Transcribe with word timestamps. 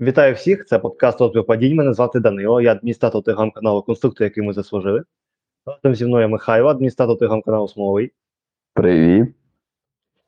Вітаю 0.00 0.34
всіх! 0.34 0.66
Це 0.66 0.78
подкаст 0.78 1.20
«Отвір 1.20 1.44
падінь». 1.44 1.76
Мене 1.76 1.92
звати 1.92 2.20
Данило. 2.20 2.60
Я 2.60 2.72
адміністратор 2.72 3.22
телеграм-каналу 3.22 3.82
Конструктор, 3.82 4.24
який 4.24 4.42
ми 4.44 4.52
заслужили. 4.52 5.02
Разом 5.66 5.94
зі 5.94 6.06
мною 6.06 6.28
Михайло, 6.28 6.68
адміністратор 6.68 7.18
телеграм-каналу 7.18 7.68
Смоловий. 7.68 8.12
Привіт. 8.72 9.28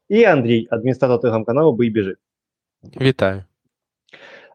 І 0.08 0.24
Андрій, 0.24 0.68
адміністратор 0.70 1.20
телеграм-каналу 1.20 1.72
Бий 1.72 1.90
біжи. 1.90 2.16
Вітаю. 3.00 3.44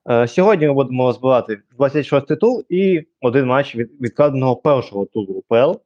Е, 0.09 0.27
Сьогодні 0.27 0.67
ми 0.67 0.73
будемо 0.73 1.07
розбирати 1.07 1.61
26-й 1.79 2.35
тур 2.35 2.63
і 2.69 3.03
один 3.21 3.45
матч 3.45 3.75
від 3.75 4.01
відкладеного 4.01 4.55
першого 4.55 5.05
туру 5.05 5.33
УПЛ. 5.33 5.79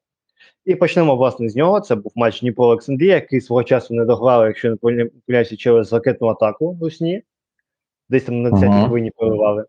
І 0.65 0.75
почнемо, 0.75 1.15
власне, 1.15 1.49
з 1.49 1.55
нього. 1.55 1.79
Це 1.79 1.95
був 1.95 2.11
матч 2.15 2.41
Дніпро 2.41 2.65
Олександрія, 2.65 3.15
який 3.15 3.41
свого 3.41 3.63
часу 3.63 3.93
не 3.93 4.05
дограли, 4.05 4.47
якщо 4.47 4.69
не 4.69 4.75
помиляюся, 4.75 5.57
через 5.57 5.93
ракетну 5.93 6.27
атаку 6.27 6.77
русні. 6.81 7.23
Десь 8.09 8.23
там 8.23 8.41
на 8.41 8.49
10-й 8.49 8.65
Ага. 8.65 8.85
хвилині 8.85 9.11
проривали. 9.11 9.65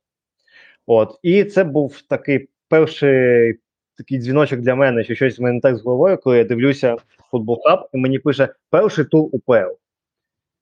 От. 0.87 1.19
І 1.23 1.45
це 1.45 1.65
був 1.65 2.03
такий 2.03 2.49
перший 2.69 3.59
такий 3.97 4.19
дзвіночок 4.19 4.61
для 4.61 4.75
мене, 4.75 5.05
що 5.05 5.15
щось 5.15 5.39
в 5.39 5.43
мене 5.43 5.61
так 5.61 5.77
з 5.77 5.83
головою, 5.83 6.19
коли 6.19 6.39
я 6.39 6.45
дивлюся 6.45 6.97
футбол 7.31 7.63
хаб, 7.65 7.89
і 7.93 7.99
мені 7.99 8.19
пише 8.19 8.55
перший 8.71 9.05
тур 9.05 9.29
УПЛ. 9.33 9.77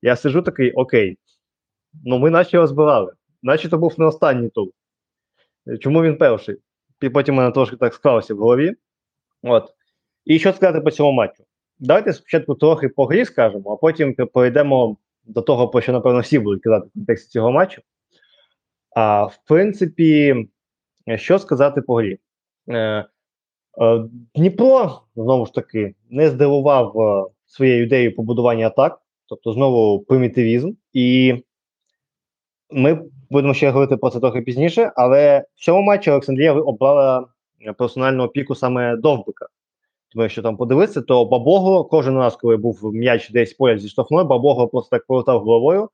Я 0.03 0.17
сижу 0.17 0.43
такий, 0.43 0.73
окей. 0.73 1.19
Ну, 2.05 2.19
ми 2.19 2.31
наче 2.31 2.57
розбирали. 2.57 3.13
Наче 3.43 3.69
то 3.69 3.79
був 3.79 3.95
не 3.99 4.05
останній 4.07 4.49
тур. 4.49 4.69
Чому 5.81 6.03
він 6.03 6.17
перший? 6.17 6.57
І 7.01 7.09
потім 7.09 7.35
мене 7.35 7.51
трошки 7.51 7.77
так 7.77 7.95
склалося 7.95 8.35
в 8.35 8.39
голові. 8.39 8.75
От. 9.43 9.75
І 10.25 10.39
що 10.39 10.53
сказати 10.53 10.81
по 10.81 10.91
цьому 10.91 11.13
матчу? 11.13 11.45
Давайте 11.79 12.13
спочатку 12.13 12.55
трохи 12.55 12.89
по 12.89 13.05
грі 13.07 13.25
скажемо, 13.25 13.73
а 13.73 13.77
потім 13.77 14.15
перейдемо 14.15 14.97
до 15.27 15.43
того, 15.43 15.69
про 15.69 15.81
що, 15.81 15.93
напевно, 15.93 16.21
всі 16.21 16.39
будуть 16.39 16.63
казати 16.63 16.87
в 16.87 16.93
контексті 16.93 17.31
цього 17.31 17.53
матчу. 17.53 17.83
А 18.97 19.25
в 19.25 19.39
принципі, 19.47 20.37
що 21.17 21.39
сказати 21.39 21.83
по 21.83 21.95
грі? 21.95 22.19
Е, 22.69 22.79
е, 22.79 23.05
Дніпро, 24.35 25.01
знову 25.17 25.47
ж 25.47 25.55
таки, 25.55 25.95
не 26.11 26.31
здивував 26.31 27.01
е, 27.01 27.31
своєю 27.47 27.85
ідеєю 27.85 28.15
побудування 28.15 28.67
атак, 28.67 29.01
тобто 29.27 29.53
знову 29.53 30.01
примітивізм. 30.01 30.73
І 30.93 31.35
ми 32.71 33.03
будемо 33.31 33.55
ще 33.55 33.71
говорити 33.71 33.97
про 33.97 34.11
це 34.11 34.21
трохи 34.21 34.43
пізніше, 34.43 34.93
але 34.97 35.45
в 35.55 35.65
цьому 35.65 35.83
матчі 35.83 36.11
Олександрія 36.11 36.53
обрала 36.53 37.27
персональну 37.79 38.25
опіку 38.25 38.55
саме 38.55 38.97
Довбика. 38.97 39.47
Тому 40.15 40.29
що 40.29 40.43
там 40.43 40.57
подивитися, 40.57 41.03
то 41.03 41.25
Бабогло 41.25 41.85
кожен 41.85 42.19
раз, 42.19 42.37
коли 42.37 42.57
був 42.57 42.95
м'яч 42.95 43.31
десь 43.31 43.55
поряд 43.55 43.81
зі 43.81 43.89
штрафною, 43.89 44.25
Бабогло 44.25 44.69
просто 44.69 44.97
так 44.97 45.07
повертав 45.07 45.41
головою, 45.41 45.89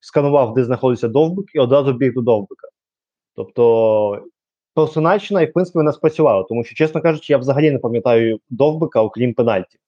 сканував, 0.00 0.54
де 0.54 0.64
знаходиться 0.64 1.08
Довбик, 1.08 1.46
і 1.54 1.58
одразу 1.58 1.92
біг 1.92 2.14
до 2.14 2.20
Довбика. 2.20 2.68
Тобто 3.34 4.24
персоначна 4.74 5.42
і 5.42 5.46
в 5.46 5.52
принципі 5.52 5.78
вона 5.78 5.92
спрацювала, 5.92 6.42
тому 6.42 6.64
що, 6.64 6.74
чесно 6.74 7.00
кажучи, 7.00 7.32
я 7.32 7.38
взагалі 7.38 7.70
не 7.70 7.78
пам'ятаю 7.78 8.38
Довбика, 8.50 9.02
окрім 9.02 9.34
пенальті. 9.34 9.78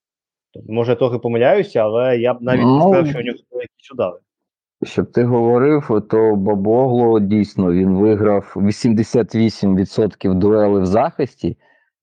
Тобто, 0.54 0.72
може, 0.72 0.92
я 0.92 0.96
трохи 0.96 1.18
помиляюся, 1.18 1.80
але 1.80 2.18
я 2.18 2.34
б 2.34 2.42
навіть 2.42 2.60
не 2.60 2.66
Ну, 2.66 2.80
сказав, 2.80 3.06
що 3.06 3.18
у 3.18 3.22
нього 3.22 3.38
були 3.50 3.62
якісь 3.62 3.92
удари. 3.92 4.16
Щоб 4.82 5.12
ти 5.12 5.24
говорив, 5.24 6.06
то 6.10 6.36
Бабогло 6.36 7.20
дійсно 7.20 7.72
він 7.72 7.96
виграв 7.96 8.52
88% 8.56 10.34
дуелей 10.34 10.82
в 10.82 10.86
захисті. 10.86 11.56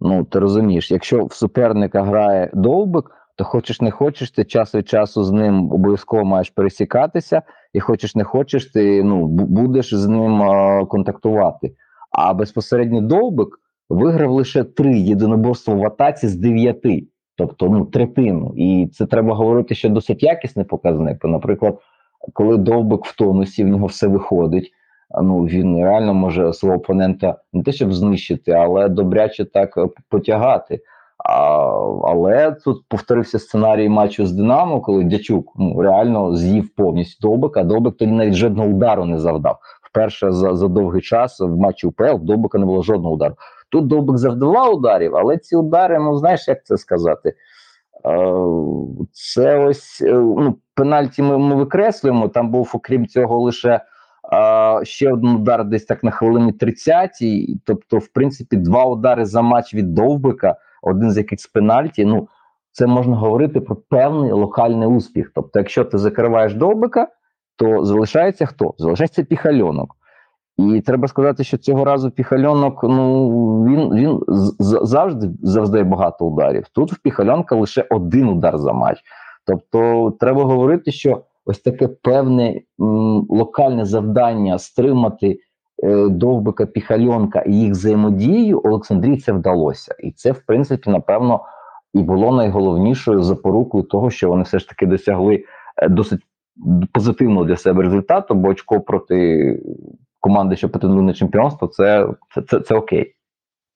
Ну, 0.05 0.23
ти 0.23 0.39
розумієш, 0.39 0.91
якщо 0.91 1.25
в 1.25 1.33
суперника 1.33 2.03
грає 2.03 2.49
довбик, 2.53 3.11
то 3.35 3.43
хочеш 3.43 3.81
не 3.81 3.91
хочеш, 3.91 4.31
ти 4.31 4.43
час 4.43 4.75
від 4.75 4.89
часу 4.89 5.23
з 5.23 5.31
ним 5.31 5.71
обов'язково 5.71 6.25
маєш 6.25 6.49
пересікатися, 6.49 7.41
і 7.73 7.79
хочеш 7.79 8.15
не 8.15 8.23
хочеш, 8.23 8.65
ти 8.65 9.03
ну, 9.03 9.27
будеш 9.27 9.93
з 9.93 10.07
ним 10.07 10.43
а, 10.43 10.85
контактувати. 10.85 11.75
А 12.11 12.33
безпосередньо 12.33 13.01
довбик 13.01 13.47
виграв 13.89 14.31
лише 14.31 14.63
три 14.63 14.97
єдиноборства 14.99 15.73
в 15.73 15.85
атаці 15.85 16.27
з 16.27 16.35
дев'яти, 16.35 17.07
тобто 17.37 17.69
ну, 17.69 17.85
третину. 17.85 18.53
І 18.55 18.89
це 18.93 19.05
треба 19.05 19.35
говорити, 19.35 19.75
що 19.75 19.89
досить 19.89 20.23
якісний 20.23 20.65
показник. 20.65 21.25
Наприклад, 21.25 21.79
коли 22.33 22.57
довбик 22.57 23.05
в 23.05 23.15
тонусі, 23.15 23.63
в 23.63 23.67
нього 23.67 23.85
все 23.85 24.07
виходить. 24.07 24.71
Ну 25.21 25.45
він 25.45 25.77
реально 25.77 26.13
може 26.13 26.53
свого 26.53 26.75
опонента 26.75 27.35
не 27.53 27.63
те, 27.63 27.71
щоб 27.71 27.93
знищити, 27.93 28.51
але 28.51 28.89
добряче 28.89 29.45
так 29.45 29.77
е, 29.77 29.87
потягати. 30.09 30.79
А, 31.17 31.33
але 32.03 32.51
тут 32.51 32.83
повторився 32.89 33.39
сценарій 33.39 33.89
матчу 33.89 34.25
з 34.25 34.31
Динамо, 34.31 34.81
коли 34.81 35.03
Дячук 35.03 35.53
ну, 35.55 35.81
реально 35.81 36.35
з'їв 36.35 36.75
повністю 36.75 37.27
Довбика. 37.27 37.63
Довбик 37.63 37.97
тоді 37.97 38.11
навіть 38.11 38.33
жодного 38.33 38.69
удару 38.69 39.05
не 39.05 39.19
завдав. 39.19 39.59
Вперше 39.83 40.31
за, 40.31 40.55
за 40.55 40.67
довгий 40.67 41.01
час 41.01 41.39
в 41.39 41.57
матчі 41.57 41.87
УПЛ 41.87 42.15
в 42.15 42.23
Довбика 42.23 42.57
не 42.57 42.65
було 42.65 42.83
жодного 42.83 43.15
удару. 43.15 43.35
Тут 43.69 43.87
Довбик 43.87 44.17
завдавав 44.17 44.73
ударів, 44.73 45.15
але 45.15 45.37
ці 45.37 45.55
удари, 45.55 45.99
ну 45.99 46.17
знаєш, 46.17 46.47
як 46.47 46.65
це 46.65 46.77
сказати? 46.77 47.33
Е, 48.05 48.35
Це 49.11 49.65
ось 49.65 50.01
е, 50.01 50.13
ну, 50.13 50.57
пенальті 50.75 51.21
ми, 51.21 51.37
ми 51.37 51.55
викреслюємо. 51.55 52.27
Там 52.27 52.51
був, 52.51 52.71
окрім 52.73 53.07
цього, 53.07 53.41
лише 53.41 53.81
ще 54.83 55.13
один 55.13 55.29
удар 55.29 55.65
десь 55.65 55.85
так 55.85 56.03
на 56.03 56.11
хвилині 56.11 56.51
30-й. 56.51 57.59
Тобто, 57.65 57.97
в 57.97 58.07
принципі, 58.07 58.57
два 58.57 58.85
удари 58.85 59.25
за 59.25 59.41
матч 59.41 59.73
від 59.73 59.93
Довбика, 59.93 60.55
один 60.81 61.11
з 61.11 61.17
яких 61.17 61.41
з 61.41 61.47
пенальті. 61.47 62.05
Ну, 62.05 62.27
це 62.71 62.87
можна 62.87 63.15
говорити 63.15 63.61
про 63.61 63.75
певний 63.75 64.31
локальний 64.31 64.87
успіх. 64.87 65.31
Тобто, 65.35 65.59
якщо 65.59 65.85
ти 65.85 65.97
закриваєш 65.97 66.53
Довбика, 66.53 67.07
то 67.55 67.85
залишається 67.85 68.45
хто? 68.45 68.73
Залишається 68.77 69.23
піхальонок. 69.23 69.95
І 70.57 70.81
треба 70.81 71.07
сказати, 71.07 71.43
що 71.43 71.57
цього 71.57 71.85
разу 71.85 72.11
піхальонок, 72.11 72.83
ну 72.83 73.29
він 73.65 73.93
він 73.93 74.19
завжди 74.59 75.29
завжди 75.41 75.83
багато 75.83 76.25
ударів. 76.25 76.67
Тут 76.71 76.93
в 76.93 76.99
піхальонка 76.99 77.55
лише 77.55 77.85
один 77.89 78.29
удар 78.29 78.57
за 78.57 78.73
матч. 78.73 79.01
Тобто, 79.45 80.11
треба 80.19 80.43
говорити, 80.43 80.91
що 80.91 81.21
ось 81.45 81.59
таке 81.59 81.87
певне 81.87 82.61
м, 82.81 83.27
локальне 83.29 83.85
завдання 83.85 84.59
стримати 84.59 85.39
е, 85.83 86.09
довбика 86.09 86.65
піхальонка 86.65 87.41
і 87.41 87.53
їх 87.53 87.71
взаємодію 87.71 88.61
Олександрії 88.63 89.17
це 89.17 89.31
вдалося. 89.31 89.95
І 89.99 90.11
це, 90.11 90.31
в 90.31 90.41
принципі, 90.45 90.89
напевно, 90.89 91.41
і 91.93 92.03
було 92.03 92.35
найголовнішою 92.35 93.23
запорукою 93.23 93.83
того, 93.83 94.09
що 94.09 94.29
вони 94.29 94.43
все 94.43 94.59
ж 94.59 94.69
таки 94.69 94.85
досягли 94.85 95.43
е, 95.77 95.89
досить 95.89 96.21
позитивного 96.91 97.45
для 97.45 97.57
себе 97.57 97.83
результату, 97.83 98.35
бо 98.35 98.47
очко 98.47 98.81
проти 98.81 99.59
команди, 100.19 100.55
що 100.55 100.69
претендує 100.69 101.01
на 101.01 101.13
чемпіонство, 101.13 101.67
це, 101.67 102.07
це, 102.35 102.41
це, 102.41 102.59
це 102.59 102.75
окей. 102.75 103.15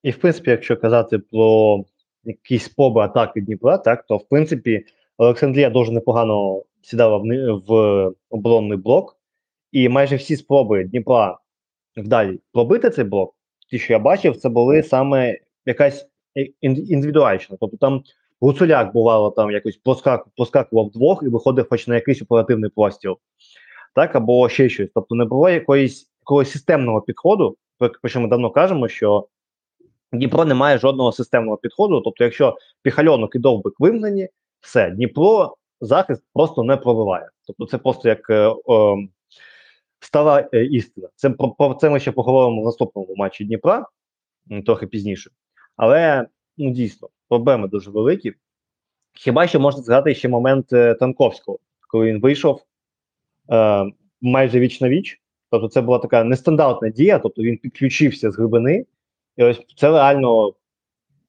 І 0.03 0.11
в 0.11 0.17
принципі, 0.17 0.51
якщо 0.51 0.77
казати 0.77 1.19
про 1.19 1.83
якісь 2.23 2.63
спроби 2.63 3.01
атаки 3.01 3.41
Дніпра, 3.41 3.77
так 3.77 4.05
то 4.07 4.17
в 4.17 4.29
принципі 4.29 4.85
Олександрія 5.19 5.69
дуже 5.69 5.91
непогано 5.91 6.63
сідала 6.81 7.17
в, 7.17 7.23
в 7.67 8.11
оборонний 8.29 8.77
блок, 8.77 9.17
і 9.71 9.89
майже 9.89 10.15
всі 10.15 10.35
спроби 10.35 10.83
Дніпра 10.83 11.37
вдалі 11.97 12.39
пробити 12.53 12.89
цей 12.89 13.05
блок, 13.05 13.35
ті, 13.69 13.79
що 13.79 13.93
я 13.93 13.99
бачив, 13.99 14.37
це 14.37 14.49
були 14.49 14.83
саме 14.83 15.37
якась 15.65 16.07
ін- 16.61 16.91
індивідуальна. 16.91 17.57
Тобто 17.59 17.77
там 17.77 18.03
Гуцуляк 18.41 18.93
бувало 18.93 19.31
там 19.31 19.51
якось 19.51 19.77
проскак, 19.77 20.27
проскакував 20.37 20.87
вдвох 20.87 21.23
і 21.23 21.29
виходив 21.29 21.67
хоч 21.69 21.87
на 21.87 21.95
якийсь 21.95 22.21
оперативний 22.21 22.69
простіл, 22.69 23.17
так, 23.95 24.15
або 24.15 24.49
ще 24.49 24.69
щось. 24.69 24.89
Тобто 24.95 25.15
не 25.15 25.25
було 25.25 25.49
якоїсь 25.49 26.09
якогось 26.21 26.51
системного 26.51 27.01
підходу, 27.01 27.57
про 27.77 28.09
що 28.09 28.21
ми 28.21 28.27
давно 28.27 28.51
кажемо, 28.51 28.87
що 28.87 29.27
Дніпро 30.11 30.45
не 30.45 30.53
має 30.53 30.77
жодного 30.77 31.11
системного 31.11 31.57
підходу. 31.57 32.01
Тобто, 32.01 32.23
якщо 32.23 32.57
піхальонок 32.81 33.35
і 33.35 33.39
довбик 33.39 33.79
вигнані, 33.79 34.29
все, 34.61 34.89
Дніпро 34.89 35.55
захист 35.81 36.23
просто 36.33 36.63
не 36.63 36.77
пробиває. 36.77 37.29
Тобто, 37.47 37.65
це 37.65 37.77
просто 37.77 38.09
як 38.09 38.29
е, 38.29 38.49
е, 38.69 39.07
стара 39.99 40.39
істина. 40.53 41.07
Це 41.15 41.29
про, 41.29 41.51
про 41.51 41.73
це 41.73 41.89
ми 41.89 41.99
ще 41.99 42.11
поговоримо 42.11 42.61
в 42.61 42.65
наступному 42.65 43.15
матчі 43.15 43.45
Дніпра, 43.45 43.85
трохи 44.65 44.87
пізніше. 44.87 45.31
Але 45.75 46.27
ну 46.57 46.71
дійсно 46.71 47.09
проблеми 47.27 47.67
дуже 47.67 47.91
великі. 47.91 48.33
Хіба 49.13 49.47
що 49.47 49.59
можна 49.59 49.81
згадати 49.81 50.15
ще 50.15 50.29
момент 50.29 50.73
е, 50.73 50.93
Танковського, 50.93 51.59
коли 51.87 52.05
він 52.05 52.21
вийшов 52.21 52.65
е, 53.51 53.85
майже 54.21 54.59
віч 54.59 54.81
на 54.81 54.89
віч. 54.89 55.21
Тобто, 55.51 55.67
це 55.67 55.81
була 55.81 55.99
така 55.99 56.23
нестандартна 56.23 56.89
дія, 56.89 57.19
тобто 57.19 57.41
він 57.41 57.57
підключився 57.57 58.31
з 58.31 58.37
глибини. 58.37 58.85
І 59.37 59.43
ось 59.43 59.61
це 59.75 59.91
реально 59.91 60.53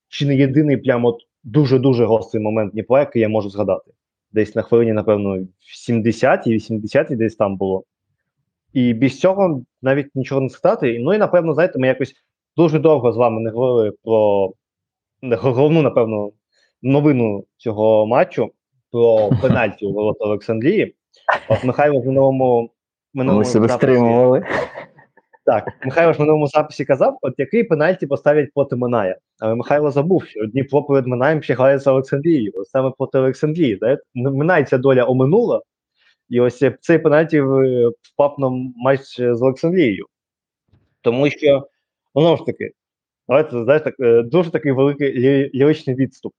чи 0.08 0.26
не 0.26 0.36
єдиний 0.36 0.76
прямо 0.76 1.08
от 1.08 1.22
дуже-дуже 1.44 2.04
гострий 2.04 2.42
момент 2.42 2.72
Дніпра, 2.72 3.00
який 3.00 3.22
я 3.22 3.28
можу 3.28 3.50
згадати. 3.50 3.90
Десь 4.32 4.54
на 4.54 4.62
хвилині, 4.62 4.92
напевно, 4.92 5.38
в 5.38 5.90
70-й, 5.90 6.56
80-й 6.56 7.16
десь 7.16 7.36
там 7.36 7.56
було. 7.56 7.84
І 8.72 8.94
без 8.94 9.20
цього 9.20 9.62
навіть 9.82 10.14
нічого 10.14 10.40
не 10.40 10.48
сказати. 10.48 10.98
Ну 11.00 11.14
і 11.14 11.18
напевно, 11.18 11.54
знаєте, 11.54 11.78
ми 11.78 11.86
якось 11.86 12.14
дуже 12.56 12.78
довго 12.78 13.12
з 13.12 13.16
вами 13.16 13.40
не 13.40 13.50
говорили 13.50 13.92
про 14.04 14.52
головну, 15.22 15.82
напевно, 15.82 16.30
новину 16.82 17.44
цього 17.56 18.06
матчу 18.06 18.50
про 18.92 19.30
пенальті 19.42 19.86
у 19.86 19.92
ворота 19.92 20.24
Олександрії. 20.24 20.94
От 21.48 21.64
Михайло 21.64 22.00
в 22.00 22.06
минулому 22.06 22.70
минулому. 23.14 23.38
Ми 23.38 23.44
себе 23.44 23.68
стримували. 23.68 24.44
Так, 25.50 25.72
Михайло 25.84 26.12
ж 26.12 26.18
в 26.18 26.20
минулому 26.20 26.46
записі 26.46 26.84
казав, 26.84 27.18
от 27.22 27.34
який 27.38 27.64
пенальті 27.64 28.06
поставлять 28.06 28.52
проти 28.54 28.76
Миная. 28.76 29.16
Але 29.38 29.54
Михайло 29.54 29.90
забув, 29.90 30.24
що 30.24 30.46
Дніпро 30.46 30.82
перед 30.82 31.06
Минаєм 31.06 31.42
ще 31.42 31.54
грає 31.54 31.78
з 31.78 31.86
Олександрією. 31.86 32.52
Саме 32.64 32.92
проти 32.98 33.18
Олександрії. 33.18 33.76
Да? 33.76 33.98
Минай 34.14 34.64
ця 34.64 34.78
доля 34.78 35.04
оминула, 35.04 35.62
і 36.28 36.40
ось 36.40 36.62
цей 36.80 36.98
пенальті 36.98 37.40
впав 38.02 38.34
на 38.38 38.50
матч 38.76 39.00
з 39.20 39.42
Олександрією. 39.42 40.06
Тому 41.00 41.30
що, 41.30 41.68
знову 42.14 42.36
ж 42.36 42.44
таки, 42.46 42.70
давайте 43.28 43.64
знаєш, 43.64 43.82
так, 43.82 43.94
е, 44.00 44.22
дуже 44.22 44.50
такий 44.50 44.72
великий 44.72 45.18
лі- 45.18 45.50
ліричний 45.54 45.96
відступ. 45.96 46.32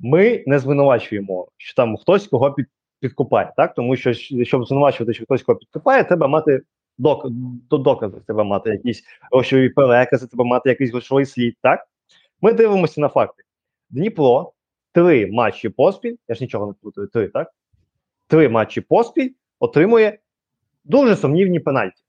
Ми 0.00 0.44
не 0.46 0.58
звинувачуємо, 0.58 1.48
що 1.56 1.74
там 1.74 1.96
хтось 1.96 2.26
кого 2.26 2.52
під, 2.52 2.66
підкупає, 3.00 3.52
так? 3.56 3.74
Тому 3.74 3.96
що 3.96 4.12
щоб 4.44 4.66
звинувачувати, 4.66 5.14
що 5.14 5.24
хтось 5.24 5.42
кого 5.42 5.58
підкупає, 5.58 6.04
треба 6.04 6.28
мати 6.28 6.60
док, 6.98 7.26
до 7.70 7.78
докази, 7.78 8.20
треба 8.26 8.44
мати 8.44 8.70
якісь 8.70 9.04
грошові 9.32 9.68
перекази, 9.68 10.26
треба 10.26 10.44
мати 10.44 10.68
якийсь 10.68 10.90
грошовий 10.90 11.26
слід, 11.26 11.56
так? 11.62 11.86
Ми 12.40 12.52
дивимося 12.52 13.00
на 13.00 13.08
факти. 13.08 13.42
Дніпро 13.90 14.52
три 14.92 15.26
матчі 15.32 15.68
поспіль, 15.68 16.16
я 16.28 16.34
ж 16.34 16.44
нічого 16.44 16.66
не 16.66 16.72
плутаю, 16.72 17.06
три, 17.06 17.28
так? 17.28 17.50
Три 18.26 18.48
матчі 18.48 18.80
поспіль 18.80 19.30
отримує 19.60 20.18
дуже 20.84 21.16
сумнівні 21.16 21.60
пенальті. 21.60 22.02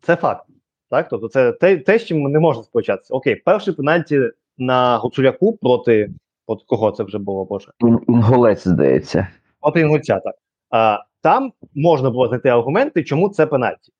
Це 0.00 0.16
факт. 0.16 0.46
Так? 0.90 1.08
Тобто, 1.08 1.28
це 1.28 1.52
те, 1.52 1.76
те, 1.76 1.98
з 1.98 2.04
чим 2.06 2.22
не 2.22 2.38
можна 2.38 2.62
сполучатися. 2.62 3.14
Окей, 3.14 3.36
перший 3.36 3.74
пенальті 3.74 4.30
на 4.58 4.98
Гуцуляку 4.98 5.56
проти, 5.56 6.10
проти 6.46 6.64
кого 6.66 6.90
це 6.90 7.02
вже 7.02 7.18
було, 7.18 7.44
Боже? 7.44 7.72
Ін- 7.80 8.00
Інголець, 8.08 8.68
здається. 8.68 9.28
Проти 9.60 9.80
Інгульця, 9.80 10.20
так. 10.20 10.34
А, 10.70 10.98
там 11.22 11.52
можна 11.74 12.10
було 12.10 12.28
знайти 12.28 12.48
аргументи, 12.48 13.04
чому 13.04 13.28
це 13.28 13.46
пенальті. 13.46 13.92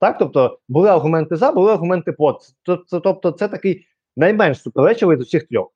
Так, 0.00 0.18
тобто 0.18 0.58
були 0.68 0.88
аргументи 0.88 1.36
за, 1.36 1.52
були 1.52 1.72
аргументи 1.72 2.12
проти. 2.12 2.46
Тобто, 2.90 3.30
це 3.30 3.48
такий 3.48 3.86
найменш 4.16 4.62
суперечливий 4.62 5.16
з 5.16 5.20
усіх 5.20 5.48
трьох. 5.48 5.72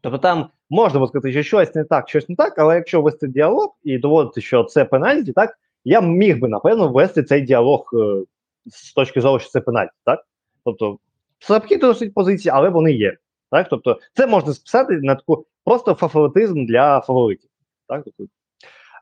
Тобто 0.00 0.18
там 0.18 0.48
можна 0.70 0.98
було 0.98 1.08
сказати, 1.08 1.32
що 1.32 1.42
щось 1.42 1.74
не 1.74 1.84
так, 1.84 2.08
щось 2.08 2.28
не 2.28 2.36
так, 2.36 2.58
але 2.58 2.74
якщо 2.74 3.02
вести 3.02 3.28
діалог 3.28 3.76
і 3.82 3.98
доводити, 3.98 4.40
що 4.40 4.64
це 4.64 4.84
пенальті, 4.84 5.32
так, 5.32 5.58
я 5.84 6.00
міг 6.00 6.38
би, 6.38 6.48
напевно, 6.48 6.88
вести 6.88 7.22
цей 7.22 7.40
діалог 7.40 7.90
е, 7.92 8.22
з 8.66 8.92
точки 8.92 9.20
зору, 9.20 9.38
що 9.38 9.50
це 9.50 9.60
пенальті, 9.60 9.92
так? 10.04 10.26
Тобто, 10.64 10.98
слабкі 11.38 11.76
досить 11.76 12.14
позиції, 12.14 12.52
але 12.54 12.68
вони 12.68 12.92
є. 12.92 13.16
Так? 13.50 13.68
Тобто, 13.68 14.00
це 14.14 14.26
можна 14.26 14.52
списати 14.52 15.00
на 15.02 15.14
таку 15.14 15.46
просто 15.64 15.94
фаворитизм 15.94 16.66
для 16.66 17.00
фаворитів. 17.00 17.50
Так? 17.88 18.04
Тобто, 18.04 18.24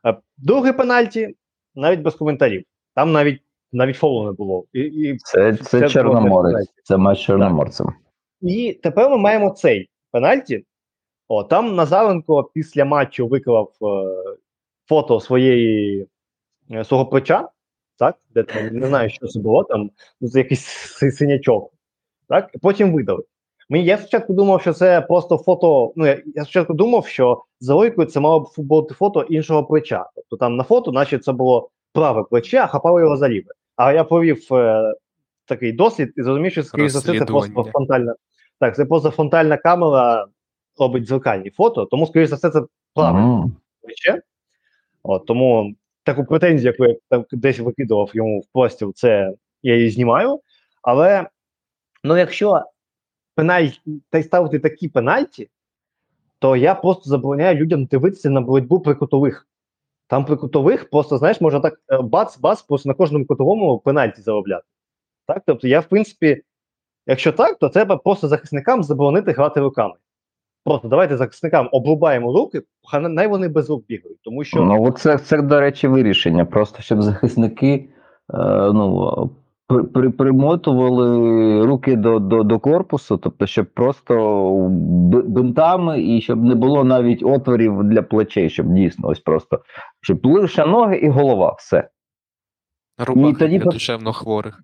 е, 0.07 0.17
другий 0.37 0.73
пенальті 0.73 1.37
навіть 1.75 2.01
без 2.01 2.15
коментарів. 2.15 2.65
Там 2.95 3.13
навіть 3.13 3.43
навіть 3.73 3.97
фолу 3.97 4.27
не 4.27 4.33
було. 4.33 4.65
І, 4.73 4.81
і, 4.81 5.19
Це, 5.19 5.57
Це 5.57 5.81
це 5.81 5.89
Чорноморець. 5.89 6.53
пенальті. 6.53 6.73
Це 6.83 6.97
матч 6.97 7.21
Чорноморцем. 7.21 7.95
і 8.41 8.81
тепер 8.83 9.11
ми 9.11 9.17
маємо 9.19 9.51
цей 9.51 9.91
пенальті. 10.11 10.65
О, 11.29 11.45
там 11.45 11.75
Назаренко 11.75 12.45
після 12.55 12.85
матчу 12.85 13.29
виклав 13.29 13.73
е, 13.83 14.37
фото 14.89 15.21
своєї 15.21 16.07
е, 16.71 16.85
свого 16.85 17.07
плеча, 17.07 17.49
так? 17.99 18.19
Де 18.31 18.43
там 18.43 18.67
не 18.67 18.87
знаю, 18.87 19.11
що 19.11 19.27
це 19.27 19.41
було, 19.41 19.65
там 19.65 19.91
ну, 20.21 20.29
якийсь 20.35 20.67
синячок. 21.19 21.73
Так? 22.29 22.51
Потім 22.63 22.93
видали. 22.95 23.23
Мені 23.73 23.85
я 23.85 23.99
спочатку 23.99 24.33
думав, 24.33 24.61
що 24.61 24.73
це 24.73 25.01
просто 25.01 25.39
фото. 25.39 25.93
Ну, 25.97 26.07
я, 26.07 26.23
я 26.35 26.45
спочатку 26.45 26.75
думав, 26.75 27.07
що 27.07 27.43
за 27.61 27.75
логікою 27.75 28.07
це 28.09 28.21
мало 28.21 28.41
б 28.41 28.49
бути 28.57 28.95
фото 28.95 29.23
іншого 29.23 29.65
плеча. 29.65 30.07
Тобто 30.15 30.37
там 30.37 30.57
на 30.57 30.65
фото, 30.65 30.93
наче 30.93 31.19
це 31.19 31.33
було 31.33 31.71
праве 31.93 32.25
плече, 32.31 32.59
а 32.59 32.67
хапали 32.67 33.03
його 33.03 33.17
за 33.17 33.29
ліве. 33.29 33.51
А 33.77 33.93
я 33.93 34.05
провів 34.05 34.55
е, 34.55 34.95
такий 35.47 35.73
досвід 35.73 36.13
і 36.17 36.23
зрозумів, 36.23 36.53
що 36.53 36.63
скоріш 36.63 36.93
за 36.93 36.99
все, 36.99 37.19
це 37.19 37.25
просто 37.25 37.65
фронтальна. 37.65 38.15
Так, 38.61 38.77
це 38.77 38.85
просто 38.85 39.11
фронтальна 39.11 39.57
камера 39.57 40.27
робить 40.79 41.05
дзеркальні 41.05 41.51
фото, 41.51 41.85
тому, 41.85 42.07
скоріш 42.07 42.29
за 42.29 42.37
все, 42.37 42.51
це 42.51 42.63
праве 42.95 43.21
Мгм. 43.21 43.57
плече. 43.83 44.23
От, 45.03 45.27
тому 45.27 45.75
таку 46.05 46.25
претензію, 46.25 46.73
яку 46.73 46.93
я 46.93 46.97
там 47.09 47.25
десь 47.33 47.59
викидував 47.59 48.11
йому 48.15 48.41
в 48.41 48.47
простір, 48.53 48.89
це 48.95 49.33
я 49.63 49.77
її 49.77 49.91
знімаю. 49.91 50.41
Але 50.83 51.27
ну, 52.05 52.17
якщо 52.17 52.63
пенальті 53.35 54.03
та 54.11 54.19
й 54.19 54.23
ставити 54.23 54.59
такі 54.59 54.89
пенальті, 54.89 55.51
то 56.39 56.57
я 56.57 56.75
просто 56.75 57.11
забороняю 57.11 57.57
людям 57.57 57.85
дивитися 57.85 58.31
на 58.31 58.41
боротьбу 58.41 58.81
при 58.81 58.95
кутових. 58.95 59.49
Там 60.07 60.25
при 60.25 60.37
кутових 60.37 60.91
просто, 60.91 61.19
знаєш, 61.19 61.41
можна 61.41 61.61
так 61.61 61.81
е, 61.93 61.99
бац-бац, 61.99 62.67
просто 62.69 62.89
на 62.89 62.95
кожному 62.95 63.27
кутовому 63.27 63.79
пенальті 63.79 64.23
заробляти. 64.23 64.65
Так? 65.27 65.43
Тобто, 65.47 65.69
я, 65.69 65.81
в 65.81 65.85
принципі, 65.85 66.43
якщо 67.07 67.33
так, 67.33 67.59
то 67.59 67.69
треба 67.69 67.97
просто 67.97 68.29
захисникам 68.29 68.83
заборонити 68.85 69.33
грати 69.33 69.61
руками. 69.61 69.95
Просто 70.65 70.89
давайте 70.89 71.17
захисникам 71.17 71.69
обрубаємо 71.73 72.33
руки, 72.33 72.63
хай 72.85 73.27
вони 73.27 73.49
без 73.49 73.71
рук 73.71 73.87
бігають. 73.87 74.19
Тому 74.23 74.45
що 74.45 74.65
Ну, 74.65 74.91
це, 74.91 75.19
це, 75.19 75.43
до 75.43 75.61
речі, 75.61 75.89
вирішення. 75.89 76.45
Просто 76.45 76.83
щоб 76.83 77.03
захисники 77.03 77.75
е, 77.75 78.39
ну, 78.73 79.31
при, 79.73 79.83
при, 79.85 80.11
примотували 80.11 81.67
руки 81.67 81.97
до, 81.97 82.19
до, 82.19 82.43
до 82.43 82.59
корпусу, 82.59 83.17
тобто, 83.17 83.47
щоб 83.47 83.67
просто 83.75 84.51
бинтами 85.27 86.03
і 86.03 86.21
щоб 86.21 86.45
не 86.45 86.55
було 86.55 86.85
навіть 86.85 87.23
отворів 87.23 87.85
для 87.85 88.03
плечей, 88.03 88.51
щоб 88.51 88.75
дійсно 88.75 89.09
ось 89.09 89.21
просто 89.21 89.61
щоб 90.03 90.27
лише 90.27 90.67
ноги 90.67 90.97
і 90.97 91.09
голова. 91.09 91.55
Все. 91.59 91.89
Рубаха 92.99 93.39
тоді 93.39 93.59
для 93.59 93.71
душевно 93.71 94.13
хворих. 94.13 94.61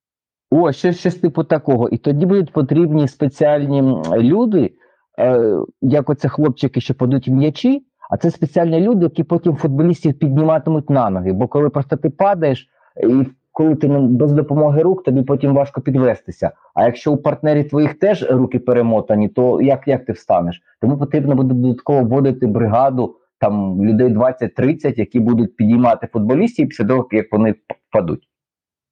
О, 0.51 0.73
щось, 0.73 0.99
щось 0.99 1.15
типу 1.15 1.45
такого. 1.45 1.89
І 1.89 1.99
тоді 1.99 2.27
будуть 2.27 2.53
потрібні 2.53 3.09
спеціальні 3.09 3.83
люди, 4.17 4.75
е, 5.19 5.55
як 5.81 6.11
оце 6.11 6.29
хлопчики, 6.29 6.81
що 6.81 6.95
падуть 6.95 7.29
м'ячі, 7.29 7.87
а 8.11 8.17
це 8.17 8.31
спеціальні 8.31 8.81
люди, 8.81 9.05
які 9.05 9.25
потім 9.25 9.57
футболістів 9.57 10.19
підніматимуть 10.19 10.91
на 10.91 11.11
ноги. 11.11 11.33
Бо 11.33 11.49
коли 11.49 11.71
просто 11.71 11.97
ти 11.97 12.11
падаєш, 12.11 12.69
і 13.03 13.27
коли 13.59 13.75
ти 13.75 13.89
не- 13.89 14.01
без 14.01 14.33
допомоги 14.33 14.83
рук, 14.83 15.05
тобі 15.05 15.23
потім 15.23 15.55
важко 15.55 15.81
підвестися. 15.81 16.51
А 16.75 16.85
якщо 16.85 17.13
у 17.13 17.17
партнерів 17.17 17.69
твоїх 17.69 17.95
теж 17.95 18.31
руки 18.31 18.59
перемотані, 18.59 19.29
то 19.29 19.63
як, 19.63 19.89
як 19.89 20.05
ти 20.05 20.13
встанеш? 20.13 20.63
Тому 20.81 20.99
потрібно 20.99 21.35
буде 21.35 21.55
додатково 21.55 22.03
вводити 22.03 22.47
бригаду 22.47 23.17
там 23.39 23.85
людей 23.85 24.09
20-30, 24.09 24.99
які 24.99 25.21
будуть 25.21 25.57
підіймати 25.57 26.09
футболістів 26.13 26.69
після 26.69 26.85
того, 26.85 27.09
як 27.13 27.33
вони 27.33 27.55
впадуть. 27.89 28.29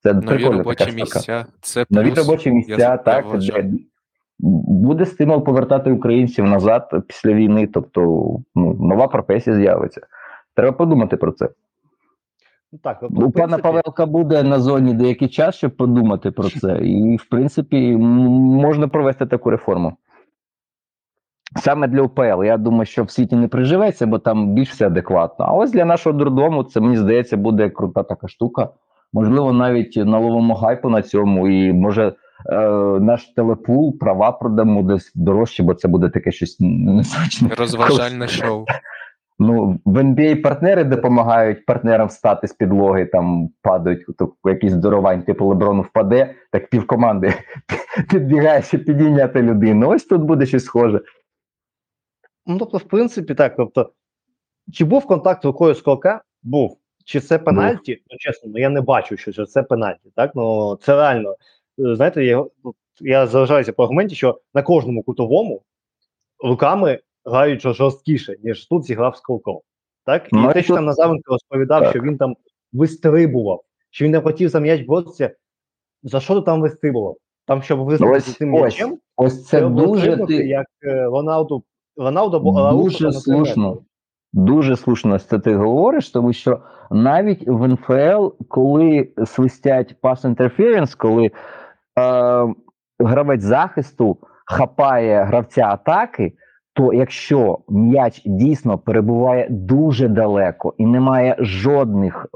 Це 0.03 0.13
Нові 0.13 0.27
прикольна 0.27 0.59
робочі 0.59 0.85
така 0.85 0.97
місця. 0.97 1.47
Це 1.61 1.85
Нові 1.91 2.07
плюс, 2.07 2.19
робочі 2.19 2.49
я 2.49 2.55
місця, 2.55 2.97
так 2.97 3.25
де 3.39 3.71
буде 4.39 5.07
стимул 5.07 5.45
повертати 5.45 5.91
українців 5.91 6.45
назад 6.45 7.05
після 7.09 7.33
війни, 7.33 7.69
тобто 7.75 8.01
ну, 8.55 8.75
нова 8.75 9.09
професія 9.09 9.57
з'явиться. 9.57 10.01
Треба 10.55 10.73
подумати 10.73 11.17
про 11.17 11.33
це. 11.33 11.49
Ну, 12.73 12.79
так, 12.83 12.99
тобто, 13.01 13.27
У 13.27 13.31
пана 13.31 13.31
принципі, 13.31 13.63
Павелка 13.63 14.07
буде 14.07 14.43
на 14.43 14.61
зоні 14.61 14.95
деякий 14.95 15.29
час, 15.29 15.55
щоб 15.55 15.77
подумати 15.77 16.31
про 16.31 16.51
це, 16.51 16.79
і 16.79 17.17
в 17.17 17.25
принципі 17.25 17.97
можна 17.97 18.89
провести 18.89 19.27
таку 19.27 19.51
реформу. 19.51 19.97
Саме 21.57 21.89
для 21.89 22.03
УПЛ. 22.03 22.45
Я 22.45 22.57
думаю, 22.57 22.87
що 22.87 23.05
в 23.05 23.11
світі 23.11 23.37
не 23.37 23.49
приживеться, 23.49 24.07
бо 24.07 24.19
там 24.19 24.55
більш 24.55 24.71
все 24.71 24.87
адекватно. 24.87 25.45
А 25.49 25.53
ось 25.53 25.71
для 25.71 25.85
нашого 25.85 26.19
дурдому 26.19 26.65
це 26.65 26.81
мені 26.81 26.97
здається 26.97 27.37
буде 27.37 27.71
крута 27.71 28.03
така 28.03 28.29
штука. 28.29 28.69
Можливо, 29.13 29.53
навіть 29.53 29.97
наловимо 29.97 30.55
гайпу 30.55 30.91
на 30.91 31.03
цьому, 31.03 31.49
і 31.49 31.73
може 31.73 32.13
е, 32.53 32.69
наш 33.01 33.25
телепул 33.25 33.99
права 33.99 34.33
продамо 34.33 34.83
десь 34.83 35.13
дорожче, 35.15 35.63
бо 35.63 35.75
це 35.75 35.89
буде 35.89 36.09
таке 36.09 36.33
щось 36.33 36.57
незначне. 36.61 37.49
Розважальне 37.59 38.29
шоу. 38.29 38.65
Ну, 39.39 39.81
в 39.85 39.97
NBA 39.99 40.43
партнери 40.43 40.85
допомагають 40.85 41.67
партнерам 41.67 42.09
встати 42.09 42.49
з 42.49 42.53
підлоги, 42.53 43.07
там 43.07 43.49
падають 43.63 44.07
то, 44.19 44.35
якісь 44.45 44.73
здоровань, 44.73 45.23
типу 45.23 45.47
Леброну 45.47 45.83
впаде, 45.83 46.35
так 46.53 46.71
півкоманди 46.71 47.35
підбігає, 48.11 48.63
щоб 48.63 48.85
підійняти 48.85 49.43
людину. 49.43 49.89
Ось 49.89 50.05
тут 50.05 50.23
буде 50.23 50.47
щось 50.47 50.65
схоже. 50.65 51.01
Ну, 52.47 52.59
тобто, 52.59 52.79
в 52.79 52.83
принципі, 52.83 53.35
так. 53.35 53.55
Тобто, 53.57 53.93
чи 54.73 54.85
був 54.85 55.07
контакт 55.07 55.45
рукою 55.45 55.75
з 55.75 55.81
колка? 55.81 56.23
Був. 56.43 56.79
Чи 57.05 57.21
це 57.21 57.39
пенальті? 57.39 58.03
Ну, 58.11 58.17
чесно, 58.19 58.51
ну, 58.53 58.59
я 58.59 58.69
не 58.69 58.81
бачу, 58.81 59.17
що 59.17 59.47
це 59.47 59.63
пенальті. 59.63 60.13
Так? 60.15 60.31
Ну, 60.35 60.77
це 60.83 60.97
реально. 60.97 61.37
е, 61.79 61.97
Знаєте, 61.97 62.25
я, 62.25 62.45
я 63.01 63.27
залишаюся 63.27 63.73
по 63.73 63.83
аргументі, 63.83 64.15
що 64.15 64.41
на 64.55 64.63
кожному 64.63 65.03
кутовому 65.03 65.63
руками 66.45 67.01
грають 67.27 67.61
жорсткіше, 67.61 68.37
ніж 68.43 68.67
тут 68.67 68.85
зіграв 68.85 69.17
з 69.17 69.21
колком. 69.21 69.61
Так? 70.05 70.27
І 70.27 70.29
Ну, 70.33 70.53
те, 70.53 70.63
що 70.63 70.75
там 70.75 70.85
Назаренко 70.85 71.33
розповідав, 71.33 71.83
Так. 71.83 71.91
що 71.91 72.01
він 72.01 72.19
там 72.19 72.35
вистрибував, 72.73 73.63
що 73.91 74.05
він 74.05 74.13
не 74.13 74.21
хотів 74.21 74.49
за 74.49 74.61
м'яч 74.61 74.87
боротися. 74.87 75.31
За 76.03 76.21
що 76.21 76.35
ти 76.35 76.41
там 76.41 76.61
вистрибував? 76.61 77.17
Там, 77.47 77.63
щоб 77.63 77.85
вистрибувати 77.85 78.31
цим 78.33 78.51
м'ячем, 78.51 78.99
ось 79.17 79.47
це 79.47 79.61
дуже 79.69 80.27
ти 80.27 80.35
як 80.35 80.67
е, 80.85 81.05
Роналду, 81.05 81.65
Роналду 81.97 82.37
або 82.37 82.83
дуже 82.83 83.13
слушно. 83.13 83.79
Дуже 84.33 84.77
слушно 84.77 85.19
це 85.19 85.39
ти 85.39 85.57
говориш, 85.57 86.11
тому 86.11 86.33
що 86.33 86.61
навіть 86.91 87.43
в 87.47 87.69
НФЛ, 87.69 88.29
коли 88.49 89.09
свистять 89.27 89.95
pass 90.03 90.35
interference, 90.35 90.97
коли 90.97 91.27
е, 91.27 91.33
гравець 92.99 93.43
захисту 93.43 94.17
хапає 94.47 95.25
гравця 95.25 95.63
атаки, 95.63 96.33
то 96.77 96.93
якщо 96.93 97.59
м'яч 97.69 98.23
дійсно 98.25 98.79
перебуває 98.79 99.47
дуже 99.51 100.09
далеко 100.09 100.75
і 100.79 100.87
немає 100.87 101.37
жодних 101.39 102.27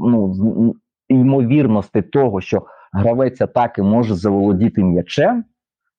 ну, 0.00 0.34
ймовірностей 1.08 2.02
того, 2.02 2.40
що 2.40 2.62
гравець 2.92 3.40
атаки 3.40 3.82
може 3.82 4.14
заволодіти 4.14 4.84
м'ячем, 4.84 5.44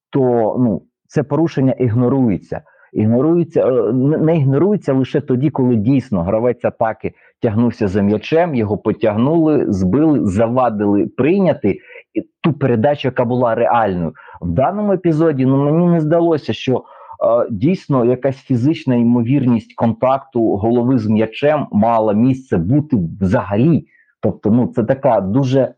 то 0.09 0.21
ну, 0.59 0.81
це 1.07 1.23
порушення 1.23 1.71
ігнорується. 1.71 2.61
Ігнорується 2.93 3.67
е, 3.67 3.93
не 3.93 4.37
ігнорується 4.37 4.93
лише 4.93 5.21
тоді, 5.21 5.49
коли 5.49 5.75
дійсно 5.75 6.23
гравець 6.23 6.65
атаки 6.65 7.13
тягнувся 7.41 7.87
за 7.87 8.01
м'ячем, 8.01 8.55
його 8.55 8.77
потягнули, 8.77 9.65
збили, 9.67 10.25
завадили 10.25 11.07
прийняти 11.07 11.77
ту 12.43 12.53
передачу, 12.53 13.07
яка 13.07 13.25
була 13.25 13.55
реальною. 13.55 14.13
В 14.41 14.49
даному 14.49 14.93
епізоді 14.93 15.45
ну 15.45 15.63
мені 15.63 15.87
не 15.87 15.99
здалося, 15.99 16.53
що 16.53 16.83
дійсно 17.51 18.05
якась 18.05 18.37
фізична 18.37 18.95
ймовірність 18.95 19.73
контакту 19.75 20.55
голови 20.55 20.97
з 20.97 21.07
м'ячем 21.07 21.67
мала 21.71 22.13
місце 22.13 22.57
бути 22.57 22.97
взагалі. 23.21 23.87
Тобто, 24.21 24.51
ну 24.51 24.67
це 24.67 24.83
така 24.83 25.21
дуже 25.21 25.73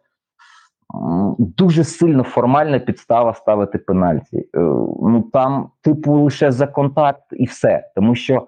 дуже 1.38 1.83
сильно 1.83 2.24
формальна 2.24 2.79
підстава 2.79 3.33
ставити 3.33 3.77
пенальті. 3.77 4.38
Е, 4.38 4.60
Ну 5.03 5.29
там, 5.33 5.69
типу, 5.81 6.13
лише 6.13 6.51
за 6.51 6.67
контакт 6.67 7.24
і 7.31 7.45
все, 7.45 7.91
тому 7.95 8.15
що 8.15 8.48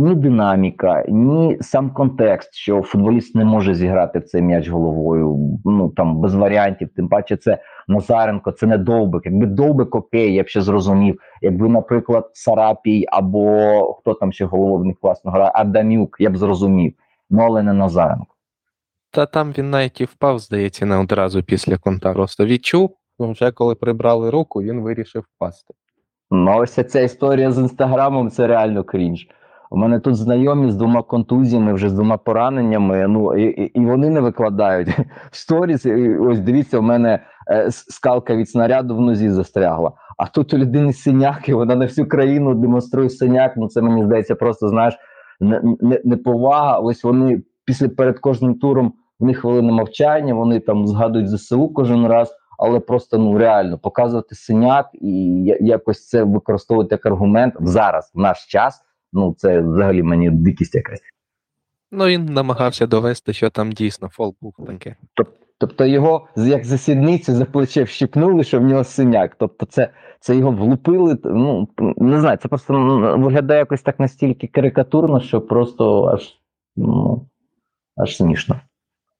ні 0.00 0.14
динаміка, 0.14 1.04
ні 1.08 1.58
сам 1.60 1.90
контекст, 1.90 2.54
що 2.54 2.82
футболіст 2.82 3.34
не 3.34 3.44
може 3.44 3.74
зіграти 3.74 4.18
в 4.18 4.24
цей 4.24 4.42
м'яч 4.42 4.68
головою. 4.68 5.58
Ну 5.64 5.88
там 5.88 6.20
без 6.20 6.34
варіантів. 6.34 6.88
Тим 6.96 7.08
паче, 7.08 7.36
це 7.36 7.58
Назаренко, 7.88 8.52
це 8.52 8.66
не 8.66 8.78
довбик. 8.78 9.26
Якби 9.26 9.46
довбик 9.46 9.94
окей, 9.94 10.34
я 10.34 10.42
б 10.42 10.48
ще 10.48 10.60
зрозумів. 10.60 11.20
Якби, 11.42 11.68
наприклад, 11.68 12.30
Сарапій 12.34 13.06
або 13.08 13.94
хто 13.94 14.14
там 14.14 14.32
ще 14.32 14.44
головний 14.44 14.94
класно 14.94 15.30
грає, 15.30 15.52
Адамюк, 15.54 16.16
я 16.20 16.30
б 16.30 16.36
зрозумів. 16.36 16.94
Ну 17.30 17.42
але 17.42 17.62
не 17.62 17.72
Назаренко. 17.72 18.34
Та 19.10 19.26
там 19.26 19.52
він 19.58 19.70
навіть 19.70 20.00
і 20.00 20.04
впав, 20.04 20.38
здається, 20.38 20.86
не 20.86 20.96
одразу 20.96 21.42
після 21.42 21.76
контакту. 21.76 22.14
Просто 22.14 22.46
відчув, 22.46 22.96
ну, 23.18 23.32
вже 23.32 23.52
коли 23.52 23.74
прибрали 23.74 24.30
руку, 24.30 24.62
він 24.62 24.80
вирішив 24.80 25.24
впасти. 25.36 25.74
Ну, 26.30 26.56
ось 26.58 26.88
ця 26.88 27.00
історія 27.00 27.52
з 27.52 27.58
інстаграмом 27.58 28.30
це 28.30 28.46
реально 28.46 28.84
крінж. 28.84 29.28
У 29.70 29.76
мене 29.76 30.00
тут 30.00 30.16
знайомі 30.16 30.70
з 30.70 30.76
двома 30.76 31.02
контузіями, 31.02 31.72
вже 31.72 31.88
з 31.88 31.92
двома 31.92 32.16
пораненнями. 32.16 33.08
Ну 33.08 33.36
і, 33.36 33.70
і, 33.74 33.86
вони 33.86 34.10
не 34.10 34.20
викладають 34.20 34.88
в 35.30 35.36
сторіс. 35.36 35.86
Ось 36.20 36.40
дивіться, 36.40 36.78
у 36.78 36.82
мене 36.82 37.18
е, 37.50 37.70
скалка 37.70 38.36
від 38.36 38.50
снаряду 38.50 38.96
в 38.96 39.00
нозі 39.00 39.30
застрягла. 39.30 39.92
А 40.18 40.26
тут 40.26 40.54
у 40.54 40.58
людини 40.58 40.92
синяк, 40.92 41.48
і 41.48 41.54
вона 41.54 41.76
на 41.76 41.84
всю 41.84 42.08
країну 42.08 42.54
демонструє 42.54 43.10
синяк. 43.10 43.56
Ну 43.56 43.68
це 43.68 43.82
мені 43.82 44.04
здається, 44.04 44.34
просто 44.34 44.68
знаєш, 44.68 44.98
не, 45.40 45.62
не, 45.80 46.00
неповага. 46.04 46.78
Ось 46.78 47.04
вони 47.04 47.42
після 47.64 47.88
перед 47.88 48.18
кожним 48.18 48.54
туром 48.54 48.92
в 49.20 49.24
них 49.24 49.38
хвилина 49.38 49.72
мовчання, 49.72 50.34
вони 50.34 50.60
там 50.60 50.86
згадують 50.86 51.28
ЗСУ 51.28 51.68
кожен 51.68 52.06
раз 52.06 52.36
але 52.60 52.80
просто 52.80 53.18
ну 53.18 53.38
реально 53.38 53.78
показувати 53.78 54.34
синяк 54.34 54.90
і 54.92 55.42
якось 55.60 56.08
це 56.08 56.22
використовувати 56.22 56.94
як 56.94 57.06
аргумент 57.06 57.54
зараз, 57.60 58.12
в 58.14 58.20
наш 58.20 58.46
час. 58.46 58.82
Ну 59.12 59.34
це 59.38 59.60
взагалі 59.60 60.02
мені 60.02 60.30
дикість 60.30 60.74
якась. 60.74 61.00
Ну, 61.92 62.06
він 62.06 62.24
намагався 62.24 62.86
довести, 62.86 63.32
що 63.32 63.50
там 63.50 63.72
дійсно 63.72 64.08
фол 64.08 64.34
був 64.40 64.54
таке. 64.66 64.96
Тобто 65.58 65.86
його 65.86 66.28
як 66.36 66.64
за 66.64 66.78
сідниці 66.78 67.32
за 67.32 67.44
плече 67.44 67.82
вщипнули, 67.82 68.44
що 68.44 68.60
в 68.60 68.62
нього 68.62 68.84
синяк. 68.84 69.36
Тобто, 69.38 69.66
це, 69.66 69.90
це 70.20 70.36
його 70.36 70.50
влупили. 70.50 71.18
Ну 71.24 71.68
не 71.96 72.20
знаю, 72.20 72.38
це 72.42 72.48
просто 72.48 72.74
виглядає 73.18 73.58
якось 73.58 73.82
так 73.82 74.00
настільки 74.00 74.46
карикатурно, 74.46 75.20
що 75.20 75.40
просто 75.40 76.04
аж 76.04 76.38
ну 76.76 77.26
аж 77.96 78.16
смішно. 78.16 78.60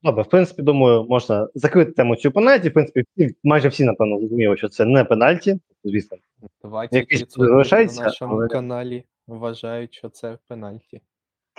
Добре, 0.03 0.23
в 0.23 0.27
принципі, 0.27 0.63
думаю, 0.63 1.07
можна 1.09 1.49
закрити 1.55 1.93
тему 1.93 2.17
цю 2.17 2.31
пенальті. 2.31 2.69
В 2.69 2.73
принципі, 2.73 3.05
майже 3.45 3.69
всі, 3.69 3.85
напевно, 3.85 4.19
зрозуміли, 4.19 4.57
що 4.57 4.69
це 4.69 4.85
не 4.85 5.05
пенальті. 5.05 5.61
Звісно, 5.85 6.17
20% 6.65 7.27
залишається, 7.29 8.01
на 8.01 8.07
нашому 8.07 8.35
але- 8.35 8.49
каналі 8.49 9.05
вважають, 9.39 9.95
що 9.95 10.09
це 10.09 10.39
пенальті. 10.49 11.01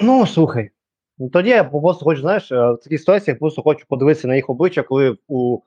Ну, 0.02 0.28
слухай. 0.28 0.70
ну, 1.18 1.30
Тоді 1.30 1.50
я 1.50 1.64
просто 1.64 2.06
хочу, 2.06 2.22
знаєш, 2.22 2.52
е, 2.52 2.72
в 2.72 2.78
такій 2.78 2.98
ситуації 2.98 3.34
я 3.34 3.40
просто 3.40 3.62
хочу 3.62 3.86
подивитися 3.88 4.28
на 4.28 4.36
їх 4.36 4.50
обличчя, 4.50 4.84
коли 4.84 5.18
у 5.28 5.60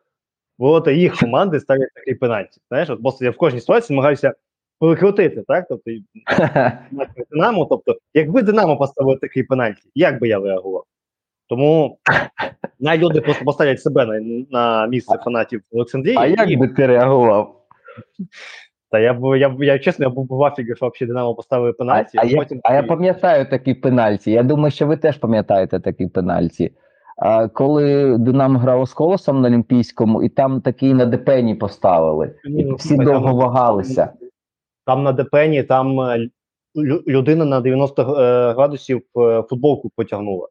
ворота 0.59 0.91
їх 0.91 1.17
команди 1.17 1.61
ставлять 1.61 1.95
такий 1.95 2.15
пенальті. 2.15 2.61
Знаєш, 2.69 2.91
от 2.91 3.03
просто 3.03 3.25
я 3.25 3.31
в 3.31 3.37
кожній 3.37 3.61
ситуації 3.61 3.97
намагаюся 3.97 4.35
перекрутити, 4.81 5.45
так? 5.49 5.67
Тобто, 5.69 5.91
Динамо, 7.31 7.67
тобто, 7.71 7.99
якби 8.15 8.43
Динамо 8.43 8.77
поставили 8.77 9.17
такий 9.17 9.43
пенальті, 9.43 9.83
як 9.95 10.21
би 10.21 10.29
я 10.29 10.41
реагував? 10.41 10.85
Тому 11.49 11.99
навіть 12.81 13.03
люди 13.03 13.21
просто 13.21 13.45
поставлять 13.45 13.83
себе 13.83 14.07
на, 14.07 14.21
на 14.51 14.87
місце 14.87 15.19
фанатів 15.25 15.63
Олександрії. 15.73 16.17
А 16.19 16.27
як 16.27 16.59
би 16.59 16.69
ти 16.69 16.87
реагував? 16.87 17.61
Та 18.95 19.01
я 19.01 19.15
б 19.15 19.39
я 19.39 19.57
я 19.59 19.79
чесно, 19.79 20.05
я 20.05 20.11
був 20.11 20.27
в 20.31 20.45
афігі, 20.45 20.75
що 20.77 20.89
взагалі 20.89 21.09
Динамо 21.09 21.35
поставили 21.35 21.73
пенальті, 21.73 22.19
а, 22.19 22.25
я, 22.25 22.37
потім 22.37 22.61
а 22.65 22.75
я 22.75 22.83
пам'ятаю 22.83 23.47
такі 23.51 23.75
пенальті. 23.75 24.31
Я 24.31 24.43
думаю, 24.43 24.71
що 24.71 24.87
ви 24.87 24.97
теж 24.97 25.19
пам'ятаєте 25.19 25.81
такі 25.81 26.07
пенальті. 26.07 26.73
А, 27.17 27.49
коли 27.49 28.17
Динамо 28.19 28.59
грало 28.59 28.87
з 28.87 28.95
Колосом 28.95 29.41
на 29.41 29.49
Олімпійському, 29.49 30.23
і 30.23 30.29
там 30.29 30.61
такий 30.61 30.95
на 30.95 31.07
Депені 31.07 31.55
поставили. 31.55 32.35
І 32.45 32.65
ну, 32.65 32.75
всі 32.75 32.97
довго 32.97 33.35
вагалися. 33.35 34.13
Там 34.87 35.03
на 35.03 35.13
Депені, 35.13 35.63
там 35.63 36.01
е, 36.01 36.29
людина 37.07 37.45
на 37.45 37.61
90 37.61 38.03
е, 38.03 38.53
градусів 38.53 39.03
е, 39.17 39.43
футболку 39.43 39.91
потягнула. 39.97 40.49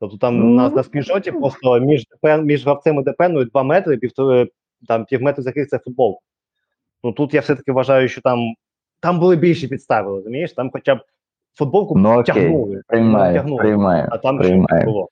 Тобто 0.00 0.16
там 0.16 0.38
Ну, 0.38 0.44
на, 0.44 0.70
на 0.70 0.82
скріншоті 0.82 1.32
просто 1.32 1.80
між 1.80 2.04
між 2.42 2.64
гравцем 2.64 3.00
і 3.00 3.02
ДПНою 3.02 3.44
2 3.44 3.62
метри, 3.62 3.96
півтори, 3.96 4.48
там 4.88 5.04
півметри 5.04 5.42
з 5.42 5.46
яких 5.46 5.68
це 5.68 5.78
футболка. 5.78 6.20
Ну 7.04 7.12
тут 7.12 7.34
я 7.34 7.40
все-таки 7.40 7.72
вважаю, 7.72 8.08
що 8.08 8.20
там, 8.20 8.54
там 9.00 9.18
були 9.20 9.36
більші 9.36 9.68
підстави, 9.68 10.10
розумієш? 10.16 10.52
Там 10.52 10.70
хоча 10.72 10.94
б 10.94 10.98
футболку 11.58 11.98
Ну, 11.98 12.12
окей, 12.20 12.34
тягнули. 12.34 12.82
Приймаю, 12.86 13.34
тягнули. 13.34 13.62
приймаю. 13.62 14.08
А 14.10 14.18
там 14.18 14.42
ще 14.42 14.56
не 14.56 14.64
приймаю. 14.66 14.84
було. 14.92 15.08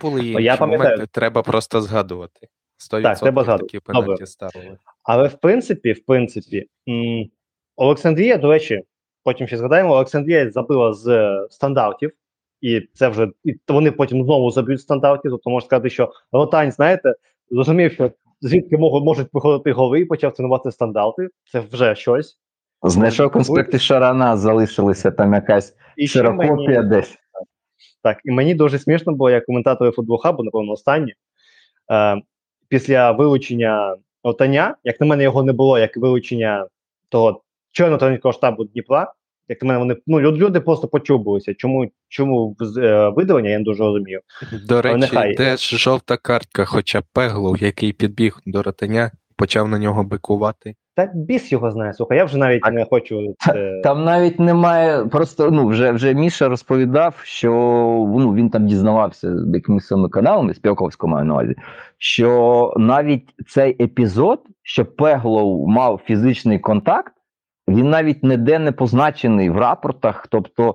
Були 0.00 0.22
Ну, 0.32 0.40
я 0.40 0.56
пам'ятаю. 0.56 0.90
моменти, 0.90 1.06
треба 1.12 1.42
просто 1.42 1.80
згадувати. 1.80 2.48
100% 2.78 3.02
Так, 3.02 3.18
треба 3.18 3.44
згадувати. 3.44 3.66
такі 3.72 3.80
пенальті 3.80 4.06
Добре. 4.06 4.26
ставили. 4.26 4.78
Але 5.02 5.28
в 5.28 5.34
принципі, 5.34 5.92
в 5.92 6.04
принципі, 6.04 6.66
м, 6.88 7.24
Олександрія, 7.76 8.36
до 8.36 8.50
речі, 8.50 8.82
потім 9.24 9.46
ще 9.46 9.56
згадаємо, 9.56 9.92
Олександрія 9.94 10.50
забила 10.50 10.92
з 10.94 11.06
е, 11.08 11.46
стандартів, 11.50 12.12
і 12.60 12.80
це 12.94 13.08
вже 13.08 13.28
і 13.44 13.54
вони 13.68 13.90
потім 13.90 14.24
знову 14.24 14.50
заб'ють 14.50 14.80
стандартів. 14.80 15.30
Тобто 15.30 15.50
можна 15.50 15.66
сказати, 15.66 15.90
що 15.90 16.12
Ротань, 16.32 16.72
знаєте, 16.72 17.14
зрозумів, 17.50 17.92
що 17.92 18.10
звідки 18.44 18.76
можуть, 18.76 19.04
можуть 19.04 19.30
приходити 19.30 19.72
голи, 19.72 20.00
і 20.00 20.04
почав 20.04 20.34
тренувати 20.34 20.70
стандарти. 20.70 21.28
Це 21.52 21.62
вже 21.72 21.94
щось. 21.94 22.38
Знайшов 22.82 23.30
конспекти 23.30 23.78
Шарана, 23.78 24.36
залишилися 24.36 25.10
там 25.10 25.34
якась 25.34 25.76
І 25.96 26.06
ще 26.06 26.30
мені, 26.30 26.82
десь. 26.82 27.14
так, 28.02 28.18
і 28.24 28.30
мені 28.30 28.54
дуже 28.54 28.78
смішно 28.78 29.12
було, 29.12 29.30
як 29.30 29.46
коментатори 29.46 29.90
футболхабу, 29.90 30.42
напевно, 30.42 30.72
останні. 30.72 31.14
Е, 31.92 32.22
після 32.68 33.12
вилучення 33.12 33.96
Отаня, 34.22 34.76
як 34.84 35.00
на 35.00 35.06
мене, 35.06 35.22
його 35.22 35.42
не 35.42 35.52
було, 35.52 35.78
як 35.78 35.96
вилучення 35.96 36.66
того 37.08 37.42
чорного 37.72 37.98
тренерського 37.98 38.32
штабу 38.32 38.64
Дніпра. 38.64 39.12
Як 39.48 39.62
на 39.62 39.68
мене, 39.68 39.78
вони 39.78 39.96
ну 40.06 40.20
люди 40.20 40.60
просто 40.60 40.88
почубилися. 40.88 41.54
Чому 41.54 41.90
чому 42.14 42.56
з- 42.60 42.76
е, 42.76 43.12
я 43.28 43.58
не 43.58 43.60
дуже 43.60 43.82
розумію. 43.82 44.20
До 44.68 44.82
речі, 44.82 44.98
нехай. 44.98 45.34
де 45.34 45.56
ж 45.56 45.76
жовта 45.76 46.16
картка, 46.16 46.64
хоча 46.64 47.02
Пеглов, 47.12 47.62
який 47.62 47.92
підбіг 47.92 48.40
до 48.46 48.62
ротаня, 48.62 49.10
почав 49.36 49.68
на 49.68 49.78
нього 49.78 50.04
бикувати. 50.04 50.74
Та 50.96 51.10
біс 51.14 51.52
його 51.52 51.70
знає, 51.70 51.94
слухай, 51.94 52.18
я 52.18 52.24
вже 52.24 52.38
навіть 52.38 52.62
Так. 52.62 52.72
не 52.72 52.84
хочу. 52.84 53.34
Це... 53.38 53.80
Там 53.84 54.04
навіть 54.04 54.40
немає. 54.40 55.04
Просто 55.04 55.50
ну 55.50 55.66
вже 55.66 55.92
вже 55.92 56.14
Міша 56.14 56.48
розповідав, 56.48 57.14
що 57.22 57.50
ну 58.18 58.34
він 58.34 58.50
там 58.50 58.66
дізнавався 58.66 59.38
з 59.38 59.54
якимись 59.54 59.86
своїми 59.86 60.08
каналами, 60.08 60.54
Спілковського 60.54 61.12
маю 61.12 61.24
на 61.24 61.34
увазі, 61.34 61.54
що 61.98 62.72
навіть 62.76 63.28
цей 63.48 63.82
епізод, 63.84 64.40
що 64.62 64.84
Пеглов 64.86 65.68
мав 65.68 66.00
фізичний 66.04 66.58
контакт, 66.58 67.12
він 67.68 67.90
навіть 67.90 68.22
ніде 68.22 68.58
не 68.58 68.72
позначений 68.72 69.50
в 69.50 69.56
рапортах. 69.56 70.26
Тобто, 70.30 70.74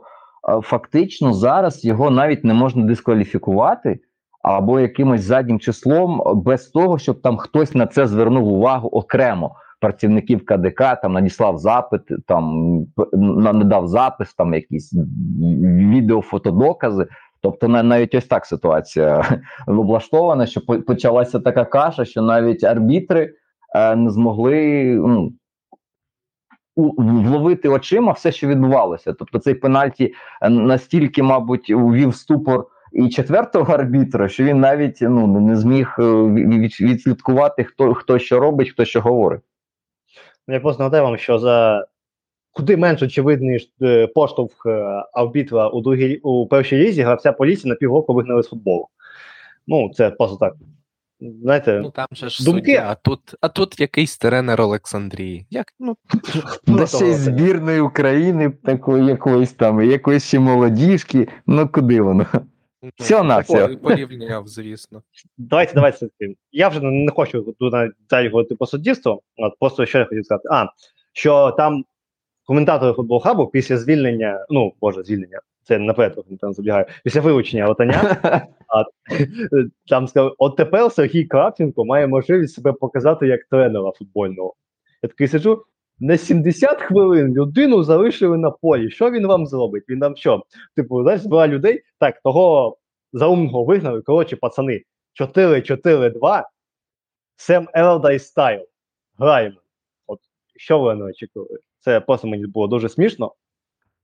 фактично 0.64 1.34
зараз 1.34 1.86
його 1.86 2.10
навіть 2.10 2.44
не 2.44 2.54
можна 2.54 2.86
дискваліфікувати. 2.86 4.00
Або 4.42 4.80
якимось 4.80 5.22
заднім 5.22 5.60
числом 5.60 6.22
без 6.36 6.68
того, 6.68 7.00
щоб 7.00 7.22
там 7.22 7.38
хтось 7.38 7.76
на 7.76 7.88
це 7.88 8.08
звернув 8.08 8.48
увагу 8.48 8.90
окремо. 8.90 9.56
працівників 9.82 10.46
КДК, 10.46 11.02
там 11.02 11.14
надіслав 11.14 11.58
запит, 11.58 12.02
там 12.28 12.86
надав 13.14 13.88
запис, 13.88 14.34
там 14.34 14.54
якісь 14.54 14.94
відео, 15.94 16.22
фотодокази. 16.22 17.08
Тобто 17.42 17.68
навіть 17.68 18.16
ось 18.16 18.26
так 18.26 18.46
ситуація 18.46 19.24
облаштована, 19.68 20.46
що 20.46 20.62
почалася 20.62 21.40
така 21.40 21.66
каша, 21.66 22.06
що 22.06 22.22
навіть 22.22 22.64
арбітри 22.64 23.34
е, 23.76 23.96
не 23.96 24.10
змогли 24.10 24.84
ну, 24.96 25.32
вловити 26.98 27.70
очима 27.70 28.12
все, 28.12 28.32
що 28.32 28.48
відбувалося. 28.48 29.14
Тобто 29.14 29.40
цей 29.40 29.54
пенальті 29.54 30.14
е, 30.42 30.50
настільки, 30.50 31.24
мабуть, 31.24 31.70
увів 31.70 32.16
ступор 32.16 32.68
і 32.94 33.10
четвертого 33.10 33.74
арбітра, 33.74 34.30
що 34.30 34.44
він 34.44 34.60
навіть 34.60 34.98
ну 35.02 35.28
не- 35.42 35.56
зміг 35.56 35.96
е, 36.00 36.04
від- 36.04 36.54
від- 36.54 36.82
відслідкувати, 36.82 37.64
хто 37.64 37.94
хто 37.94 38.20
що 38.20 38.40
робить, 38.40 38.70
хто 38.70 38.86
що 38.86 39.02
говорить. 39.02 39.42
Ну, 40.48 40.54
Я 40.54 40.60
просто 40.60 40.84
нагадаю 40.84 41.04
вам, 41.04 41.18
що 41.18 41.40
за 41.40 41.86
куди 42.52 42.78
менш 42.78 43.02
очевидний 43.02 43.72
е, 43.82 44.08
поштовх 44.08 44.66
арбітра 45.14 45.68
у 45.68 45.82
другій 45.82 46.18
у 46.24 46.48
першій 46.48 46.78
лізі 46.78 47.02
гравця 47.02 47.32
поліції 47.32 47.70
на 47.70 47.76
півроку 47.76 48.14
вигнали 48.14 48.44
з 48.44 48.50
футболу. 48.50 48.88
Ну, 49.68 49.92
це 49.94 50.10
просто 50.10 50.38
так. 50.38 50.54
Знаєте, 51.22 51.80
Ну 51.84 51.92
там 51.92 52.08
же 52.12 52.30
ж 52.30 52.46
Думки? 52.46 52.60
суддя, 52.60 52.86
а 52.90 52.96
тут, 52.96 53.20
а 53.42 53.50
тут 53.50 53.80
якийсь 53.80 54.18
тренер 54.18 54.62
Олександрії. 54.62 55.46
Як, 55.50 55.68
ну, 55.80 55.98
ну, 56.68 56.88
ще 56.88 57.08
й 57.08 57.14
збірної 57.14 57.80
України, 57.80 58.50
такої 58.50 59.06
якоїсь 59.06 59.54
там, 59.54 59.82
якоїсь 59.82 60.24
ще 60.24 60.40
молодіжки. 60.40 61.28
Ну 61.48 61.68
куди 61.68 62.02
воно? 62.02 62.26
Всього 63.00 63.24
на 63.24 63.42
такого 63.42 63.68
все. 63.68 63.76
порівняв, 63.78 64.48
звісно. 64.48 65.04
Давайте, 65.38 65.74
давайте. 65.74 66.08
Я 66.52 66.68
вже 66.68 66.82
не 66.82 67.12
хочу 67.12 67.56
далі 68.10 68.30
говорити 68.30 68.56
про 68.56 68.68
суддівство. 68.68 69.22
От 69.38 69.54
просто 69.60 69.86
що 69.86 69.98
я 69.98 70.06
хотів 70.06 70.26
сказати. 70.26 70.48
А, 70.52 70.66
що 71.14 71.52
там 71.52 71.86
коментатори 72.44 72.94
футбол 72.94 73.22
хабу 73.22 73.48
після 73.48 73.78
звільнення, 73.78 74.46
ну, 74.50 74.74
боже, 74.82 75.04
звільнення, 75.04 75.40
це 75.70 75.80
наперед 75.80 76.26
там 76.42 76.54
забігаю, 76.54 76.86
після 77.04 77.22
вилучення 77.22 77.68
Отаня, 77.68 78.18
там 79.88 80.08
сказав, 80.08 80.36
от 80.38 80.56
тепер 80.56 80.92
Сергій 80.92 81.26
Кравченко 81.26 81.86
має 81.86 82.08
можливість 82.08 82.56
себе 82.56 82.74
показати 82.74 83.28
як 83.28 83.46
тренера 83.46 83.92
футбольного. 83.92 84.56
Я 85.04 85.10
такий 85.10 85.28
сиджу, 85.28 85.66
на 86.00 86.18
70 86.18 86.82
хвилин 86.82 87.34
людину 87.34 87.84
залишили 87.84 88.38
на 88.38 88.52
полі. 88.52 88.92
Що 88.92 89.12
він 89.12 89.28
вам 89.28 89.46
зробить? 89.46 89.84
Він 89.90 90.00
нам 90.00 90.16
що? 90.16 90.44
Типу, 90.76 91.04
знаєш, 91.04 91.24
два 91.24 91.48
людей, 91.48 91.84
так, 92.00 92.22
того 92.22 92.78
заумного 93.14 93.64
вигнали. 93.64 94.02
Коротше, 94.02 94.36
пацани, 94.36 94.84
4-4-2, 95.22 96.44
Сем 97.36 97.70
Елдай 97.74 98.20
стайл. 98.20 98.66
Граємо. 99.18 99.62
От 100.08 100.20
що 100.56 100.80
ви 100.80 100.96
не 100.96 101.06
очікували? 101.06 101.60
Це 101.80 102.00
просто 102.00 102.28
мені 102.28 102.48
було 102.48 102.68
дуже 102.68 102.90
смішно. 102.90 103.34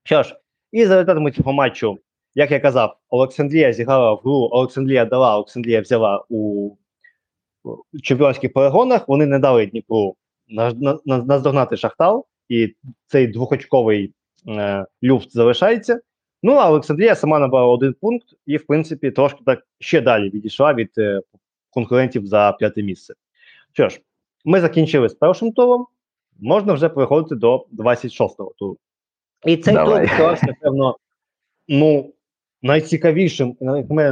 Що 0.03 0.23
ж, 0.23 0.35
і 0.71 0.85
за 0.85 0.93
результатами 0.93 1.31
цього 1.31 1.53
матчу, 1.53 1.97
як 2.35 2.51
я 2.51 2.59
казав, 2.59 2.97
Олександрія 3.09 3.73
зіграла 3.73 4.13
в 4.13 4.17
гру, 4.17 4.49
Олександрія 4.51 5.05
дала, 5.05 5.35
Олександрія 5.35 5.81
взяла 5.81 6.25
у 6.29 6.71
чемпіонських 8.03 8.53
перегонах. 8.53 9.07
Вони 9.07 9.25
не 9.25 9.39
дали 9.39 9.65
Дніпру 9.65 10.15
на- 10.47 10.73
на- 10.73 10.99
на- 11.05 11.23
наздогнати 11.23 11.77
Шахтал, 11.77 12.25
і 12.49 12.75
цей 13.07 13.27
двохочковий 13.27 14.13
е, 14.47 14.85
люфт 15.03 15.31
залишається. 15.31 15.99
Ну, 16.43 16.53
а 16.53 16.69
Олександрія 16.69 17.15
сама 17.15 17.39
набрала 17.39 17.67
один 17.73 17.95
пункт 18.01 18.27
і, 18.45 18.57
в 18.57 18.65
принципі, 18.65 19.11
трошки 19.11 19.39
так 19.45 19.67
ще 19.79 20.01
далі 20.01 20.29
відійшла 20.29 20.73
від 20.73 20.89
е, 20.97 21.21
конкурентів 21.69 22.25
за 22.25 22.51
п'яте 22.59 22.83
місце. 22.83 23.13
Що 23.73 23.89
ж, 23.89 24.01
ми 24.45 24.61
закінчили 24.61 25.09
з 25.09 25.13
першим 25.13 25.51
туром, 25.51 25.87
можна 26.39 26.73
вже 26.73 26.89
переходити 26.89 27.35
до 27.35 27.65
26-го 27.77 28.53
туру. 28.57 28.77
І 29.45 29.57
цей 29.57 29.73
Давай. 29.73 30.07
тур 30.07 30.15
склався, 30.15 30.45
напевно, 30.47 30.97
ну, 31.67 32.13
найцікавішим, 32.61 33.57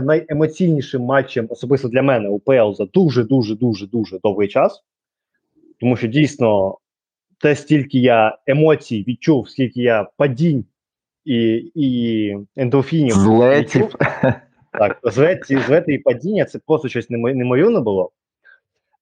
найемоційнішим 0.04 1.02
матчем, 1.02 1.48
особисто 1.50 1.88
для 1.88 2.02
мене, 2.02 2.30
УПЛ 2.30 2.72
за 2.74 2.86
дуже, 2.86 3.24
дуже, 3.24 3.56
дуже, 3.56 4.20
довгий 4.24 4.48
час. 4.48 4.84
Тому 5.80 5.98
що 5.98 6.08
дійсно 6.08 6.78
те, 7.40 7.56
стільки 7.56 8.00
я 8.00 8.38
емоцій 8.48 9.06
відчув, 9.08 9.50
скільки 9.50 9.82
я 9.82 10.08
падінь 10.18 10.66
і, 11.26 11.72
і 11.76 12.38
ендорфінів 12.56 13.14
Злетів. 13.14 13.96
Так, 14.80 15.00
злеті, 15.04 15.58
злети 15.58 15.94
і 15.94 15.98
падіння 15.98 16.46
це 16.46 16.60
просто 16.68 16.90
щось 16.90 17.10
немо- 17.10 17.34
неймовірне 17.34 17.80
було. 17.80 18.12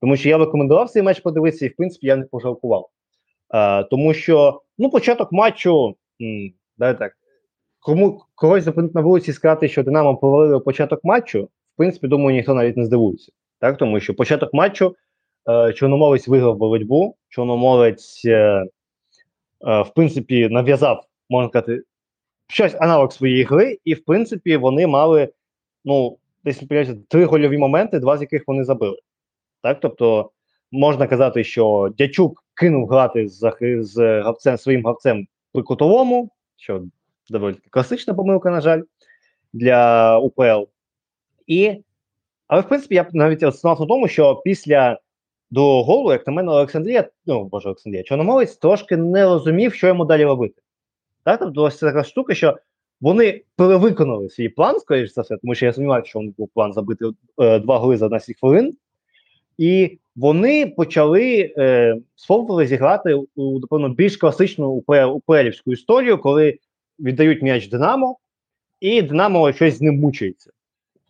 Тому 0.02 0.18
що 0.18 0.30
я 0.30 0.38
рекомендував 0.38 0.90
цей 0.90 1.02
матч 1.02 1.20
подивитися, 1.20 1.66
і 1.66 1.70
в 1.70 1.76
принципі 1.76 2.08
я 2.08 2.16
не 2.16 2.26
пожалкував. 2.26 2.90
Е, 3.54 3.84
тому 3.84 4.14
що 4.14 4.62
ну, 4.78 4.90
початок 4.90 5.32
матчу, 5.32 5.96
давай 6.78 6.98
так, 6.98 7.14
кому 7.80 8.22
когось 8.36 8.64
зупинити 8.64 8.92
на 8.96 9.02
вулиці 9.02 9.32
і 9.32 9.34
сказати, 9.34 9.68
що 9.68 9.84
Динамо 9.84 10.18
провалили 10.18 10.60
початок 10.60 11.04
матчу, 11.04 11.44
в 11.44 11.78
принципі, 11.78 12.08
думаю, 12.08 12.36
ніхто 12.36 12.54
навіть 12.54 12.78
не 12.78 12.86
здивується. 12.86 13.32
Так? 13.60 13.78
Тому 13.78 14.00
що 14.00 14.14
початок 14.14 14.54
матчу 14.54 14.96
е, 15.50 15.74
Чорноморець 15.74 16.28
виграв 16.28 16.58
боротьбу, 16.58 17.16
Чорноморець, 17.30 18.22
е, 18.26 18.32
е, 18.32 18.66
в 19.82 19.94
принципі, 19.96 20.50
нав'язав, 20.50 21.06
можна 21.30 21.50
сказати, 21.50 21.84
щось 22.48 22.76
аналог 22.80 23.12
своєї 23.12 23.44
гри, 23.44 23.78
і 23.86 23.94
в 23.94 24.06
принципі 24.06 24.58
вони 24.58 24.88
мали 24.88 25.30
ну, 25.86 26.18
десь 26.44 26.64
три 27.08 27.26
гольові 27.26 27.58
моменти, 27.58 28.00
два 28.00 28.18
з 28.18 28.22
яких 28.22 28.44
вони 28.48 28.64
забили. 28.64 28.98
Так, 29.64 29.80
тобто 29.80 30.32
можна 30.72 31.08
казати, 31.08 31.44
що 31.44 31.94
Дячук 31.98 32.44
кинув 32.54 32.88
грати 32.88 33.28
з, 33.28 33.54
з 33.80 34.22
гравцем 34.22 34.58
своїм 34.58 34.84
гравцем 34.84 35.28
при 35.54 35.64
кутовому, 35.64 36.30
що 36.56 36.84
доволі 37.30 37.56
класична 37.70 38.14
помилка, 38.14 38.52
на 38.52 38.62
жаль, 38.62 38.82
для 39.54 40.18
УПЛ. 40.20 40.64
І, 41.48 41.84
але 42.48 42.62
в 42.62 42.68
принципі, 42.68 42.96
я 42.96 43.04
б 43.04 43.08
навіть 43.14 43.44
остановився 43.44 43.84
на 43.84 43.88
тому, 43.88 44.08
що 44.08 44.36
після 44.36 45.00
другого 45.52 45.84
голу, 45.84 46.12
як 46.12 46.28
на 46.28 46.34
мене, 46.34 46.52
Олександрія, 46.52 47.10
ну 47.26 47.44
боже, 47.44 47.70
Олександрія, 47.70 48.04
Чорноморець 48.04 48.56
трошки 48.56 48.98
не 48.98 49.26
розумів, 49.26 49.74
що 49.74 49.88
йому 49.88 50.06
далі 50.06 50.26
робити. 50.26 50.62
Так, 51.24 51.40
тобто 51.40 51.64
ось 51.64 51.80
така 51.80 52.04
штука, 52.04 52.36
що 52.36 52.58
вони 53.02 53.44
перевиконали 53.56 54.30
свій 54.30 54.50
план, 54.50 54.80
скоріш 54.80 55.14
за 55.14 55.22
все, 55.22 55.38
тому 55.38 55.56
що 55.56 55.66
я 55.66 55.74
сумніваюся, 55.74 56.10
що 56.10 56.20
у 56.20 56.22
них 56.22 56.36
був 56.38 56.50
план 56.54 56.74
забити 56.74 57.06
е, 57.40 57.60
два 57.60 57.78
голи 57.78 57.98
за 57.98 58.06
11 58.06 58.40
хвилин. 58.40 58.78
І 59.58 59.98
вони 60.16 60.66
почали 60.68 61.54
е, 61.58 61.96
спробували 62.16 62.68
зіграти 62.68 63.14
у 63.36 63.60
напевно 63.60 63.90
більш 63.90 64.18
класичну 64.18 64.68
УПЛ, 64.70 65.10
УПЛівську 65.12 65.72
історію, 65.72 66.18
коли 66.18 66.58
віддають 67.00 67.42
м'яч 67.42 67.70
Динамо, 67.70 68.18
і 68.80 69.02
Динамо 69.02 69.52
щось 69.54 69.78
з 69.78 69.82
ним 69.82 70.00
мучається. 70.00 70.52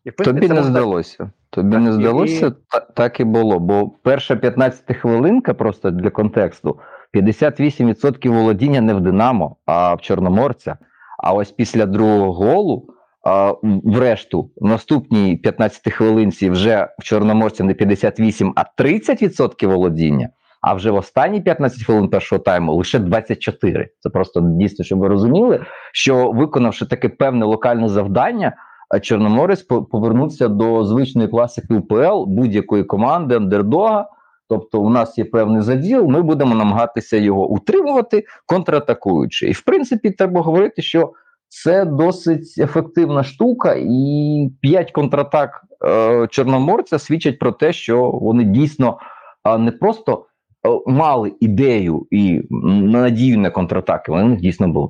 І, 0.06 0.12
принципі, 0.12 0.40
Тобі 0.40 0.50
не 0.54 0.56
так- 0.56 0.66
здалося. 0.66 1.32
Тобі 1.50 1.72
Так, 1.72 1.82
не 1.82 1.90
і- 1.90 1.94
здалося, 1.94 2.52
та, 2.70 2.80
так 2.80 3.20
і 3.20 3.24
було. 3.24 3.60
Бо 3.60 3.92
перша 4.02 4.36
15 4.36 4.94
хвилинка, 4.98 5.54
просто 5.54 5.92
для 5.92 6.10
контексту, 6.10 6.80
58% 7.12 8.30
володіння 8.30 8.82
не 8.82 8.94
в 8.94 9.02
Динамо, 9.02 9.56
а 9.66 9.94
в 9.94 10.02
Чорноморця. 10.02 10.78
А 11.18 11.34
ось 11.34 11.52
після 11.52 11.86
другого 11.86 12.34
голу, 12.34 12.88
а, 13.24 13.54
врешту, 13.64 14.50
в 14.58 14.66
наступній 14.66 15.38
15 15.38 15.94
хвилинці 15.94 16.50
вже 16.50 16.88
в 17.00 17.04
Чорноморця 17.04 17.64
не 17.64 17.74
58, 17.74 18.54
а 18.56 18.82
30% 18.84 19.68
володіння. 19.68 20.30
А 20.62 20.74
вже 20.74 20.92
в 20.92 20.96
останні 20.96 21.42
15 21.42 21.84
хвилин 21.84 22.10
першого 22.10 22.40
тайму 22.42 22.74
лише 22.74 23.00
24. 23.00 23.90
Це 24.00 24.10
просто 24.10 24.42
дійсно, 24.42 24.86
щоб 24.86 25.00
ви 25.00 25.08
розуміли, 25.08 25.66
що 25.94 26.32
виконавши 26.32 26.86
таке 26.86 27.10
певне 27.10 27.46
локальне 27.46 27.88
завдання, 27.90 28.54
а 28.90 29.00
Чорноморець 29.00 29.62
по- 29.62 29.84
повернувся 29.84 30.48
до 30.48 30.84
звичної 30.86 31.28
класики 31.28 31.74
УПЛ 31.74 32.24
будь-якої 32.28 32.84
команди 32.84 33.36
андердога. 33.36 34.10
Тобто, 34.50 34.82
у 34.82 34.90
нас 34.90 35.18
є 35.18 35.26
певний 35.26 35.62
заділ, 35.62 36.08
ми 36.08 36.22
будемо 36.22 36.56
намагатися 36.56 37.18
його 37.18 37.48
утримувати, 37.48 38.24
контратакуючи. 38.46 39.48
І 39.48 39.52
в 39.52 39.62
принципі, 39.62 40.12
треба 40.12 40.42
говорити, 40.42 40.82
що 40.82 41.14
це 41.52 41.86
досить 41.86 42.56
ефективна 42.58 43.24
штука, 43.24 43.76
і 43.80 44.50
п'ять 44.62 44.92
контратак 44.92 45.66
е, 45.86 46.28
Чорноморця 46.32 47.00
свідчать 47.00 47.40
про 47.40 47.52
те, 47.52 47.74
що 47.74 48.12
вони 48.12 48.44
дійсно 48.44 49.00
е, 49.46 49.58
не 49.58 49.72
просто 49.72 50.26
е, 50.68 50.92
мали 50.92 51.34
ідею 51.40 52.08
і 52.12 52.42
надію 52.50 53.38
на 53.38 53.50
контратаки, 53.50 54.12
вони 54.12 54.24
них 54.24 54.40
дійсно 54.40 54.68
були. 54.68 54.90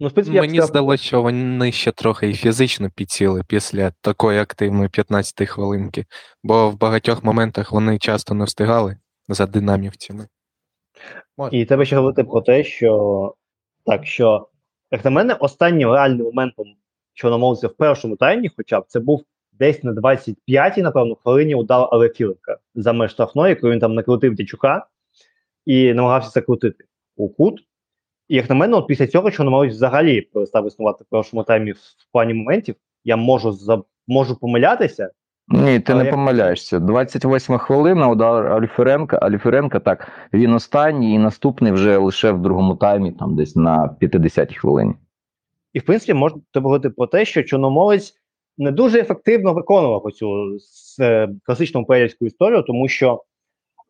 Ну, 0.00 0.08
в 0.08 0.12
принципі, 0.12 0.40
Мені 0.40 0.54
сказав, 0.54 0.68
здалося, 0.68 1.04
що 1.04 1.22
вони 1.22 1.72
ще 1.72 1.92
трохи 1.92 2.30
і 2.30 2.34
фізично 2.34 2.90
підсіли 2.90 3.42
після 3.48 3.90
такої 4.00 4.38
активної 4.38 4.88
15 4.88 5.48
хвилинки, 5.48 6.04
бо 6.42 6.70
в 6.70 6.78
багатьох 6.78 7.24
моментах 7.24 7.72
вони 7.72 7.98
часто 7.98 8.34
не 8.34 8.44
встигали 8.44 8.96
за 9.28 9.46
динамівцями. 9.46 10.26
І 11.50 11.64
треба 11.64 11.84
ще 11.84 11.96
говорити 11.96 12.24
про 12.24 12.40
те, 12.40 12.64
що 12.64 13.34
так, 13.86 14.06
що, 14.06 14.48
як 14.92 15.04
на 15.04 15.10
мене, 15.10 15.34
останнім 15.34 15.92
реальним 15.92 16.26
моментом 16.26 16.66
Чорноморця 17.14 17.68
в 17.68 17.74
першому 17.74 18.16
таймі, 18.16 18.50
хоча 18.56 18.80
б 18.80 18.84
це 18.86 19.00
був 19.00 19.24
десь 19.52 19.82
на 19.82 19.92
25-й, 19.92 20.82
напевно, 20.82 21.14
хвилині 21.14 21.54
удар 21.54 21.88
Алефіленка 21.90 22.58
за 22.74 22.92
меж 22.92 23.10
штрафної, 23.10 23.54
коли 23.54 23.72
він 23.72 23.80
там 23.80 23.94
накрутив 23.94 24.34
Дячука. 24.34 24.86
і 25.66 25.94
намагався 25.94 26.30
закрутити 26.30 26.84
у 27.16 27.28
кут. 27.28 27.60
І 28.28 28.36
як 28.36 28.48
на 28.48 28.54
мене, 28.54 28.76
от 28.76 28.86
після 28.86 29.06
цього 29.06 29.30
Чорноморець 29.30 29.74
взагалі 29.74 30.20
перестав 30.20 30.66
існувати 30.66 31.04
в 31.04 31.06
першому 31.06 31.44
таймі 31.44 31.72
в 31.72 31.78
плані 32.12 32.34
моментів. 32.34 32.74
Я 33.04 33.16
можу 33.16 33.52
за 33.52 33.82
можу 34.06 34.36
помилятися. 34.36 35.10
Ні, 35.52 35.80
ти 35.80 35.92
Але 35.92 36.02
не 36.02 36.04
як- 36.06 36.14
помиляєшся. 36.14 36.78
28 36.78 37.58
хвилина, 37.58 38.08
удар 38.08 38.46
Альференка. 38.52 39.18
Альференка, 39.22 39.78
так, 39.80 40.08
він 40.32 40.52
останній 40.54 41.14
і 41.14 41.18
наступний 41.18 41.72
вже 41.72 41.96
лише 41.96 42.32
в 42.32 42.42
другому 42.42 42.76
таймі, 42.76 43.12
там 43.12 43.36
десь 43.36 43.56
на 43.56 43.96
50-й 44.00 44.54
хвилині. 44.54 44.94
І, 45.72 45.78
в 45.78 45.82
принципі, 45.82 46.14
можна 46.14 46.40
говорити 46.54 46.90
про 46.90 47.06
те, 47.06 47.24
що 47.24 47.42
Чорноморець 47.42 48.14
не 48.58 48.70
дуже 48.70 49.00
ефективно 49.00 49.52
виконував 49.54 50.06
оцю 50.06 50.56
с- 50.56 50.96
е, 51.00 51.28
класичну 51.42 51.84
пелівську 51.84 52.26
історію, 52.26 52.62
тому 52.62 52.88
що 52.88 53.22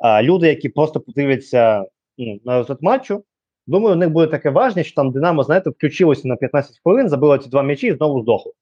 е, 0.04 0.22
люди, 0.22 0.48
які 0.48 0.68
просто 0.68 1.00
подивляться 1.00 1.86
ну, 2.18 2.38
на 2.44 2.52
результат 2.52 2.78
матчу, 2.82 3.24
думаю, 3.66 3.94
у 3.94 3.98
них 3.98 4.10
буде 4.10 4.26
таке 4.26 4.50
важне, 4.50 4.84
що 4.84 4.94
там 4.94 5.10
Динамо, 5.12 5.42
знаєте, 5.42 5.70
включилося 5.70 6.28
на 6.28 6.36
15 6.36 6.80
хвилин, 6.82 7.08
забило 7.08 7.38
ці 7.38 7.50
два 7.50 7.62
м'ячі 7.62 7.86
і 7.86 7.92
знову 7.92 8.22
здохло. 8.22 8.52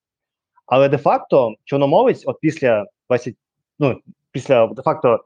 Але 0.71 0.89
де-факто 0.89 1.55
Чорноморець, 1.65 2.23
от 2.27 2.41
після 2.41 2.87
20, 3.09 3.35
ну, 3.79 4.01
після 4.33 4.67
де-факто 4.67 5.25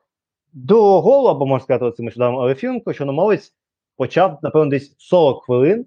другого 0.53 1.01
голу, 1.01 1.29
або 1.29 1.47
можна 1.47 1.65
сказати, 1.65 1.97
цим 1.97 2.07
ударом 2.07 2.39
Алефіренко, 2.39 2.95
Чорноморець 2.95 3.55
почав, 3.97 4.39
напевно, 4.43 4.71
десь 4.71 4.95
40 4.99 5.45
хвилин 5.45 5.87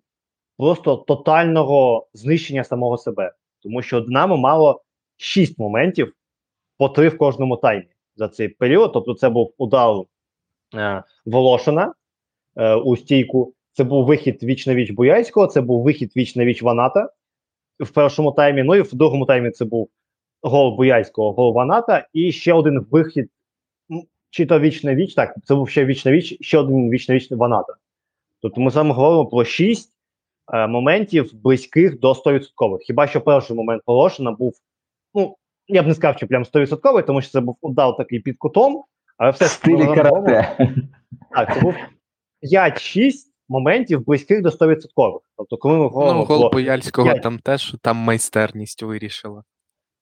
просто 0.57 0.95
тотального 0.95 2.07
знищення 2.13 2.63
самого 2.63 2.97
себе. 2.97 3.31
Тому 3.63 3.81
що 3.81 4.01
Динамо 4.01 4.37
мало 4.37 4.81
6 5.17 5.59
моментів 5.59 6.13
по 6.77 6.89
3 6.89 7.09
в 7.09 7.17
кожному 7.17 7.57
таймі 7.57 7.87
за 8.15 8.27
цей 8.27 8.47
період. 8.47 8.93
Тобто, 8.93 9.13
це 9.13 9.29
був 9.29 9.53
удар 9.57 9.95
е, 10.75 11.03
Волошина 11.25 11.93
е, 12.55 12.75
у 12.75 12.97
стійку, 12.97 13.53
це 13.73 13.83
був 13.83 14.05
вихід 14.05 14.43
віч 14.43 14.67
на 14.67 14.75
віч 14.75 14.91
Буяйського, 14.91 15.47
це 15.47 15.61
був 15.61 15.83
вихід 15.83 16.11
віч 16.17 16.35
на 16.35 16.45
віч 16.45 16.61
Ваната 16.61 17.09
в 17.79 17.89
першому 17.89 18.31
таймі. 18.31 18.63
Ну 18.63 18.75
і 18.75 18.81
в 18.81 18.95
другому 18.95 19.25
таймі 19.25 19.51
це 19.51 19.65
був 19.65 19.89
гол 20.41 20.75
Буяйського, 20.75 21.31
гол 21.31 21.53
Ваната, 21.53 22.07
і 22.13 22.31
ще 22.31 22.53
один 22.53 22.85
вихід, 22.91 23.29
чи 24.29 24.45
то 24.45 24.59
віч 24.59 24.83
на 24.83 24.95
віч, 24.95 25.13
так, 25.13 25.35
це 25.43 25.55
був 25.55 25.69
ще 25.69 25.85
віч 25.85 26.05
на 26.05 26.11
віч, 26.11 26.37
ще 26.41 26.57
один 26.57 26.89
віч 26.89 27.09
на 27.09 27.15
віч 27.15 27.31
Ваната. 27.31 27.73
Тобто 28.41 28.61
ми 28.61 28.71
саме 28.71 28.93
говоримо 28.93 29.25
про 29.25 29.45
6 29.45 29.93
е, 30.53 30.67
моментів 30.67 31.31
близьких 31.33 31.99
до 31.99 32.11
100%. 32.11 32.77
Хіба 32.79 33.07
що 33.07 33.21
перший 33.21 33.55
момент 33.55 33.83
Волошина 33.85 34.31
був, 34.31 34.55
ну, 35.13 35.37
я 35.67 35.83
б 35.83 35.87
не 35.87 35.93
сказав, 35.93 36.17
що 36.17 36.27
прям 36.27 36.43
100%, 36.43 37.05
тому 37.05 37.21
що 37.21 37.31
це 37.31 37.41
був 37.41 37.57
удар 37.61 37.97
такий 37.97 38.19
під 38.19 38.37
кутом, 38.37 38.83
але 39.17 39.31
все 39.31 39.47
стилі 39.47 39.85
карате. 39.85 40.57
Так, 41.31 41.53
це 41.53 41.61
був 41.61 41.75
5-6 42.53 43.13
моментів 43.49 44.05
близьких 44.05 44.41
до 44.41 44.49
100%. 44.49 45.19
Тобто, 45.37 45.57
коли 45.57 45.77
ми 45.77 45.87
говоримо 45.87 46.19
Ну, 46.19 46.25
гол 46.25 46.39
про 46.41 46.49
Бояльського 46.49 47.07
п'ять. 47.09 47.23
там 47.23 47.39
теж 47.39 47.75
там 47.81 47.97
майстерність 47.97 48.83
вирішила. 48.83 49.43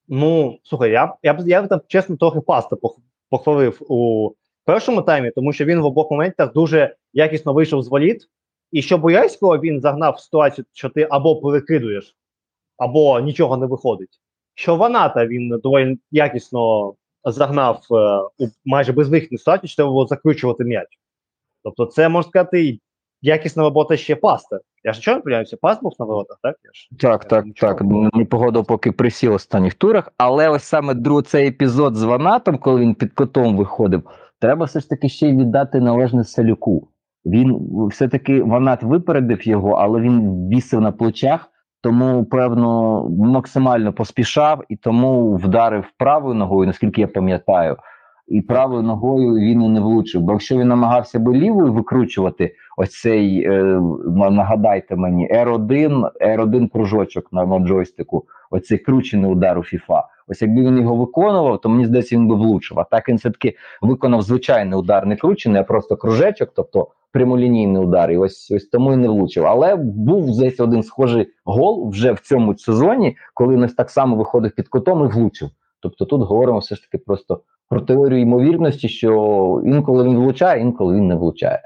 Ну, 0.08 0.60
слухай, 0.64 0.92
я, 0.92 1.16
я, 1.24 1.34
б- 1.34 1.48
я 1.48 1.62
б 1.62 1.68
там 1.68 1.82
чесно 1.88 2.18
трохи 2.18 2.42
паста 2.42 2.78
похвалив 3.30 3.78
у 3.90 4.32
першому 4.66 5.02
таймі, 5.02 5.32
тому 5.36 5.54
що 5.54 5.66
він 5.66 5.80
в 5.82 5.86
обох 5.86 6.12
моментах 6.12 6.54
дуже 6.54 6.96
якісно 7.14 7.54
вийшов 7.54 7.84
з 7.84 7.88
воліт. 7.88 8.22
І 8.72 8.82
що 8.82 8.98
Боярського 8.98 9.58
він 9.58 9.82
загнав 9.82 10.14
в 10.14 10.20
ситуацію, 10.20 10.66
що 10.74 10.90
ти 10.90 11.08
або 11.10 11.36
перекидуєш, 11.42 12.16
або 12.78 13.20
нічого 13.20 13.58
не 13.58 13.66
виходить. 13.66 14.22
Що 14.56 14.76
Ваната 14.76 15.28
він 15.28 15.60
доволі 15.64 15.98
якісно 16.12 16.94
загнав 17.24 17.82
е, 17.92 17.96
у 18.38 18.48
майже 18.66 18.92
безвихідну 18.94 19.38
ситуацію, 19.38 19.68
що 19.70 19.76
треба 19.76 19.92
було 19.92 20.08
закручувати 20.08 20.64
м'яч. 20.64 20.88
Тобто, 21.64 21.86
це 21.86 22.10
можна 22.10 22.30
сказати, 22.30 22.80
якісна 23.22 23.64
робота 23.64 23.98
ще 23.98 24.16
паста. 24.16 24.60
Я 24.84 24.94
ж 24.94 25.00
нічого 25.00 25.18
не 25.18 25.22
помиляюся, 25.22 25.58
паст 25.62 25.84
був 25.84 25.94
на 26.00 26.06
воротах, 26.06 26.38
так? 26.44 26.56
Я 26.64 26.70
ж 26.74 26.90
Так, 27.00 27.26
так, 27.26 27.46
Нічого. 27.46 27.74
так. 27.74 27.82
Непогода 28.14 28.64
поки 28.64 28.92
присів 28.92 29.32
в 29.32 29.36
останніх 29.36 29.74
турах, 29.74 30.12
але 30.18 30.50
ось 30.50 30.64
саме 30.64 30.94
друг 30.94 31.24
цей 31.24 31.48
епізод 31.48 31.96
з 31.96 32.04
Ванатом, 32.04 32.58
коли 32.58 32.82
він 32.82 32.96
під 32.96 33.14
котом 33.14 33.58
виходив, 33.58 34.04
треба 34.40 34.66
все 34.66 34.80
ж 34.80 34.90
таки 34.90 35.10
ще 35.10 35.30
й 35.30 35.38
віддати 35.38 35.80
належне 35.80 36.24
Салюку. 36.24 36.88
Він 37.26 37.60
все-таки 37.92 38.42
Ванат 38.44 38.84
випередив 38.84 39.48
його, 39.48 39.72
але 39.72 40.02
він 40.02 40.48
вісив 40.50 40.82
на 40.82 40.92
плечах, 40.92 41.50
тому, 41.82 42.26
певно, 42.26 43.04
максимально 43.10 43.94
поспішав 43.94 44.64
і 44.70 44.76
тому 44.76 45.36
вдарив 45.36 45.86
правою 45.98 46.36
ногою, 46.36 46.68
наскільки 46.68 47.02
я 47.02 47.08
пам'ятаю. 47.08 47.78
І 48.28 48.42
правою 48.42 48.82
ногою 48.82 49.34
він 49.34 49.62
і 49.62 49.70
не 49.70 49.80
влучив. 49.80 50.22
Бо 50.22 50.32
якщо 50.32 50.58
він 50.58 50.68
намагався 50.68 51.20
би 51.20 51.34
лівою 51.34 51.74
викручувати 51.74 52.56
ось 52.78 53.00
цей, 53.02 53.44
е, 53.48 53.82
нагадайте 54.32 54.96
мені, 54.96 55.30
R1, 55.34 56.10
R1 56.22 56.70
кружочок 56.70 57.34
на, 57.34 57.46
на 57.46 57.60
джойстику, 57.60 58.26
оцей 58.52 58.78
кручений 58.78 59.32
удар 59.32 59.58
у 59.58 59.62
FIFA. 59.62 60.04
Ось 60.28 60.42
якби 60.42 60.62
він 60.62 60.78
його 60.78 60.96
виконував, 60.96 61.62
то 61.62 61.70
мені 61.70 61.86
здається, 61.86 62.16
він 62.16 62.28
би 62.28 62.36
влучив. 62.36 62.80
А 62.80 62.84
так 62.84 63.10
він 63.10 63.16
все-таки 63.16 63.56
виконав 63.82 64.22
звичайний 64.22 64.80
удар, 64.80 65.06
не 65.06 65.16
кручений, 65.16 65.62
а 65.62 65.64
просто 65.64 65.98
кружечок, 65.98 66.50
тобто 66.56 66.88
прямолінійний 67.12 67.82
удар. 67.82 68.12
І 68.12 68.18
ось 68.18 68.52
ось 68.52 68.66
тому 68.66 68.94
і 68.94 68.96
не 68.96 69.08
влучив. 69.08 69.46
Але 69.46 69.76
був 69.76 70.40
десь 70.40 70.60
один 70.60 70.84
схожий 70.84 71.28
гол 71.46 71.90
вже 71.90 72.12
в 72.12 72.20
цьому 72.20 72.58
сезоні, 72.58 73.18
коли 73.34 73.56
він 73.56 73.68
так 73.68 73.90
само 73.90 74.16
виходив 74.16 74.52
під 74.52 74.68
кутом 74.68 75.06
і 75.06 75.08
влучив. 75.08 75.50
Тобто 75.86 76.06
тут 76.06 76.22
говоримо 76.22 76.60
все 76.60 76.76
ж 76.76 76.82
таки 76.82 76.98
просто 76.98 77.42
про 77.70 77.82
теорію 77.82 78.22
ймовірності, 78.22 78.90
що 78.90 79.62
інколи 79.66 80.04
він 80.04 80.16
влучає, 80.18 80.62
інколи 80.62 80.96
він 80.96 81.08
не 81.08 81.16
влучає. 81.16 81.62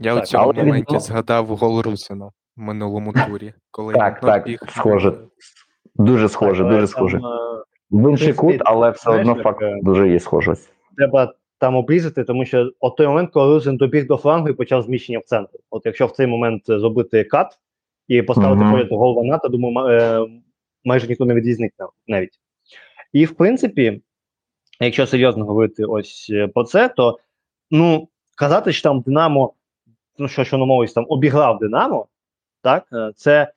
Я 0.00 0.14
Так, 0.14 0.22
у 0.22 0.26
цьому 0.26 0.44
але 0.44 0.52
він- 0.52 0.66
моменті 0.66 0.98
згадав 0.98 1.46
гол 1.46 1.80
Русина 1.80 2.26
в 2.26 2.60
минулому 2.60 3.12
турі, 3.26 3.52
коли 3.70 3.94
Так, 3.94 4.22
він 4.22 4.28
так, 4.30 4.44
біг. 4.46 4.58
схоже. 4.68 5.12
Дуже 5.94 6.28
схоже, 6.28 6.62
Так, 6.62 6.68
дуже 6.72 6.80
там, 6.80 6.86
схоже. 6.86 7.16
е, 7.16 7.20
В 7.90 8.10
інший 8.10 8.32
кут, 8.32 8.56
але 8.64 8.90
все 8.90 9.02
знаєш, 9.02 9.28
одно 9.28 9.42
факт 9.42 9.62
е, 9.62 9.80
дуже 9.82 10.08
є 10.08 10.20
схожість. 10.20 10.72
треба 10.96 11.34
там 11.58 11.76
обрізати, 11.76 12.24
тому 12.24 12.44
що 12.44 12.70
от 12.80 12.96
той 12.96 13.06
момент, 13.06 13.30
коли 13.32 13.54
Рузин 13.54 13.76
добіг 13.76 14.06
до 14.06 14.16
флангу 14.16 14.48
і 14.48 14.52
почав 14.52 14.82
зміщення 14.82 15.18
в 15.18 15.24
центр. 15.24 15.58
От 15.70 15.86
якщо 15.86 16.06
в 16.06 16.10
цей 16.10 16.26
момент 16.26 16.62
е, 16.70 16.78
зробити 16.78 17.24
кат 17.24 17.58
і 18.08 18.22
поставити 18.22 18.60
Мгм. 18.62 18.72
поряд 18.72 18.88
гол 18.90 19.14
Ваната, 19.14 19.48
думаю, 19.48 19.74
ма- 19.74 20.26
майже 20.84 21.06
ніхто 21.08 21.24
не 21.24 21.34
відрізнить 21.34 21.72
навіть. 22.06 22.40
І 23.12 23.24
в 23.24 23.34
принципі, 23.34 24.02
якщо 24.80 25.06
серйозно 25.06 25.44
говорити 25.44 25.84
ось 25.84 26.30
е, 26.30 26.48
про 26.48 26.64
це, 26.64 26.88
то 26.88 27.18
ну 27.70 28.08
казати, 28.36 28.72
що 28.72 28.82
там 28.82 29.00
Динамо, 29.00 29.52
ну 30.18 30.28
що 30.28 30.44
що 30.44 30.58
мовись, 30.58 30.92
там 30.92 31.06
обіграв 31.08 31.58
Динамо, 31.58 32.06
так, 32.62 32.86
е, 32.92 33.12
це. 33.16 33.52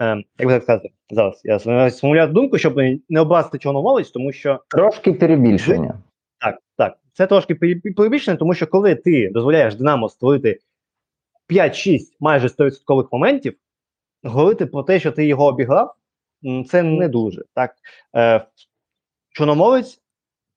Е, 0.00 0.22
як 0.38 0.48
би 0.48 0.52
так 0.54 0.62
сказати, 0.62 0.90
зараз 1.10 1.40
я 1.44 1.90
сформулюю 1.90 2.26
думку, 2.26 2.58
щоб 2.58 2.76
не 3.08 3.20
образити 3.20 3.58
чорномовець, 3.58 4.10
тому 4.10 4.32
що 4.32 4.60
Трошки 4.68 5.12
перебільшення. 5.12 5.94
так, 6.40 6.58
так. 6.76 6.98
Це 7.12 7.26
трошки 7.26 7.54
перебі- 7.54 7.94
перебільшено, 7.94 8.36
тому 8.36 8.54
що 8.54 8.66
коли 8.66 8.94
ти 8.94 9.28
дозволяєш 9.28 9.74
Динамо 9.74 10.08
створити 10.08 10.58
5-6 11.48 12.16
майже 12.20 12.48
100% 12.48 13.08
моментів, 13.12 13.54
говорити 14.22 14.66
про 14.66 14.82
те, 14.82 15.00
що 15.00 15.12
ти 15.12 15.26
його 15.26 15.46
обіграв, 15.46 15.94
це 16.68 16.82
не 16.82 17.08
дуже. 17.08 17.44
Так. 17.54 17.74
Е, 18.16 18.46
Чорноморець 19.32 20.00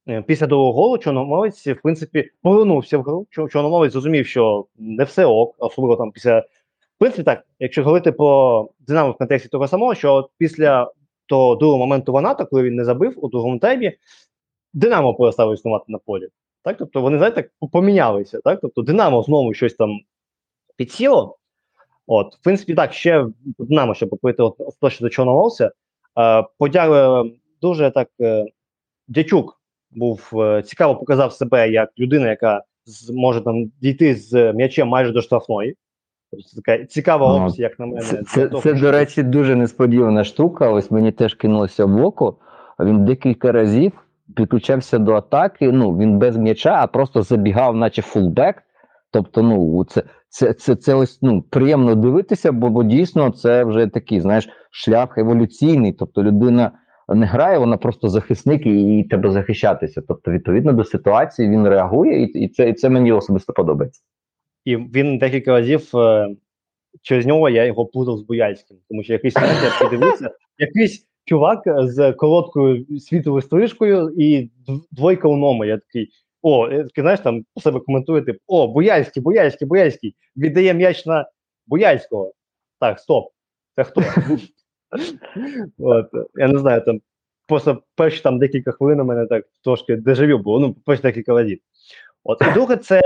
е, 0.08 0.22
після 0.22 0.48
другого 0.48 0.74
голу 0.74 0.98
Чорноморець, 0.98 1.68
в 1.68 1.82
принципі, 1.84 2.32
повернувся 2.42 2.98
в 2.98 3.02
гру. 3.02 3.28
Чор- 3.38 3.50
Чорноморець 3.50 3.92
зрозумів, 3.92 4.28
що 4.28 4.66
не 4.78 5.04
все 5.04 5.26
ок, 5.26 5.56
особливо 5.58 5.96
там 5.96 6.12
після. 6.12 6.40
В 6.40 6.98
принципі, 6.98 7.24
так, 7.24 7.46
якщо 7.60 7.84
говорити 7.84 8.12
про 8.12 8.70
Динамо 8.80 9.12
в 9.12 9.18
контексті 9.18 9.50
того 9.50 9.68
самого, 9.68 9.96
що 9.96 10.14
от 10.14 10.30
після 10.38 10.92
того 11.26 11.56
другого 11.56 11.80
моменту 11.80 12.12
Ваната, 12.12 12.46
коли 12.46 12.64
він 12.64 12.76
не 12.76 12.86
забив 12.86 13.26
у 13.26 13.28
другому 13.30 13.60
таймі, 13.60 13.94
Динамо 14.74 15.14
перестало 15.14 15.54
існувати 15.54 15.86
на 15.88 15.98
полі. 15.98 16.28
Так? 16.64 16.78
Тобто 16.78 17.02
вони, 17.02 17.18
знаєте, 17.18 17.42
так 17.42 17.70
помінялися. 17.72 18.40
Так? 18.44 18.60
Тобто 18.62 18.82
Динамо 18.82 19.24
знову 19.24 19.54
щось 19.54 19.74
там 19.74 20.00
підсіло. 20.76 21.38
От, 22.08 22.36
в 22.36 22.40
принципі, 22.44 22.76
так, 22.76 22.94
ще 22.94 23.28
Динамо, 23.46 23.94
щоб 23.94 24.10
поговорити 24.10 24.44
от, 24.44 24.56
от, 24.82 24.92
що 24.92 25.06
до 25.06 25.10
Чорноморця. 25.10 25.72
Е, 26.20 26.46
подя... 26.58 27.24
Дуже 27.62 27.92
так 27.92 28.10
е, 28.22 28.46
Дячук 29.08 29.62
був 29.92 30.32
е, 30.34 30.62
цікаво 30.62 30.96
показав 30.96 31.34
себе 31.34 31.70
як 31.70 31.90
людина, 32.00 32.30
яка 32.30 32.64
зможе 32.86 33.42
там 33.42 33.72
дійти 33.82 34.16
з 34.16 34.54
м'ячем 34.54 34.88
майже 34.88 35.12
до 35.12 35.22
штрафної. 35.22 35.76
Тобто 36.32 36.48
це 36.50 36.62
така 36.62 36.86
цікава 36.86 37.40
Ну, 37.40 37.46
опція, 37.46 37.68
як 37.68 37.80
на 37.80 37.86
мене. 37.86 38.02
Це, 38.02 38.24
це, 38.24 38.50
це, 38.64 38.74
до 38.74 38.92
речі, 38.92 39.24
дуже 39.24 39.56
несподівана 39.56 40.24
штука. 40.24 40.70
Ось 40.70 40.92
мені 40.92 41.12
теж 41.12 41.34
кинулося 41.34 41.86
в 41.86 42.06
око. 42.06 42.38
Він 42.80 43.06
декілька 43.06 43.52
разів 43.52 43.92
підключався 44.36 45.00
до 45.00 45.14
атаки. 45.14 45.72
Ну, 45.72 45.98
він 45.98 46.20
без 46.20 46.38
м'яча, 46.38 46.78
а 46.82 46.88
просто 46.88 47.22
забігав, 47.22 47.76
наче 47.76 48.02
фулбек. 48.02 48.64
Тобто, 49.12 49.42
ну, 49.42 49.86
це, 49.86 50.04
це, 50.30 50.54
це, 50.54 50.76
це 50.76 50.94
ось 50.94 51.20
ну, 51.22 51.42
приємно 51.42 51.96
дивитися, 51.96 52.52
бо, 52.52 52.70
бо 52.70 52.84
дійсно 52.84 53.30
це 53.30 53.64
вже 53.64 53.88
такий, 53.88 54.22
знаєш, 54.22 54.50
шлях 54.72 55.18
еволюційний. 55.18 55.94
Тобто 55.94 56.24
людина 56.24 56.72
не 57.10 57.26
грає, 57.26 57.58
вона 57.58 57.78
просто 57.78 58.10
захисник 58.10 58.66
і, 58.66 59.00
і 59.00 59.04
треба 59.04 59.32
захищатися. 59.32 60.02
Тобто, 60.08 60.32
відповідно 60.32 60.74
до 60.74 60.84
ситуації 60.84 61.50
він 61.50 61.68
реагує, 61.68 62.24
і, 62.24 62.26
і, 62.26 62.48
це, 62.48 62.70
і 62.70 62.74
це 62.74 62.90
мені 62.90 63.12
особисто 63.12 63.54
подобається. 63.54 64.02
І 64.66 64.76
він 64.76 65.18
декілька 65.18 65.52
разів 65.52 65.98
е, 65.98 66.36
через 67.02 67.26
нього 67.26 67.50
я 67.50 67.66
його 67.66 67.86
плутав 67.86 68.18
з 68.18 68.22
Бояльським, 68.22 68.78
тому 68.90 69.04
що 69.04 69.14
якийсь 69.14 69.36
я 69.36 69.72
подивився, 69.82 70.32
якийсь 70.58 71.08
чувак 71.26 71.64
з 71.84 72.14
короткою 72.14 73.00
світовою 73.00 73.42
стрижкою 73.42 74.14
і 74.18 74.50
двойка 74.92 75.28
у 75.28 75.38
номері. 75.38 75.70
Я 75.70 75.78
такий. 75.78 76.10
О, 76.42 76.68
такий, 76.70 77.02
знаєш, 77.02 77.20
там 77.20 77.46
себе 77.58 77.80
коментує, 77.80 78.22
типу, 78.22 78.40
о, 78.48 78.68
Бояльський, 78.68 79.24
Бояльський, 79.24 79.68
Бояльський, 79.68 80.16
віддає 80.38 80.74
м'яч 80.74 81.06
на 81.06 81.30
Бояльського. 81.68 82.34
Так, 82.80 83.00
стоп. 83.00 83.32
Це 83.76 83.84
хто? 83.84 84.02
От, 85.78 86.08
я 86.36 86.48
не 86.48 86.60
знаю, 86.60 86.82
там 86.82 87.02
просто 87.48 87.84
перші 87.96 88.22
там 88.22 88.40
декілька 88.40 88.72
хвилин 88.72 89.00
у 89.00 89.04
мене 89.04 89.26
так 89.26 89.46
трошки 89.64 89.96
дежавю 89.96 90.38
було, 90.38 90.60
ну, 90.60 90.74
перші 90.86 91.02
декілька 91.02 91.34
разів. 91.34 91.60
От, 92.24 92.42
і 92.42 92.54
друге, 92.54 92.78
це 92.78 93.02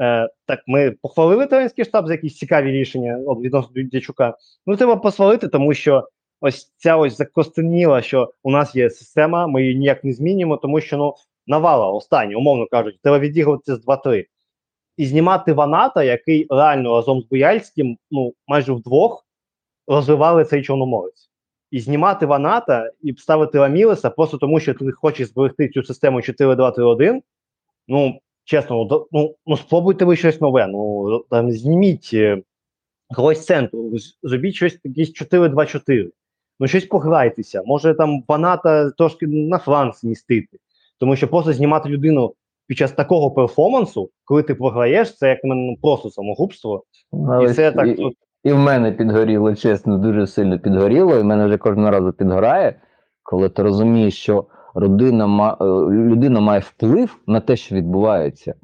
е, 0.00 0.28
так, 0.46 0.60
ми 0.66 0.90
похвалили 0.90 1.46
тренерський 1.46 1.84
штаб 1.84 2.06
за 2.06 2.12
якісь 2.12 2.36
цікаві 2.36 2.72
рішення 2.72 3.20
от, 3.26 3.40
відносно 3.40 3.82
Дячука. 3.82 4.36
Ну, 4.66 4.76
треба 4.76 4.96
посвалити, 4.96 5.48
тому 5.48 5.74
що 5.74 6.08
ось 6.40 6.72
ця 6.76 6.96
ось 6.96 7.16
закостеніла, 7.16 8.02
що 8.02 8.32
у 8.42 8.50
нас 8.50 8.76
є 8.76 8.90
система, 8.90 9.46
ми 9.46 9.62
її 9.62 9.78
ніяк 9.78 10.04
не 10.04 10.12
змінюємо, 10.12 10.56
тому 10.56 10.80
що 10.80 10.96
ну, 10.96 11.14
навала 11.46 11.90
останні, 11.90 12.34
умовно 12.34 12.66
кажуть, 12.66 12.98
треба 13.02 13.18
відігрувати 13.18 13.74
з 13.74 13.86
2-3. 13.86 14.24
І 14.96 15.06
знімати 15.06 15.52
Ваната, 15.52 16.04
який 16.04 16.46
реально 16.50 16.94
разом 16.94 17.20
з 17.20 17.24
Буяльським, 17.24 17.98
ну, 18.10 18.34
майже 18.46 18.72
вдвох 18.72 19.26
розвивали 19.86 20.44
цей 20.44 20.62
чорноморець. 20.62 21.25
І 21.70 21.80
знімати 21.80 22.26
Ваната 22.26 22.90
і 23.02 23.14
ставити 23.18 23.58
Ламілеса 23.58 24.10
просто 24.10 24.38
тому, 24.38 24.60
що 24.60 24.74
ти 24.74 24.92
хочеш 24.92 25.28
зберегти 25.28 25.68
цю 25.68 25.82
систему 25.82 26.18
4-2-3-1, 26.18 27.20
ну, 27.88 28.20
чесно, 28.44 28.84
ну, 28.90 29.06
ну, 29.12 29.34
ну 29.46 29.56
спробуйте 29.56 30.04
ви 30.04 30.16
щось 30.16 30.40
нове. 30.40 30.66
Ну, 30.66 31.18
там 31.30 31.50
зніміть 31.50 32.10
е, 32.14 32.42
когось 33.14 33.44
центру, 33.44 33.92
зробіть 34.22 34.54
щось 34.54 34.78
якісь 34.84 35.22
4-2-4. 35.22 36.10
Ну, 36.60 36.66
щось 36.66 36.84
пограйтеся. 36.84 37.62
Може 37.66 37.94
там 37.94 38.24
Ваната 38.28 38.90
трошки 38.90 39.26
на 39.26 39.58
фланг 39.58 39.94
змістити. 39.94 40.58
Тому 40.98 41.16
що 41.16 41.28
просто 41.28 41.52
знімати 41.52 41.88
людину 41.88 42.34
під 42.66 42.78
час 42.78 42.92
такого 42.92 43.30
перформансу, 43.30 44.10
коли 44.24 44.42
ти 44.42 44.54
програєш, 44.54 45.16
це 45.16 45.28
як 45.28 45.44
на 45.44 45.54
мене 45.54 45.70
ну, 45.70 45.76
просто 45.82 46.10
самогубство. 46.10 46.84
І 47.42 47.52
це 47.52 47.72
так. 47.72 47.98
і, 47.98 48.16
і 48.46 48.52
в 48.52 48.58
мене 48.58 48.92
підгоріло, 48.92 49.54
чесно, 49.54 49.98
дуже 49.98 50.26
сильно 50.26 50.58
підгоріло, 50.58 51.16
і 51.16 51.20
в 51.20 51.24
мене 51.24 51.46
вже 51.46 51.58
кожного 51.58 51.90
разу 51.90 52.12
підгорає, 52.12 52.74
коли 53.22 53.48
ти 53.48 53.62
розумієш, 53.62 54.18
що 54.18 54.44
родина 54.74 55.56
е, 55.60 55.64
людина 55.90 56.40
має 56.40 56.60
вплив 56.60 57.16
на 57.26 57.40
те, 57.40 57.56
що 57.56 57.74
відбувається. 57.74 58.54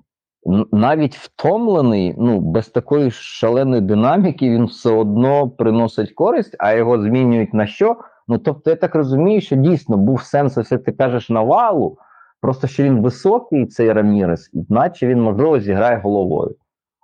Навіть 0.72 1.16
втомлений, 1.16 2.14
ну, 2.18 2.40
без 2.40 2.68
такої 2.68 3.10
шаленої 3.10 3.82
динаміки, 3.82 4.50
він 4.50 4.64
все 4.64 4.90
одно 4.90 5.50
приносить 5.50 6.12
користь, 6.12 6.56
а 6.58 6.72
його 6.72 7.02
змінюють 7.02 7.54
на 7.54 7.66
що? 7.66 7.96
Ну, 8.28 8.38
тобто, 8.38 8.70
я 8.70 8.76
так 8.76 8.94
розумію, 8.94 9.40
що 9.40 9.56
дійсно 9.56 9.96
був 9.96 10.22
сенс, 10.22 10.58
ось 10.58 10.72
як 10.72 10.84
ти 10.84 10.92
кажеш, 10.92 11.30
навалу, 11.30 11.98
просто 12.40 12.66
що 12.66 12.82
він 12.82 13.02
високий, 13.02 13.66
цей 13.66 13.92
Рамірес, 13.92 14.50
іначе 14.52 15.06
він, 15.06 15.22
можливо, 15.22 15.60
зіграє 15.60 16.00
головою. 16.04 16.54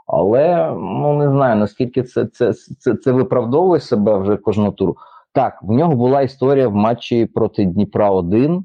Але 0.09 0.73
ну 0.77 1.19
не 1.19 1.29
знаю 1.29 1.57
наскільки 1.57 2.03
це, 2.03 2.27
це, 2.27 2.53
це, 2.53 2.95
це 2.95 3.13
виправдовує 3.13 3.81
себе 3.81 4.19
вже 4.19 4.37
кожного 4.37 4.73
туру. 4.73 4.97
Так, 5.33 5.59
в 5.63 5.73
нього 5.73 5.95
була 5.95 6.23
історія 6.23 6.69
в 6.69 6.75
матчі 6.75 7.27
проти 7.27 7.65
Дніпра 7.65 8.11
1 8.11 8.57
е, 8.57 8.63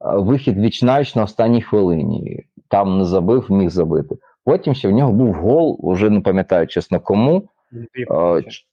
вихід 0.00 0.58
вічнавіч 0.58 1.14
на 1.14 1.22
останній 1.22 1.62
хвилині. 1.62 2.44
Там 2.68 2.98
не 2.98 3.04
забив, 3.04 3.46
міг 3.50 3.70
забити. 3.70 4.16
Потім 4.44 4.74
ще 4.74 4.88
в 4.88 4.92
нього 4.92 5.12
був 5.12 5.34
гол, 5.34 5.80
вже 5.82 6.10
не 6.10 6.20
пам'ятаю 6.20 6.66
чесно 6.66 7.00
кому. 7.00 7.48
Е, 8.10 8.42
ч- 8.42 8.64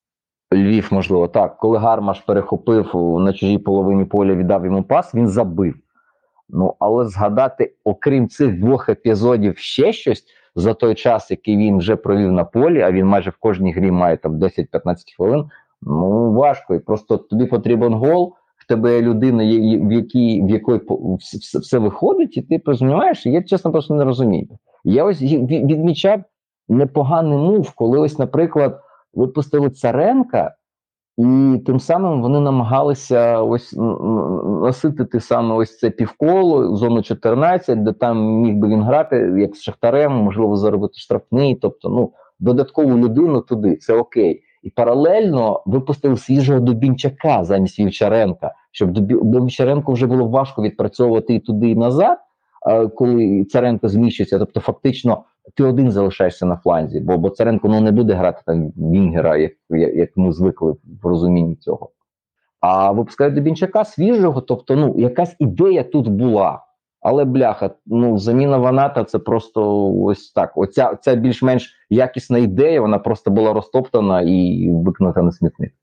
Львів, 0.53 0.87
можливо, 0.91 1.27
так. 1.27 1.57
Коли 1.57 1.77
Гармаш 1.77 2.19
перехопив 2.19 2.91
на 3.19 3.33
чужій 3.33 3.57
половині 3.57 4.05
поля, 4.05 4.35
віддав 4.35 4.65
йому 4.65 4.83
пас, 4.83 5.15
він 5.15 5.27
забив. 5.27 5.75
Ну, 6.49 6.73
але 6.79 7.05
згадати, 7.05 7.73
окрім 7.83 8.29
цих 8.29 8.59
двох 8.59 8.89
епізодів, 8.89 9.57
ще 9.57 9.93
щось 9.93 10.23
за 10.55 10.73
той 10.73 10.95
час, 10.95 11.31
який 11.31 11.57
він 11.57 11.77
вже 11.77 11.95
провів 11.95 12.31
на 12.31 12.43
полі, 12.43 12.81
а 12.81 12.91
він 12.91 13.05
майже 13.05 13.29
в 13.29 13.37
кожній 13.39 13.73
грі 13.73 13.91
має 13.91 14.17
там 14.17 14.39
10-15 14.39 15.15
хвилин. 15.17 15.45
Ну 15.81 16.31
важко. 16.31 16.75
І 16.75 16.79
просто 16.79 17.17
тобі 17.17 17.45
потрібен 17.45 17.93
гол. 17.93 18.33
В 18.57 18.67
тебе 18.67 18.95
є 18.95 19.01
людина, 19.01 19.43
в 19.87 19.91
якій 19.91 20.41
в 20.43 20.49
якої 20.49 20.81
все 21.41 21.79
виходить, 21.79 22.37
і 22.37 22.41
ти 22.41 22.61
розумієш, 22.65 23.25
я 23.25 23.43
чесно 23.43 23.71
просто 23.71 23.93
не 23.93 24.03
розумію. 24.03 24.47
Я 24.83 25.03
ось 25.03 25.21
відмічав 25.21 26.21
непоганий 26.69 27.37
мув, 27.37 27.71
коли 27.75 27.99
ось, 27.99 28.19
наприклад, 28.19 28.81
випустили 29.13 29.69
Царенка, 29.69 30.55
і 31.17 31.57
тим 31.65 31.79
самим 31.79 32.21
вони 32.21 32.39
намагалися 32.39 33.41
ось 33.41 33.73
наситити 34.61 35.19
саме 35.19 35.55
ось 35.55 35.79
це 35.79 35.89
півколо, 35.89 36.75
зону 36.75 37.01
14, 37.01 37.83
де 37.83 37.91
там 37.93 38.41
міг 38.41 38.55
би 38.55 38.67
він 38.67 38.83
грати, 38.83 39.33
як 39.37 39.55
з 39.55 39.61
Шахтарем, 39.61 40.11
можливо, 40.11 40.57
заробити 40.57 40.93
штрафний, 40.97 41.55
тобто 41.55 41.89
ну, 41.89 42.11
додаткову 42.39 42.97
людину 42.97 43.41
туди, 43.41 43.75
це 43.75 43.93
окей. 43.93 44.41
І 44.63 44.69
паралельно 44.69 45.63
випустили 45.65 46.17
свіжого 46.17 46.59
Дубінчака 46.59 47.43
замість 47.43 47.79
Вівчаренка, 47.79 48.51
щоб 48.71 48.97
Дубі- 48.97 49.41
Вівчаренку 49.41 49.93
вже 49.93 50.07
було 50.07 50.27
важко 50.27 50.61
відпрацьовувати 50.61 51.33
і 51.33 51.39
туди, 51.39 51.69
і 51.69 51.75
назад, 51.75 52.17
коли 52.95 53.45
Царенко 53.45 53.89
зміщується. 53.89 54.39
Тобто, 54.39 54.59
фактично, 54.59 55.23
ти 55.53 55.63
один 55.63 55.91
залишаєшся 55.91 56.45
на 56.45 56.57
фланзі, 56.57 56.99
бо, 56.99 57.17
бо 57.17 57.29
Царенко 57.29 57.67
ну, 57.67 57.81
не 57.81 57.91
буде 57.91 58.13
грати 58.13 58.41
там 58.45 58.67
Вінгера, 58.77 59.37
як, 59.37 59.51
як, 59.69 59.95
як 59.95 60.17
ми 60.17 60.31
звикли 60.31 60.71
в 61.01 61.07
розумінні 61.07 61.55
цього. 61.55 61.89
А 62.59 62.91
випускають 62.91 63.33
Дубінчака 63.33 63.85
свіжого, 63.85 64.41
тобто, 64.41 64.75
ну, 64.75 64.95
якась 64.97 65.35
ідея 65.39 65.83
тут 65.83 66.07
була. 66.07 66.61
Але 67.01 67.25
бляха, 67.25 67.69
ну 67.85 68.17
заміна 68.17 68.57
Ваната 68.57 69.03
це 69.03 69.19
просто 69.19 69.91
ось 69.93 70.31
так. 70.31 70.57
Оця 70.57 70.95
ця 70.95 71.15
більш-менш 71.15 71.73
якісна 71.89 72.37
ідея, 72.37 72.81
вона 72.81 72.99
просто 72.99 73.31
була 73.31 73.53
розтоптана 73.53 74.21
і 74.21 74.69
викинута 74.71 75.21
на 75.21 75.31
смітник. 75.31 75.73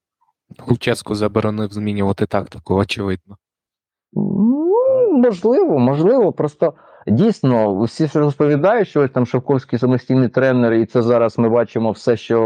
Луческу 0.69 1.15
заборонив 1.15 1.73
змінювати 1.73 2.27
тактику, 2.27 2.75
очевидно. 2.75 3.37
Можливо, 5.13 5.79
можливо. 5.79 6.33
Просто 6.33 6.73
дійсно 7.07 7.83
всі 7.83 8.19
розповідають, 8.19 8.89
що 8.89 9.03
ось 9.03 9.11
там 9.11 9.27
Шовковський 9.27 9.79
самостійний 9.79 10.29
тренер, 10.29 10.73
і 10.73 10.87
це 10.87 11.03
зараз 11.03 11.39
ми 11.39 11.49
бачимо 11.49 11.91
все, 11.91 12.17
що 12.17 12.41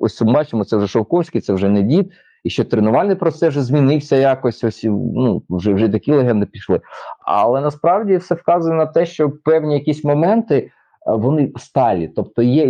ось- 0.00 0.22
бачимо, 0.22 0.64
це 0.64 0.76
вже 0.76 0.86
Шовковський, 0.86 1.40
це 1.40 1.52
вже 1.52 1.68
не 1.68 1.82
дід. 1.82 2.12
І 2.44 2.50
що 2.50 2.64
тренувальний 2.64 3.16
процес 3.16 3.48
вже 3.48 3.62
змінився 3.62 4.16
якось, 4.16 4.64
ось 4.64 4.84
ну 4.90 5.42
вже 5.50 5.74
вже 5.74 5.88
такі 5.88 6.12
легенди 6.12 6.46
пішли. 6.46 6.80
Але 7.24 7.60
насправді 7.60 8.16
все 8.16 8.34
вказує 8.34 8.74
на 8.74 8.86
те, 8.86 9.06
що 9.06 9.30
певні 9.30 9.74
якісь 9.74 10.04
моменти 10.04 10.54
е, 10.56 10.70
вони 11.06 11.52
сталі. 11.56 12.12
Тобто 12.16 12.42
є 12.42 12.64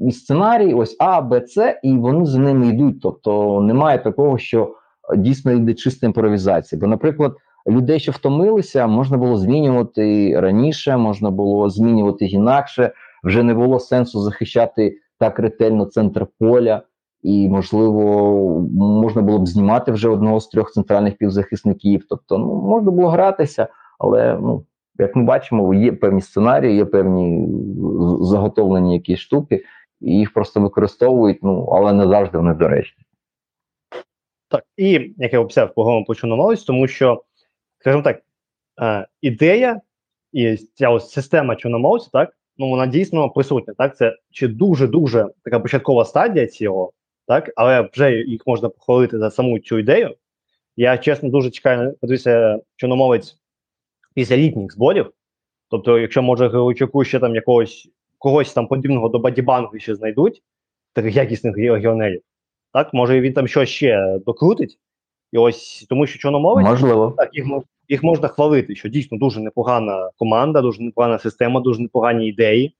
і 0.00 0.12
сценарій, 0.12 0.74
ось 0.74 0.96
А, 0.98 1.20
Б, 1.20 1.40
С, 1.46 1.80
і 1.82 1.96
вони 1.96 2.26
за 2.26 2.38
ними 2.38 2.66
йдуть. 2.68 3.00
Тобто 3.02 3.60
немає 3.60 3.98
такого, 3.98 4.38
що 4.38 4.74
е, 5.12 5.16
дійсно 5.16 5.52
йде 5.52 5.74
чиста 5.74 6.06
імпровізація. 6.06 6.80
Бо, 6.80 6.86
наприклад, 6.86 7.36
людей, 7.66 8.00
що 8.00 8.12
втомилися, 8.12 8.86
можна 8.86 9.16
було 9.16 9.36
змінювати 9.36 10.40
раніше, 10.40 10.96
можна 10.96 11.30
було 11.30 11.70
змінювати 11.70 12.26
інакше. 12.26 12.92
Вже 13.24 13.42
не 13.42 13.54
було 13.54 13.80
сенсу 13.80 14.20
захищати 14.20 14.98
так 15.18 15.38
ретельно 15.38 15.84
центр 15.84 16.26
поля. 16.38 16.82
І, 17.22 17.48
можливо, 17.48 18.60
можна 18.74 19.22
було 19.22 19.38
б 19.38 19.48
знімати 19.48 19.92
вже 19.92 20.08
одного 20.08 20.40
з 20.40 20.48
трьох 20.48 20.72
центральних 20.72 21.16
півзахисників. 21.16 22.06
Тобто, 22.08 22.38
ну, 22.38 22.54
можна 22.54 22.90
було 22.90 23.08
гратися, 23.08 23.68
але 23.98 24.38
ну, 24.42 24.64
як 24.98 25.16
ми 25.16 25.24
бачимо, 25.24 25.74
є 25.74 25.92
певні 25.92 26.20
сценарії, 26.20 26.76
є 26.76 26.84
певні 26.84 27.48
заготовлені 28.20 28.94
якісь 28.94 29.18
штуки, 29.18 29.64
і 30.00 30.18
їх 30.18 30.32
просто 30.32 30.60
використовують, 30.60 31.38
ну, 31.42 31.68
але 31.72 31.92
не 31.92 32.08
завжди 32.08 32.38
вони 32.38 32.54
доречні. 32.54 33.04
Так, 34.48 34.64
і 34.76 35.14
як 35.16 35.32
я 35.32 35.40
обіцяв, 35.40 35.74
поговоримо 35.74 36.04
про 36.04 36.14
чорноморець, 36.14 36.62
тому 36.62 36.86
що, 36.86 37.22
скажімо 37.84 38.02
так, 38.02 38.22
е, 38.82 39.06
ідея 39.22 39.80
і 40.32 40.56
ця 40.56 40.90
ось 40.90 41.10
система 41.10 41.56
чорноморця, 41.56 42.10
так, 42.12 42.36
ну 42.58 42.68
вона 42.68 42.86
дійсно 42.86 43.30
присутня. 43.30 43.74
Так, 43.78 43.96
це 43.96 44.16
чи 44.30 44.48
дуже-дуже 44.48 45.28
така 45.42 45.60
початкова 45.60 46.04
стадія 46.04 46.46
цього, 46.46 46.92
так, 47.26 47.52
але 47.56 47.88
вже 47.92 48.12
їх 48.12 48.46
можна 48.46 48.68
похвалити 48.68 49.18
за 49.18 49.30
саму 49.30 49.58
цю 49.58 49.78
ідею. 49.78 50.14
Я 50.76 50.98
чесно 50.98 51.28
дуже 51.28 51.50
чекаю, 51.50 51.96
подивитися 52.00 52.60
чорноморець 52.76 53.36
після 54.14 54.36
літніх 54.36 54.72
зборів. 54.72 55.12
Тобто, 55.70 55.98
якщо 55.98 56.22
може 56.22 56.48
Григорчуку 56.48 57.04
ще 57.04 57.18
там 57.18 57.34
якогось 57.34 57.88
когось 58.18 58.52
там 58.52 58.66
подібного 58.66 59.08
до 59.08 59.18
Бадібангу 59.18 59.78
ще 59.78 59.94
знайдуть, 59.94 60.42
таких 60.92 61.16
якісних 61.16 61.56
регіонерів, 61.56 62.22
так, 62.72 62.94
може 62.94 63.20
він 63.20 63.32
там 63.32 63.48
щось 63.48 63.68
ще 63.68 64.18
докрутить. 64.26 64.78
І 65.32 65.38
ось 65.38 65.86
тому, 65.88 66.06
що 66.06 66.18
Чорноморець, 66.18 66.66
Можливо. 66.66 67.14
так, 67.16 67.30
їх, 67.32 67.46
їх 67.88 68.02
можна 68.02 68.28
хвалити, 68.28 68.74
що 68.74 68.88
дійсно 68.88 69.18
дуже 69.18 69.40
непогана 69.40 70.10
команда, 70.18 70.60
дуже 70.60 70.82
непогана 70.82 71.18
система, 71.18 71.60
дуже 71.60 71.82
непогані 71.82 72.28
ідеї. 72.28 72.76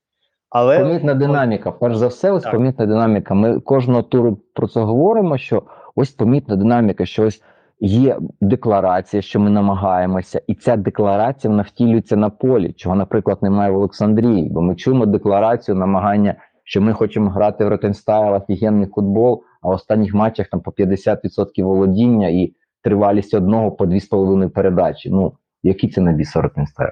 Але 0.50 0.78
Помітна 0.78 1.14
динаміка. 1.14 1.72
Перш 1.72 1.96
за 1.96 2.06
все, 2.06 2.30
ось 2.32 2.42
Так. 2.42 2.52
помітна 2.52 2.86
динаміка. 2.86 3.34
Ми 3.34 3.60
кожного 3.60 4.02
туру 4.02 4.38
про 4.54 4.68
це 4.68 4.80
говоримо, 4.80 5.38
що 5.38 5.62
ось 5.96 6.10
помітна 6.10 6.56
динаміка, 6.56 7.06
що 7.06 7.26
ось 7.26 7.42
є 7.80 8.18
декларація, 8.40 9.22
що 9.22 9.40
ми 9.40 9.50
намагаємося, 9.50 10.40
і 10.46 10.54
ця 10.54 10.76
декларація 10.76 11.50
вона 11.50 11.62
втілюється 11.62 12.16
на 12.16 12.30
полі, 12.30 12.72
чого, 12.72 12.94
наприклад, 12.94 13.38
немає 13.42 13.70
в 13.70 13.76
Олександрії. 13.76 14.48
Бо 14.50 14.62
ми 14.62 14.74
чуємо 14.74 15.06
декларацію 15.06 15.74
намагання, 15.74 16.34
що 16.64 16.80
ми 16.80 16.92
хочемо 16.92 17.30
грати 17.30 17.64
в 17.64 17.68
Ротенстайл, 17.68 18.34
офігенний 18.34 18.88
футбол, 18.88 19.42
а 19.62 19.68
в 19.68 19.70
останніх 19.70 20.14
матчах 20.14 20.46
там 20.48 20.60
по 20.60 20.70
50% 20.70 21.62
володіння 21.62 22.28
і 22.28 22.52
тривалість 22.84 23.34
одного 23.34 23.72
по 23.72 23.86
2,5 23.86 24.48
передачі. 24.48 25.10
Ну, 25.10 25.32
який 25.62 25.90
це 25.90 26.00
набіс 26.00 26.36
Ротенстайл? 26.36 26.90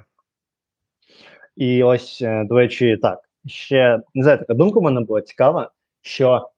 І 1.57 1.83
ось, 1.83 2.22
е, 2.22 2.44
до 2.44 2.55
речі, 2.57 2.96
так. 2.96 3.18
Ще 3.46 4.00
не 4.14 4.22
знаю, 4.22 4.38
така 4.38 4.55
думка 4.55 4.81
в 4.81 4.83
мене 4.83 5.00
була 5.00 5.20
цікава, 5.22 5.70
що 6.00 6.50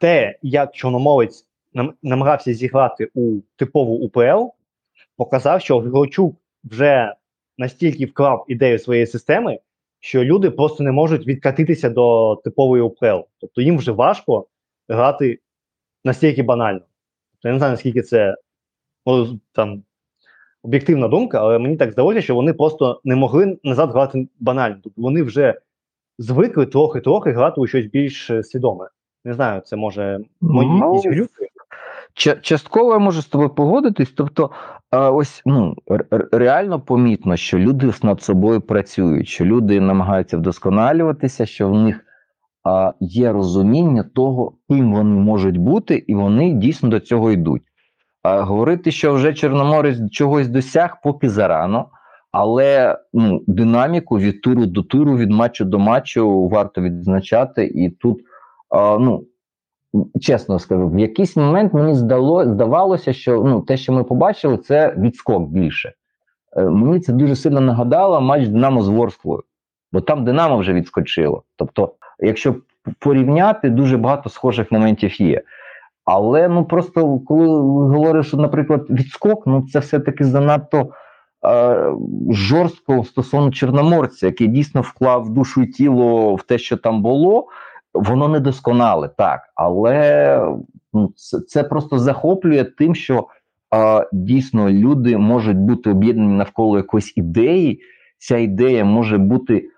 те, 0.00 0.38
як 0.42 0.74
чорномовець 0.74 1.46
нам- 1.74 1.94
намагався 2.02 2.54
зіграти 2.54 3.10
у 3.14 3.40
типову 3.56 3.94
УПЛ, 3.94 4.46
показав, 5.16 5.60
що 5.60 5.78
Грочук 5.78 6.36
вже 6.64 7.14
настільки 7.58 8.06
вклав 8.06 8.44
ідею 8.48 8.78
своєї 8.78 9.06
системи, 9.06 9.58
що 10.00 10.24
люди 10.24 10.50
просто 10.50 10.84
не 10.84 10.92
можуть 10.92 11.26
відкатитися 11.26 11.90
до 11.90 12.36
типової 12.44 12.82
УПЛ. 12.82 13.20
Тобто 13.40 13.62
їм 13.62 13.78
вже 13.78 13.92
важко 13.92 14.46
грати 14.88 15.38
настільки 16.04 16.42
банально. 16.42 16.80
Тобто, 17.32 17.48
я 17.48 17.52
не 17.52 17.58
знаю, 17.58 17.72
наскільки 17.72 18.02
це 18.02 18.36
ну, 19.06 19.40
там 19.52 19.82
об'єктивна 20.62 21.08
думка, 21.08 21.40
але 21.40 21.58
мені 21.58 21.76
так 21.76 21.92
здалося, 21.92 22.22
що 22.22 22.34
вони 22.34 22.52
просто 22.52 23.00
не 23.04 23.16
могли 23.16 23.58
назад 23.64 23.90
грати 23.90 24.28
банально. 24.40 24.76
Тобто 24.82 25.02
вони 25.02 25.22
вже 25.22 25.54
звикли 26.18 26.66
трохи-трохи 26.66 27.32
грати 27.32 27.60
у 27.60 27.66
щось 27.66 27.86
більш 27.86 28.30
е, 28.30 28.42
свідоме. 28.42 28.88
Не 29.24 29.34
знаю, 29.34 29.60
це 29.60 29.76
може 29.76 30.20
мої 30.40 30.68
Ну, 30.68 30.94
якісь 30.94 31.12
глюки. 31.12 31.48
Частково 32.42 32.92
я 32.92 32.98
можу 32.98 33.22
з 33.22 33.26
тобою 33.26 33.50
погодитись. 33.50 34.12
Тобто, 34.16 34.50
е, 34.92 34.98
ось 34.98 35.42
ну 35.46 35.76
реально 36.32 36.80
помітно, 36.80 37.36
що 37.36 37.58
люди 37.58 37.92
над 38.02 38.22
собою 38.22 38.60
працюють, 38.60 39.28
що 39.28 39.44
люди 39.44 39.80
намагаються 39.80 40.36
вдосконалюватися, 40.38 41.46
що 41.46 41.68
в 41.68 41.74
них 41.74 42.04
є 43.00 43.32
розуміння 43.32 44.04
того, 44.14 44.52
ким 44.68 44.94
вони 44.94 45.20
можуть 45.20 45.56
бути, 45.56 46.04
і 46.06 46.14
вони 46.14 46.52
дійсно 46.52 46.88
до 46.88 47.00
цього 47.00 47.32
йдуть. 47.32 47.62
Говорити, 48.24 48.90
що 48.90 49.14
вже 49.14 49.34
Чорноморець 49.34 50.10
чогось 50.10 50.48
досяг, 50.48 50.96
поки 51.02 51.28
зарано. 51.28 51.88
Але 52.32 52.98
ну, 53.12 53.42
динаміку 53.46 54.18
від 54.18 54.42
туру 54.42 54.66
до 54.66 54.82
туру, 54.82 55.16
від 55.16 55.30
матчу 55.30 55.64
до 55.64 55.78
матчу 55.78 56.48
варто 56.48 56.80
відзначати. 56.80 57.64
І 57.64 57.90
тут 57.90 58.18
е, 58.74 58.98
ну, 58.98 59.24
чесно 60.20 60.58
скажу, 60.58 60.88
в 60.88 60.98
якийсь 60.98 61.36
момент 61.36 61.74
мені 61.74 61.94
здало, 61.94 62.44
здавалося, 62.44 63.12
що 63.12 63.42
ну, 63.44 63.60
те, 63.60 63.76
що 63.76 63.92
ми 63.92 64.04
побачили, 64.04 64.56
це 64.56 64.94
відскок 64.98 65.42
більше. 65.42 65.92
Е, 66.56 66.62
мені 66.62 67.00
це 67.00 67.12
дуже 67.12 67.36
сильно 67.36 67.60
нагадало 67.60 68.20
матч 68.20 68.48
Динамо 68.48 68.82
з 68.82 68.88
Ворсклою, 68.88 69.42
бо 69.92 70.00
там 70.00 70.24
Динамо 70.24 70.58
вже 70.58 70.72
відскочило. 70.72 71.42
Тобто, 71.56 71.92
якщо 72.20 72.54
порівняти, 72.98 73.70
дуже 73.70 73.96
багато 73.96 74.30
схожих 74.30 74.72
моментів 74.72 75.20
є. 75.20 75.42
Але 76.04 76.48
ну 76.48 76.64
просто 76.64 77.18
коли 77.18 77.46
говориш, 77.88 78.26
що, 78.26 78.36
наприклад, 78.36 78.86
відскок, 78.90 79.46
ну 79.46 79.66
це 79.72 79.78
все-таки 79.78 80.24
занадто 80.24 80.88
е, 81.46 81.92
жорстко 82.30 83.04
стосовно 83.04 83.50
Чорноморця, 83.50 84.26
який 84.26 84.48
дійсно 84.48 84.80
вклав 84.80 85.30
душу 85.30 85.62
і 85.62 85.66
тіло 85.66 86.34
в 86.34 86.42
те, 86.42 86.58
що 86.58 86.76
там 86.76 87.02
було. 87.02 87.46
Воно 87.94 88.28
недосконале, 88.28 89.08
так, 89.18 89.40
але 89.54 90.38
ну, 90.92 91.12
це, 91.16 91.40
це 91.40 91.64
просто 91.64 91.98
захоплює 91.98 92.64
тим, 92.64 92.94
що 92.94 93.26
е, 93.74 94.06
дійсно 94.12 94.70
люди 94.70 95.18
можуть 95.18 95.56
бути 95.56 95.90
об'єднані 95.90 96.32
навколо 96.32 96.76
якоїсь 96.76 97.12
ідеї. 97.16 97.80
Ця 98.18 98.36
ідея 98.36 98.84
може 98.84 99.18
бути 99.18 99.68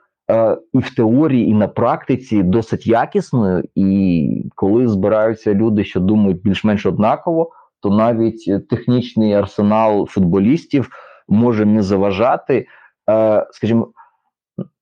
і 0.73 0.79
в 0.79 0.95
теорії, 0.95 1.49
і 1.49 1.55
на 1.55 1.69
практиці 1.69 2.43
досить 2.43 2.87
якісною. 2.87 3.65
І 3.75 4.51
коли 4.55 4.89
збираються 4.89 5.55
люди, 5.55 5.85
що 5.85 6.01
думають 6.01 6.43
більш-менш 6.43 6.87
однаково, 6.87 7.51
то 7.81 7.91
навіть 7.91 8.69
технічний 8.69 9.33
арсенал 9.33 10.07
футболістів 10.07 10.91
може 11.29 11.65
не 11.65 11.83
заважати, 11.83 12.67
е, 13.11 13.47
скажімо, 13.51 13.93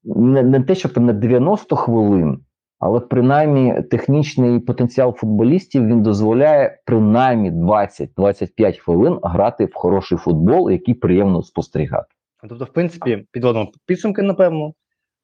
не, 0.05 0.63
те, 0.63 0.75
щоб 0.75 0.99
на 0.99 1.13
90 1.13 1.77
хвилин. 1.77 2.41
Але 2.79 3.01
принаймні 3.01 3.83
технічний 3.91 4.61
потенціал 4.61 5.15
футболістів 5.15 5.87
він 5.87 6.03
дозволяє 6.03 6.79
принаймні 6.85 7.51
20-25 7.51 8.79
хвилин 8.79 9.19
грати 9.23 9.65
в 9.65 9.75
хороший 9.75 10.19
футбол, 10.19 10.71
який 10.71 10.95
приємно 10.95 11.43
спостерігати. 11.43 12.09
Тобто, 12.49 12.65
в 12.65 12.69
принципі, 12.69 13.27
підводимо 13.33 13.73
підсумки, 13.87 14.23
напевно. 14.23 14.73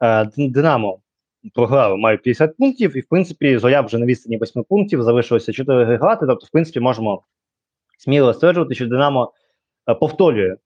Е, 0.02 0.30
Динамо 0.36 1.00
програли, 1.54 1.96
мають 1.96 2.22
50 2.22 2.56
пунктів, 2.56 2.96
і 2.96 3.00
в 3.00 3.08
принципі, 3.08 3.58
Зоря 3.58 3.80
вже 3.80 3.98
на 3.98 4.06
відстані 4.06 4.38
8 4.42 4.64
пунктів, 4.64 5.02
залишилося 5.02 5.52
4 5.52 5.96
грати. 5.96 6.26
Тобто, 6.26 6.46
в 6.46 6.50
принципі, 6.50 6.80
можемо 6.80 7.22
сміло 7.98 8.34
стверджувати, 8.34 8.74
що 8.74 8.86
Динамо 8.86 9.32
е, 9.88 9.94
повторює 9.94 10.56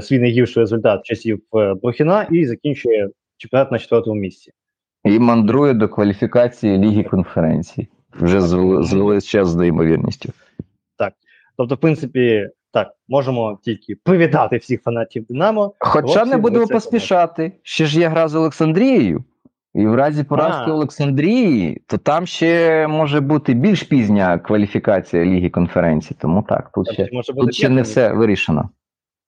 свій 0.00 0.18
найгірший 0.18 0.62
результат 0.62 1.06
часів 1.06 1.42
е, 1.56 1.74
Брухіна 1.74 2.22
і 2.30 2.46
закінчує 2.46 3.10
чемпіонат 3.36 3.72
на 3.72 3.78
четвертому 3.78 4.20
місці. 4.20 4.52
І 5.04 5.18
мандрує 5.18 5.74
до 5.74 5.88
кваліфікації 5.88 6.78
Ліги 6.78 7.02
конференцій 7.02 7.88
вже 8.12 8.40
з, 8.40 8.48
з 8.82 8.92
величезною 8.92 9.68
ймовірністю. 9.68 10.32
Тобто, 11.56 11.74
в 11.74 11.78
принципі, 11.78 12.48
так, 12.72 12.88
можемо 13.08 13.58
тільки 13.62 13.96
привітати 14.04 14.56
всіх 14.56 14.82
фанатів 14.82 15.26
Динамо. 15.28 15.74
Хоча 15.78 16.06
Хлопці, 16.06 16.30
не 16.30 16.36
будемо 16.36 16.66
поспішати. 16.66 17.52
Ще 17.62 17.86
ж 17.86 18.00
є 18.00 18.08
гра 18.08 18.28
з 18.28 18.34
Олександрією. 18.34 19.24
І 19.74 19.86
в 19.86 19.94
разі 19.94 20.24
поразки 20.24 20.70
А. 20.70 20.72
Олександрії, 20.74 21.82
то 21.86 21.98
там 21.98 22.26
ще 22.26 22.86
може 22.86 23.20
бути 23.20 23.54
більш 23.54 23.82
пізня 23.82 24.38
кваліфікація 24.38 25.24
Ліги 25.24 25.50
конференцій. 25.50 26.16
Тому 26.20 26.42
так, 26.42 26.70
тут 26.74 26.92
ще, 26.92 27.08
може 27.12 27.32
бути 27.32 27.46
тут 27.46 27.54
ще 27.54 27.68
не 27.68 27.82
все 27.82 28.12
вирішено. 28.12 28.70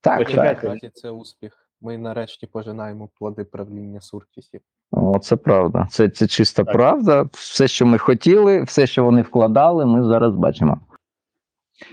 Так, 0.00 0.18
Почекайте. 0.18 0.78
так. 0.82 0.92
Це 0.94 1.10
успіх. 1.10 1.58
Ми 1.80 1.98
нарешті 1.98 2.46
пожинаємо 2.46 3.08
плоди 3.18 3.44
правління 3.44 4.00
Суркісів. 4.00 4.60
О, 4.90 5.18
це 5.18 5.36
правда. 5.36 5.86
Це, 5.90 6.08
це 6.08 6.26
чиста 6.26 6.64
Так. 6.64 6.74
правда. 6.74 7.28
Все, 7.32 7.68
що 7.68 7.86
ми 7.86 7.98
хотіли, 7.98 8.62
все, 8.62 8.86
що 8.86 9.04
вони 9.04 9.22
вкладали, 9.22 9.86
ми 9.86 10.04
зараз 10.04 10.34
бачимо. 10.34 10.80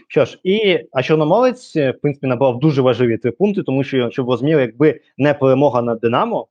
Що 0.08 0.26
ж, 0.26 0.40
і 0.44 0.80
а 0.92 1.04
Чорноморець, 1.04 1.76
е, 1.76 1.92
в 1.92 2.02
принципі, 2.02 2.28
набрав 2.28 2.60
дуже 2.60 2.82
важливі 2.82 3.18
три 3.18 3.32
пункти, 3.32 3.64
тому 3.64 3.84
що, 3.84 4.12
щоб 4.12 4.30
розуміли, 4.30 4.62
якби 4.62 5.02
не 5.18 5.34
перемога 5.34 5.82
над 5.82 6.00
Динамо, 6.00 6.48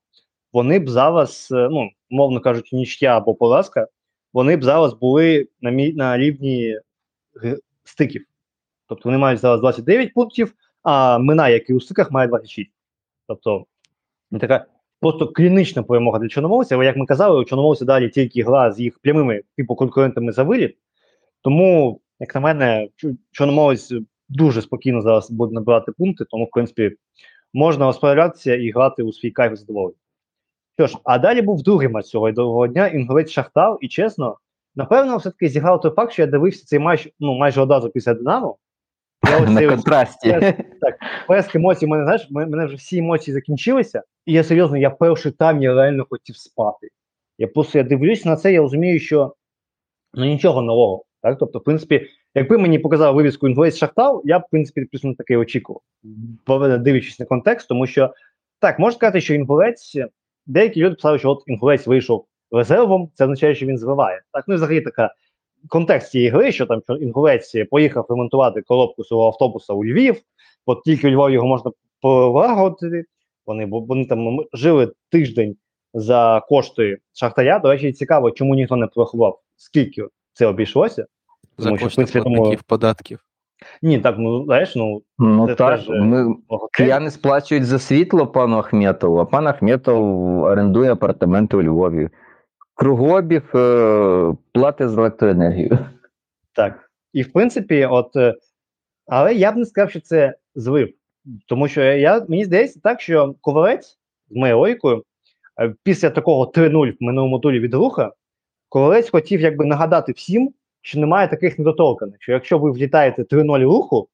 вони 0.52 0.78
б 0.78 0.88
зараз, 0.88 1.48
е, 1.52 1.68
ну, 1.70 1.90
мовно 2.10 2.40
кажучи, 2.40 2.76
нічия 2.76 3.16
або 3.16 3.34
поразка, 3.34 3.86
вони 4.32 4.56
б 4.56 4.64
зараз 4.64 4.94
були 4.94 5.48
на, 5.60 5.70
мі, 5.70 5.92
на 5.92 6.18
рівні 6.18 6.78
стиків. 7.84 8.24
Тобто 8.88 9.02
вони 9.08 9.18
мають 9.18 9.40
зараз 9.40 9.60
29 9.60 10.14
пунктів, 10.14 10.54
а 10.82 11.18
Мина, 11.18 11.48
як 11.48 11.70
і 11.70 11.74
у 11.74 11.80
стиках, 11.80 12.10
має 12.10 12.28
26. 12.28 12.70
Тобто, 13.28 13.66
ну, 14.30 14.38
така 14.38 14.66
просто 15.00 15.28
клінічна 15.28 15.82
перемога 15.82 16.18
для 16.18 16.28
Чорноморця, 16.28 16.74
але 16.74 16.84
як 16.84 16.96
ми 16.96 17.06
казали, 17.06 17.40
у 17.40 17.44
Чорноморця 17.44 17.84
далі 17.84 18.08
тільки 18.08 18.42
гра 18.42 18.72
з 18.72 18.80
їх 18.80 18.98
прямими 18.98 19.42
типу 19.56 19.74
конкурентами 19.74 20.32
за 20.32 20.42
виліт. 20.42 20.76
Тому, 21.42 22.00
як 22.20 22.34
на 22.34 22.40
мене, 22.40 22.88
Чу- 22.96 23.16
Чорноморець 23.32 23.92
дуже 24.28 24.62
спокійно 24.62 25.02
зараз 25.02 25.30
буде 25.30 25.54
набирати 25.54 25.92
пункти, 25.92 26.24
тому, 26.30 26.44
в 26.44 26.50
принципі, 26.50 26.96
можна 27.54 27.86
розправлятися 27.86 28.54
і 28.54 28.70
грати 28.70 29.02
у 29.02 29.12
свій 29.12 29.30
кайф 29.30 29.58
задоволення. 29.58 29.98
Що 30.78 30.86
ж, 30.86 30.98
а 31.04 31.18
далі 31.18 31.42
був 31.42 31.62
другий 31.62 31.88
матч 31.88 32.06
цього 32.06 32.32
другого 32.32 32.66
дня, 32.66 32.86
інгулець 32.86 33.30
Шахтар, 33.30 33.76
і 33.80 33.88
чесно, 33.88 34.38
напевно, 34.76 35.16
все-таки 35.16 35.48
зіграв 35.48 35.80
той 35.80 35.90
факт, 35.90 36.12
що 36.12 36.22
я 36.22 36.26
дивився 36.26 36.64
цей 36.66 36.78
матч 36.78 37.08
ну, 37.20 37.34
майже 37.34 37.60
одразу 37.60 37.90
після 37.90 38.14
Динамо. 38.14 38.56
Я 39.30 39.36
ось 39.42 39.48
На 39.48 39.56
цей 39.56 39.66
ось 39.66 39.74
контрасті. 39.74 40.54
плеск 41.26 41.54
емоцій, 41.54 41.86
мене, 41.86 42.04
знаєш, 42.04 42.26
мене 42.30 42.66
вже 42.66 42.76
всі 42.76 42.98
емоції 42.98 43.34
закінчилися, 43.34 44.02
і 44.26 44.32
я 44.32 44.44
серйозно, 44.44 44.76
я 44.76 44.90
перший 44.90 45.32
там 45.32 45.62
я 45.62 45.74
реально 45.74 46.06
хотів 46.10 46.36
спати. 46.36 46.88
Я 47.38 47.48
просто 47.48 47.78
я 47.78 47.84
дивлюсь 47.84 48.24
на 48.24 48.36
це, 48.36 48.52
я 48.52 48.60
розумію, 48.60 49.00
що 49.00 49.34
ну 50.14 50.24
нічого 50.24 50.62
нового. 50.62 51.04
Так? 51.22 51.38
Тобто, 51.38 51.58
в 51.58 51.64
принципі, 51.64 52.06
якби 52.38 52.58
мені 52.58 52.78
показали 52.78 53.16
вивіску 53.16 53.48
Інгулець 53.48 53.76
Шахтар, 53.76 54.14
я 54.24 54.38
б, 54.38 54.42
в 54.42 54.50
принципі, 54.50 54.84
плюс 54.84 55.16
таке 55.18 55.36
очікував, 55.36 55.82
дивлячись 56.78 57.20
на 57.20 57.26
контекст, 57.26 57.68
тому 57.68 57.86
що 57.86 58.14
так, 58.60 58.78
можна 58.78 58.96
сказати, 58.96 59.20
що 59.20 59.34
інгулець, 59.34 59.96
деякі 60.46 60.80
люди 60.80 60.94
писали, 60.94 61.18
що 61.18 61.30
от 61.30 61.42
інгулець 61.46 61.86
вийшов 61.86 62.26
резервом, 62.52 63.10
це 63.14 63.24
означає, 63.24 63.54
що 63.54 63.66
він 63.66 63.78
звиває. 63.78 64.20
Так, 64.32 64.44
ну 64.48 64.54
і 64.54 64.56
взагалі 64.56 64.80
така 64.80 65.14
контекст 65.68 66.10
цієї 66.10 66.30
гри, 66.30 66.52
що 66.52 66.66
там 66.66 66.82
що 66.84 66.94
інгулець 66.94 67.52
поїхав 67.70 68.06
ремонтувати 68.08 68.62
коробку 68.62 69.04
свого 69.04 69.26
автобуса 69.26 69.72
у 69.72 69.84
Львів, 69.84 70.16
от 70.66 70.82
тільки 70.84 71.08
у 71.08 71.10
Львові 71.10 71.32
його 71.32 71.46
можна 71.46 71.70
полагодити. 72.00 73.04
Вони, 73.46 73.66
бо 73.66 73.80
вони 73.80 74.06
там 74.06 74.40
жили 74.52 74.92
тиждень 75.10 75.56
за 75.94 76.42
кошти 76.48 76.98
Шахтаря. 77.12 77.58
До 77.58 77.70
речі, 77.70 77.92
цікаво, 77.92 78.30
чому 78.30 78.54
ніхто 78.54 78.76
не 78.76 78.86
порахував, 78.86 79.40
скільки 79.56 80.04
це 80.32 80.46
обійшлося. 80.46 81.06
За 81.58 81.68
Тому 81.68 81.80
кошти 81.80 82.04
платників 82.04 82.62
податків. 82.62 83.24
Ні, 83.82 83.98
так, 83.98 84.14
ну 84.18 84.44
знаєш, 84.44 84.76
ну 84.76 85.02
Ну 85.18 85.46
Це 85.46 85.54
так, 85.54 85.78
теж, 85.78 85.90
е, 85.90 86.00
ми, 86.00 86.36
кияни 86.72 87.10
сплачують 87.10 87.66
за 87.66 87.78
світло 87.78 88.26
пану 88.26 88.56
Ахметову, 88.56 89.18
а 89.18 89.24
пан 89.24 89.46
Ахметов 89.46 90.42
орендує 90.42 90.92
апартаменти 90.92 91.56
у 91.56 91.62
Львові. 91.62 92.08
Кругообіг 92.74 93.42
е, 93.54 94.34
плати 94.52 94.88
за 94.88 95.00
електроенергію. 95.00 95.78
Так. 96.52 96.90
І 97.12 97.22
в 97.22 97.32
принципі, 97.32 97.86
от, 97.86 98.16
е, 98.16 98.34
але 99.06 99.34
я 99.34 99.52
б 99.52 99.56
не 99.56 99.64
сказав, 99.64 99.90
що 99.90 100.00
це 100.00 100.34
злив. 100.54 100.92
Тому 101.46 101.68
що 101.68 101.82
я, 101.82 102.26
мені 102.28 102.44
здається 102.44 102.80
так, 102.82 103.00
що 103.00 103.34
ковалець 103.40 103.98
з 104.30 104.36
моєю 104.36 104.58
логікою, 104.58 105.02
е, 105.60 105.74
після 105.82 106.10
такого 106.10 106.44
3-0 106.46 106.90
в 106.90 106.96
минулому 107.00 107.38
турі 107.38 107.60
від 107.60 107.74
руха, 107.74 108.12
ковалець 108.68 109.10
хотів 109.10 109.40
якби 109.40 109.64
нагадати 109.64 110.12
всім, 110.12 110.54
що 110.88 111.00
немає 111.00 111.28
таких 111.28 111.58
недоторканих. 111.58 112.16
Що 112.20 112.32
якщо 112.32 112.58
ви 112.58 112.70
влітаєте 112.70 113.22
3-0 113.22 113.64
руху, 113.64 114.08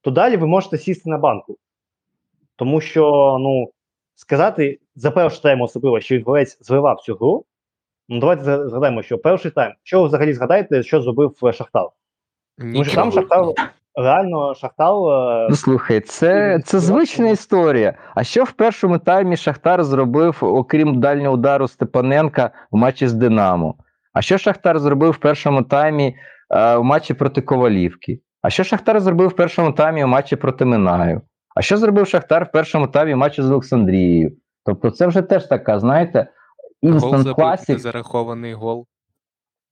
то 0.00 0.10
далі 0.10 0.36
ви 0.36 0.46
можете 0.46 0.78
сісти 0.78 1.10
на 1.10 1.18
банку. 1.18 1.56
Тому 2.56 2.80
що, 2.80 3.36
ну, 3.40 3.70
сказати 4.14 4.78
за 4.94 5.10
перший 5.10 5.42
тайм 5.42 5.60
особливо, 5.60 6.00
що 6.00 6.24
ковалець 6.24 6.58
зливав 6.60 7.00
цю 7.00 7.14
гру. 7.14 7.44
Ну, 8.08 8.20
давайте 8.20 8.68
згадаємо, 8.68 9.02
що 9.02 9.18
перший 9.18 9.50
тайм. 9.50 9.72
Що 9.82 10.00
ви 10.00 10.06
взагалі 10.06 10.32
згадаєте, 10.32 10.82
що 10.82 11.02
зробив 11.02 11.36
е, 11.42 11.52
Шахтар? 11.52 11.88
Тому 12.58 12.84
що 12.84 12.94
там. 12.94 13.12
Шахтар 13.12 13.44
реально 13.94 14.54
Шахтар. 14.54 14.94
е, 14.94 15.46
Ну 15.50 15.56
слухай, 15.56 16.00
це, 16.00 16.60
це 16.64 16.78
звична 16.78 17.30
історія. 17.30 17.94
А 18.14 18.24
що 18.24 18.44
в 18.44 18.52
першому 18.52 18.98
таймі 18.98 19.36
Шахтар 19.36 19.84
зробив, 19.84 20.38
окрім 20.40 21.00
дальнього 21.00 21.34
удару 21.34 21.68
Степаненка 21.68 22.50
в 22.70 22.76
матчі 22.76 23.06
з 23.08 23.12
Динамо? 23.12 23.74
А 24.12 24.22
що 24.22 24.38
Шахтар 24.38 24.78
зробив 24.78 25.10
в 25.10 25.16
першому 25.18 25.62
таймі 25.62 26.16
е, 26.50 26.76
в 26.76 26.84
матчі 26.84 27.14
проти 27.14 27.40
Ковалівки? 27.40 28.20
А 28.42 28.50
що 28.50 28.64
Шахтар 28.64 29.00
зробив 29.00 29.28
в 29.28 29.36
першому 29.36 29.72
таймі 29.72 30.04
в 30.04 30.08
матчі 30.08 30.36
проти 30.36 30.64
Минаю? 30.64 31.20
А 31.54 31.62
що 31.62 31.76
зробив 31.76 32.06
Шахтар 32.06 32.44
в 32.44 32.52
першому 32.52 32.86
таймі 32.86 33.14
в 33.14 33.16
матчі 33.16 33.42
з 33.42 33.50
Олександрією? 33.50 34.36
Тобто, 34.64 34.90
це 34.90 35.06
вже 35.06 35.22
теж 35.22 35.46
така, 35.46 35.80
знаєте, 35.80 36.26
інстант 36.82 37.28
класік. 37.28 37.78
зарахований 37.78 38.54
гол 38.54 38.86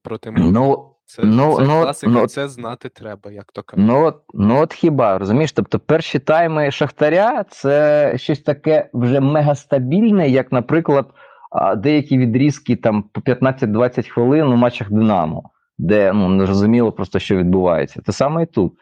проти 0.02 0.30
Милана. 0.30 0.52
Ну, 0.52 0.94
Це, 1.04 1.22
ну, 1.24 1.56
це 1.56 1.62
ну, 1.62 1.82
класика, 1.82 2.12
ну, 2.12 2.26
це 2.26 2.48
знати 2.48 2.88
треба, 2.88 3.30
як 3.30 3.52
то 3.52 3.62
кажуть. 3.62 3.86
Ну 3.86 4.12
ну 4.34 4.60
от 4.60 4.72
хіба 4.72 5.18
розумієш? 5.18 5.52
Тобто 5.52 5.78
перші 5.78 6.18
тайми 6.18 6.70
Шахтаря 6.70 7.44
це 7.44 8.12
щось 8.16 8.40
таке 8.40 8.90
вже 8.92 9.20
мегастабільне, 9.20 10.28
як, 10.28 10.52
наприклад, 10.52 11.06
а, 11.50 11.76
деякі 11.76 12.18
відрізки 12.18 12.76
там 12.76 13.04
по 13.12 13.20
15-20 13.20 14.08
хвилин 14.08 14.46
у 14.46 14.56
матчах 14.56 14.92
Динамо, 14.92 15.50
де 15.78 16.12
ну 16.12 16.28
не 16.28 16.46
зрозуміло 16.46 16.92
просто, 16.92 17.18
що 17.18 17.36
відбувається. 17.36 18.00
Те 18.00 18.12
саме 18.12 18.42
і 18.42 18.46
тут. 18.46 18.72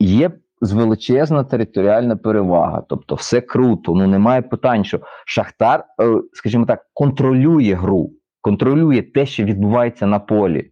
Є 0.00 0.30
величезна 0.60 1.44
територіальна 1.44 2.16
перевага, 2.16 2.82
тобто 2.88 3.14
все 3.14 3.40
круто. 3.40 3.94
Ну 3.94 4.06
немає 4.06 4.42
питань, 4.42 4.84
що 4.84 5.00
Шахтар, 5.26 5.84
е, 6.00 6.20
скажімо 6.32 6.66
так, 6.66 6.86
контролює 6.94 7.74
гру, 7.74 8.10
контролює 8.40 9.02
те, 9.02 9.26
що 9.26 9.44
відбувається 9.44 10.06
на 10.06 10.18
полі. 10.18 10.70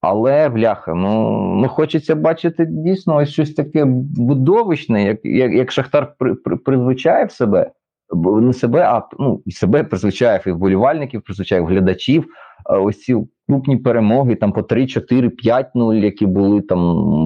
Але 0.00 0.48
бляха, 0.48 0.94
ну, 0.94 1.30
ну 1.56 1.68
хочеться 1.68 2.14
бачити 2.14 2.66
дійсно 2.68 3.16
ось 3.16 3.28
щось 3.28 3.54
таке 3.54 3.86
видовищне, 4.16 5.04
як, 5.04 5.24
як, 5.24 5.52
як 5.52 5.72
Шахтар 5.72 6.14
при, 6.18 6.34
при, 6.34 6.56
призвичає 6.56 7.24
в 7.24 7.32
себе, 7.32 7.70
не 8.14 8.52
себе, 8.52 8.82
а 8.82 9.02
ну, 9.18 9.42
себе 9.48 9.84
призвичає 9.84 10.40
і 10.46 10.50
вболівальників, 10.50 11.22
призвичає 11.22 11.64
глядачів. 11.64 12.26
Ось 12.64 13.00
ці 13.00 13.16
крупні 13.48 13.76
перемоги, 13.76 14.34
там 14.34 14.52
по 14.52 14.62
3, 14.62 14.86
4, 14.86 15.30
5 15.30 15.74
0 15.74 15.94
які 15.94 16.26
були 16.26 16.60
там 16.60 16.78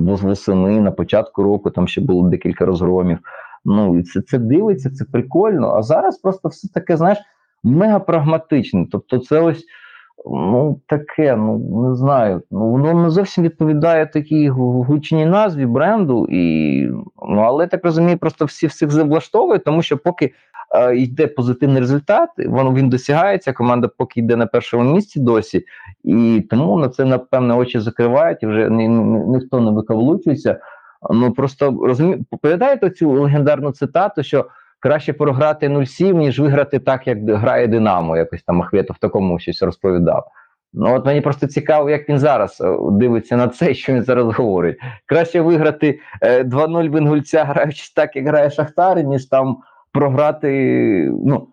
восени 0.07 0.81
на 0.81 0.91
початку 0.91 1.43
року, 1.43 1.70
там 1.70 1.89
ще 1.89 2.01
було 2.01 2.28
декілька 2.28 2.66
розгромів. 2.66 3.18
Ну, 3.64 4.03
це, 4.03 4.22
це 4.22 4.39
дивиться, 4.39 4.91
це 4.91 5.05
прикольно. 5.05 5.74
А 5.74 5.83
зараз 5.83 6.18
просто 6.18 6.49
все 6.49 6.68
таке, 6.68 6.97
знаєш, 6.97 7.18
мега 7.64 7.99
прагматичне. 7.99 8.87
Тобто, 8.93 9.18
це 9.18 9.41
ось 9.41 9.64
ну 10.27 10.81
таке, 10.87 11.37
ну 11.37 11.59
не 11.89 11.97
знаю. 11.97 12.43
Ну 12.51 12.71
воно 12.71 12.95
не 12.95 13.11
зовсім 13.11 13.45
відповідає 13.45 14.07
такій 14.07 14.49
гучній 14.49 15.27
назві 15.27 15.66
бренду, 15.66 16.27
і 16.31 16.83
ну 17.29 17.41
але 17.41 17.66
так 17.66 17.85
розумію, 17.85 18.18
просто 18.18 18.45
всі 18.45 18.66
всіх 18.66 18.91
завлаштовує, 18.91 19.59
тому 19.59 19.83
що 19.83 19.99
поки 19.99 20.33
е, 20.75 20.97
йде 20.97 21.27
позитивний 21.27 21.81
результат, 21.81 22.29
воно 22.47 22.75
він 22.75 22.89
досягається. 22.89 23.53
Команда 23.53 23.89
поки 23.97 24.21
йде 24.21 24.37
на 24.37 24.47
першому 24.47 24.95
місці 24.95 25.21
досі, 25.21 25.64
і 26.05 26.47
тому 26.51 26.79
на 26.79 26.89
це 26.89 27.05
напевне 27.05 27.55
очі 27.55 27.81
закривають 27.81 28.43
і 28.43 28.47
вже 28.47 28.71
ні, 28.71 28.89
ні, 28.89 29.21
ніхто 29.27 29.61
не 29.61 29.71
викаблучується. 29.71 30.61
Ну 31.11 31.33
просто 31.33 31.79
розумію, 31.83 32.25
пам'ятаєте 32.43 32.91
цю 32.91 33.11
легендарну 33.11 33.73
цитату, 33.73 34.23
що 34.23 34.47
краще 34.81 35.12
програти 35.12 35.68
0-7, 35.68 36.12
ніж 36.12 36.41
виграти 36.41 36.78
так, 36.78 37.07
як 37.07 37.31
грає 37.31 37.66
Динамо. 37.66 38.16
Якось 38.16 38.43
там 38.43 38.62
Ахметов 38.62 38.97
в 38.97 39.01
такому 39.01 39.39
щось 39.39 39.62
розповідав. 39.62 40.26
Ну 40.72 40.95
от 40.95 41.07
мені 41.07 41.20
просто 41.20 41.47
цікаво, 41.47 41.91
як 41.91 42.09
він 42.09 42.18
зараз 42.18 42.61
е, 42.61 42.76
дивиться 42.91 43.37
на 43.37 43.49
це, 43.49 43.74
що 43.74 43.93
він 43.93 44.03
зараз 44.03 44.35
говорить. 44.35 44.76
Краще 45.07 45.41
виграти 45.41 46.01
е, 46.22 46.43
2-0 46.43 46.91
в 46.91 46.99
Інгульця, 46.99 47.45
граючи 47.45 47.93
так, 47.97 48.16
як 48.16 48.26
грає 48.26 48.51
Шахтар, 48.51 49.05
ніж 49.05 49.26
там 49.26 49.59
програти. 49.93 51.12
Ну, 51.24 51.49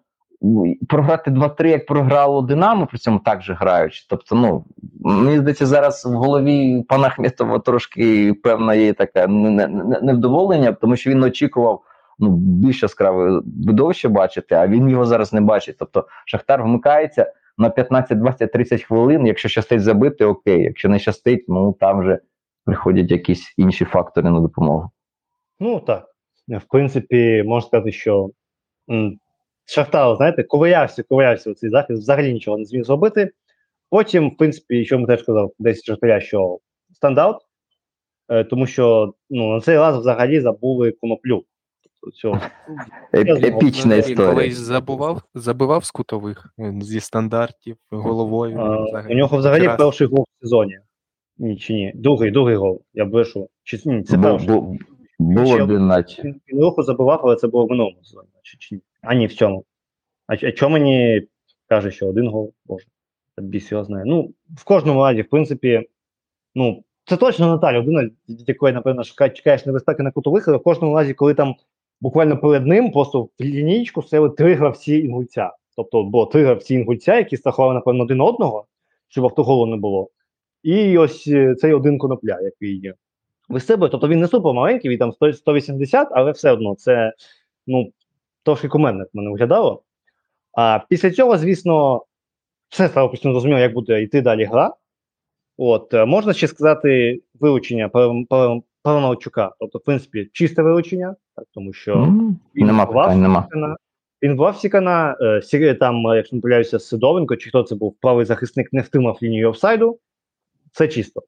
програти 0.90 1.32
2-3, 1.32 1.68
як 1.68 1.86
програло 1.86 2.42
Динамо, 2.42 2.88
при 2.88 2.98
цьому 2.98 3.20
так 3.20 3.42
же 3.42 3.54
граючи. 3.54 4.06
Тобто, 4.10 4.36
ну 4.36 4.66
мені 5.00 5.38
здається, 5.38 5.66
зараз 5.66 6.06
в 6.06 6.14
голові 6.14 6.84
пана 6.90 7.08
Ахметова 7.08 7.60
трошки 7.60 8.34
певна 8.44 8.74
є 8.74 8.94
така 8.94 9.28
не- 9.28 9.68
не- 9.68 10.00
невдоволення, 10.02 10.72
тому 10.72 10.96
що 10.96 11.10
він 11.10 11.24
очікував 11.24 11.82
ну, 12.20 12.30
більш 12.38 12.84
яскраве 12.84 13.42
видовище 13.66 14.10
бачити, 14.10 14.56
а 14.56 14.68
він 14.68 14.90
його 14.90 15.06
зараз 15.06 15.34
не 15.34 15.42
бачить. 15.42 15.76
Тобто 15.80 16.08
Шахтар 16.26 16.64
вмикається 16.64 17.34
на 17.58 17.70
15, 17.70 18.20
20, 18.20 18.52
30 18.52 18.84
хвилин. 18.84 19.28
Якщо 19.28 19.50
щастить 19.50 19.82
забити, 19.82 20.26
окей. 20.26 20.64
Якщо 20.64 20.90
не 20.90 21.00
щастить, 21.00 21.46
ну 21.48 21.74
там 21.80 22.00
вже 22.00 22.20
приходять 22.66 23.12
якісь 23.12 23.54
інші 23.58 23.86
фактори 23.86 24.30
на 24.30 24.40
допомогу. 24.40 24.92
Ну 25.60 25.80
так. 25.80 26.06
В 26.48 26.64
принципі, 26.70 27.44
можна 27.46 27.68
сказати, 27.68 27.92
що 27.92 28.30
Шахтар, 29.66 30.16
знаєте, 30.16 30.44
ковирявся, 30.44 31.04
ковирявся 31.04 31.52
у 31.52 31.54
цей 31.54 31.70
захист, 31.70 32.02
взагалі 32.02 32.34
нічого 32.34 32.58
не 32.58 32.66
зміг 32.66 32.84
зробити. 32.84 33.32
Потім, 33.90 34.30
в 34.30 34.38
принципі, 34.38 34.86
що 34.86 35.00
ми 35.00 35.08
теж 35.08 35.24
казав, 35.24 35.52
десь 35.60 35.84
Шахтаря, 35.84 36.20
що 36.22 36.60
стендаут, 36.94 37.38
е, 38.30 38.44
тому 38.44 38.68
що 38.68 39.14
ну, 39.30 39.54
на 39.54 39.62
цей 39.62 39.78
раз 39.78 39.98
взагалі 39.98 40.42
забули 40.42 40.92
коноплю. 40.92 41.46
Цього. 42.12 42.40
Епічна 43.14 43.96
Він 43.96 44.00
історія. 44.00 44.34
колись 44.34 44.58
забував, 44.58 45.22
забивав 45.36 45.86
з 45.86 45.92
кутових 45.92 46.54
зі 46.82 47.00
стандартів 47.00 47.78
головою. 47.92 48.58
А, 48.60 48.84
взагалі. 48.86 49.14
у 49.14 49.18
нього 49.18 49.38
взагалі 49.38 49.68
Раз. 49.68 49.78
перший 49.78 50.08
гол 50.08 50.26
в 50.40 50.42
сезоні. 50.46 50.78
Ні, 51.38 51.58
чи 51.58 51.74
ні? 51.74 51.92
Другий, 51.96 52.32
другий 52.32 52.56
гол. 52.56 52.82
Я 52.94 53.06
брешу. 53.06 53.50
Чи 53.64 53.80
ні, 53.86 54.04
це 54.04 54.18
Бу- 54.18 54.24
перший. 54.24 54.48
бу- 54.50 54.78
Був 55.20 55.48
Ще 55.48 55.64
один 55.64 55.88
наче. 55.88 56.22
Він, 56.22 56.42
він 56.54 56.62
руху 56.62 56.84
забивав, 56.84 57.22
але 57.24 57.36
це 57.36 57.48
було 57.48 57.66
в 57.66 57.70
минулому 57.70 57.98
сезоні. 58.04 58.28
Чи, 58.44 58.58
чи 58.58 58.76
ні? 58.76 58.82
А 59.02 59.14
ні, 59.14 59.28
в 59.28 59.34
цьому. 59.34 59.64
А, 60.28 60.34
а 60.34 60.52
чому 60.52 60.74
мені 60.74 61.28
каже, 61.70 61.92
що 61.92 62.08
один 62.08 62.28
гол? 62.28 62.54
Боже, 62.66 62.86
це 63.70 63.84
знає. 63.84 64.06
Ну, 64.08 64.34
в 64.56 64.64
кожному 64.64 65.04
разі, 65.04 65.22
в 65.22 65.30
принципі, 65.30 65.90
ну, 66.56 66.84
це 67.06 67.18
точно 67.18 67.52
не 67.54 67.58
та 67.62 67.74
людина, 67.74 68.10
від 68.30 68.50
якої, 68.50 68.74
напевно, 68.74 69.04
шукає, 69.04 69.30
чекаєш 69.32 69.66
небезпеки 69.66 70.04
на 70.04 70.12
кутових, 70.12 70.48
але 70.48 70.58
в 70.58 70.64
кожному 70.64 70.96
разі, 70.96 71.14
коли 71.14 71.34
там 71.34 71.56
буквально 72.02 72.38
перед 72.38 72.68
ним 72.68 72.92
просто 72.92 73.22
в 73.22 73.30
лінійку 73.42 74.02
стояли 74.02 74.30
три 74.30 74.54
гравці 74.54 74.96
інгульця. 74.96 75.52
Тобто 75.76 76.04
було 76.04 76.26
три 76.26 76.46
гравці 76.46 76.74
інгульця, 76.74 77.18
які 77.18 77.38
страхували, 77.38 77.74
напевно, 77.74 78.04
один 78.04 78.22
одного, 78.22 78.66
щоб 79.08 79.26
автоголу 79.26 79.66
не 79.66 79.78
було. 79.78 80.10
І 80.64 80.98
ось 80.98 81.28
е, 81.28 81.56
цей 81.56 81.74
один 81.74 81.98
конопля, 81.98 82.40
який 82.42 82.80
є. 82.80 82.94
Ви 83.50 83.60
тобто 83.90 84.08
він 84.08 84.20
не 84.20 84.28
супер 84.28 84.54
маленький, 84.54 84.92
він 84.92 84.98
там 84.98 85.12
100 85.12 85.34
180, 85.34 86.08
але 86.12 86.32
все 86.32 86.52
одно 86.52 86.76
це 86.76 87.14
ну, 87.68 87.92
трошки 88.44 88.68
кумедно 88.68 89.00
як 89.00 89.10
мене 89.14 89.30
виглядало. 89.30 89.84
А 90.54 90.80
після 90.90 91.12
цього, 91.12 91.38
звісно, 91.38 92.06
все 92.70 92.90
стало 92.90 93.10
постійно 93.10 93.34
зрозуміло, 93.34 93.60
як 93.60 93.74
буде 93.74 94.02
йти 94.02 94.22
далі 94.22 94.44
гра. 94.44 94.74
От, 95.58 95.94
е, 95.94 96.06
можна 96.06 96.34
ще 96.34 96.48
сказати 96.48 97.22
вилучення 97.40 97.90
Паламарчука. 98.88 99.52
Тобто, 99.60 99.80
в 99.80 99.84
принципі, 99.84 100.30
чисте 100.34 100.62
вилучення, 100.62 101.16
так, 101.36 101.46
тому 101.54 101.74
що 101.74 101.94
М, 101.94 102.40
він 102.56 102.66
Нема 102.66 102.86
питань, 102.86 103.22
нема. 103.22 103.40
Всікана. 103.40 103.78
Він 104.22 104.36
бував 104.36 104.58
Сікана, 104.58 105.16
е, 105.54 105.74
там, 105.74 106.08
е, 106.08 106.16
якщо 106.16 106.36
не 106.36 106.42
помиляюся, 106.42 106.80
Сидовенко, 106.80 107.36
чи 107.36 107.50
хто 107.50 107.64
це 107.64 107.76
був, 107.76 107.96
правий 108.02 108.26
захисник 108.26 108.74
не 108.74 108.82
втримав 108.82 109.18
лінію 109.24 109.50
офсайду. 109.50 110.00
Це 110.72 110.88
чисто. 110.88 111.22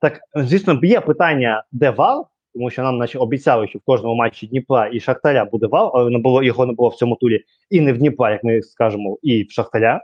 Так, 0.00 0.20
звісно, 0.34 0.80
є 0.82 1.00
питання, 1.00 1.64
де 1.72 1.90
вал, 1.90 2.26
тому 2.54 2.70
що 2.70 2.82
нам 2.82 2.98
наче 2.98 3.18
обіцяли, 3.18 3.68
що 3.68 3.78
в 3.78 3.82
кожному 3.86 4.14
матчі 4.14 4.46
Дніпра 4.46 4.90
і 4.92 5.00
Шахтаря 5.00 5.44
буде 5.44 5.66
вал, 5.66 5.90
але 5.94 6.10
не 6.10 6.18
було, 6.18 6.42
його 6.42 6.66
не 6.66 6.72
було 6.72 6.88
в 6.88 6.94
цьому 6.94 7.16
турі 7.16 7.44
і 7.70 7.80
не 7.80 7.92
в 7.92 7.98
Дніпра, 7.98 8.30
як 8.30 8.44
ми 8.44 8.62
скажемо, 8.62 9.18
і 9.22 9.42
в 9.42 9.50
Шахтаря. 9.50 10.02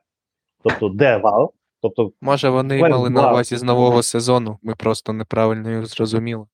Тобто, 0.62 0.88
де 0.88 1.16
вал? 1.16 1.52
Тобто, 1.82 2.12
Може, 2.20 2.48
вони 2.48 2.78
мали 2.82 3.10
на 3.10 3.30
увазі 3.30 3.56
з 3.56 3.62
нового 3.62 4.02
сезону, 4.02 4.58
ми 4.62 4.74
просто 4.74 5.12
неправильно 5.12 5.70
їх 5.70 5.86
зрозуміли. 5.86 6.44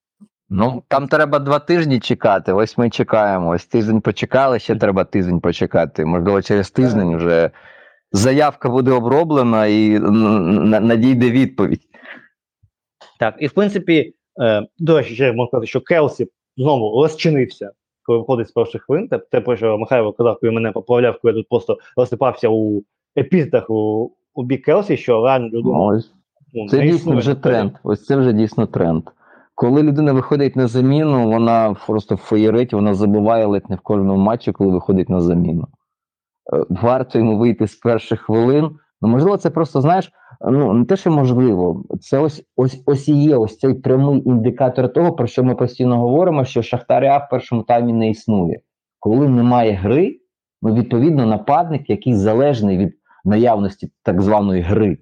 Ну, 0.51 0.83
там 0.89 1.09
треба 1.09 1.39
два 1.39 1.59
тижні 1.59 2.01
чекати. 2.01 2.53
Ось 2.53 2.79
ми 2.79 2.91
чекаємо. 2.91 3.49
Ось 3.49 3.67
тиждень 3.67 4.01
почекали, 4.01 4.59
ще 4.59 4.77
треба 4.77 5.05
тиждень 5.05 5.41
почекати. 5.41 6.05
Можливо, 6.05 6.43
через 6.43 6.71
тиждень 6.71 7.17
вже 7.17 7.51
заявка 8.13 8.71
буде 8.71 8.91
оброблена 8.91 9.67
і 9.67 9.99
надійде 9.99 11.31
відповідь. 11.31 11.83
Так, 13.19 13.35
і 13.39 13.47
в 13.47 13.53
принципі, 13.53 14.15
е, 14.43 14.67
до 14.79 14.97
речі, 14.97 15.15
ще 15.15 15.33
можна 15.33 15.47
сказати, 15.47 15.67
що 15.67 15.81
Келсі 15.81 16.29
знову 16.57 17.03
розчинився, 17.03 17.71
коли 18.03 18.19
виходить 18.19 18.49
з 18.49 18.53
перших 18.53 18.83
хвилин. 18.83 19.09
Те, 19.31 19.41
про 19.41 19.57
що 19.57 19.79
Михайло 19.79 20.13
казав, 20.13 20.39
коли 20.41 20.53
мене 20.53 20.73
поправляв, 20.73 21.19
коли 21.23 21.35
я 21.35 21.39
тут 21.39 21.49
просто 21.49 21.79
розсипався 21.97 22.49
у 22.49 22.83
епітетах 23.19 23.71
у, 23.71 24.11
у 24.35 24.45
бік 24.45 24.65
Келсі, 24.65 24.97
що 24.97 25.25
реально 25.25 25.49
людина. 25.49 26.03
Ну, 26.55 26.69
це 26.69 26.77
не 26.77 26.83
дійсно 26.83 26.97
існує 26.97 27.19
вже 27.19 27.35
тренд. 27.35 27.73
Ось 27.83 28.05
це 28.05 28.17
вже 28.17 28.33
дійсно 28.33 28.67
тренд. 28.67 29.03
Коли 29.59 29.83
людина 29.83 30.13
виходить 30.13 30.57
на 30.57 30.67
заміну, 30.67 31.31
вона 31.31 31.77
просто 31.87 32.17
феєрить, 32.17 32.73
вона 32.73 32.95
забуває 32.95 33.47
ледь 33.47 33.71
не 33.71 33.77
в 33.77 33.81
кожному 33.81 34.17
матчі, 34.17 34.53
коли 34.53 34.71
виходить 34.71 35.09
на 35.09 35.21
заміну. 35.21 35.69
Е, 36.55 36.65
Варто 36.69 37.19
йому 37.19 37.39
вийти 37.39 37.67
з 37.67 37.75
перших 37.75 38.21
хвилин. 38.21 38.71
Ну, 39.03 39.09
можливо, 39.09 39.37
це 39.37 39.51
просто, 39.51 39.81
знаєш, 39.81 40.11
ну 40.51 40.73
не 40.73 40.85
те, 40.85 40.97
що 40.97 41.11
можливо, 41.11 41.85
це 42.01 42.19
ось 42.19 42.43
ось 42.57 42.83
ось 42.87 43.09
і 43.09 43.23
є 43.23 43.37
ось 43.37 43.59
цей 43.59 43.75
прямий 43.75 44.29
індикатор 44.29 44.93
того, 44.93 45.13
про 45.13 45.27
що 45.27 45.45
ми 45.45 45.55
постійно 45.55 45.99
говоримо, 45.99 46.45
що 46.45 46.63
Шахтаря 46.63 47.19
в 47.19 47.29
першому 47.31 47.63
таймі 47.63 47.93
не 47.93 48.11
існує. 48.11 48.61
Коли 48.99 49.29
немає 49.29 49.73
гри, 49.73 50.21
ну 50.63 50.75
відповідно 50.75 51.27
нападник, 51.27 51.91
який 51.91 52.15
залежний 52.15 52.79
від 52.79 52.95
наявності 53.25 53.91
так 54.03 54.23
званої 54.23 54.63
гри, 54.63 54.99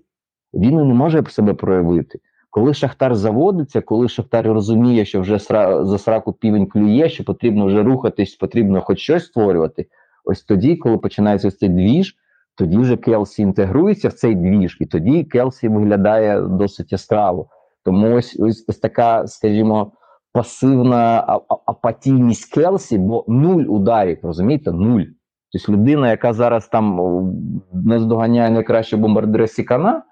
він 0.55 0.81
і 0.81 0.85
не 0.85 0.95
може 0.95 1.25
себе 1.29 1.55
проявити. 1.55 2.19
Коли 2.55 2.75
Шахтар 2.75 3.15
заводиться, 3.15 3.81
коли 3.81 4.09
Шахтар 4.09 4.47
розуміє, 4.47 5.05
що 5.05 5.21
вже 5.21 5.39
за 5.85 5.99
сраку 5.99 6.33
півень 6.33 6.67
клює, 6.67 7.09
що 7.09 7.25
потрібно 7.25 7.67
вже 7.67 7.83
рухатись, 7.83 8.35
потрібно 8.35 8.81
хоч 8.81 8.99
щось 8.99 9.25
створювати. 9.25 9.87
Ось 10.25 10.43
тоді, 10.43 10.77
коли 10.77 10.99
починається 10.99 11.49
ось 11.49 11.59
цей 11.59 11.69
двіж, 11.69 12.17
тоді 12.55 12.77
вже 12.77 12.97
Келсі 12.97 13.43
інтегрується 13.43 14.09
в 14.09 14.13
цей 14.13 14.35
двіж, 14.35 14.77
і 14.81 14.87
тоді 14.87 15.25
Келсі 15.25 15.69
виглядає 15.69 16.41
досить 16.41 16.93
яскраво. 16.93 17.47
Тому 17.85 18.17
ось 18.17 18.37
ось, 18.41 18.65
ось 18.69 18.79
така, 18.79 19.27
скажімо, 19.27 19.93
пасивна 20.33 21.39
апатійність 21.67 22.55
Келсі, 22.55 22.99
бо 22.99 23.25
нуль 23.29 23.63
ударів, 23.63 24.19
розумієте? 24.23 24.73
Нуль. 24.73 25.03
Тобто 25.53 25.73
людина, 25.73 26.11
яка 26.11 26.33
зараз 26.33 26.69
там 26.69 27.01
не 27.73 28.01
здоганяє 28.01 28.51
найкращого 28.51 29.03
бомбардира 29.03 29.47
Сікана, 29.47 30.03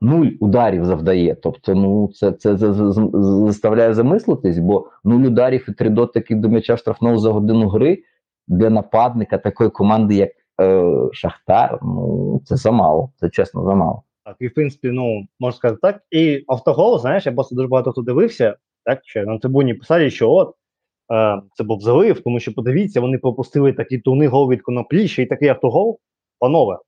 нуль 0.00 0.26
ударів 0.40 0.84
завдає. 0.84 1.34
Тобто, 1.34 1.74
ну 1.74 2.10
це, 2.14 2.32
це, 2.32 2.56
за- 2.56 2.72
за- 2.72 2.92
за- 2.92 3.10
заставляє 3.46 3.94
замислитись, 3.94 4.58
бо 4.58 4.88
нуль 5.04 5.20
ударів 5.26 5.64
і 5.68 5.72
три 5.72 5.90
дотики 5.90 6.34
до 6.34 6.48
м'яча 6.48 6.76
штрафного 6.76 7.18
за 7.18 7.30
годину 7.30 7.68
гри 7.68 8.02
для 8.48 8.70
нападника 8.70 9.38
такої 9.38 9.70
команди, 9.70 10.14
як 10.14 10.30
е, 10.60 10.92
Шахтар, 11.12 11.78
ну 11.82 12.40
це 12.44 12.56
замало. 12.56 13.10
Це 13.20 13.30
чесно 13.30 13.64
замало. 13.64 14.02
Так, 14.24 14.36
і 14.40 14.48
в 14.48 14.54
принципі, 14.54 14.88
ну 14.88 15.26
можна 15.40 15.56
сказати 15.56 15.78
так. 15.82 16.00
І 16.10 16.44
автогол, 16.48 16.98
знаєш, 16.98 17.26
я 17.26 17.32
просто 17.32 17.54
дуже 17.54 17.68
багато 17.68 17.92
хто 17.92 18.02
дивився, 18.02 18.56
так 18.84 19.00
що 19.04 19.24
на 19.24 19.38
трибуні 19.38 19.74
писали, 19.74 20.10
що 20.10 20.30
от 20.30 20.54
е, 21.12 21.42
це 21.54 21.64
був 21.64 21.80
залив, 21.80 22.20
тому 22.20 22.40
що 22.40 22.54
подивіться, 22.54 23.00
вони 23.00 23.18
пропустили 23.18 23.72
такий 23.72 23.98
турний 23.98 24.28
гол 24.28 24.50
від 24.50 24.62
коноплі, 24.62 25.08
ще 25.08 25.26
такий 25.26 25.48
автогол. 25.48 25.98
Панове, 26.38 26.78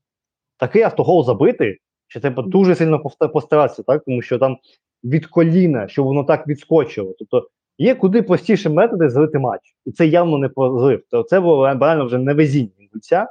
такий 0.59 0.83
автогол 0.83 1.25
забити, 1.25 1.79
що 2.09 2.21
треба 2.21 2.43
дуже 2.43 2.75
сильно 2.75 3.03
постаратися, 3.33 3.83
так? 3.83 4.05
Тому 4.05 4.23
що 4.23 4.39
там 4.39 4.57
від 5.05 5.27
коліна, 5.27 5.89
щоб 5.89 6.07
воно 6.07 6.25
так 6.25 6.49
відскочило. 6.49 7.15
Тобто 7.19 7.49
є 7.79 7.95
куди 7.95 8.23
простіші 8.23 8.69
методи 8.69 9.11
злити 9.11 9.39
матч. 9.39 9.61
І 9.87 9.93
це 9.93 10.07
явно 10.07 10.39
не 10.39 10.49
позлив. 10.49 11.03
То 11.11 11.23
це 11.23 11.41
було 11.41 11.67
реально 11.67 12.07
вже 12.07 12.19
невезіння 12.19 12.71
гульця, 12.93 13.27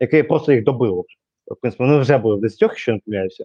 яке 0.00 0.22
просто 0.22 0.52
їх 0.52 0.64
добило. 0.64 1.04
В 1.46 1.60
принципі, 1.60 1.84
вони 1.84 1.98
вже 1.98 2.18
були 2.18 2.36
в 2.36 2.40
10, 2.40 2.62
якщо 2.62 2.92
не 2.92 3.00
помиляюся. 3.06 3.44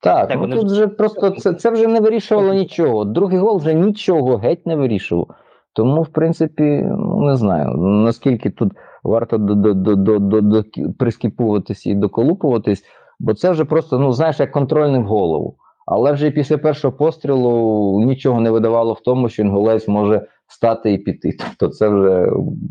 Так, 0.00 0.28
Так, 0.28 0.36
ну 0.36 0.42
вони 0.42 0.56
тут 0.56 0.70
вже 0.70 0.86
просто 0.86 1.30
це, 1.30 1.54
це 1.54 1.70
вже 1.70 1.86
не 1.86 2.00
вирішувало 2.00 2.54
нічого. 2.54 3.04
Другий 3.04 3.38
гол 3.38 3.58
вже 3.58 3.74
нічого 3.74 4.36
геть 4.36 4.66
не 4.66 4.76
вирішував. 4.76 5.28
Тому, 5.72 6.02
в 6.02 6.08
принципі, 6.08 6.62
ну 6.88 7.20
не 7.20 7.36
знаю, 7.36 7.76
наскільки 7.76 8.50
тут 8.50 8.72
варто 9.02 9.38
до, 9.38 9.54
до, 9.54 9.74
до, 9.74 9.96
до, 9.96 10.18
до, 10.18 10.40
до 10.40 10.64
прискіпуватись 10.98 11.86
і 11.86 11.94
доколупуватись, 11.94 12.84
бо 13.20 13.34
це 13.34 13.50
вже 13.50 13.64
просто, 13.64 13.98
ну 13.98 14.12
знаєш, 14.12 14.40
як 14.40 14.52
контрольний 14.52 15.00
в 15.00 15.04
голову. 15.04 15.56
Але 15.86 16.12
вже 16.12 16.30
після 16.30 16.58
першого 16.58 16.96
пострілу 16.96 18.04
нічого 18.04 18.40
не 18.40 18.50
видавало 18.50 18.92
в 18.92 19.00
тому, 19.00 19.28
що 19.28 19.42
інгулець 19.42 19.88
може 19.88 20.26
встати 20.46 20.92
і 20.92 20.98
піти. 20.98 21.36
Тобто 21.58 21.68
це 21.68 21.88
вже 21.88 22.26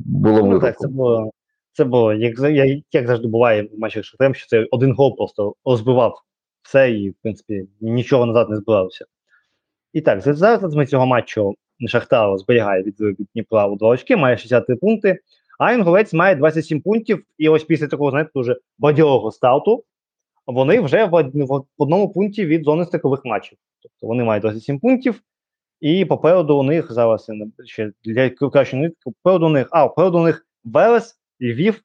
було 0.05 0.41
Ну, 0.41 0.59
так, 0.59 0.79
це 0.79 0.87
було, 0.87 1.31
це 1.73 1.83
було 1.83 2.13
як, 2.13 2.39
як, 2.39 2.79
як 2.91 3.07
завжди 3.07 3.27
буває 3.27 3.63
в 3.63 3.79
матчах 3.79 4.03
Шахтарем, 4.03 4.35
що 4.35 4.47
це 4.47 4.67
один 4.71 4.93
гол 4.93 5.17
просто 5.17 5.53
розбивав 5.65 6.13
все 6.61 6.91
і, 6.91 7.09
в 7.09 7.15
принципі, 7.21 7.65
нічого 7.81 8.25
назад 8.25 8.49
не 8.49 8.57
збиралося. 8.57 9.05
І 9.93 10.01
так, 10.01 10.21
зараз 10.21 10.75
ми 10.75 10.85
цього 10.85 11.05
матчу 11.05 11.53
Шахтар 11.87 12.37
зберігає 12.37 12.83
від, 12.83 13.01
від 13.01 13.27
Дніпра 13.33 13.67
у 13.67 13.75
два 13.75 13.89
очки, 13.89 14.15
має 14.15 14.37
63 14.37 14.75
пункти, 14.75 15.19
а 15.59 15.73
Інгулець 15.73 16.13
має 16.13 16.35
27 16.35 16.81
пунктів. 16.81 17.23
І 17.37 17.49
ось 17.49 17.63
після 17.63 17.87
такого, 17.87 18.11
знаєте, 18.11 18.31
дуже 18.35 18.57
бадьорого 18.77 19.31
старту 19.31 19.83
вони 20.47 20.79
вже 20.79 21.05
в, 21.05 21.31
в 21.33 21.63
одному 21.77 22.09
пункті 22.09 22.45
від 22.45 22.63
зони 22.63 22.85
стикових 22.85 23.25
матчів. 23.25 23.57
Тобто 23.81 24.07
вони 24.07 24.23
мають 24.23 24.41
27 24.41 24.79
пунктів, 24.79 25.21
і 25.79 26.05
попереду 26.05 26.57
у 26.57 26.63
них 26.63 26.91
зараз 26.91 27.31
ще 27.65 27.91
для 28.03 28.29
кращої 28.29 28.91
попереду 29.03 29.45
у 29.45 29.49
них, 29.49 29.67
а 29.71 29.87
попереду 29.87 30.19
у 30.19 30.23
них 30.23 30.47
Велес, 30.63 31.15
Львів. 31.41 31.81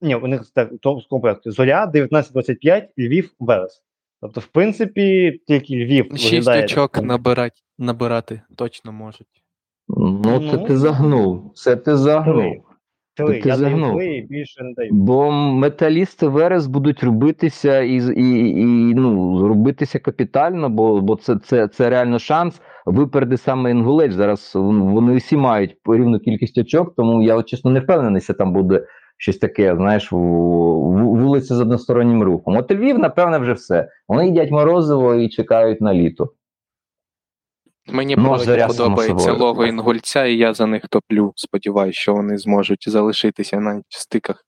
Ні, 0.00 0.14
у 0.14 0.26
них 0.26 0.50
так 0.54 0.70
то 0.80 0.94
в 0.94 1.08
комплекті 1.08 1.50
Зоря 1.50 1.86
19-25, 1.94 2.88
Львів, 2.98 3.34
Велес. 3.40 3.82
Тобто, 4.20 4.40
в 4.40 4.46
принципі, 4.46 5.40
тільки 5.46 5.84
Львів 5.84 6.16
Шість 6.16 6.48
очок 6.48 7.02
набирати, 7.02 7.60
набирати 7.78 8.42
точно 8.56 8.92
можуть. 8.92 9.42
Ну, 9.88 10.50
це 10.50 10.56
Ну, 10.56 10.66
ти 10.66 10.76
загнув. 10.76 11.52
Це 11.54 11.76
ти 11.76 11.96
загнув. 11.96 12.64
Три. 13.16 13.40
ти 13.40 13.48
Я 13.48 13.56
загнув. 13.56 13.96
три 13.96 14.16
і 14.16 14.22
більше 14.22 14.64
не 14.64 14.72
даю. 14.76 14.90
Бо 14.92 15.30
металісти 15.32 16.26
Верес 16.26 16.66
будуть 16.66 17.04
робитися 17.04 17.80
і, 17.80 17.94
і, 18.16 18.50
і 18.50 18.94
ну, 18.94 19.48
робитися 19.48 19.98
капітально, 19.98 20.68
бо, 20.70 21.00
бо 21.00 21.16
це, 21.16 21.36
це, 21.44 21.68
це 21.68 21.90
реально 21.90 22.18
шанс 22.18 22.60
випереди 22.86 23.36
саме 23.36 23.70
інгулець. 23.70 24.12
Зараз 24.12 24.52
вони 24.54 25.16
всі 25.16 25.36
мають 25.36 25.76
рівну 25.86 26.18
кількість 26.18 26.58
очок, 26.58 26.94
тому 26.96 27.22
я 27.22 27.42
чесно 27.42 27.70
не 27.70 27.80
впевнений, 27.80 28.22
що 28.22 28.34
там 28.34 28.52
буде 28.52 28.86
щось 29.16 29.38
таке, 29.38 29.76
знаєш, 29.76 30.12
в, 30.12 30.16
в, 30.16 31.16
вулиця 31.16 31.54
з 31.54 31.60
одностороннім 31.60 32.22
рухом. 32.22 32.56
От 32.56 32.72
Львів, 32.72 32.98
напевне, 32.98 33.38
вже 33.38 33.52
все. 33.52 33.88
Вони 34.08 34.26
їдять 34.26 34.50
морозиво 34.50 35.14
і 35.14 35.28
чекають 35.28 35.80
на 35.80 35.94
літо. 35.94 36.32
Мені 37.86 38.16
Ну, 38.16 38.24
просто 38.24 38.66
подобається 38.66 39.32
лого 39.32 39.66
інгульця, 39.66 40.24
і 40.24 40.36
я 40.36 40.54
за 40.54 40.66
них 40.66 40.88
топлю. 40.88 41.32
Сподіваюсь, 41.36 41.96
що 41.96 42.14
вони 42.14 42.38
зможуть 42.38 42.88
залишитися 42.88 43.60
на 43.60 43.82
стиках. 43.88 44.44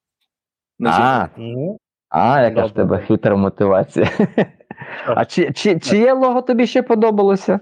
На 0.78 0.90
А, 0.90 1.28
Ну, 1.36 1.78
а, 2.08 2.42
яка 2.42 2.66
ж 2.66 2.72
в 2.72 2.74
тебе 2.74 2.98
хитра 2.98 3.36
мотивація. 3.36 4.10
А 5.06 5.24
чи, 5.24 5.52
чи, 5.52 5.78
чиє 5.78 6.12
лого 6.12 6.42
тобі 6.42 6.66
ще 6.66 6.82
подобалося? 6.82 7.60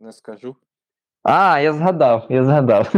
Не 0.00 0.12
скажу. 0.12 0.56
А, 1.22 1.60
я 1.60 1.72
згадав, 1.72 2.26
я 2.30 2.44
згадав. 2.44 2.92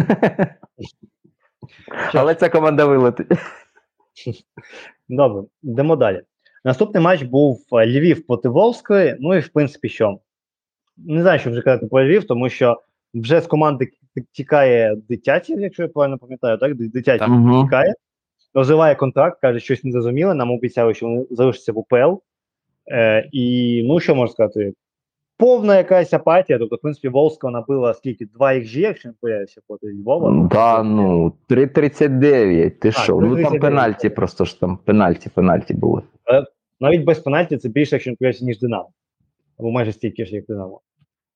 Але 2.14 2.34
ця 2.34 2.48
команда 2.48 2.84
вилетить. 2.84 3.26
Добре, 5.08 5.42
йдемо 5.62 5.96
далі. 5.96 6.22
Наступний 6.64 7.02
матч 7.02 7.22
був 7.22 7.66
е, 7.72 7.86
Львів 7.86 8.26
проти 8.26 8.48
Волської. 8.48 9.16
Ну 9.20 9.34
і 9.34 9.40
в 9.40 9.48
принципі, 9.48 9.88
що 9.88 10.18
не 10.96 11.22
знаю, 11.22 11.38
що 11.38 11.50
вже 11.50 11.62
казати 11.62 11.86
про 11.86 12.04
Львів, 12.04 12.24
тому 12.24 12.48
що 12.48 12.82
вже 13.14 13.40
з 13.40 13.46
команди 13.46 13.88
тікає 14.32 14.96
дитячі, 15.08 15.54
якщо 15.58 15.82
я 15.82 15.88
правильно 15.88 16.18
пам'ятаю, 16.18 16.58
так? 16.58 16.74
Дитячі 16.74 17.18
Так. 17.18 17.28
Мгм. 17.28 17.64
тікає, 17.64 17.94
розриває 18.54 18.94
контракт, 18.94 19.40
каже, 19.40 19.60
щось 19.60 19.84
незрозуміле. 19.84 20.34
Нам 20.34 20.50
обіцяли, 20.50 20.94
що 20.94 21.06
вони 21.06 21.26
залишаться 21.30 21.72
в 21.72 21.78
УПЛ. 21.78 22.14
Е, 22.92 23.28
і 23.32 23.82
ну 23.88 24.00
що 24.00 24.14
можна 24.14 24.32
сказати? 24.32 24.72
Повна 25.38 25.76
якась 25.76 26.12
апатія. 26.12 26.58
Тобто, 26.58 26.76
в 26.76 26.80
принципі, 26.80 27.08
Волська 27.08 27.50
набила 27.50 27.94
скільки? 27.94 28.26
Два 28.26 28.52
XG, 28.52 28.78
якщо 28.78 29.08
не 29.08 29.14
помиляюся, 29.20 29.60
проти 29.68 29.86
Львова. 29.86 30.48
Да, 30.52 30.82
ну, 30.82 31.32
3.39, 31.48 32.70
ти 32.70 32.92
що? 32.92 33.20
Ну 33.20 33.42
там 33.42 33.58
пенальті, 33.58 34.08
просто 34.08 34.44
ж 34.44 34.60
там 34.60 34.78
пенальті, 34.84 35.30
пенальті 35.34 35.74
були. 35.74 36.02
Навіть 36.80 37.04
без 37.04 37.18
пенальті 37.18 37.56
це 37.56 37.68
більше, 37.68 37.94
якщо 37.94 38.10
не 38.10 38.16
помиляюся, 38.16 38.44
ніж 38.44 38.58
Динамо. 38.60 38.88
Або 39.58 39.70
майже 39.70 39.92
стільки 39.92 40.24
ж, 40.26 40.34
як 40.34 40.44
Динамо. 40.48 40.80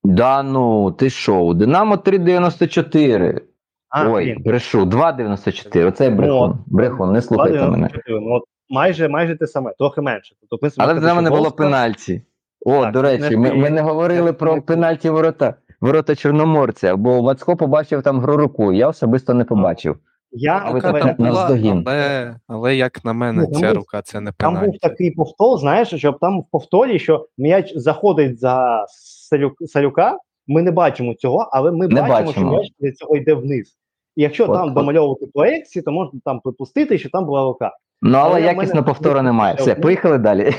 Да, 0.05 0.43
ну, 0.43 0.93
ти 0.93 1.11
що? 1.11 1.37
у 1.41 1.55
Динамо 1.55 1.95
3.94. 1.97 3.41
А, 3.89 4.09
Ой, 4.11 4.25
блін. 4.25 4.43
брешу, 4.43 4.85
2.94. 4.85 5.87
Оце 5.89 6.11
Ну, 6.11 6.17
брехун. 6.17 6.51
от. 6.51 6.57
Брехун, 6.67 7.13
не 7.13 7.23
слухайте 7.23 7.69
мене. 7.69 7.91
Ну, 8.09 8.35
от 8.35 8.43
майже 8.69 9.09
майже 9.09 9.37
те 9.37 9.47
саме, 9.47 9.73
трохи 9.79 10.01
менше. 10.01 10.35
Тобто, 10.41 10.59
принципі, 10.59 10.83
Але 10.85 10.95
в 10.95 11.01
Динамо 11.01 11.23
не 11.23 11.31
було 11.31 11.51
пенальті. 11.51 12.23
О, 12.67 12.83
Так, 12.83 12.93
до 12.93 13.03
речі, 13.03 13.37
ми, 13.37 13.55
ми 13.55 13.71
не 13.71 13.81
говорили 13.81 14.33
про 14.33 14.63
пенальті 14.63 15.11
ворота. 15.11 15.55
Ворота 15.81 16.15
Чорноморця, 16.17 16.97
бо 16.97 17.23
Вацько 17.23 17.57
побачив 17.57 18.03
там 18.03 18.21
гру 18.21 18.37
руку. 18.37 18.73
Я 18.73 18.89
особисто 18.89 19.35
не 19.35 19.45
побачив. 19.45 19.97
Я 20.33 20.63
А 20.65 20.71
ви 20.71 20.81
там 20.81 21.15
була, 21.19 21.47
але, 21.87 22.37
але 22.47 22.77
як 22.77 23.05
на 23.05 23.13
мене, 23.13 23.47
Ну, 23.53 23.61
ця 23.61 23.69
був- 23.69 23.77
рука 23.77 24.03
це 24.03 24.21
не 24.21 24.33
Там 24.33 24.65
був 24.65 24.79
такий 24.79 25.11
повтор, 25.11 25.59
знаєш, 25.59 25.95
щоб 25.95 26.19
там 26.19 26.41
в 26.41 26.45
повторі, 26.51 26.99
що 26.99 27.29
м'яч 27.39 27.73
заходить 27.77 28.39
за 28.39 28.85
Салюк, 28.89 29.53
Салюка. 29.67 30.19
Ми 30.47 30.63
не 30.63 30.71
бачимо 30.71 31.15
цього, 31.15 31.49
але 31.53 31.71
ми 31.73 31.89
Не 31.89 32.01
бачимо, 32.03 32.09
бачимо. 32.27 32.33
що 32.33 32.57
м'яч 32.57 32.73
для 32.81 32.93
цього 32.93 33.17
йде 33.17 33.35
вниз. 33.35 33.77
І 34.17 34.23
якщо 34.23 34.45
От, 34.45 34.53
там 34.53 34.69
от. 34.69 34.75
домальовувати 34.75 35.27
проекції, 35.35 35.83
то 35.83 35.93
можна 35.93 36.21
там 36.25 36.41
припустити, 36.41 36.99
що 36.99 37.11
там 37.11 37.25
була 37.25 37.45
рука. 37.45 37.73
Ну, 38.03 38.19
але 38.19 38.31
Але 38.31 38.41
якісно 38.43 38.75
мене- 38.75 38.87
повтору 38.87 39.23
немає. 39.23 39.55
Все, 39.59 39.75
поїхали 39.75 40.19
далі. 40.19 40.53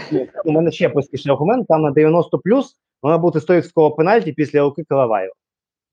У 0.46 0.52
мене 0.52 0.72
ще 0.72 0.90
простіший 0.90 1.32
аргумент, 1.32 1.68
там 1.68 1.82
на 1.82 1.92
90 1.92 2.38
плюс 2.38 2.76
має 3.04 3.18
бути 3.18 3.40
100% 3.40 3.96
пенальті 3.96 4.32
після 4.32 4.62
руки 4.62 4.84
Караваєва. 4.90 5.34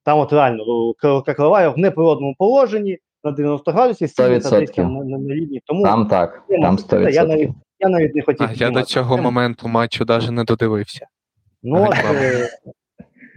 Там 0.05 0.19
от 0.19 0.33
реально 0.33 0.65
рука 0.65 1.21
Караваєва 1.35 1.75
в 1.75 1.79
неприродному 1.79 2.35
положенні 2.39 2.99
на 3.25 3.31
90 3.31 3.73
градусів, 3.73 4.11
стільки 4.11 4.39
100%. 4.39 4.61
десь 4.61 4.71
там 4.71 4.95
на, 4.95 5.05
на, 5.05 5.19
на 5.19 5.35
лінії. 5.35 5.63
Тому 5.67 5.83
Там 5.83 6.07
так, 6.07 6.43
я, 6.49 6.61
там 6.61 6.77
100%. 6.77 7.11
я, 7.11 7.25
навіть, 7.25 7.51
я 7.79 7.89
навіть 7.89 8.15
не 8.15 8.23
хотів. 8.23 8.47
А 8.51 8.53
я 8.53 8.71
до 8.71 8.83
цього 8.83 9.17
тему. 9.17 9.23
моменту 9.23 9.69
матчу 9.69 10.05
навіть 10.05 10.31
не 10.31 10.45
додивився. 10.45 11.07
Ну 11.63 11.87
от, 11.89 11.95
е, 11.95 12.49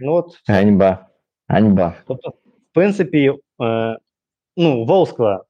ну 0.00 0.12
от, 0.12 0.26
Ганьба. 0.48 1.06
Ганьба. 1.48 1.94
тобто, 2.06 2.30
в 2.30 2.74
принципі, 2.74 3.32
е, 3.62 3.98
ну, 4.56 4.84
Волскла 4.84 5.44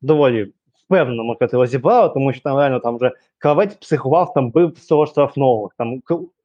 доволі 0.00 0.52
впевнено, 0.84 1.24
можна 1.24 1.36
сказати, 1.36 1.56
розібрала, 1.56 2.08
тому 2.08 2.32
що 2.32 2.42
там 2.42 2.56
реально 2.56 2.80
там 2.80 2.96
вже 2.96 3.12
кравець 3.38 3.74
психував, 3.74 4.34
там 4.34 4.50
бив 4.50 4.78
з 4.78 4.86
цього 4.86 5.06
штрафного. 5.06 5.70
Там 5.78 6.00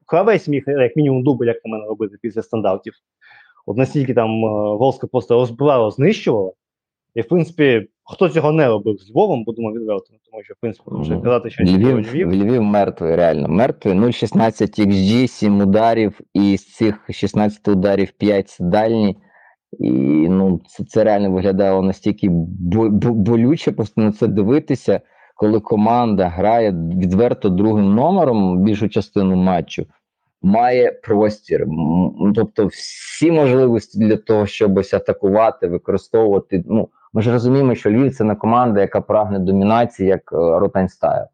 кравець 0.05 0.47
міг 0.47 0.63
як 0.67 0.95
мінімум 0.95 1.23
дубль, 1.23 1.45
як 1.45 1.65
на 1.65 1.71
мене 1.71 1.85
робити 1.85 2.17
після 2.21 2.41
стандартів. 2.41 2.93
От 3.65 3.77
настільки 3.77 4.13
там 4.13 4.45
е, 4.45 4.49
Волска 4.75 5.07
просто 5.07 5.35
розбирала, 5.35 5.91
знищувала. 5.91 6.51
І, 7.15 7.21
в 7.21 7.27
принципі, 7.27 7.89
хто 8.03 8.29
цього 8.29 8.51
не 8.51 8.67
робив 8.67 8.97
з 8.97 9.11
Львовом, 9.11 9.43
будемо 9.43 9.71
відвертими, 9.71 10.19
тому 10.31 10.43
що, 10.43 10.53
в 10.53 10.57
принципі, 10.61 10.89
вже 10.91 11.13
Ну, 11.15 11.21
казати, 11.21 11.49
що 11.49 11.63
Львів, 11.63 11.99
Львів, 11.99 12.33
Львів 12.33 12.63
мертвий, 12.63 13.15
реально. 13.15 13.47
Мертвий. 13.47 13.93
0,16 13.95 14.79
XG, 14.79 15.27
7 15.27 15.61
ударів, 15.61 16.19
і 16.33 16.57
з 16.57 16.73
цих 16.73 16.95
16 17.09 17.67
ударів 17.67 18.11
5 18.11 18.57
дальні. 18.59 19.17
І 19.79 19.91
ну, 20.29 20.61
це, 20.67 20.83
це 20.83 21.03
реально 21.03 21.31
виглядало 21.31 21.81
настільки 21.81 22.27
бо, 22.31 22.89
бо- 22.89 23.13
болюче 23.13 23.71
просто 23.71 24.01
на 24.01 24.11
це 24.11 24.27
дивитися, 24.27 25.01
коли 25.35 25.59
команда 25.59 26.27
грає 26.27 26.71
відверто 26.71 27.49
другим 27.49 27.95
номером 27.95 28.63
більшу 28.63 28.89
частину 28.89 29.35
матчу, 29.35 29.85
має 30.41 30.91
простір. 30.91 31.67
Тобто 32.35 32.65
всі 32.65 33.31
можливості 33.31 33.99
для 33.99 34.17
того, 34.17 34.45
щоб 34.45 34.77
ось 34.77 34.93
атакувати, 34.93 35.67
використовувати. 35.67 36.63
Ну, 36.67 36.89
ми 37.13 37.21
ж 37.21 37.31
розуміємо, 37.31 37.75
що 37.75 37.91
Львів 37.91 38.15
це 38.15 38.23
не 38.23 38.35
команда, 38.35 38.81
яка 38.81 39.01
прагне 39.01 39.39
домінації, 39.39 40.09
як 40.09 40.33
е, 40.33 40.35
Ротенстайл. 40.35 41.25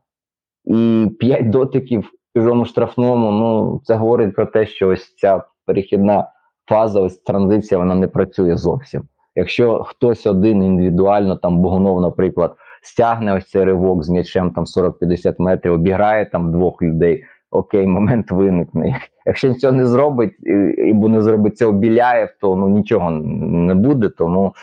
І 0.66 1.08
п'ять 1.20 1.50
дотиків 1.50 2.02
в 2.02 2.40
чужому 2.40 2.66
штрафному. 2.66 3.32
Ну 3.32 3.82
це 3.84 3.96
говорить 3.96 4.36
про 4.36 4.46
те, 4.46 4.66
що 4.66 4.90
ось 4.90 5.16
ця 5.16 5.44
перехідна 5.66 6.28
фаза, 6.70 7.02
ось 7.02 7.18
транзиція, 7.18 7.78
вона 7.78 7.96
не 7.96 8.08
працює 8.08 8.58
зовсім. 8.58 9.04
Якщо 9.36 9.84
хтось 9.84 10.28
один 10.28 10.64
індивідуально, 10.64 11.36
там 11.36 11.58
Богунов, 11.58 12.02
наприклад, 12.02 12.56
стягне 12.84 13.36
ось 13.36 13.50
цей 13.50 13.64
ривок 13.64 14.04
з 14.04 14.10
м'ячем 14.10 14.52
там 14.52 14.66
40-50 14.66 15.36
метрів, 15.38 15.74
обіграє 15.74 16.26
там 16.26 16.52
двох 16.52 16.82
людей. 16.82 17.24
Окей, 17.52 17.88
момент 17.88 18.32
виникне. 18.32 19.00
Якщо 19.26 19.54
цього 19.54 19.74
не 19.74 19.86
зробить, 19.86 20.34
і- 20.40 20.92
або 20.92 21.10
не 21.10 21.22
зробить 21.22 21.58
цього 21.58 21.72
Біляєв, 21.72 22.30
то 22.42 22.56
ну 22.56 22.70
нічого 22.70 23.12
не 23.12 23.76
буде. 23.76 24.10
Тому 24.10 24.54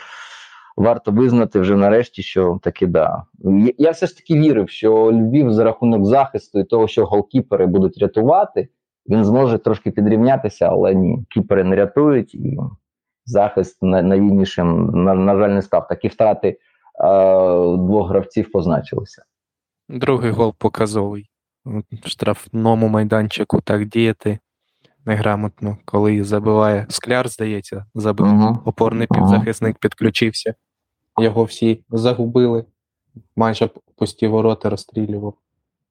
варто 0.77 1.11
визнати 1.11 1.59
вже 1.59 1.75
нарешті, 1.75 2.21
що 2.21 2.59
таки 2.63 2.87
да. 2.87 3.23
Я- 3.77 3.91
все 3.91 4.07
ж 4.07 4.17
таки 4.17 4.33
вірив, 4.39 4.69
що 4.69 5.11
Львів 5.11 5.53
за 5.53 5.63
рахунок 5.63 6.05
захисту 6.05 6.59
і 6.59 6.63
того, 6.63 6.87
що 6.87 7.05
голкіпери 7.05 7.65
будуть 7.65 7.97
рятувати, 7.97 8.67
він 9.09 9.25
зможе 9.25 9.57
трошки 9.57 9.91
підрівнятися, 9.91 10.65
але 10.69 10.95
ні, 10.95 11.25
кіпери 11.29 11.63
не 11.63 11.75
рятують, 11.75 12.35
і 12.35 12.57
захист 13.25 13.77
на- 13.83 14.01
на, 14.01 14.17
на 15.15 15.35
жаль, 15.37 15.49
не 15.49 15.61
став. 15.61 15.87
Такі 15.87 16.07
втрати 16.07 16.47
е, 16.47 16.57
двох 17.77 18.09
гравців 18.09 18.51
позначилися. 18.51 19.23
Другий 19.89 20.31
гол 20.31 20.53
показовий. 20.57 21.29
В 22.03 22.09
штрафному 22.09 22.87
майданчику 22.87 23.61
так 23.61 23.85
діяти 23.85 24.39
неграмотно, 25.05 25.77
коли 25.85 26.23
забиває 26.23 26.85
скляр, 26.89 27.27
здається, 27.27 27.85
забив. 27.95 28.27
Угу. 28.27 28.59
Опорний 28.65 29.07
Ага. 29.11 29.19
півзахисник 29.21 29.77
підключився. 29.77 30.53
Його 31.19 31.43
всі 31.43 31.79
загубили. 31.89 32.65
Майже 33.35 33.69
пусті 33.95 34.27
ворота 34.27 34.69
розстрілював. 34.69 35.33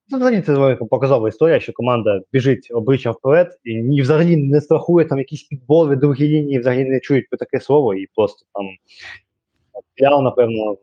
Ну, 0.08 0.18
взагалі 0.18 0.42
це 0.42 0.76
показова 0.90 1.28
історія, 1.28 1.60
що 1.60 1.72
команда 1.72 2.20
біжить 2.32 2.68
обличчям 2.74 3.12
вперед 3.12 3.58
і 3.64 3.74
ні, 3.74 4.02
взагалі 4.02 4.36
не 4.36 4.60
страхує 4.60 5.06
там 5.06 5.18
якісь 5.18 5.42
підболи, 5.42 5.96
другі 5.96 6.28
лінії, 6.28 6.58
взагалі 6.58 6.84
не 6.84 7.00
чують 7.00 7.28
про 7.28 7.38
таке 7.38 7.60
слово, 7.60 7.94
і 7.94 8.06
просто 8.14 8.46
там 8.54 8.68
Піал, 9.94 10.22
напевно, 10.22 10.76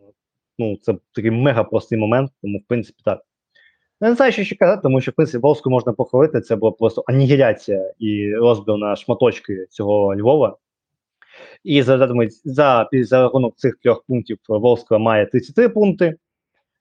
ну, 0.59 0.77
це 0.81 0.95
такий 1.11 1.31
мега 1.31 1.63
простий 1.63 1.97
момент, 1.97 2.31
тому 2.41 2.57
в 2.57 2.67
принципі 2.67 3.01
так. 3.05 3.21
Я 4.01 4.09
не 4.09 4.15
знаю, 4.15 4.31
що 4.31 4.43
ще 4.43 4.55
казати, 4.55 4.81
тому 4.83 5.01
що 5.01 5.11
в 5.11 5.13
принципі 5.13 5.41
Волску 5.41 5.69
можна 5.69 5.93
похвалити, 5.93 6.41
це 6.41 6.55
була 6.55 6.71
просто 6.71 7.03
анігіляція 7.07 7.93
і 7.99 8.35
розбив 8.35 8.77
на 8.77 8.95
шматочки 8.95 9.65
цього 9.69 10.15
Львова. 10.15 10.57
І 11.63 11.81
за, 11.81 12.07
за, 12.45 12.89
за 12.93 13.21
рахунок 13.21 13.55
цих 13.55 13.77
трьох 13.83 14.03
пунктів 14.07 14.37
Волска 14.49 14.97
має 14.97 15.25
33 15.25 15.69
пункти. 15.69 16.15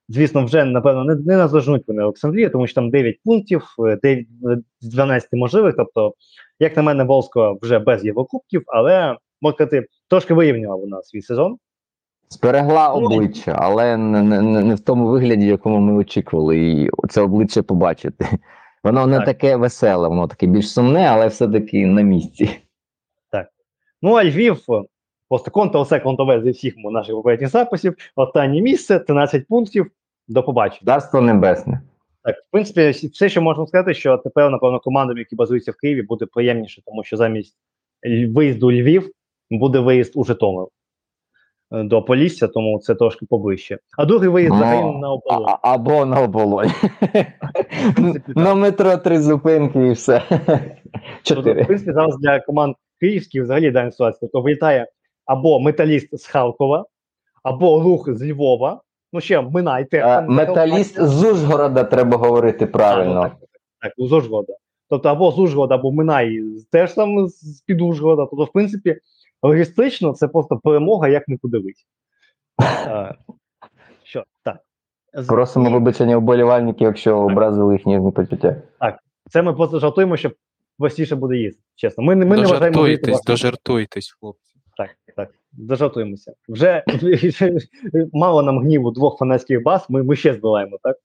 Звісно, 0.09 0.45
вже 0.45 0.65
напевно 0.65 1.03
не, 1.03 1.15
не 1.15 1.37
наздожнуть 1.37 1.83
вони 1.87 2.03
Олександрія, 2.03 2.49
тому 2.49 2.67
що 2.67 2.75
там 2.75 2.89
9 2.89 3.19
пунктів, 3.25 3.67
е, 3.87 3.99
9 4.03 4.27
12 4.81 5.29
можливих. 5.33 5.75
Тобто, 5.77 6.13
як 6.59 6.77
на 6.77 6.83
мене, 6.83 7.03
Волська 7.03 7.55
вже 7.61 7.79
без 7.79 8.05
Єврокубків, 8.05 8.63
але 8.67 9.17
можна 9.41 9.55
сказати, 9.55 9.87
трошки 10.09 10.33
вирівняла 10.33 10.75
вона 10.75 11.03
свій 11.03 11.21
сезон. 11.21 11.57
Зберегла 12.29 12.95
Ну, 12.95 13.05
обличчя, 13.05 13.55
але 13.59 13.97
не, 13.97 14.21
не, 14.21 14.41
не 14.41 14.63
не 14.63 14.75
в 14.75 14.79
тому 14.79 15.07
вигляді, 15.07 15.45
якому 15.45 15.79
ми 15.79 15.93
очікували, 15.93 16.57
і 16.57 16.89
це 17.09 17.21
обличчя 17.21 17.63
побачити. 17.63 18.25
Воно 18.83 19.07
не 19.07 19.17
Так. 19.17 19.25
таке 19.25 19.55
веселе, 19.55 20.07
воно 20.07 20.27
таке 20.27 20.47
більш 20.47 20.71
сумне, 20.71 21.07
але 21.07 21.27
все-таки 21.27 21.85
на 21.85 22.01
місці. 22.01 22.49
Ну 24.01 24.13
а 24.13 24.23
Львів 24.23 24.61
е, 24.69 24.83
просто 25.29 25.51
контр-все 25.51 25.99
контр 25.99 26.43
зі 26.43 26.51
всіх 26.51 26.73
наших 26.77 27.15
попередніх 27.15 27.49
записів. 27.49 27.95
Останнє 28.15 28.61
місце, 28.61 28.99
13 28.99 29.47
пунктів. 29.47 29.91
До 30.27 30.43
побачення. 30.43 30.81
Царство 30.85 31.21
небесне. 31.21 31.81
Так, 32.23 32.35
в 32.35 32.51
принципі, 32.51 33.07
все, 33.07 33.29
що 33.29 33.41
можна 33.41 33.67
сказати, 33.67 33.93
що 33.93 34.17
тепер, 34.17 34.51
напевно, 34.51 34.79
командам, 34.79 35.17
які 35.17 35.35
базуються 35.35 35.71
в 35.71 35.75
Києві, 35.75 36.01
буде 36.01 36.25
приємніше, 36.25 36.81
тому 36.85 37.03
що 37.03 37.17
замість 37.17 37.55
виїзду 38.29 38.71
Львів 38.71 39.11
буде 39.49 39.79
виїзд 39.79 40.11
у 40.15 40.23
Житомир 40.23 40.67
е, 41.71 41.83
до 41.83 42.01
Полісся, 42.01 42.47
тому 42.47 42.79
це 42.79 42.95
трошки 42.95 43.25
поближче. 43.25 43.77
А 43.97 44.05
другий 44.05 44.29
виїзд 44.29 44.51
Ну, 44.53 44.57
взагалі 44.57 44.97
на 44.99 45.11
оболонь. 45.11 45.45
а- 45.61 45.73
або 45.73 46.05
на 46.05 46.21
оболонь. 46.21 46.71
На 48.27 48.55
метро 48.55 48.97
три 48.97 49.19
зупинки 49.21 49.87
і 49.87 49.91
все. 49.91 50.21
Тобто, 51.23 51.53
в 51.53 51.65
принципі, 51.65 51.93
зараз 51.93 52.17
для 52.17 52.39
команд 52.39 52.75
київських 53.01 53.43
взагалі 53.43 53.71
дана 53.71 53.91
ситуація. 53.91 54.19
Тобто 54.21 54.41
вилітає 54.41 54.87
або 55.25 55.59
металіст 55.59 56.17
з 56.17 56.25
Харкова, 56.25 56.85
або 57.43 57.83
рух 57.83 58.13
з 58.13 58.31
Львова. 58.31 58.81
Ну 59.13 59.21
ще 59.21 59.41
минайте. 59.41 59.97
Е, 59.97 60.01
там 60.01 60.27
Металіст 60.27 61.01
з 61.01 61.23
Ужгорода 61.23 61.83
треба 61.83 62.17
говорити 62.17 62.65
А, 62.65 62.67
ну, 62.67 62.71
правильно. 62.71 63.21
так, 63.21 63.31
так, 63.31 63.49
так, 63.81 63.93
з 63.97 64.11
Ужгорода. 64.11 64.53
Тобто 64.89 65.09
або 65.09 65.31
з 65.31 65.39
Ужгорода, 65.39 65.75
або 65.75 65.91
Минай 65.91 66.41
теж 66.71 66.93
там 66.93 67.27
з 67.27 67.61
під 67.61 67.81
Ужгорода. 67.81 68.25
Тобто, 68.25 68.45
в 68.45 68.51
принципі, 68.51 68.97
логістично 69.43 70.13
це 70.13 70.27
просто 70.27 70.57
перемога, 70.57 71.07
як 71.07 71.27
не 71.27 71.37
подивись. 71.37 71.87
Е, 72.87 73.15
Що, 74.03 74.23
так. 74.43 74.57
Просимо 75.27 75.69
вибачення 75.69 76.17
вболівальників, 76.17 76.87
якщо 76.87 77.17
образили 77.17 77.73
їх 77.73 77.85
ніжні 77.85 78.11
почуття. 78.11 78.55
Це 79.29 79.41
ми 79.41 79.53
просто 79.53 79.79
жартуємо, 79.79 80.17
щоб 80.17 80.33
простіше 80.81 81.15
буде 81.15 81.37
їсти. 81.37 81.61
Чесно. 81.75 82.03
Ми, 82.03 82.15
не- 82.15 82.25
ми 82.25 82.35
не 82.35 82.41
вважаємо 82.41 82.77
Дожартуйтесь, 82.77 83.21
дожартуйтесь, 83.23 84.15
хлопці. 84.19 84.55
Так, 84.77 84.89
так. 85.15 85.29
Дожартуємося. 85.51 86.33
Вже 86.49 86.83
мало 88.13 88.41
нам 88.41 88.59
гніву 88.59 88.91
двох 88.91 89.17
фанатських 89.17 89.63
баз, 89.63 89.85
ми, 89.89 90.03
ми 90.03 90.15
ще 90.15 90.33
збиваємо, 90.33 90.77
так? 90.83 90.97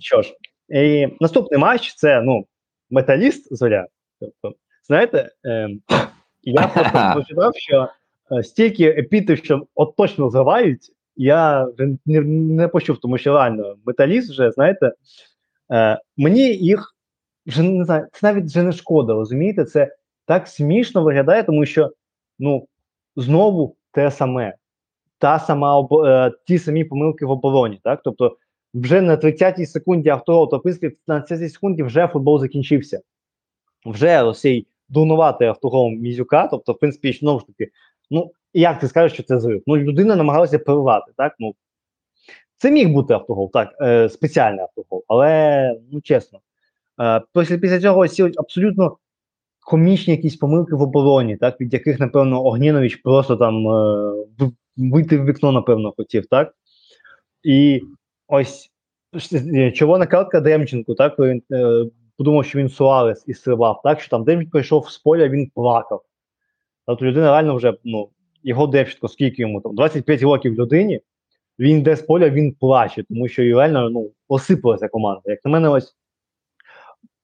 Що 0.00 0.22
ж, 0.22 0.34
і 0.68 1.08
наступний 1.20 1.60
матч 1.60 1.94
це 1.94 2.22
ну, 2.22 2.46
металіст 2.90 3.56
зоря. 3.56 3.86
Тобто, 4.20 4.54
знаєте, 4.86 5.30
е, 5.44 5.68
я 6.42 6.66
просто 6.66 7.10
прочитав, 7.14 7.52
що 7.56 7.88
е, 8.32 8.42
стільки 8.42 8.84
епітів, 8.84 9.38
що 9.38 9.66
от 9.74 9.96
точно 9.96 10.30
зривають, 10.30 10.92
я 11.16 11.64
вже 11.64 11.96
не, 12.06 12.20
не 12.20 12.68
почув, 12.68 12.98
тому 12.98 13.18
що 13.18 13.32
реально 13.32 13.76
металіст 13.86 14.30
вже, 14.30 14.50
знаєте, 14.50 14.92
е, 15.72 16.00
мені 16.16 16.54
їх 16.56 16.93
вже 17.46 17.62
не 17.62 17.84
знаю, 17.84 18.06
це 18.12 18.18
навіть 18.22 18.44
вже 18.44 18.62
не 18.62 18.72
шкода, 18.72 19.12
розумієте? 19.12 19.64
Це 19.64 19.96
так 20.26 20.48
смішно 20.48 21.02
виглядає, 21.02 21.42
тому 21.42 21.66
що 21.66 21.90
ну, 22.38 22.68
знову 23.16 23.76
те 23.92 24.10
саме, 24.10 24.54
та 25.18 25.38
сама 25.38 25.88
е, 26.06 26.32
ті 26.46 26.58
самі 26.58 26.84
помилки 26.84 27.26
в 27.26 27.30
обороні. 27.30 27.80
Так? 27.84 28.00
Тобто, 28.04 28.36
вже 28.74 29.00
на 29.00 29.16
30-й 29.16 29.66
секунді 29.66 30.08
автогол, 30.08 30.50
то 30.50 30.58
в 30.58 30.62
принципі 30.62 30.96
на 31.06 31.20
30 31.20 31.52
секунді 31.52 31.82
вже 31.82 32.06
футбол 32.06 32.40
закінчився. 32.40 33.00
Вже 33.86 34.22
Росій 34.22 34.66
дурнуватий 34.88 35.48
автогол 35.48 35.90
Мізюка, 35.90 36.48
тобто, 36.48 36.72
в 36.72 36.78
принципі, 36.78 37.12
знову 37.12 37.40
ж 37.40 37.46
таки, 37.46 37.70
ну, 38.10 38.32
як 38.54 38.78
ти 38.78 38.88
скажеш, 38.88 39.12
що 39.12 39.22
це 39.22 39.38
зрив? 39.38 39.62
Ну, 39.66 39.76
людина 39.76 40.16
намагалася 40.16 40.58
перервати, 40.58 41.12
так? 41.16 41.34
Ну, 41.38 41.54
це 42.56 42.70
міг 42.70 42.88
бути 42.88 43.14
автогол, 43.14 43.50
так, 43.52 43.74
е, 43.80 44.08
спеціальний 44.08 44.60
автогол, 44.60 45.04
але, 45.08 45.80
ну, 45.92 46.00
чесно, 46.00 46.40
після, 47.34 47.58
після 47.58 47.80
цього 47.80 48.08
ці 48.08 48.22
абсолютно 48.22 48.96
комічні 49.64 50.14
якісь 50.14 50.36
помилки 50.36 50.74
в 50.74 50.82
обороні, 50.82 51.36
так, 51.36 51.60
від 51.60 51.72
яких, 51.72 52.00
напевно, 52.00 52.44
Огнінович 52.44 52.96
просто 52.96 53.36
там 53.36 53.68
е, 53.68 54.50
вийти 54.76 55.18
в 55.18 55.24
вікно, 55.24 55.52
напевно, 55.52 55.94
хотів, 55.96 56.26
так? 56.26 56.54
І 57.42 57.80
ось 58.28 58.70
е, 59.32 59.72
червона 59.72 60.06
картка 60.06 60.40
Демченку, 60.40 60.94
так, 60.94 61.18
він 61.18 61.42
е, 61.52 61.84
подумав, 62.16 62.44
що 62.44 62.58
він 62.58 62.68
Суарес 62.68 63.24
і 63.26 63.34
сривав, 63.34 63.80
так, 63.84 64.00
що 64.00 64.10
там 64.10 64.24
Демченко 64.24 64.58
йшов 64.58 64.90
з 64.90 64.98
поля, 64.98 65.28
він 65.28 65.50
плакав. 65.54 66.02
Тобто 66.86 67.04
людина 67.04 67.26
реально 67.26 67.56
вже, 67.56 67.74
ну, 67.84 68.08
його 68.42 68.66
Демченко, 68.66 69.08
скільки 69.08 69.42
йому 69.42 69.60
там, 69.60 69.74
25 69.74 70.22
років 70.22 70.54
людині, 70.54 71.00
він 71.58 71.78
йде 71.78 71.96
з 71.96 72.02
поля, 72.02 72.30
він 72.30 72.52
плаче, 72.52 73.04
тому 73.08 73.28
що 73.28 73.42
реально 73.42 73.90
ну, 73.90 74.10
посипалася 74.28 74.88
команда. 74.88 75.22
Як 75.24 75.44
на 75.44 75.50
мене, 75.50 75.68
ось 75.68 75.96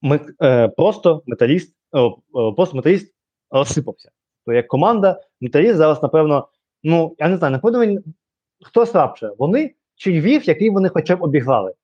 ми, 0.02 0.20
е, 0.42 0.68
просто 0.68 1.22
металіст, 1.26 1.74
о, 1.92 2.16
о, 2.32 2.52
просто 2.54 2.76
металіст 2.76 3.14
розсипався. 3.50 4.10
То 4.46 4.52
як 4.52 4.68
команда, 4.68 5.20
металіст 5.40 5.76
зараз, 5.76 6.02
напевно, 6.02 6.48
ну, 6.82 7.14
я 7.18 7.28
не 7.28 7.36
знаю, 7.36 7.52
напевно, 7.52 7.86
він, 7.86 8.04
хто 8.62 8.86
слабше, 8.86 9.30
вони 9.38 9.74
чи 9.96 10.20
Львів, 10.20 10.48
який 10.48 10.70
вони 10.70 10.88
хоча 10.88 11.16
б 11.16 11.22
обіграли. 11.22 11.74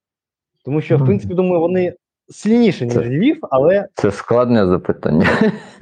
Тому 0.64 0.80
що, 0.80 0.98
в 0.98 1.04
принципі, 1.04 1.34
думаю, 1.34 1.60
вони 1.60 1.94
сильніші, 2.28 2.84
ніж 2.84 2.94
Це- 2.94 3.00
Львів, 3.00 3.38
але, 3.50 3.88
Це 3.94 4.10
складне 4.10 4.66
запитання. 4.66 5.26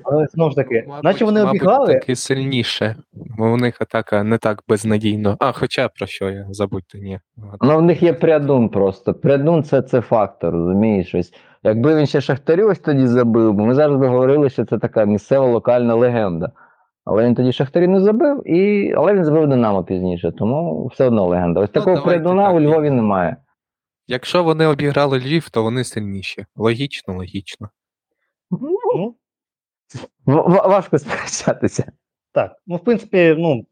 але 0.05 0.27
знову 0.27 0.51
ж 0.51 0.57
таки, 0.57 0.85
Мабуть, 0.89 1.05
наче 1.05 1.25
вони 1.25 1.45
мабуть, 1.45 1.61
обіграли, 1.61 1.95
таки 1.95 2.17
сильніше, 2.17 2.97
бо 3.13 3.45
у 3.45 3.57
них 3.57 3.81
атака 3.81 4.23
не 4.23 4.39
так 4.39 4.63
безнадійно. 4.69 5.37
А, 5.41 5.53
хоча 5.53 5.89
про 5.89 6.07
що 6.07 6.31
я 6.31 6.47
забудьте, 6.51 6.99
ні. 6.99 7.21
Ну, 7.61 7.79
в 7.79 7.83
них 7.83 8.03
є 8.03 8.13
прядун 8.13 8.69
просто. 8.69 9.15
Прядун 9.15 9.65
це, 9.65 9.83
це 9.83 10.01
фактор, 10.01 10.53
розумієш? 10.53 11.15
Ось, 11.15 11.33
якби 11.65 11.97
він 11.97 12.07
ще 12.07 12.21
Шахтарю 12.21 12.69
ось 12.69 12.79
тоді 12.79 13.07
забив, 13.07 13.53
бо 13.53 13.65
ми 13.67 13.75
зараз 13.75 13.97
би 14.01 14.09
говорили, 14.09 14.51
що 14.51 14.65
це 14.65 14.79
така 14.79 15.05
місцева 15.05 15.47
локальна 15.47 15.95
легенда. 15.95 16.53
Але 17.05 17.25
він 17.25 17.35
тоді 17.35 17.53
Шахтарі 17.53 17.87
не 17.87 18.01
забив, 18.01 18.49
і... 18.51 18.93
але 18.97 19.15
він 19.15 19.25
забив 19.25 19.49
Динамо 19.49 19.85
пізніше, 19.85 20.33
тому 20.33 20.87
все 20.87 21.07
одно 21.07 21.27
легенда. 21.27 21.61
Ось 21.61 21.71
Ну, 21.75 21.81
такого 21.81 21.97
давайте 21.97 22.25
так, 22.25 22.55
у 22.55 22.61
Львові 22.61 22.91
немає. 22.91 23.37
Якщо 24.07 24.45
вони 24.45 24.67
обіграли 24.67 25.19
Львів, 25.19 25.51
то 25.51 25.63
вони 25.63 25.85
сильніші. 25.85 26.47
Логічно, 26.57 27.15
логічно. 27.15 27.69
ну, 30.27 30.43
в- 30.43 30.69
важко 30.69 30.99
сперечатися. 30.99 31.93
Так, 32.33 32.53
ну 32.67 32.77
в 32.77 32.85
принципі, 32.85 33.35
ну 33.39 33.67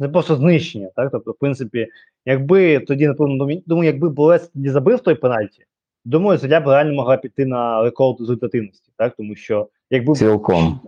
це 0.00 0.08
просто 0.08 0.36
знищення, 0.36 0.90
так? 0.96 1.08
Тобто, 1.12 1.30
в 1.30 1.38
принципі, 1.38 1.86
якби 2.24 2.80
тоді, 2.80 3.06
напевно, 3.08 3.38
думаю- 3.38 3.62
думаю, 3.66 3.86
якби 3.86 4.08
Болець 4.08 4.48
тоді 4.48 4.68
забив 4.70 5.00
той 5.00 5.14
пенальті, 5.14 5.64
думаю, 6.04 6.38
Зоря 6.38 6.60
б 6.60 6.66
реально 6.66 6.94
могла 6.94 7.16
піти 7.16 7.46
на 7.46 7.82
рекорд 7.82 8.20
результативності, 8.20 8.90
так? 8.96 9.16
Тому 9.16 9.34
що 9.34 9.68
якби 9.90 10.14
Цілком. 10.14 10.80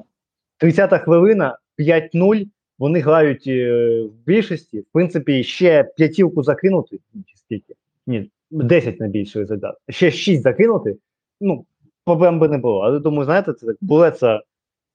30-та 0.60 0.98
хвилина, 0.98 1.58
5-0, 1.78 2.46
вони 2.78 3.00
грають 3.00 3.44
е, 3.46 4.02
в 4.02 4.26
більшості, 4.26 4.80
в 4.80 4.86
принципі, 4.92 5.44
ще 5.44 5.84
п'ятівку 5.84 6.42
закинути, 6.42 6.98
чи 7.26 7.36
скільки? 7.36 7.74
Ні, 8.06 8.30
10 8.50 9.00
на 9.00 9.08
більший 9.08 9.42
результат. 9.42 9.76
Ще 9.88 10.10
6 10.10 10.42
закинути, 10.42 10.96
ну, 11.40 11.64
проблем 12.04 12.38
би 12.38 12.48
не 12.48 12.58
було. 12.58 12.80
Але 12.80 12.98
думаю, 12.98 13.24
знаєте, 13.24 13.52
це 13.52 13.66
так, 13.66 13.76
Булеца. 13.80 14.40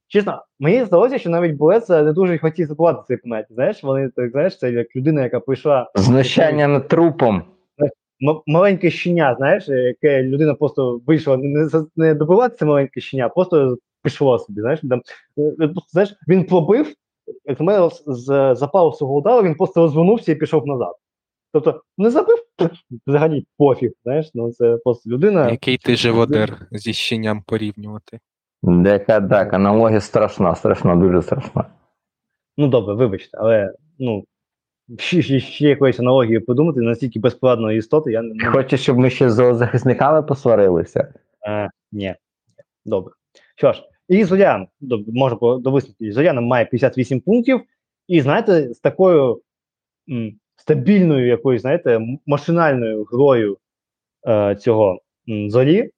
Чесно, 0.07 0.43
мені 0.59 0.85
здалося, 0.85 1.17
що 1.17 1.29
навіть 1.29 1.55
Булеца 1.55 2.03
не 2.03 2.13
дуже 2.13 2.37
хотів 2.37 2.67
забувати 2.67 3.01
цей 3.07 3.17
пенальті. 3.17 3.53
Знаєш, 3.53 3.83
вони 3.83 4.09
так 4.09 4.31
знаєш, 4.31 4.57
це 4.57 4.71
як 4.71 4.95
людина, 4.95 5.23
яка 5.23 5.39
прийшла 5.39 5.91
Знущання 5.95 6.67
над 6.67 6.87
трупом. 6.87 7.43
Маленьке 8.47 8.91
щеня, 8.91 9.35
знаєш, 9.37 9.67
яке 9.67 10.23
людина 10.23 10.53
просто 10.53 11.01
вийшла 11.07 11.37
не, 11.37 11.69
не, 11.95 12.13
добивати 12.13 12.55
це 12.59 12.65
маленьке 12.65 13.01
щеня, 13.01 13.25
а 13.25 13.29
просто 13.29 13.77
пішло 14.03 14.39
собі. 14.39 14.61
Знаєш, 14.61 14.79
там, 14.89 15.01
е, 15.37 15.41
е, 15.41 15.67
просто, 15.67 15.89
знаєш, 15.91 16.15
він 16.27 16.43
пробив, 16.43 16.93
як 17.45 17.59
на 17.59 17.65
мене, 17.65 17.89
з- 18.07 18.55
запалу 18.55 18.93
свого 18.93 19.15
удару, 19.15 19.47
він 19.47 19.55
просто 19.55 19.81
розвернувся 19.81 20.31
і 20.31 20.35
пішов 20.35 20.67
назад. 20.67 20.95
Тобто, 21.53 21.81
не 21.97 22.09
забив, 22.09 22.37
взагалі 23.07 23.45
пофіг, 23.57 23.91
знаєш, 24.03 24.31
ну 24.33 24.51
це 24.51 24.77
просто 24.83 25.09
людина. 25.09 25.49
Який 25.51 25.77
ти 25.77 25.95
живодер 25.95 26.67
зі 26.71 26.93
щеням 26.93 27.41
порівнювати? 27.47 28.19
Дека 28.63 29.21
так, 29.21 29.53
аналогія 29.53 30.01
страшна, 30.01 30.55
страшна, 30.55 30.95
дуже 30.95 31.21
страшна. 31.21 31.65
Ну 32.57 32.67
добре, 32.67 32.93
вибачте, 32.93 33.37
але 33.37 33.73
ну. 33.99 34.23
Ще, 34.97 35.21
ще, 35.39 35.69
якоїсь 35.69 35.99
аналогії 35.99 36.39
подумати, 36.39 36.79
настільки 36.81 37.19
безпорадної 37.19 37.79
істоти, 37.79 38.11
я 38.11 38.21
не, 38.21 38.45
Хочеш, 38.45 38.81
щоб 38.81 38.97
ми 38.97 39.09
ще 39.09 39.29
з 39.29 39.33
зоозахисниками 39.33 40.23
посварилися? 40.23 41.13
Е, 41.47 41.69
ні. 41.91 42.15
Добре. 42.85 43.13
Що 43.55 43.73
ж, 43.73 43.83
і 44.09 44.23
Зорян, 44.23 44.67
можу 45.07 45.37
по- 45.37 45.55
до 45.57 45.79
Зоряна 45.99 46.41
має 46.41 46.65
58 46.65 47.19
пунктів, 47.19 47.61
і 48.07 48.21
знаєте, 48.21 48.73
з 48.73 48.79
такою 48.79 49.41
м, 50.09 50.31
стабільною 50.55 51.27
якоюсь, 51.27 51.61
знаєте, 51.61 51.99
машинальною 52.25 53.03
грою 53.03 53.57
е, 54.27 54.55
цього 54.55 55.01
м, 55.29 55.49
зорі, 55.49 55.89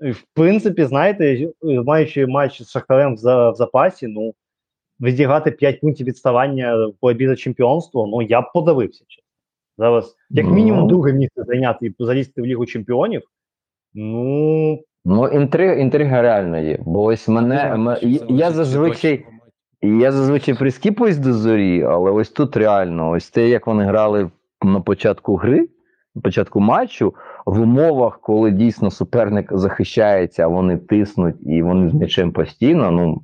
в 0.00 0.22
принципі, 0.34 0.84
знаєте, 0.84 1.48
маючи 1.62 2.26
матч 2.26 2.62
з 2.62 2.70
Шахтарем 2.70 3.16
в, 3.16 3.50
в 3.50 3.54
запасі, 3.54 4.06
ну, 4.06 4.34
відіграти 5.00 5.50
5 5.50 5.80
пунктів 5.80 6.06
відставання 6.06 6.86
в 6.86 6.92
боротьбі 7.02 7.28
за 7.28 7.36
чемпіонство, 7.36 8.06
ну, 8.06 8.22
я 8.22 8.40
б 8.40 8.44
подивився. 8.54 9.04
Зараз, 9.78 10.16
як 10.30 10.46
мінімум, 10.46 10.80
Ну. 10.80 10.86
друге 10.86 11.12
місце 11.12 11.42
зайняти 11.46 11.86
і 11.86 11.94
залізти 11.98 12.42
в 12.42 12.46
Лігу 12.46 12.66
чемпіонів, 12.66 13.22
ну, 13.94 14.78
Ну, 15.06 15.28
інтрига, 15.28 15.74
інтрига 15.74 16.22
реально 16.22 16.58
є. 16.58 16.78
Бо 16.86 17.02
ось 17.02 17.28
мене. 17.28 17.56
м- 17.74 17.96
я- 18.02 18.20
я 18.28 18.50
зазвичай. 18.50 19.26
Я 19.82 20.12
зазвичай 20.12 20.54
прискіпуюсь 20.54 21.18
до 21.18 21.32
зорі, 21.32 21.82
але 21.82 22.10
ось 22.10 22.30
тут 22.30 22.56
реально, 22.56 23.10
ось 23.10 23.30
те, 23.30 23.48
як 23.48 23.66
вони 23.66 23.84
грали 23.84 24.30
на 24.62 24.80
початку 24.80 25.36
гри, 25.36 25.68
на 26.14 26.22
початку 26.22 26.60
матчу, 26.60 27.14
в 27.46 27.60
умовах, 27.60 28.20
коли 28.20 28.50
дійсно 28.50 28.90
суперник 28.90 29.48
захищається, 29.56 30.44
а 30.44 30.46
вони 30.46 30.76
тиснуть 30.76 31.36
і 31.46 31.62
вони 31.62 31.90
з 31.90 31.94
м'ячем 31.94 32.32
постійно. 32.32 32.90
Ну 32.90 33.22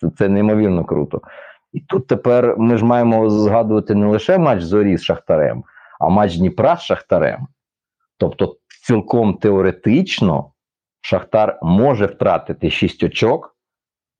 це, 0.00 0.10
це 0.18 0.28
неймовірно 0.28 0.84
круто. 0.84 1.20
І 1.72 1.80
тут 1.80 2.06
тепер 2.06 2.54
ми 2.58 2.76
ж 2.76 2.84
маємо 2.84 3.30
згадувати 3.30 3.94
не 3.94 4.06
лише 4.06 4.38
матч 4.38 4.62
зорі 4.62 4.96
з 4.96 5.02
Шахтарем, 5.02 5.64
а 6.00 6.08
матч 6.08 6.36
Дніпра 6.36 6.76
з 6.76 6.82
Шахтарем. 6.82 7.46
Тобто, 8.18 8.56
цілком 8.86 9.34
теоретично 9.34 10.50
Шахтар 11.00 11.58
може 11.62 12.06
втратити 12.06 12.70
6 12.70 13.02
очок. 13.02 13.56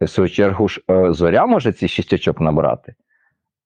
В 0.00 0.08
свою 0.08 0.30
чергу 0.30 0.68
ж 0.68 0.80
е, 0.90 1.12
зоря 1.12 1.46
може 1.46 1.72
ці 1.72 1.88
6 1.88 2.12
очок 2.12 2.40
набрати. 2.40 2.94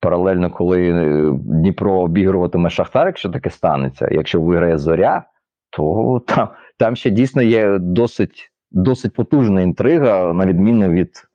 Паралельно, 0.00 0.50
коли 0.50 0.90
е, 0.90 1.32
Дніпро 1.32 2.00
обігруватиме 2.00 2.70
Шахтар, 2.70 3.06
якщо 3.06 3.30
таке 3.30 3.50
станеться, 3.50 4.08
якщо 4.10 4.40
виграє 4.40 4.78
зоря, 4.78 5.24
то 5.70 6.22
там, 6.26 6.48
там 6.78 6.96
ще 6.96 7.10
дійсно 7.10 7.42
є 7.42 7.78
досить, 7.78 8.52
досить 8.70 9.14
потужна 9.14 9.60
інтрига, 9.60 10.32
на 10.32 10.46
відміну 10.46 10.88
від 10.88 11.29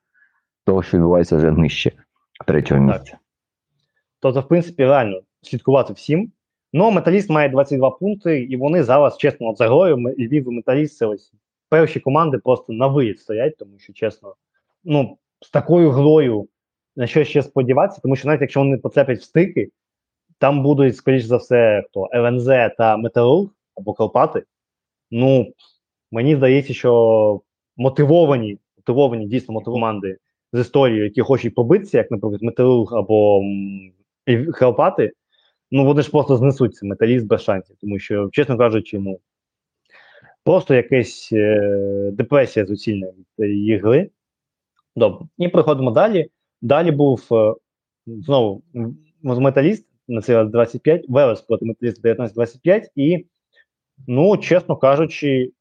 того, 0.65 0.83
що 0.83 0.97
відбувається 0.97 1.37
вже 1.37 1.51
нижче 1.51 1.91
третього 2.47 2.81
місця. 2.81 3.17
Тобто, 4.19 4.41
в 4.41 4.47
принципі, 4.47 4.83
реально 4.83 5.21
слідкувати 5.41 5.93
всім. 5.93 6.31
Ну, 6.73 6.91
металіст 6.91 7.29
має 7.29 7.49
22 7.49 7.91
пункти, 7.91 8.43
і 8.43 8.57
вони 8.57 8.83
зараз, 8.83 9.17
чесно, 9.17 9.47
от 9.47 9.57
за 9.57 9.67
грою 9.67 9.97
Львів 9.97 10.47
і 10.51 10.55
металіст 10.55 10.97
це 10.97 11.05
ось 11.05 11.33
перші 11.69 11.99
команди 11.99 12.37
просто 12.37 12.73
на 12.73 12.87
виїзд 12.87 13.19
стоять, 13.19 13.57
тому 13.57 13.79
що, 13.79 13.93
чесно, 13.93 14.35
ну, 14.83 15.17
з 15.41 15.49
такою 15.49 15.91
грою 15.91 16.47
на 16.95 17.07
що 17.07 17.23
ще 17.23 17.43
сподіватися, 17.43 18.01
тому 18.01 18.15
що 18.15 18.27
навіть 18.27 18.41
якщо 18.41 18.59
вони 18.59 18.77
поцеплять 18.77 19.19
в 19.19 19.23
стики, 19.23 19.69
там 20.37 20.63
будуть, 20.63 20.95
скоріш 20.95 21.23
за 21.23 21.37
все, 21.37 21.83
хто 21.89 22.09
ЛНЗ 22.13 22.45
та 22.77 22.97
Металург 22.97 23.49
або 23.75 23.93
Карпати. 23.93 24.43
Ну, 25.11 25.53
мені 26.11 26.35
здається, 26.35 26.73
що 26.73 27.41
мотивовані, 27.77 28.57
мотивовані 28.77 29.25
дійсно 29.25 29.53
мотивовані 29.53 29.81
команди 29.81 30.17
з 30.55 30.59
історією, 30.59 31.03
які 31.03 31.21
хочуть 31.21 31.55
побитися, 31.55 31.97
як, 31.97 32.11
наприклад, 32.11 32.41
Металург 32.41 32.95
або 32.95 33.41
Карпати, 34.53 35.11
ну 35.71 35.85
вони 35.85 36.01
ж 36.01 36.11
просто 36.11 36.37
знесуть 36.37 36.75
цей 36.75 36.89
металіст 36.89 37.27
без 37.27 37.41
шансів, 37.41 37.75
тому 37.81 37.99
що, 37.99 38.29
чесно 38.31 38.57
кажучи, 38.57 38.99
ну 38.99 39.19
просто 40.43 40.75
якась 40.75 41.29
е, 41.33 42.09
депресія 42.13 42.65
суцільна 42.65 43.07
від 43.39 43.49
її 43.49 43.77
гри. 43.77 44.09
Добре, 44.95 45.27
і 45.37 45.47
приходимо 45.47 45.91
далі. 45.91 46.29
Далі 46.61 46.91
був 46.91 47.27
е, 47.31 47.55
знову 48.05 48.63
металіст 49.23 49.87
на 50.07 50.21
цей 50.21 50.35
раз 50.35 50.49
25, 50.49 51.05
Велес 51.09 51.41
проти 51.41 51.65
металіста 51.65 52.09
19-25, 52.09 52.83
і, 52.95 53.25
ну, 54.07 54.37
чесно 54.37 54.77
кажучи, 54.77 55.51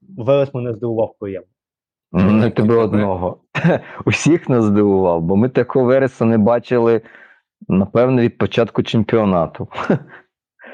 Велес 0.00 0.54
мене 0.54 0.74
здивував 0.74 1.14
приємно. 1.18 1.48
Не 2.12 2.50
тебе 2.50 2.74
одного. 2.74 3.38
Усіх 4.04 4.48
нас 4.48 4.64
здивував, 4.64 5.22
бо 5.22 5.36
ми 5.36 5.48
такого 5.48 5.84
вереса 5.84 6.24
не 6.24 6.38
бачили, 6.38 7.00
напевно, 7.68 8.22
від 8.22 8.38
початку 8.38 8.82
чемпіонату. 8.82 9.68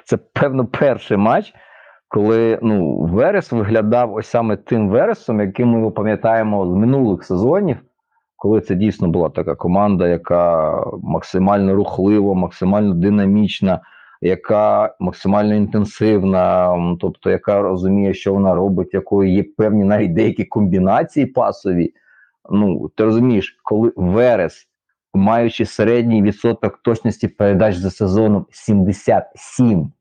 Це, 0.04 0.16
певно, 0.16 0.66
перший 0.66 1.16
матч, 1.16 1.54
коли 2.08 2.58
ну, 2.62 2.98
Верес 2.98 3.52
виглядав 3.52 4.14
ось 4.14 4.26
саме 4.26 4.56
тим 4.56 4.88
Вересом, 4.88 5.40
яким 5.40 5.68
ми 5.68 5.90
пам'ятаємо 5.90 6.66
з 6.66 6.70
минулих 6.70 7.24
сезонів, 7.24 7.76
коли 8.36 8.60
це 8.60 8.74
дійсно 8.74 9.08
була 9.08 9.28
така 9.28 9.54
команда, 9.54 10.08
яка 10.08 10.74
максимально 11.02 11.74
рухлива, 11.74 12.34
максимально 12.34 12.94
динамічна, 12.94 13.80
яка 14.24 14.94
максимально 15.00 15.54
інтенсивна, 15.54 16.76
тобто 17.00 17.30
яка 17.30 17.62
розуміє, 17.62 18.14
що 18.14 18.34
вона 18.34 18.54
робить, 18.54 18.94
якої 18.94 19.34
є 19.34 19.42
певні 19.42 19.84
навіть 19.84 20.14
деякі 20.14 20.44
комбінації 20.44 21.26
пасові. 21.26 21.94
Ну, 22.50 22.88
ти 22.88 23.04
розумієш, 23.04 23.58
коли 23.62 23.92
Верес, 23.96 24.68
маючи 25.14 25.66
середній 25.66 26.22
відсоток 26.22 26.78
точності 26.82 27.28
передач 27.28 27.76
за 27.76 27.90
сезоном 27.90 28.46
77, 28.50 29.92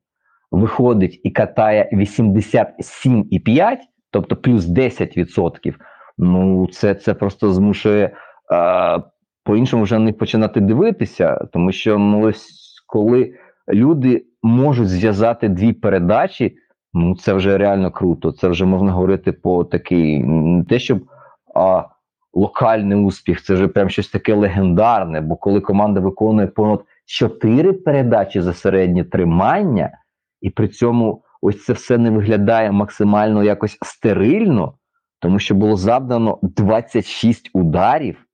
виходить 0.51 1.21
і 1.23 1.31
катає 1.31 1.89
87,5, 1.93 3.77
тобто 4.11 4.35
плюс 4.35 4.65
10%, 4.65 5.73
ну 6.17 6.67
це, 6.67 6.95
це 6.95 7.13
просто 7.13 7.53
змушує 7.53 8.15
а, 8.51 8.99
по-іншому 9.43 9.83
вже 9.83 9.99
не 9.99 10.13
починати 10.13 10.59
дивитися, 10.59 11.47
тому 11.53 11.71
що 11.71 11.97
ну, 11.97 12.21
ось 12.21 12.63
коли 12.87 13.33
люди 13.69 14.25
можуть 14.43 14.89
зв'язати 14.89 15.49
дві 15.49 15.73
передачі, 15.73 16.57
ну 16.93 17.15
це 17.15 17.33
вже 17.33 17.57
реально 17.57 17.91
круто. 17.91 18.31
Це 18.31 18.47
вже 18.47 18.65
можна 18.65 18.91
говорити 18.91 19.31
по 19.31 19.63
такий, 19.63 20.23
не 20.23 20.63
те, 20.63 20.79
щоб 20.79 20.99
а, 21.55 21.83
локальний 22.33 22.97
успіх, 22.97 23.43
це 23.43 23.53
вже 23.53 23.67
прям 23.67 23.89
щось 23.89 24.09
таке 24.09 24.33
легендарне. 24.33 25.21
Бо 25.21 25.35
коли 25.35 25.61
команда 25.61 25.99
виконує 25.99 26.47
понад 26.47 26.81
чотири 27.05 27.73
передачі 27.73 28.41
за 28.41 28.53
середнє 28.53 29.03
тримання, 29.03 29.91
і 30.41 30.49
при 30.49 30.67
цьому 30.67 31.23
ось 31.41 31.65
це 31.65 31.73
все 31.73 31.97
не 31.97 32.09
виглядає 32.09 32.71
максимально 32.71 33.43
якось 33.43 33.77
стерильно, 33.81 34.73
тому 35.19 35.39
що 35.39 35.55
було 35.55 35.75
завдано 35.75 36.39
26 36.41 37.49
ударів, 37.53 38.25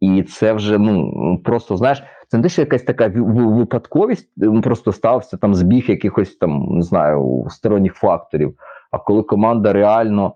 і 0.00 0.22
це 0.22 0.52
вже 0.52 0.78
ну 0.78 1.38
просто 1.44 1.76
знаєш. 1.76 2.02
Це 2.30 2.36
не 2.36 2.42
те, 2.42 2.48
що 2.48 2.62
якась 2.62 2.82
така 2.82 3.08
ви- 3.08 3.20
ви- 3.20 3.54
випадковість, 3.54 4.28
просто 4.62 4.92
стався 4.92 5.36
там 5.36 5.54
збіг 5.54 5.90
якихось 5.90 6.36
там, 6.36 6.66
не 6.70 6.82
знаю, 6.82 7.46
сторонніх 7.50 7.94
факторів. 7.94 8.54
А 8.90 8.98
коли 8.98 9.22
команда 9.22 9.72
реально 9.72 10.34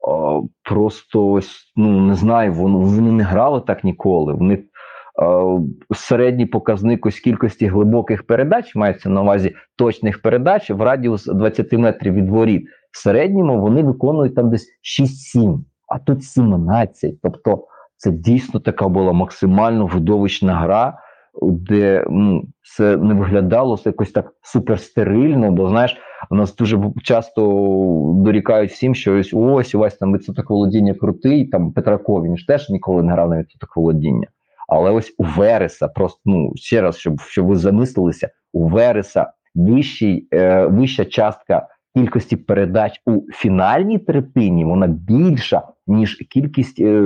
о, 0.00 0.42
просто 0.62 1.40
ну 1.76 2.00
не 2.00 2.14
знаю, 2.14 2.52
вони, 2.52 2.76
вони 2.76 3.12
не 3.12 3.22
грали 3.22 3.60
так 3.60 3.84
ніколи. 3.84 4.34
Вони 4.34 4.64
середній 5.94 6.46
показник 6.46 7.06
ось 7.06 7.20
кількості 7.20 7.66
глибоких 7.66 8.26
передач, 8.26 8.74
мається 8.74 9.08
на 9.08 9.22
увазі 9.22 9.54
точних 9.76 10.22
передач 10.22 10.70
в 10.70 10.82
радіус 10.82 11.26
20 11.26 11.72
метрів 11.72 12.14
від 12.14 12.30
воріт. 12.30 12.68
В 12.92 12.98
середньому 12.98 13.60
вони 13.60 13.82
виконують 13.82 14.34
там 14.34 14.50
десь 14.50 14.68
6-7, 15.36 15.58
а 15.88 15.98
тут 15.98 16.24
17. 16.24 17.14
Тобто 17.22 17.66
це 17.96 18.10
дійсно 18.10 18.60
така 18.60 18.88
була 18.88 19.12
максимально 19.12 19.86
видовищна 19.86 20.54
гра, 20.54 20.98
де 21.42 22.04
ну, 22.10 22.44
це 22.76 22.96
не 22.96 23.14
виглядало 23.14 23.76
це 23.76 23.88
якось 23.88 24.10
так 24.10 24.32
суперстерильно, 24.42 25.50
бо 25.52 25.68
знаєш, 25.68 25.96
у 26.30 26.34
нас 26.34 26.56
дуже 26.56 26.80
часто 27.02 27.42
дорікають 28.16 28.70
всім, 28.70 28.94
що 28.94 29.18
ось 29.18 29.30
ось 29.34 29.74
у 29.74 29.78
вас 29.78 29.96
там 29.96 30.14
відсоток 30.14 30.50
володіння 30.50 30.94
крутий, 30.94 31.46
там 31.46 31.72
Петраков, 31.72 32.24
він 32.24 32.36
ж 32.36 32.46
теж 32.46 32.70
ніколи 32.70 33.02
не 33.02 33.12
грав 33.12 33.30
на 33.30 33.38
відсоток 33.38 33.76
володіння. 33.76 34.26
Але 34.68 34.90
ось 34.90 35.14
у 35.18 35.24
Вереса, 35.24 35.88
просто 35.88 36.20
ну 36.24 36.52
ще 36.54 36.80
раз, 36.80 36.96
щоб, 36.96 37.20
щоб 37.20 37.46
ви 37.46 37.56
замислилися, 37.56 38.28
у 38.52 38.68
Вереса 38.68 39.32
вищий, 39.54 40.28
е, 40.32 40.66
вища 40.66 41.04
частка 41.04 41.68
кількості 41.94 42.36
передач 42.36 43.02
у 43.06 43.22
фінальній 43.32 43.98
третині, 43.98 44.64
вона 44.64 44.86
більша, 44.86 45.62
ніж 45.86 46.14
кількість 46.30 46.80
е, 46.80 47.02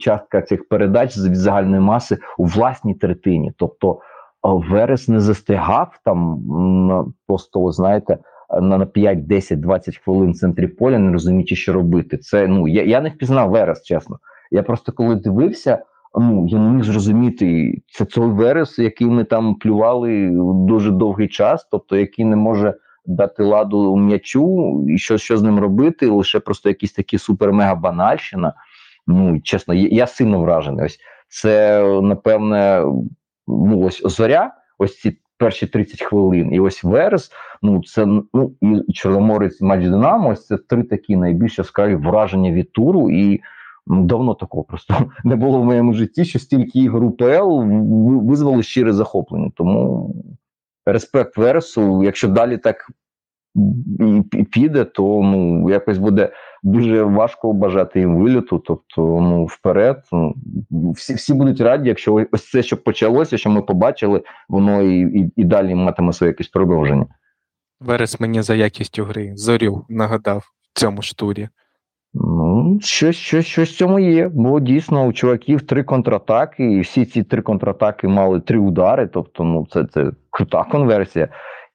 частка 0.00 0.42
цих 0.42 0.68
передач 0.68 1.12
з 1.12 1.36
загальної 1.36 1.80
маси 1.80 2.18
у 2.38 2.44
власній 2.44 2.94
третині. 2.94 3.52
Тобто 3.56 4.00
Верес 4.42 5.08
не 5.08 5.20
застигав 5.20 5.98
там 6.04 6.32
м, 6.32 7.14
просто, 7.26 7.72
знаєте, 7.72 8.18
на 8.60 8.86
5, 8.86 9.26
10, 9.26 9.60
20 9.60 9.96
хвилин 9.96 10.32
в 10.32 10.36
центрі 10.36 10.66
поля, 10.66 10.98
не 10.98 11.12
розуміючи, 11.12 11.56
що 11.56 11.72
робити. 11.72 12.18
Це 12.18 12.46
ну 12.46 12.68
я, 12.68 12.82
я 12.82 13.00
не 13.00 13.08
впізнав 13.08 13.50
Верес, 13.50 13.82
чесно. 13.82 14.18
Я 14.50 14.62
просто 14.62 14.92
коли 14.92 15.14
дивився, 15.16 15.78
ну 16.20 16.46
я 16.48 16.58
не 16.58 16.70
міг 16.70 16.84
зрозуміти, 16.84 17.78
це 17.86 18.04
той 18.04 18.30
Верес, 18.30 18.78
який 18.78 19.06
ми 19.06 19.24
там 19.24 19.54
плювали 19.54 20.30
дуже 20.66 20.90
довгий 20.90 21.28
час, 21.28 21.68
тобто 21.70 21.96
який 21.96 22.24
не 22.24 22.36
може 22.36 22.74
дати 23.08 23.42
ладу 23.42 23.96
м'ячу, 23.96 24.84
і 24.88 24.98
що, 24.98 25.18
що 25.18 25.36
з 25.36 25.42
ним 25.42 25.58
робити, 25.58 26.06
лише 26.06 26.40
просто 26.40 26.68
якісь 26.68 26.92
такі 26.92 27.16
супер-мега 27.16 27.80
банальщина. 27.80 28.54
Ну 29.06 29.40
чесно, 29.40 29.74
я, 29.74 30.06
сильно 30.06 30.40
вражений. 30.40 30.86
Ось 30.86 30.98
це 31.28 31.82
напевне, 32.02 32.84
ну 33.48 33.80
ось 33.80 34.02
зоря, 34.04 34.54
ось 34.78 35.00
ці 35.00 35.18
перші 35.38 35.66
30 35.66 36.02
хвилин, 36.02 36.54
і 36.54 36.60
ось 36.60 36.84
Верес. 36.84 37.30
Ну 37.62 37.82
це 37.82 38.06
ну 38.06 38.54
і 38.88 38.92
Чорноморець 38.92 39.60
матч 39.60 39.84
Динамо. 39.84 40.28
Ось 40.28 40.46
це 40.46 40.56
три 40.56 40.82
такі 40.82 41.16
найбільш 41.16 41.58
яскраві 41.58 41.94
враження 41.94 42.52
від 42.52 42.72
туру. 42.72 43.10
І 43.10 43.40
ну, 43.86 44.04
давно 44.04 44.34
такого 44.34 44.64
просто 44.64 44.94
не 45.24 45.36
було 45.36 45.60
в 45.60 45.64
моєму 45.64 45.92
житті, 45.92 46.24
що 46.24 46.38
стільки 46.38 46.78
ігор 46.78 47.04
УПЛ 47.04 47.62
ви- 47.62 48.18
визвали 48.18 48.62
щире 48.62 48.92
захоплення. 48.92 49.50
Тому 49.54 50.14
респект 50.92 51.36
Вересу. 51.36 52.04
Якщо 52.04 52.28
далі 52.28 52.58
так 52.58 52.90
піде, 54.52 54.84
то 54.84 55.02
ну 55.22 55.70
якось 55.70 55.98
буде 55.98 56.32
дуже 56.62 57.02
важко 57.02 57.52
бажати 57.52 58.00
їм 58.00 58.16
виліту. 58.16 58.58
Тобто, 58.58 59.02
ну 59.20 59.44
вперед, 59.44 60.02
ну, 60.12 60.34
всі, 60.90 61.14
всі 61.14 61.34
будуть 61.34 61.60
раді, 61.60 61.88
якщо 61.88 62.26
ось 62.32 62.50
це, 62.50 62.62
що 62.62 62.76
почалося, 62.76 63.38
що 63.38 63.50
ми 63.50 63.62
побачили, 63.62 64.22
воно 64.48 64.82
і, 64.82 65.00
і, 65.00 65.32
і 65.36 65.44
далі 65.44 65.74
матиме 65.74 66.12
своє 66.12 66.30
якесь 66.30 66.48
продовження. 66.48 67.06
Верес 67.80 68.20
мені 68.20 68.42
за 68.42 68.54
якістю 68.54 69.04
гри 69.04 69.32
зорю 69.36 69.86
нагадав 69.88 70.38
в 70.74 70.80
цьому 70.80 71.02
ж 71.02 71.16
турі. 71.16 71.48
Ну, 72.14 72.78
щось, 72.82 73.16
щось, 73.16 73.46
щось 73.46 73.70
в 73.70 73.76
цьому 73.76 73.98
є. 73.98 74.28
Бо 74.28 74.60
дійсно 74.60 75.06
у 75.06 75.12
чуваків 75.12 75.62
три 75.62 75.82
контратаки, 75.82 76.72
і 76.72 76.80
всі 76.80 77.04
ці 77.04 77.22
три 77.22 77.42
контратаки 77.42 78.08
мали 78.08 78.40
три 78.40 78.58
удари. 78.58 79.06
Тобто, 79.06 79.44
ну 79.44 79.66
це, 79.70 79.84
це 79.84 80.10
крута 80.30 80.64
конверсія. 80.64 81.28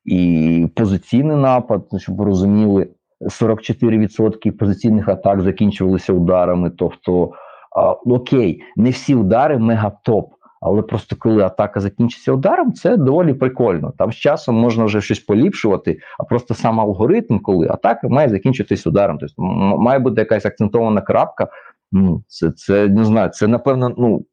І 0.05 0.67
позиційний 0.75 1.38
напад, 1.38 1.88
щоб 1.97 2.15
ви 2.15 2.25
розуміли, 2.25 2.88
44% 3.21 4.51
позиційних 4.51 5.09
атак 5.09 5.41
закінчувалися 5.41 6.13
ударами. 6.13 6.69
Тобто, 6.69 7.31
а, 7.75 7.91
окей, 7.91 8.61
не 8.75 8.89
всі 8.89 9.15
удари 9.15 9.57
мега-топ. 9.57 10.25
Але 10.66 10.82
просто 10.82 11.16
коли 11.20 11.43
атака 11.43 11.80
закінчиться 11.80 12.34
ударом, 12.34 12.74
це 12.74 12.97
доволі 12.97 13.34
прикольно. 13.34 13.93
Там 13.97 14.11
з 14.11 14.16
часом 14.16 14.55
можна 14.55 14.86
вже 14.86 15.01
щось 15.01 15.20
поліпшувати, 15.20 15.99
а 16.20 16.24
просто 16.24 16.53
сам 16.53 16.80
алгоритм, 16.80 17.39
коли 17.39 17.68
атака 17.68 18.09
має 18.09 18.30
закінчитись 18.30 18.88
ударом. 18.88 19.18
Тобто 19.18 19.41
має 19.78 19.99
бути 19.99 20.22
якась 20.22 20.45
акцентована 20.45 21.01
крапка. 21.01 21.47
Ну, 21.91 22.24
це, 22.28 22.51
це 22.51 22.88
не 22.88 23.05
знаю, 23.05 23.30
це 23.30 23.47
напевно, 23.47 23.93
ну 23.97 24.26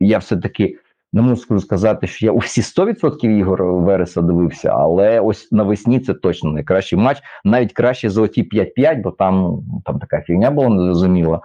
я 0.00 0.18
все-таки 0.18 0.78
не 1.12 1.22
можу 1.22 1.60
сказати, 1.60 2.06
що 2.06 2.26
я 2.26 2.32
у 2.32 2.38
всі 2.38 2.60
100% 2.60 3.26
ігор 3.26 3.64
Вереса 3.64 4.22
дивився, 4.22 4.68
але 4.68 5.20
ось 5.20 5.52
навесні 5.52 6.00
це 6.00 6.14
точно 6.14 6.52
найкращий 6.52 6.98
матч, 6.98 7.22
навіть 7.44 7.72
краще 7.72 8.10
золоті 8.10 8.48
5-5, 8.78 9.02
бо 9.02 9.10
там, 9.10 9.62
там 9.84 9.98
така 9.98 10.20
фігня 10.20 10.50
була 10.50 10.68
незрозуміла 10.68 11.40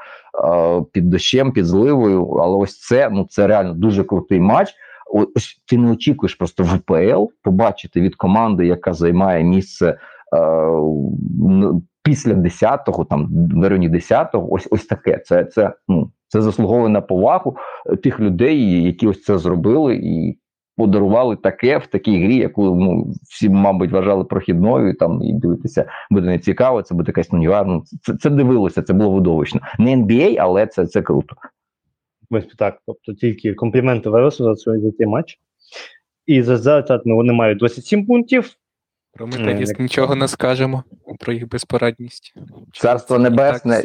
під 0.91 1.09
дощем, 1.09 1.51
під 1.51 1.65
зливою. 1.65 2.31
Але 2.31 2.57
ось 2.57 2.79
це 2.79 3.09
ну 3.09 3.27
це 3.29 3.47
реально 3.47 3.73
дуже 3.73 4.03
крутий 4.03 4.39
матч. 4.39 4.73
Ось 5.35 5.61
ти 5.67 5.77
не 5.77 5.91
очікуєш 5.91 6.35
просто 6.35 6.63
в 6.63 6.75
УПЛ 6.75 7.25
побачити 7.43 8.01
від 8.01 8.15
команди, 8.15 8.65
яка 8.65 8.93
займає 8.93 9.43
місце 9.43 9.97
після 12.03 12.33
10-го, 12.33 13.05
там 13.05 13.29
в 13.55 13.67
районі 13.67 13.89
10-го, 13.89 14.53
ось 14.53 14.67
ось 14.71 14.85
таке. 14.85 15.17
Це 15.17 15.45
це 15.45 15.73
ну 15.87 16.11
це 16.31 16.41
заслуговує 16.41 16.89
на 16.89 17.01
повагу 17.01 17.57
е, 17.85 17.95
тих 17.95 18.19
людей, 18.19 18.83
які 18.83 19.07
ось 19.07 19.23
це 19.23 19.37
зробили, 19.37 19.95
і 19.95 20.37
подарували 20.77 21.35
таке 21.35 21.77
в 21.77 21.87
такій 21.87 22.23
грі, 22.23 22.35
яку 22.35 22.75
ну, 22.75 23.13
всі, 23.29 23.49
мабуть, 23.49 23.91
вважали 23.91 24.23
прохідною, 24.23 24.89
і 24.89 24.93
там 24.93 25.21
і 25.23 25.33
дивитися 25.33 25.85
буде 26.11 26.27
не 26.27 26.39
цікаво, 26.39 26.81
це 26.81 26.95
буде 26.95 27.09
якась 27.09 27.31
ну, 27.31 27.63
ну 27.65 27.83
це, 28.01 28.17
це 28.17 28.29
дивилося, 28.29 28.81
це 28.81 28.93
було 28.93 29.11
видовищно. 29.11 29.61
Не 29.79 29.95
NBA, 29.95 30.37
але 30.39 30.67
це, 30.67 30.87
це 30.87 31.01
круто. 31.01 31.35
Принципі, 32.31 32.55
так. 32.57 32.77
Тобто 32.85 33.13
тільки 33.13 33.53
компліменти 33.53 34.09
Вересу 34.09 34.55
за 34.55 34.91
цей 34.91 35.07
матч. 35.07 35.39
І 36.25 36.41
за 36.41 36.51
результатами 36.51 37.15
вони 37.15 37.33
мають 37.33 37.59
27 37.59 38.05
пунктів. 38.05 38.51
Про 39.13 39.27
металіст 39.27 39.79
не- 39.79 39.83
нічого 39.83 40.15
не 40.15 40.27
скажемо, 40.27 40.83
про 41.19 41.33
їх 41.33 41.49
безпорадність. 41.49 42.33
Царство 42.73 43.15
Це 43.17 43.23
Небесне, 43.23 43.83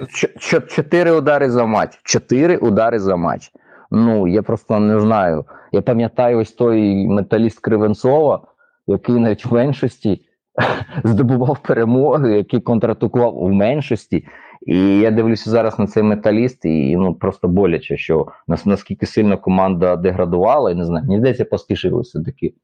чотири 0.69 1.11
удари 1.13 1.51
за 1.51 1.65
матч. 1.67 2.01
Чотири 2.03 2.57
удари 2.57 2.99
за 2.99 3.17
матч. 3.17 3.51
Ну, 3.91 4.29
я 4.29 4.43
просто 4.43 4.81
не 4.81 5.01
знаю. 5.01 5.45
Я 5.73 5.83
пам'ятаю 5.83 6.39
ось 6.39 6.53
той 6.53 7.07
металіст 7.07 7.61
Кривенцова, 7.61 8.43
який 8.87 9.15
навіть 9.15 9.45
в 9.45 9.55
меншості 9.55 10.21
здобував 11.05 11.59
перемоги, 11.59 12.37
який 12.37 12.61
контратакував 12.61 13.35
в 13.39 13.53
меншості. 13.53 14.27
І 14.67 14.99
я 14.99 15.11
дивлюся 15.11 15.51
зараз 15.51 15.79
на 15.79 15.87
цей 15.87 16.03
металіст, 16.03 16.65
і 16.65 16.97
ну 16.97 17.15
просто 17.15 17.49
боляче, 17.49 17.97
що 17.97 18.27
нас 18.49 18.67
наскільки 18.67 19.07
сильно 19.07 19.39
команда 19.39 19.97
деградувала, 19.97 20.71
і 20.71 20.75
не 20.75 20.85
знаю, 20.85 21.05
мені 21.07 21.19
здається, 21.19 21.45
поспішили 21.45 22.01
все-таки 22.01 22.55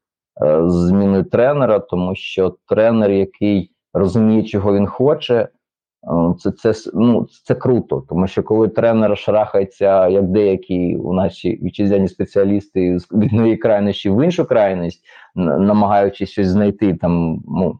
е, 0.41 0.69
з 0.69 0.73
зміною 0.73 1.23
тренера, 1.23 1.79
тому 1.79 2.15
що 2.15 2.55
тренер, 2.67 3.11
який 3.11 3.71
розуміє, 3.93 4.43
чого 4.43 4.75
він 4.75 4.87
хоче, 4.87 5.35
е, 5.35 5.49
це, 6.39 6.51
це, 6.51 6.89
ну, 6.93 7.27
це 7.43 7.55
круто, 7.55 8.05
тому 8.09 8.27
що 8.27 8.43
коли 8.43 8.67
тренер 8.67 9.17
шарахається, 9.17 10.07
як 10.07 10.27
деякі 10.27 10.95
у 10.95 11.13
наші 11.13 11.59
вітчизняні 11.63 12.07
спеціалісти 12.07 12.99
з 12.99 13.07
однієї 13.11 13.57
крайності 13.57 14.09
в 14.09 14.25
іншу 14.25 14.45
крайність, 14.45 15.03
намагаючись 15.35 16.29
щось 16.29 16.47
знайти 16.47 16.93
там. 16.93 17.43
Ну, 17.47 17.79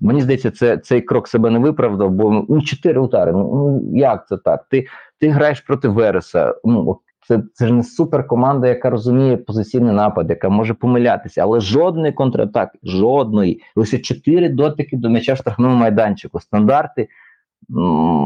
мені 0.00 0.20
здається, 0.20 0.50
це, 0.50 0.78
цей 0.78 1.00
крок 1.00 1.28
себе 1.28 1.50
не 1.50 1.58
виправдав, 1.58 2.10
бо 2.10 2.46
ну, 2.48 2.62
чотири 2.62 3.00
удари. 3.00 3.32
Ну, 3.32 3.38
ну 3.54 3.98
як 3.98 4.28
це 4.28 4.36
так? 4.36 4.66
Ти, 4.70 4.86
ти 5.20 5.28
граєш 5.28 5.60
проти 5.60 5.88
Вереса. 5.88 6.54
Ну, 6.64 6.90
от 6.90 6.98
це, 7.28 7.42
це 7.54 7.66
ж 7.66 7.72
не 7.72 7.82
суперкоманда, 7.82 8.68
яка 8.68 8.90
розуміє 8.90 9.36
позиційний 9.36 9.94
напад, 9.94 10.30
яка 10.30 10.48
може 10.48 10.74
помилятися, 10.74 11.42
але 11.42 11.60
жодної 11.60 12.12
контратаки, 12.12 12.78
жодної. 12.82 13.62
Лише 13.76 13.98
чотири 13.98 14.48
дотики 14.48 14.96
до 14.96 15.08
м'яча 15.08 15.34
в 15.34 15.36
штрафному 15.36 15.74
майданчику. 15.74 16.40
Стандарти. 16.40 17.08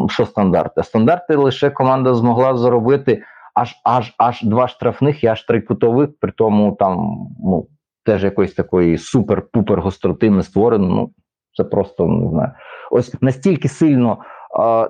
Що 0.08 0.26
стандарти? 0.26 0.82
Стандарти 0.82 1.36
лише 1.36 1.70
команда 1.70 2.14
змогла 2.14 2.56
заробити 2.56 3.22
аж 3.54 3.74
аж 3.84 4.14
аж 4.18 4.42
два 4.42 4.68
штрафних 4.68 5.24
і 5.24 5.26
аж 5.26 5.42
три 5.42 5.60
кутових, 5.60 6.08
при 6.20 6.32
тому 6.32 6.76
там 6.78 7.18
ну, 7.44 7.66
теж 8.04 8.24
якоїсь 8.24 8.54
такої 8.54 8.96
супер-пупер 8.96 9.80
гостроти 9.80 10.30
не 10.30 10.42
створено. 10.42 10.88
Ну, 10.88 11.10
це 11.56 11.64
просто 11.64 12.06
не 12.06 12.30
знаю. 12.30 12.52
Ось 12.90 13.22
настільки 13.22 13.68
сильно 13.68 14.18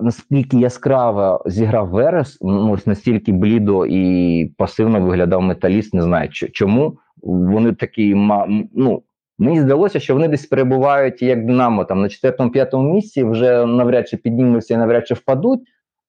наскільки 0.01 0.57
яскраво 0.57 1.43
зіграв 1.45 1.89
Верес, 1.89 2.37
ну 2.41 2.77
настільки 2.85 3.31
блідо 3.31 3.85
і 3.85 4.45
пасивно 4.57 5.01
виглядав 5.01 5.41
металіст. 5.41 5.93
Не 5.93 6.01
знаю 6.01 6.29
чому 6.29 6.97
вони 7.21 7.73
такі 7.73 8.15
ну. 8.73 9.03
Мені 9.37 9.61
здалося, 9.61 9.99
що 9.99 10.13
вони 10.13 10.27
десь 10.27 10.45
перебувають 10.45 11.21
як 11.21 11.45
Динамо 11.45 11.85
там 11.85 12.01
на 12.01 12.07
4-5 12.07 12.93
місці, 12.93 13.23
вже 13.23 13.65
навряд 13.65 14.09
чи 14.09 14.17
піднімуться 14.17 14.73
і 14.73 14.77
навряд 14.77 15.07
чи 15.07 15.13
впадуть, 15.13 15.59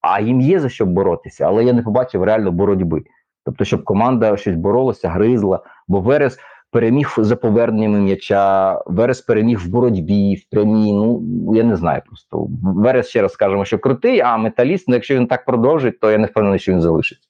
а 0.01 0.21
їм 0.21 0.41
є 0.41 0.59
за 0.59 0.69
що 0.69 0.85
боротися, 0.85 1.45
але 1.45 1.63
я 1.63 1.73
не 1.73 1.81
побачив 1.81 2.23
реально 2.23 2.51
боротьби. 2.51 3.03
Тобто, 3.45 3.65
щоб 3.65 3.83
команда 3.83 4.37
щось 4.37 4.55
боролася, 4.55 5.09
гризла, 5.09 5.59
бо 5.87 6.01
Верес 6.01 6.37
переміг 6.75 7.13
за 7.17 7.35
поверненнями 7.35 7.99
м'яча, 7.99 8.81
Верес 8.85 9.21
переміг 9.21 9.59
в 9.59 9.67
боротьбі, 9.67 10.35
в 10.35 10.49
прямій. 10.49 10.93
Ну 10.93 11.23
я 11.55 11.63
не 11.63 11.75
знаю 11.75 12.01
просто. 12.05 12.47
Верес 12.63 13.07
ще 13.07 13.21
раз 13.21 13.33
скажемо, 13.33 13.65
що 13.65 13.79
крутий, 13.79 14.19
а 14.19 14.37
металіст, 14.37 14.87
ну 14.87 14.93
якщо 14.93 15.15
він 15.15 15.27
так 15.27 15.45
продовжить, 15.45 15.99
то 15.99 16.11
я 16.11 16.17
не 16.17 16.27
впевнений, 16.27 16.59
що 16.59 16.71
він 16.71 16.81
залишиться. 16.81 17.29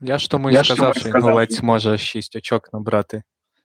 Я 0.00 0.18
ж 0.18 0.30
тому 0.30 0.50
і 0.50 0.54
сказав, 0.54 0.96
що 0.96 1.08
інгулець 1.08 1.62
може 1.62 1.98
6 1.98 2.36
очок 2.36 2.68
набрати 2.72 3.22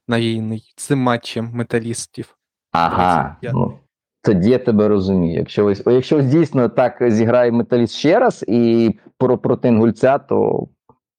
навійний 0.07 0.73
цим 0.75 0.99
матчем 0.99 1.49
металістів. 1.53 2.37
Ага, 2.71 3.35
ну 3.43 3.73
тоді 4.21 4.49
я 4.49 4.57
тебе 4.57 4.87
розумію. 4.87 5.39
Якщо 5.39 5.65
ось, 5.65 5.83
якщо 5.85 6.17
ось 6.17 6.25
дійсно 6.25 6.69
так 6.69 6.97
зіграє 7.07 7.51
металіст 7.51 7.93
ще 7.93 8.19
раз 8.19 8.45
і 8.47 8.91
про 9.17 9.37
проти 9.37 9.67
інгульця, 9.67 10.17
то 10.17 10.67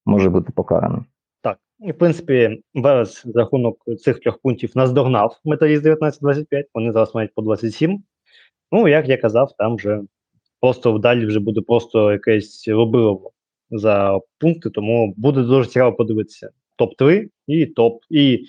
може 0.06 0.30
бути 0.30 0.52
покараний. 0.52 1.02
І, 1.84 1.92
в 1.92 1.98
принципі, 1.98 2.62
Верес 2.74 3.22
за 3.26 3.40
рахунок 3.40 3.78
цих 4.00 4.20
трьох 4.20 4.38
пунктів 4.38 4.72
наздогнав 4.74 5.40
металіст 5.44 5.84
19-25. 5.84 6.64
Вони 6.74 6.92
зараз 6.92 7.14
мають 7.14 7.34
по 7.34 7.42
27. 7.42 8.02
Ну, 8.72 8.88
як 8.88 9.08
я 9.08 9.16
казав, 9.16 9.52
там 9.58 9.76
вже 9.76 10.00
просто 10.60 10.92
вдалі 10.92 11.26
вже 11.26 11.40
буде 11.40 11.60
просто 11.60 12.12
якесь 12.12 12.68
робилово 12.68 13.30
за 13.70 14.20
пункти, 14.38 14.70
тому 14.70 15.14
буде 15.16 15.42
дуже 15.42 15.68
цікаво 15.70 15.96
подивитися. 15.96 16.50
Топ-3 16.78 17.28
і 17.46 17.66
топ, 17.66 18.02
і 18.10 18.44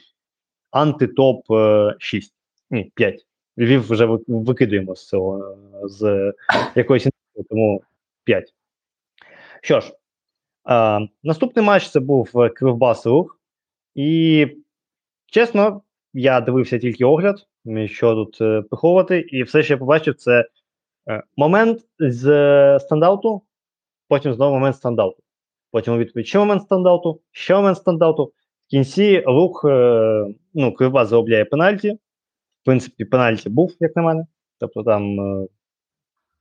антитоп 0.71 1.45
6. 1.99 2.34
Ні, 2.69 2.91
5. 2.95 3.25
Львів 3.57 3.91
вже 3.91 4.05
викидуємо 4.27 4.95
з 4.95 5.07
цього 5.07 5.39
е, 5.39 5.88
з 5.88 6.34
якоїсь 6.75 7.07
тому 7.49 7.84
5. 8.23 8.53
Що 9.61 9.79
ж, 9.79 9.93
а, 10.64 10.99
наступний 11.24 11.66
матч 11.66 11.89
це 11.89 11.99
був 11.99 12.30
е, 12.36 12.49
Кривбас 12.49 13.05
Рух. 13.05 13.39
І 13.95 14.47
чесно, 15.26 15.82
я 16.14 16.41
дивився 16.41 16.80
тільки 16.80 17.05
огляд, 17.05 17.47
що 17.86 18.16
тут 18.16 18.41
е, 18.41 18.61
приховувати, 18.61 19.20
і 19.20 19.43
все, 19.43 19.64
що 19.64 19.74
я 19.74 19.78
побачив, 19.78 20.16
це 20.16 20.45
е, 21.09 21.24
момент 21.38 21.80
з 21.99 22.28
е, 22.30 22.80
стендауту, 22.80 23.41
потім 24.07 24.34
знову 24.34 24.53
момент 24.53 24.76
стендауту. 24.76 25.24
Потім 25.72 25.97
відповідь 25.97 26.28
ще 26.28 26.39
момент 26.39 26.64
стендауту, 26.64 27.22
ще 27.32 27.55
момент 27.55 27.78
стендауту. 27.78 28.26
В 28.68 28.70
кінці 28.70 29.20
рух, 29.20 29.66
е, 29.66 30.26
ну, 30.53 30.74
Кривбас 30.74 31.09
заробляє 31.09 31.45
пенальті. 31.45 31.91
В 32.61 32.66
принципі, 32.66 33.05
пенальті 33.05 33.49
був, 33.49 33.76
як 33.80 33.95
на 33.95 34.01
мене. 34.01 34.26
Тобто 34.59 34.84
там. 34.84 35.20
Е, 35.20 35.47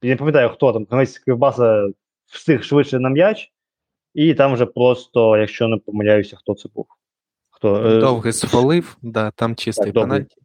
я 0.02 0.10
не 0.10 0.16
пам'ятаю, 0.16 0.48
хто 0.48 0.72
там, 0.72 0.86
гравець 0.90 1.18
Кривбаса 1.18 1.88
встиг 2.26 2.62
швидше 2.62 2.98
на 2.98 3.08
м'яч, 3.08 3.51
і 4.14 4.34
там 4.34 4.54
вже 4.54 4.66
просто, 4.66 5.36
якщо 5.36 5.68
не 5.68 5.76
помиляюся, 5.76 6.36
хто 6.36 6.54
це 6.54 6.68
був. 6.74 6.86
Хто, 7.50 7.86
е, 7.86 8.00
Довгий 8.00 8.32
звалив, 8.32 8.96
да, 9.02 9.30
там 9.30 9.56
чистий 9.56 9.84
так, 9.84 9.94
довгий. 9.94 10.10
пенальті. 10.10 10.36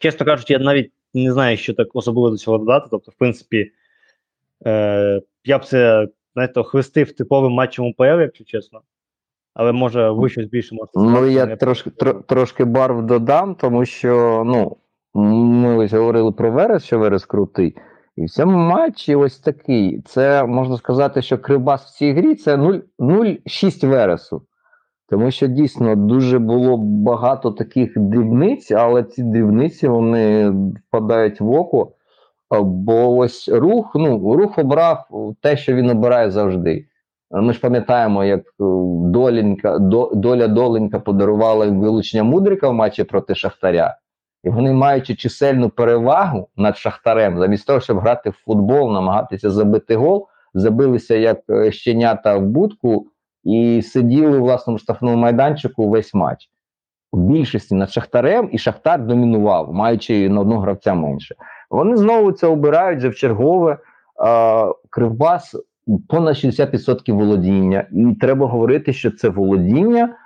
Чесно 0.00 0.26
кажучи, 0.26 0.52
я 0.52 0.58
навіть 0.58 0.92
не 1.14 1.32
знаю, 1.32 1.56
що 1.56 1.74
так 1.74 1.88
особливо 1.96 2.30
до 2.30 2.36
цього 2.36 2.58
додати. 2.58 2.86
Тобто, 2.90 3.10
в 3.10 3.14
принципі, 3.14 3.72
е, 4.66 5.22
я 5.44 5.58
б 5.58 5.64
це 5.64 6.08
знаєте, 6.34 6.62
хрестив 6.62 7.12
типовим 7.12 7.52
матчем 7.52 7.86
УПЛ, 7.86 8.20
якщо 8.20 8.44
чесно. 8.44 8.80
Але 9.54 9.72
може 9.72 10.10
ви 10.10 10.28
щось 10.28 10.46
більше 10.46 10.74
можете 10.74 10.98
Ну 10.98 11.26
я 11.26 11.56
трошки 11.56 11.90
тро, 11.90 12.12
трошки 12.12 12.64
барв 12.64 13.06
додам, 13.06 13.54
тому 13.54 13.84
що 13.84 14.42
ну 14.46 14.76
ми 15.14 15.76
ось 15.76 15.92
говорили 15.92 16.32
про 16.32 16.52
Верес, 16.52 16.84
що 16.84 16.98
Верес 16.98 17.26
крутий. 17.26 17.76
І 18.16 18.24
в 18.24 18.30
цьому 18.30 18.58
матчі 18.58 19.14
ось 19.14 19.38
такий. 19.38 20.02
Це 20.04 20.44
можна 20.44 20.76
сказати, 20.76 21.22
що 21.22 21.38
Кривбас 21.38 21.84
в 21.84 21.98
цій 21.98 22.12
грі 22.12 22.34
це 22.34 22.56
0 22.56 22.74
0,6 22.98 23.86
Вересу. 23.86 24.42
Тому 25.08 25.30
що 25.30 25.46
дійсно 25.46 25.96
дуже 25.96 26.38
було 26.38 26.76
багато 26.76 27.50
таких 27.50 27.98
дрібниць, 27.98 28.70
але 28.70 29.02
ці 29.02 29.22
дрібниці 29.22 29.88
вони 29.88 30.50
впадають 30.50 31.40
в 31.40 31.50
око. 31.50 31.92
Бо 32.60 33.16
ось 33.16 33.48
рух, 33.48 33.92
ну, 33.94 34.34
рух 34.34 34.58
обрав 34.58 35.06
те, 35.40 35.56
що 35.56 35.74
він 35.74 35.90
обирає 35.90 36.30
завжди. 36.30 36.86
Ми 37.30 37.52
ж 37.52 37.60
пам'ятаємо, 37.60 38.24
як 38.24 38.40
е, 38.40 38.64
Доленька, 39.10 39.78
до, 39.78 40.10
доля 40.14 40.48
Доленька 40.48 41.00
подарувала 41.00 41.66
вилучення 41.66 42.22
Мудрика 42.22 42.68
в 42.68 42.74
матчі 42.74 43.04
проти 43.04 43.34
Шахтаря. 43.34 43.96
І 44.44 44.50
вони, 44.50 44.72
маючи 44.72 45.14
чисельну 45.14 45.70
перевагу 45.70 46.48
над 46.56 46.76
Шахтарем, 46.76 47.38
замість 47.38 47.66
того, 47.66 47.80
щоб 47.80 47.98
грати 47.98 48.30
в 48.30 48.32
футбол, 48.32 48.92
намагатися 48.92 49.50
забити 49.50 49.96
гол, 49.96 50.28
забилися 50.54 51.14
як 51.14 51.38
е, 51.50 51.72
щенята 51.72 52.36
в 52.36 52.42
будку 52.42 53.06
і 53.44 53.82
сиділи 53.82 54.38
у 54.38 54.42
власному 54.42 54.78
штрафному 54.78 55.16
майданчику 55.16 55.88
весь 55.88 56.14
матч. 56.14 56.48
В 57.12 57.18
більшості 57.18 57.74
над 57.74 57.90
Шахтарем, 57.90 58.48
і 58.52 58.58
Шахтар 58.58 59.06
домінував, 59.06 59.72
маючи 59.72 60.28
на 60.28 60.40
одного 60.40 60.60
гравця 60.60 60.94
менше. 60.94 61.34
Вони 61.70 61.96
знову 61.96 62.32
це 62.32 62.46
обирають 62.46 62.98
вже 62.98 63.08
в 63.08 63.14
чергове. 63.14 63.78
Кривбас 64.90 65.56
понад 66.08 66.34
60% 66.34 67.12
володіння, 67.12 67.86
і 67.92 68.14
треба 68.20 68.46
говорити, 68.46 68.92
що 68.92 69.10
це 69.10 69.28
володіння 69.28 70.16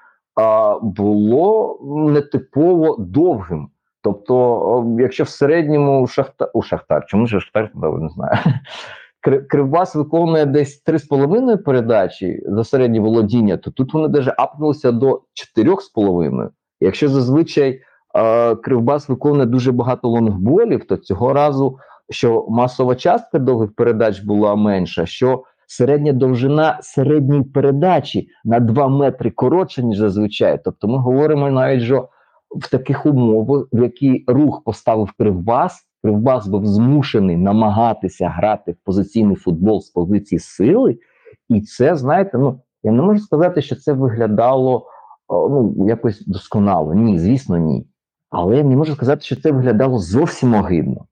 було 0.83 1.79
нетипово 2.11 2.97
довгим. 2.99 3.69
Тобто, 4.07 4.97
якщо 4.99 5.25
в 5.25 5.29
середньому 5.29 6.07
Шахтар, 6.07 6.51
у 6.55 6.63
Шахтар, 6.63 7.07
чому 7.07 7.27
ж 7.27 7.41
Шахтар, 7.41 7.71
не 7.75 8.09
знаю. 8.09 8.39
Кри- 9.27 9.47
Кривбас 9.47 9.95
виконує 9.95 10.47
десь 10.47 10.83
3,5 10.87 11.57
передачі 11.57 12.43
за 12.47 12.65
середнє 12.65 13.01
володіння, 13.01 13.57
то 13.57 13.71
тут 13.71 13.95
вони 13.95 14.09
навіть 14.09 14.35
апнулися 14.37 14.93
до 14.93 15.23
4,5. 15.57 16.49
Якщо 16.81 17.09
зазвичай 17.09 17.81
е, 18.15 18.55
Кривбас 18.57 19.09
виконує 19.09 19.47
дуже 19.47 19.73
багато 19.73 20.09
лонгболів, 20.09 20.87
то 20.87 20.97
цього 20.97 21.33
разу 21.33 21.79
що 22.11 22.47
масова 22.49 22.95
частка 22.95 23.39
довгих 23.39 23.75
передач 23.75 24.21
була 24.21 24.57
менша, 24.57 25.07
що 25.07 25.43
середня 25.67 26.13
довжина 26.13 26.79
середньої 26.83 27.43
передачі 27.43 28.29
на 28.45 28.61
2 28.61 28.89
метри 28.89 29.31
коротша, 29.31 29.83
ніж 29.83 29.99
зазвичай. 29.99 30.61
Тобто 30.65 30.89
ми 30.89 30.99
говоримо 30.99 31.51
навіть, 31.51 31.83
що 31.83 32.09
в 32.51 32.71
таких 32.71 33.07
умовах, 33.07 33.67
в 33.73 33.83
які 33.83 34.25
рух 34.27 34.63
поставив 34.65 35.13
Кривбас, 35.19 35.83
Кривбас 36.03 36.47
був 36.47 36.67
змушений 36.67 37.37
намагатися 37.37 38.29
грати 38.29 38.73
в 38.73 38.77
позиційний 38.85 39.37
футбол 39.37 39.81
з 39.81 39.91
позиції 39.91 40.39
сили, 40.39 40.99
і 41.49 41.61
це, 41.61 41.97
знаєте, 41.97 42.39
ну 42.39 42.61
я 42.83 42.93
не 42.93 43.03
можу 43.03 43.21
сказати, 43.21 43.63
що 43.63 43.77
це 43.77 43.93
виглядало 43.93 44.87
ну, 45.29 45.87
якось 45.89 46.27
досконало. 46.27 46.95
Ні, 46.95 47.19
звісно, 47.19 47.57
ні. 47.57 47.87
Але 48.31 48.57
я 48.57 48.65
не 48.65 48.77
можу 48.77 48.95
сказати, 48.95 49.23
що 49.23 49.37
це 49.37 49.53
виглядало 49.53 49.99
зовсім 49.99 50.55
огидно. 50.55 51.07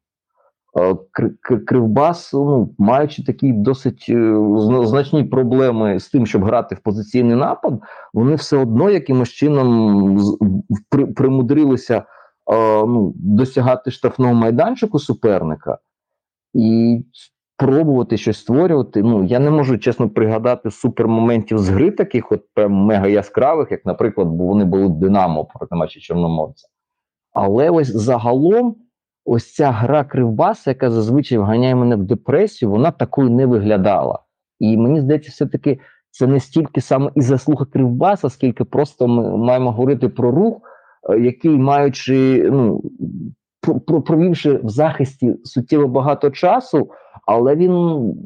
Е, 0.77 0.95
Кр- 1.13 1.35
Кр- 1.51 1.65
Кривбас, 1.65 2.33
ну, 2.33 2.75
маючи 2.79 3.25
такі 3.25 3.53
досить 3.53 4.07
е, 4.09 4.35
значні 4.85 5.25
проблеми 5.25 6.01
з 6.01 6.09
тим, 6.09 6.27
щоб 6.27 6.45
грати 6.45 6.75
в 6.75 6.79
позиційний 6.79 7.37
напад, 7.37 7.81
вони 8.15 8.35
все 8.35 8.57
одно 8.57 8.91
якимось 8.91 9.29
чином 9.29 10.19
примудрилися 11.17 11.97
е, 11.97 12.05
ну, 12.87 13.13
досягати 13.17 13.91
штрафного 13.91 14.35
майданчику 14.35 14.99
суперника 14.99 15.79
і 16.55 17.01
пробувати 17.57 18.17
щось 18.17 18.39
створювати. 18.39 19.03
Ну, 19.03 19.25
я 19.25 19.39
не 19.39 19.51
можу 19.51 19.79
чесно 19.79 20.11
пригадати 20.11 20.71
супермоментів 20.71 21.59
з 21.59 21.69
гри 21.69 21.91
таких, 21.91 22.33
от 22.33 22.43
прям 22.55 22.73
мега 22.73 23.07
яскравих, 23.07 23.71
як, 23.71 23.87
наприклад, 23.87 24.29
бо 24.29 24.45
вони 24.45 24.65
були 24.65 24.89
Динамо 24.89 25.45
проти 25.45 25.75
матчі 25.75 26.01
Чорноморця. 26.01 26.69
Але 27.33 27.71
ось 27.71 27.97
загалом, 27.97 28.77
ось 29.25 29.55
ця 29.55 29.71
гра 29.71 30.05
Кривбаса, 30.05 30.71
яка 30.71 30.91
зазвичай 30.91 31.39
вганяє 31.39 31.75
мене 31.75 31.97
в 31.97 32.03
депресію, 32.05 32.71
вона 32.71 32.91
такою 32.91 33.31
не 33.31 33.47
виглядала. 33.47 34.19
І 34.61 34.77
мені 34.77 35.01
здається, 35.01 35.31
все-таки 35.31 35.79
це 36.11 36.27
не 36.27 36.41
стільки 36.41 36.81
саме 36.81 37.11
і 37.15 37.21
заслуга 37.21 37.67
Кривбаса, 37.73 38.31
скільки 38.31 38.65
просто 38.65 39.09
ми 39.09 39.37
маємо 39.37 39.73
говорити 39.73 40.09
про 40.09 40.31
рух, 40.31 40.57
е, 41.11 41.19
який, 41.21 41.59
маючи, 41.59 42.49
ну, 42.53 42.83
про- 43.61 43.81
про- 43.81 44.03
провівши 44.03 44.53
в 44.53 44.69
захисті 44.69 45.37
суттєво 45.45 45.89
багато 45.89 46.31
часу, 46.31 46.91
але 47.27 47.57
він 47.57 47.73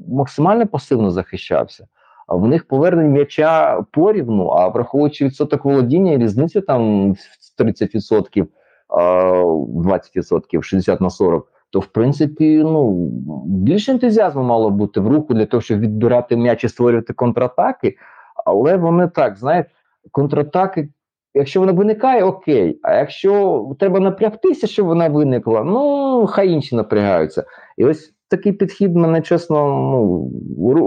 максимально 0.08 0.66
пасивно 0.66 1.10
захищався. 1.10 1.86
А 2.26 2.34
в 2.34 2.48
них 2.48 2.68
повернення 2.68 3.08
м'яча 3.08 3.82
порівну, 3.92 4.46
а 4.48 4.68
враховуючи 4.68 5.24
відсоток 5.24 5.64
володіння, 5.64 6.18
різниця 6.18 6.60
там 6.60 7.12
в 7.12 7.16
30%, 7.56 8.42
а, 8.42 8.57
20%, 8.88 10.62
60 10.62 11.00
на 11.00 11.10
40, 11.10 11.52
то 11.70 11.80
в 11.80 11.86
принципі 11.86 12.62
ну 12.64 13.08
більше 13.46 13.92
ентузіазму 13.92 14.42
мало 14.42 14.70
бути 14.70 15.00
в 15.00 15.08
руху 15.08 15.34
для 15.34 15.46
того, 15.46 15.60
щоб 15.60 15.80
відбирати 15.80 16.36
м'яч 16.36 16.64
і 16.64 16.68
створювати 16.68 17.12
контратаки. 17.12 17.96
Але 18.44 18.76
вони 18.76 19.08
так, 19.08 19.36
знаєте, 19.36 19.70
контратаки, 20.10 20.88
якщо 21.34 21.60
вона 21.60 21.72
виникає, 21.72 22.24
окей. 22.24 22.80
А 22.82 22.94
якщо 22.94 23.64
треба 23.78 24.00
напрягтися, 24.00 24.66
щоб 24.66 24.86
вона 24.86 25.08
виникла, 25.08 25.64
ну 25.64 26.26
хай 26.26 26.48
інші 26.48 26.76
напрягаються. 26.76 27.44
І 27.76 27.84
ось 27.84 28.14
такий 28.28 28.52
підхід 28.52 28.96
мене 28.96 29.22
чесно, 29.22 29.66
ну 29.66 30.30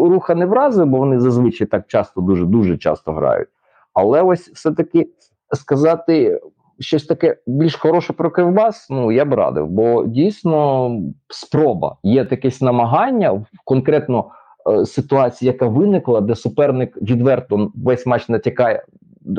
руха 0.09 0.35
не 0.35 0.45
вразив, 0.45 0.85
бо 0.85 0.97
вони 0.97 1.19
зазвичай 1.19 1.67
так 1.67 1.87
часто, 1.87 2.21
дуже 2.21 2.45
дуже 2.45 2.77
часто 2.77 3.11
грають. 3.11 3.49
Але 3.93 4.21
ось 4.21 4.49
все-таки 4.49 5.09
сказати 5.53 6.39
щось 6.81 7.05
таке 7.05 7.37
більш 7.47 7.75
хороше 7.75 8.13
про 8.13 8.31
Кривбас, 8.31 8.87
ну 8.89 9.11
я 9.11 9.25
б 9.25 9.33
радив, 9.33 9.67
бо 9.67 10.05
дійсно 10.05 10.91
спроба 11.29 11.97
є 12.03 12.27
якесь 12.31 12.61
намагання 12.61 13.31
в 13.31 13.45
конкретно 13.65 14.25
е, 14.69 14.85
ситуації, 14.85 15.47
яка 15.47 15.67
виникла, 15.67 16.21
де 16.21 16.35
суперник 16.35 16.97
відверто 17.01 17.71
весь 17.75 18.05
матч 18.05 18.29
натякає. 18.29 18.83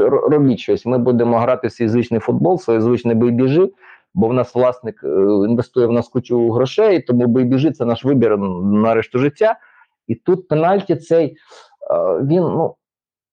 Робіть 0.06 0.58
щось. 0.58 0.86
Ми 0.86 0.98
будемо 0.98 1.38
грати 1.38 1.68
в 1.68 1.72
свій 1.72 1.88
звичний 1.88 2.20
футбол, 2.20 2.58
свій 2.58 2.80
звичний 2.80 3.14
бий-біжи, 3.14 3.70
бо 4.14 4.28
в 4.28 4.32
нас 4.32 4.54
власник 4.54 5.04
е, 5.04 5.08
інвестує 5.48 5.86
в 5.86 5.92
нас 5.92 6.08
кучу 6.08 6.50
грошей, 6.50 7.00
тому 7.00 7.26
бий-біжи 7.26 7.70
це 7.70 7.84
наш 7.84 8.04
вибір 8.04 8.38
на 8.38 8.94
решту 8.94 9.18
життя. 9.18 9.56
І 10.08 10.14
тут 10.14 10.48
пенальті 10.48 10.96
цей 10.96 11.26
е, 11.26 11.34
він 12.22 12.42
ну. 12.42 12.74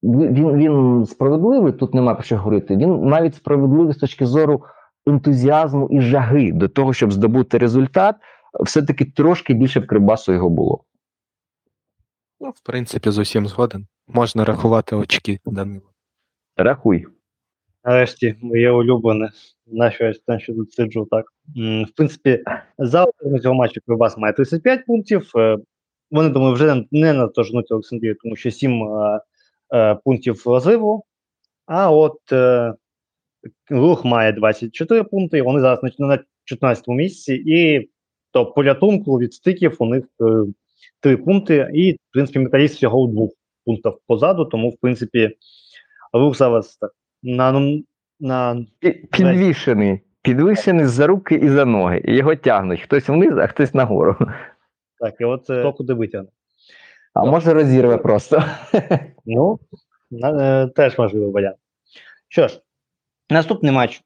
Він, 0.03 0.57
він, 0.57 1.05
справедливий, 1.05 1.73
тут 1.73 1.93
немає 1.93 2.15
про 2.15 2.23
що 2.23 2.37
говорити. 2.37 2.77
Він 2.77 3.05
навіть 3.05 3.35
справедливий 3.35 3.93
з 3.93 3.97
точки 3.97 4.25
зору 4.25 4.63
ентузіазму 5.07 5.87
і 5.91 6.01
жаги 6.01 6.51
до 6.51 6.67
того, 6.67 6.93
щоб 6.93 7.11
здобути 7.11 7.57
результат, 7.57 8.15
все-таки 8.59 9.05
трошки 9.05 9.53
більше 9.53 9.79
в 9.79 9.87
Кривбасу 9.87 10.33
його 10.33 10.49
було. 10.49 10.83
Ну, 12.39 12.49
в 12.49 12.61
принципі, 12.63 13.11
з 13.11 13.17
усім 13.17 13.47
згоден. 13.47 13.87
Можна 14.07 14.45
рахувати 14.45 14.95
очки 14.95 15.39
Данила. 15.45 15.89
Рахуй. 16.57 17.05
Нарешті, 17.83 18.35
моє 18.41 18.71
улюблене. 18.71 19.29
На 19.67 19.91
що 19.91 20.03
я 20.05 20.13
там 20.27 20.39
ще 20.39 20.53
тут 20.53 20.73
сиджу, 20.73 21.07
так. 21.11 21.25
В 21.55 21.91
принципі, 21.95 22.43
за 22.77 23.05
цього 23.41 23.55
матчу 23.55 23.81
Кривбас 23.85 24.17
має 24.17 24.33
35 24.33 24.85
пунктів. 24.85 25.31
Е, 25.35 25.57
Вони, 26.11 26.29
думаю, 26.29 26.53
вже 26.53 26.85
не- 26.91 27.13
наздоженуть 27.13 27.71
Олександрію, 27.71 28.15
тому 28.23 28.35
що 28.35 28.51
7 28.51 28.83
е, 28.83 29.15
е, 29.15 29.19
пунктів 30.03 30.43
розриву. 30.45 31.03
А 31.65 31.91
от 31.91 32.31
е, 32.31 32.73
рух 33.69 34.05
має 34.05 34.31
24 34.31 35.03
пункти, 35.03 35.37
і 35.37 35.41
вони 35.41 35.59
зараз 35.59 35.79
на, 35.83 36.07
на 36.07 36.19
14 36.43 36.87
місці. 36.87 37.43
І 37.45 37.89
то 38.31 38.45
по 38.45 38.63
рятунку 38.63 39.19
від 39.19 39.33
стиків 39.33 39.75
у 39.79 39.85
них 39.85 40.05
е, 40.21 40.25
3 40.99 41.17
пункти, 41.17 41.69
і, 41.73 41.93
в 41.93 41.97
принципі, 42.11 42.39
металіст 42.39 42.75
всього 42.75 43.01
у 43.01 43.07
двох 43.07 43.31
пунктах 43.65 43.93
позаду, 44.07 44.45
тому, 44.45 44.69
в 44.69 44.77
принципі, 44.81 45.37
рух 46.13 46.37
зараз 46.37 46.77
так 46.77 46.91
на, 47.23 47.79
на 48.19 48.65
Підвішений. 49.11 49.99
Підвішений 50.21 50.85
за 50.85 51.07
руки 51.07 51.35
і 51.35 51.49
за 51.49 51.65
ноги. 51.65 52.01
І 52.05 52.15
Його 52.15 52.35
тягнуть 52.35 52.81
хтось 52.81 53.09
вниз, 53.09 53.37
а 53.37 53.47
хтось 53.47 53.73
нагору. 53.73 54.15
Так, 54.99 55.15
і 55.19 55.23
от 55.23 55.49
е, 55.49 55.59
хто 55.59 55.73
куди 55.73 55.93
витягне. 55.93 56.29
А 57.19 57.25
Ну. 57.25 57.31
може 57.31 57.53
розірве 57.53 57.97
просто. 57.97 58.43
Ну, 59.25 59.59
е, 60.23 60.67
теж 60.67 60.97
можливий 60.97 61.31
варіант. 61.31 61.57
Що 62.27 62.47
ж, 62.47 62.61
наступний 63.29 63.71
матч 63.71 64.01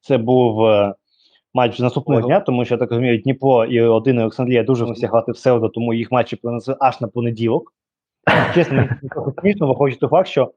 це 0.00 0.18
був 0.18 0.66
е, 0.66 0.94
матч 1.54 1.78
наступного 1.78 2.20
дня, 2.20 2.40
тому 2.40 2.64
що 2.64 2.74
я 2.74 2.78
так 2.78 2.90
розумію, 2.90 3.18
Дніпро 3.18 3.64
і 3.64 3.80
один 3.80 4.18
Олександрія 4.18 4.62
дуже 4.62 4.84
всі 4.84 5.06
грати 5.06 5.32
в 5.32 5.36
середу, 5.36 5.68
тому 5.68 5.94
їх 5.94 6.12
матчі 6.12 6.36
принесли 6.36 6.76
аж 6.80 7.00
на 7.00 7.08
понеділок. 7.08 7.74
Чесно, 8.54 8.74
мені 8.76 8.88
смішно, 9.40 9.66
виходить 9.68 10.00
той 10.00 10.08
факт, 10.08 10.28
що 10.28 10.52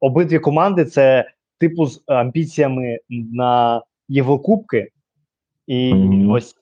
обидві 0.00 0.38
команди 0.38 0.84
це 0.84 1.30
типу 1.58 1.86
з 1.86 2.02
амбіціями 2.06 2.98
на 3.08 3.82
Єврокубки. 4.08 4.88
І 5.66 5.94
Мгм. 5.94 6.30
ось 6.30 6.54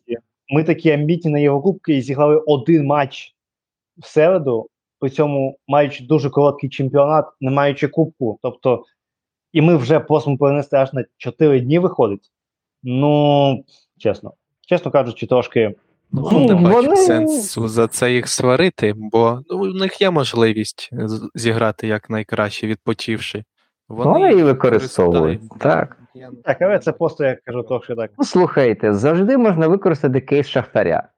ми 0.50 0.64
такі 0.64 0.90
амбітні 0.90 1.30
на 1.30 1.38
Єврокубки 1.38 1.96
і 1.96 2.00
зіграли 2.02 2.36
один 2.36 2.86
матч 2.86 3.34
в 3.98 4.06
середу, 4.06 4.68
при 5.04 5.10
цьому 5.10 5.58
маючи 5.68 6.04
дуже 6.04 6.30
короткий 6.30 6.70
чемпіонат, 6.70 7.26
не 7.40 7.50
маючи 7.50 7.88
кубку. 7.88 8.38
Тобто, 8.42 8.84
і 9.52 9.60
ми 9.62 9.76
вже 9.76 10.00
просимо 10.00 10.38
перенести 10.38 10.76
аж 10.76 10.92
на 10.92 11.04
4 11.16 11.60
дні 11.60 11.78
виходить. 11.78 12.32
Ну, 12.82 13.64
чесно, 13.98 14.32
чесно 14.66 14.90
кажучи, 14.90 15.26
трошки. 15.26 15.74
Ну, 16.12 16.28
Ну, 16.32 16.46
не 16.46 16.54
бачу 16.54 16.74
вони- 16.74 16.96
сенсу 16.96 17.68
за 17.68 17.88
це 17.88 18.12
їх 18.12 18.28
сварити, 18.28 18.92
бо 18.96 19.40
ну, 19.50 19.58
у 19.58 19.66
них 19.66 20.00
є 20.00 20.10
можливість 20.10 20.90
зіграти 21.34 21.86
як 21.86 22.10
найкраще, 22.10 22.66
відпочивши. 22.66 23.44
Вони 23.88 24.30
її 24.30 24.42
використовують. 24.42 25.40
Так. 25.60 25.98
Так, 26.44 26.62
але 26.62 26.78
це 26.78 26.92
просто 26.92 27.24
я 27.24 27.38
кажу 27.44 27.62
трошки 27.62 27.94
так. 27.94 28.10
Ну, 28.18 28.24
слухайте, 28.24 28.94
завжди 28.94 29.36
можна 29.36 29.68
використати 29.68 30.20
кейс 30.20 30.48
Шахтаря. 30.48 31.08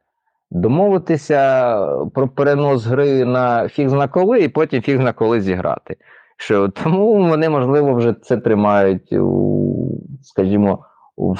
Домовитися 0.50 1.76
про 2.14 2.28
перенос 2.28 2.86
гри 2.86 3.24
на 3.24 3.68
фіг 3.68 3.88
зна 3.88 4.08
коли, 4.08 4.40
і 4.40 4.48
потім 4.48 4.82
фіг 4.82 4.96
зна 4.96 5.12
коли 5.12 5.40
зіграти. 5.40 5.96
Що, 6.36 6.68
тому 6.68 7.28
вони, 7.28 7.48
можливо, 7.48 7.94
вже 7.94 8.14
це 8.22 8.36
тримають, 8.36 9.12
у, 9.12 10.00
скажімо, 10.22 10.84
в, 11.16 11.32
в, 11.32 11.36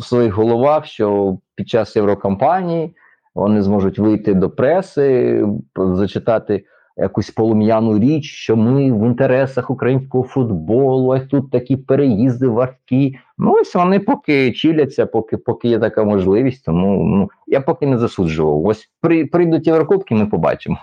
в 0.00 0.04
своїх 0.04 0.34
головах, 0.34 0.86
що 0.86 1.38
під 1.54 1.68
час 1.68 1.96
Єврокампанії 1.96 2.94
вони 3.34 3.62
зможуть 3.62 3.98
вийти 3.98 4.34
до 4.34 4.50
преси, 4.50 5.46
зачитати 5.76 6.64
якусь 7.02 7.30
полум'яну 7.30 7.98
річ, 7.98 8.24
що 8.24 8.56
ми 8.56 8.92
в 8.92 9.06
інтересах 9.06 9.70
українського 9.70 10.24
футболу, 10.24 11.08
ось 11.08 11.26
тут 11.26 11.50
такі 11.50 11.76
переїзди 11.76 12.48
важкі. 12.48 13.18
Ну 13.38 13.52
ось 13.52 13.74
вони 13.74 14.00
поки 14.00 14.52
чіляться, 14.52 15.06
поки 15.06 15.36
поки 15.36 15.68
є 15.68 15.78
така 15.78 16.04
можливість. 16.04 16.64
Тому 16.64 17.04
ну 17.04 17.30
я 17.46 17.60
поки 17.60 17.86
не 17.86 17.98
засуджував. 17.98 18.64
Ось 18.64 18.90
при 19.00 19.26
прийдуть 19.26 19.66
Єврокубки, 19.66 20.14
ми 20.14 20.26
побачимо. 20.26 20.78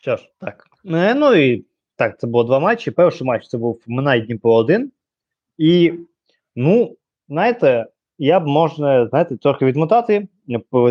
Що 0.00 0.16
ж, 0.16 0.28
так. 0.40 0.64
Е, 0.90 1.14
Ну 1.14 1.34
і 1.34 1.64
так, 1.96 2.20
це 2.20 2.26
було 2.26 2.44
два 2.44 2.58
матчі. 2.58 2.90
Перший 2.90 3.26
матч 3.26 3.48
це 3.48 3.58
був 3.58 3.80
Минай 3.86 4.20
Дніпро 4.20 4.54
1. 4.54 4.92
І, 5.58 5.92
ну, 6.56 6.96
знаєте, 7.28 7.86
я 8.18 8.40
б 8.40 8.46
можна, 8.46 9.06
знаєте, 9.06 9.36
трохи 9.36 9.66
відмотати, 9.66 10.28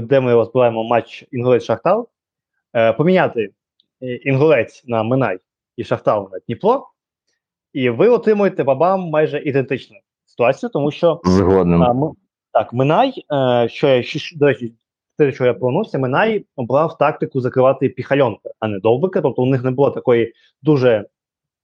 де 0.02 0.20
ми 0.20 0.34
розбираємо 0.34 0.84
матч 0.84 1.26
Інгулець 1.32 1.64
Шахтар, 1.64 2.04
е, 2.74 2.94
поміняти 2.94 3.50
Інгулець 4.02 4.84
на 4.86 5.04
Минай 5.04 5.40
і 5.78 5.84
Шахтар 5.84 6.22
на 6.22 6.40
Дніпро, 6.48 6.88
і 7.74 7.90
ви 7.90 8.10
отримуєте 8.10 8.64
бабам 8.64 9.02
майже 9.02 9.40
ідентичну 9.40 9.98
ситуацію, 10.26 10.70
тому 10.70 10.92
що 10.92 11.22
а, 11.26 11.94
ми, 11.94 12.12
так, 12.54 12.74
Минай, 12.74 13.26
е, 13.34 13.70
що 13.70 13.88
я 13.88 14.04
що, 14.04 14.38
до 14.38 14.46
речі, 14.46 14.74
те, 15.18 15.32
що 15.32 15.46
я 15.46 15.54
повернувся, 15.54 16.00
Минай 16.00 16.46
обрав 16.56 16.98
тактику 16.98 17.42
закривати 17.42 17.90
піхальонка, 17.90 18.50
а 18.60 18.68
не 18.68 18.80
довбика. 18.80 19.22
Тобто 19.22 19.42
у 19.42 19.46
них 19.46 19.64
не 19.64 19.72
було 19.72 19.92
такої 19.92 20.34
дуже 20.62 21.06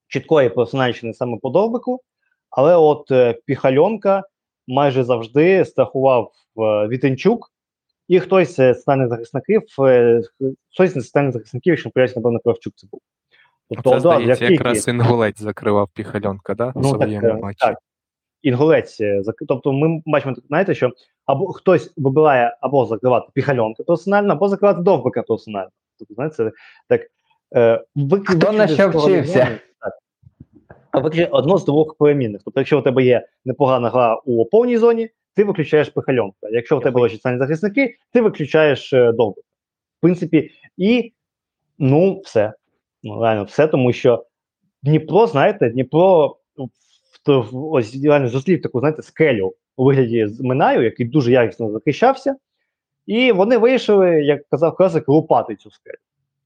чіткої 0.07 0.49
персональщини 0.49 1.13
саме 1.13 1.37
по 1.41 1.49
довбику. 1.49 2.01
Але 2.49 2.75
от 2.75 3.11
е, 3.11 3.33
піхальонка 3.45 4.23
майже 4.67 5.03
завжди 5.03 5.65
страхував 5.65 6.31
е, 6.57 6.87
Вітенчук, 6.87 7.52
і 8.13 8.19
хтось 8.19 8.55
з 8.55 8.73
стане 8.73 9.07
захисників, 9.07 9.61
е, 9.79 10.21
хтось 10.73 10.97
з 10.97 11.07
стане 11.07 11.31
захисників, 11.31 11.71
якщо 11.71 11.89
поясню, 11.89 12.19
напевно, 12.19 12.39
Кравчук 12.39 12.73
це 12.75 12.87
був. 12.91 13.01
Тобто, 13.69 13.91
Це, 13.91 13.99
здається, 13.99 14.45
якраз 14.45 14.87
інгулець 14.87 15.41
закривав 15.41 15.89
піхальонка, 15.93 16.53
да? 16.53 16.73
Ну, 16.75 16.97
так, 16.97 17.09
е, 17.09 17.33
матчі. 17.33 17.65
так. 17.65 17.77
Інгулець, 18.41 19.01
е, 19.01 19.21
тобто 19.47 19.73
ми 19.73 20.01
бачимо, 20.05 20.35
знаєте, 20.47 20.75
що 20.75 20.91
або 21.25 21.53
хтось 21.53 21.93
вибирає 21.97 22.57
або 22.61 22.85
закривати 22.85 23.27
піхальонка 23.33 23.83
персонально, 23.83 24.33
або 24.33 24.49
закривати 24.49 24.81
довбика 24.81 25.21
персонально. 25.23 25.69
Тобто, 25.99 26.13
знаєте, 26.13 26.35
це 26.35 26.51
так. 26.87 27.01
Е, 27.55 27.83
Хто 28.25 28.51
на 28.51 28.67
що 28.67 28.91
з 28.91 28.95
вчився? 28.95 29.59
Так. 29.79 29.93
А 30.91 30.99
виключити 30.99 31.31
одно 31.31 31.57
з 31.57 31.65
двох 31.65 31.95
перемінних. 31.95 32.41
Тобто, 32.45 32.59
якщо 32.59 32.79
у 32.79 32.81
тебе 32.81 33.03
є 33.03 33.27
непогана 33.45 33.89
гра 33.89 34.15
у 34.25 34.45
повній 34.45 34.77
зоні, 34.77 35.09
ти 35.35 35.43
виключаєш 35.43 35.89
піхальонка. 35.89 36.49
Якщо 36.51 36.77
у 36.77 36.81
тебе 36.81 37.01
лежать 37.01 37.21
самі 37.21 37.37
захисники, 37.37 37.97
ти 38.11 38.21
виключаєш 38.21 38.93
е, 38.93 39.11
довбика. 39.11 39.47
В 39.97 40.01
принципі, 40.01 40.51
і 40.77 41.13
ну, 41.79 42.21
все. 42.25 42.53
Ну, 43.03 43.21
реально, 43.21 43.43
все, 43.43 43.67
тому 43.67 43.93
що 43.93 44.25
Дніпро, 44.83 45.27
знаєте, 45.27 45.69
Дніпро 45.69 46.37
в, 47.27 47.41
в, 47.41 47.65
ось 47.71 48.03
реально 48.03 48.27
зустрів 48.27 48.61
таку, 48.61 48.79
знаєте, 48.79 49.01
скелю 49.01 49.53
у 49.77 49.83
вигляді 49.85 50.27
з 50.27 50.41
Минаю, 50.41 50.83
який 50.83 51.05
дуже 51.05 51.31
якісно 51.31 51.71
захищався, 51.71 52.35
і 53.05 53.31
вони 53.31 53.57
вирішили, 53.57 54.23
як 54.23 54.49
казав 54.49 54.75
Красик, 54.75 55.09
лупати 55.09 55.55
цю 55.55 55.71
скелю. 55.71 55.95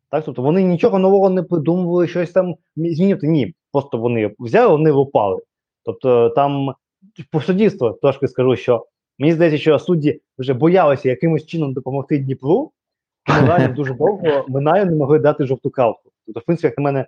Так, 0.09 0.26
тобто 0.26 0.41
вони 0.41 0.64
нічого 0.64 0.99
нового 0.99 1.30
не 1.30 1.43
придумували, 1.43 2.07
щось 2.07 2.31
там 2.31 2.55
змінювати. 2.76 3.27
Ні. 3.27 3.53
Просто 3.72 3.97
вони 3.97 4.35
взяли, 4.39 4.72
вони 4.72 4.91
лупали. 4.91 5.41
Тобто 5.84 6.30
там 6.30 6.73
по 7.31 7.41
суддівству 7.41 7.91
трошки 8.02 8.27
скажу, 8.27 8.56
що 8.56 8.85
мені 9.19 9.34
здається, 9.34 9.57
що 9.57 9.80
судді 9.80 10.22
вже 10.38 10.53
боялися 10.53 11.10
якимось 11.10 11.45
чином 11.45 11.73
допомогти 11.73 12.18
Дніпру, 12.18 12.72
реально 13.27 13.76
дуже 13.76 13.94
довго 13.94 14.45
Минаю 14.48 14.85
не 14.85 14.95
могли 14.95 15.19
дати 15.19 15.45
жовту 15.45 15.69
картку. 15.69 16.11
Тобто, 16.26 16.39
в 16.39 16.44
принципі, 16.44 16.68
як 16.68 16.77
на 16.77 16.84
мене, 16.84 17.06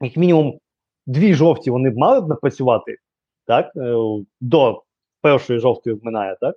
як 0.00 0.16
мінімум 0.16 0.58
дві 1.06 1.34
жовті 1.34 1.70
вони 1.70 1.90
б 1.90 1.96
мали 1.96 2.20
б 2.20 2.28
напрацювати 2.28 2.96
так, 3.46 3.72
е, 3.76 3.94
до 4.40 4.82
першої 5.20 5.58
жовтої 5.58 5.96
вминає, 5.96 6.36
так? 6.40 6.56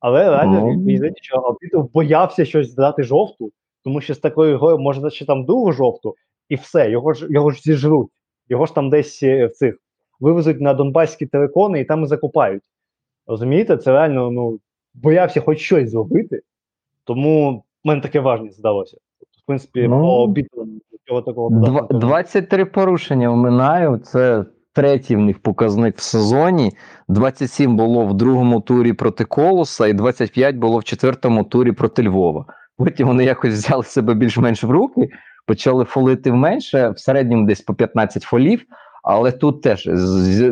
Але 0.00 0.30
реально 0.30 0.60
Ну. 0.60 0.66
мені 0.66 0.96
здається, 0.96 1.22
що 1.22 1.36
Албітов 1.36 1.92
боявся 1.92 2.44
щось 2.44 2.74
дати 2.74 3.02
жовту, 3.02 3.52
тому 3.84 4.00
що 4.00 4.14
з 4.14 4.18
такою 4.18 4.58
грою 4.58 4.78
можна 4.78 5.10
ще 5.10 5.24
там 5.24 5.44
другу 5.44 5.72
жовту, 5.72 6.14
і 6.48 6.54
все, 6.54 6.90
його 6.90 7.12
ж 7.12 7.26
його 7.30 7.50
ж 7.50 7.60
зіжруть. 7.62 8.10
Його 8.48 8.66
ж 8.66 8.74
там 8.74 8.90
десь 8.90 9.22
е, 9.22 9.46
в 9.46 9.50
цих 9.52 9.78
вивезуть 10.22 10.60
на 10.60 10.74
Донбаські 10.74 11.26
телекони 11.26 11.80
і 11.80 11.84
там 11.84 12.02
і 12.02 12.06
закопають. 12.06 12.62
Розумієте, 13.26 13.76
це 13.76 13.92
реально 13.92 14.30
ну, 14.30 14.58
боявся 14.94 15.40
хоч 15.40 15.58
щось 15.58 15.90
зробити, 15.90 16.40
тому 17.04 17.64
в 17.84 17.88
мене 17.88 18.00
таке 18.00 18.20
важність 18.20 18.56
здалося. 18.58 18.96
Тобто, 19.20 19.38
В 19.42 19.46
принципі, 19.46 19.86
Ну. 19.88 20.00
по 20.00 20.22
обіду 20.22 20.66
цього 21.08 21.22
такого 21.22 21.50
Два- 21.50 21.66
додатку 21.68 21.94
23 21.98 22.64
порушення 22.64 23.30
в 23.30 23.36
Минаю. 23.36 23.96
Це 23.98 24.44
третій 24.72 25.16
в 25.16 25.20
них 25.20 25.38
показник 25.42 25.96
в 25.98 26.02
сезоні. 26.02 26.72
27 27.08 27.76
було 27.76 28.06
в 28.06 28.14
другому 28.14 28.60
турі 28.60 28.92
проти 28.92 29.24
Колоса, 29.24 29.86
і 29.86 29.92
25 29.92 30.56
було 30.56 30.78
в 30.78 30.84
четвертому 30.84 31.44
турі 31.44 31.72
проти 31.72 32.02
Львова. 32.02 32.44
Потім 32.78 33.06
вони 33.08 33.24
якось 33.24 33.54
взяли 33.54 33.84
себе 33.84 34.14
більш-менш 34.14 34.64
в 34.64 34.70
руки, 34.70 35.08
почали 35.46 35.84
фолити 35.84 36.32
менше, 36.32 36.88
в 36.90 36.98
середньому 37.00 37.46
десь 37.46 37.60
по 37.60 37.74
15 37.74 38.22
фолів. 38.22 38.62
Але 39.02 39.32
тут 39.32 39.62
теж 39.62 39.90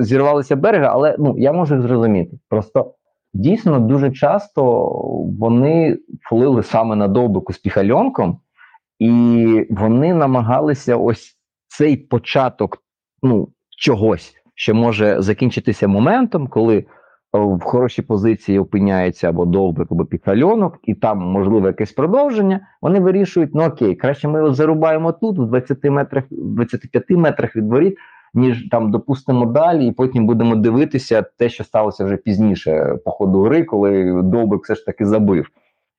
зірвалися 0.01 0.57
береги. 0.57 0.87
Але 0.91 1.17
ну 1.19 1.35
я 1.39 1.53
можу 1.53 1.75
їх 1.75 1.83
зрозуміти. 1.83 2.39
Просто 2.49 2.95
дійсно 3.35 3.81
дуже 3.81 4.11
часто 4.11 4.89
вони 5.39 5.99
фолили 6.29 6.63
саме 6.63 6.97
на 6.97 7.09
довбику 7.09 7.53
з 7.53 7.59
піхальонком. 7.59 8.41
І 8.99 9.67
вони 9.71 10.15
намагалися 10.15 10.97
ось 10.97 11.37
цей 11.69 11.97
початок 11.97 12.79
ну, 13.23 13.49
чогось, 13.79 14.35
що 14.55 14.75
може 14.75 15.23
закінчитися 15.23 15.89
моментом, 15.89 16.49
коли 16.49 16.85
в 17.33 17.61
хорошій 17.61 18.03
позиції 18.03 18.59
опиняється 18.59 19.29
або 19.29 19.47
довбик, 19.47 19.89
або 19.91 20.05
пікальонок, 20.05 20.79
і 20.83 20.95
там 20.95 21.19
можливо 21.19 21.67
якесь 21.67 21.93
продовження. 21.93 22.61
Вони 22.83 23.01
вирішують: 23.01 23.55
ну 23.55 23.65
окей, 23.65 23.95
краще 23.95 24.29
ми 24.29 24.39
його 24.39 24.55
зарубаємо 24.55 25.13
тут, 25.13 25.39
в 25.39 25.47
20 25.47 25.85
метрах, 25.85 26.25
25 26.31 27.11
метрах 27.11 27.57
від 27.57 27.69
воріт, 27.69 27.97
ніж 28.35 28.69
там 28.71 28.91
допустимо 28.91 29.47
далі, 29.47 29.87
і 29.87 29.93
потім 29.93 30.27
будемо 30.27 30.57
дивитися 30.57 31.23
те, 31.23 31.49
що 31.49 31.65
сталося 31.65 32.05
вже 32.05 32.17
пізніше 32.17 32.97
по 33.05 33.11
ходу 33.11 33.43
гри, 33.43 33.65
коли 33.65 34.23
довбик 34.23 34.65
все 34.65 34.75
ж 34.75 34.87
таки 34.87 35.07
забив. 35.07 35.47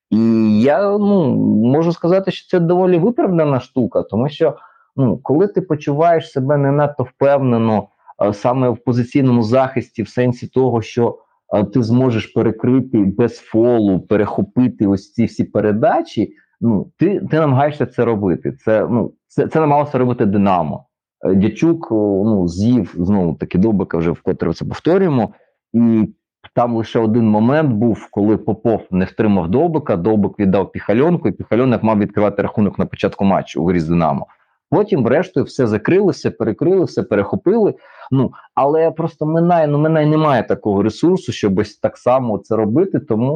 І 0.10 0.62
я 0.62 0.98
ну 0.98 1.36
можу 1.64 1.94
сказати, 1.94 2.32
що 2.32 2.50
це 2.50 2.60
доволі 2.60 2.98
виправдана 2.98 3.60
штука, 3.60 4.04
тому 4.04 4.30
що 4.30 4.58
ну, 4.96 5.18
коли 5.18 5.48
ти 5.48 5.62
почуваєш 5.62 6.32
себе 6.32 6.58
не 6.58 6.72
надто 6.72 7.04
впевнено 7.04 7.88
саме 8.34 8.70
в 8.70 8.78
позиційному 8.78 9.44
захисті, 9.44 10.04
в 10.04 10.10
сенсі 10.10 10.48
того, 10.48 10.82
що 10.82 11.18
ти 11.74 11.84
зможеш 11.84 12.26
перекрити 12.26 12.98
без 12.98 13.38
фолу, 13.38 14.00
перехопити 14.00 14.88
ось 14.88 15.14
ці 15.14 15.26
всі 15.26 15.44
передачі, 15.44 16.34
ну 16.62 16.92
ти, 16.98 17.20
ти 17.20 17.40
намагаєшся 17.40 17.86
це 17.86 18.06
робити. 18.06 18.52
Це 18.52 18.88
ну 18.90 19.14
це, 19.28 19.48
це 19.48 19.60
намагалося 19.60 19.98
робити 19.98 20.26
Динамо. 20.26 20.86
Е, 21.24 21.36
Дячук 21.36 21.88
ну 21.92 22.48
з'їв 22.48 22.96
знову 22.98 23.34
таки 23.34 23.58
Добика, 23.58 23.98
вже 23.98 24.12
вкотре 24.12 24.54
це 24.54 24.66
повторюємо, 24.66 25.34
і 25.74 26.10
там 26.56 26.76
лише 26.76 27.00
один 27.00 27.30
момент 27.30 27.72
був, 27.72 28.08
коли 28.12 28.38
Попов 28.38 28.82
не 28.92 29.06
втримав 29.06 29.48
Довбика, 29.48 29.96
Довбик 29.96 30.40
віддав 30.40 30.72
Піхальонку, 30.72 31.28
і 31.28 31.32
Піхальонок 31.32 31.84
мав 31.84 32.00
відкривати 32.00 32.42
рахунок 32.42 32.80
на 32.80 32.86
початку 32.86 33.26
матчу 33.26 33.64
у 33.64 33.66
грі 33.66 33.80
з 33.80 33.88
Динамо. 33.88 34.28
Потім, 34.70 35.04
врештою, 35.04 35.46
все 35.46 35.68
перекрили, 36.32 36.84
все 36.84 37.04
перехопили. 37.04 37.74
Ну 38.12 38.32
але 38.56 38.92
просто 38.92 39.26
Минай, 39.26 39.68
ну 39.68 39.78
Минай 39.78 40.06
немає 40.06 40.44
такого 40.44 40.84
ресурсу, 40.84 41.32
щоб 41.32 41.60
ось 41.60 41.78
так 41.78 41.98
само 41.98 42.38
це 42.38 42.56
робити. 42.56 43.00
Тому 43.00 43.34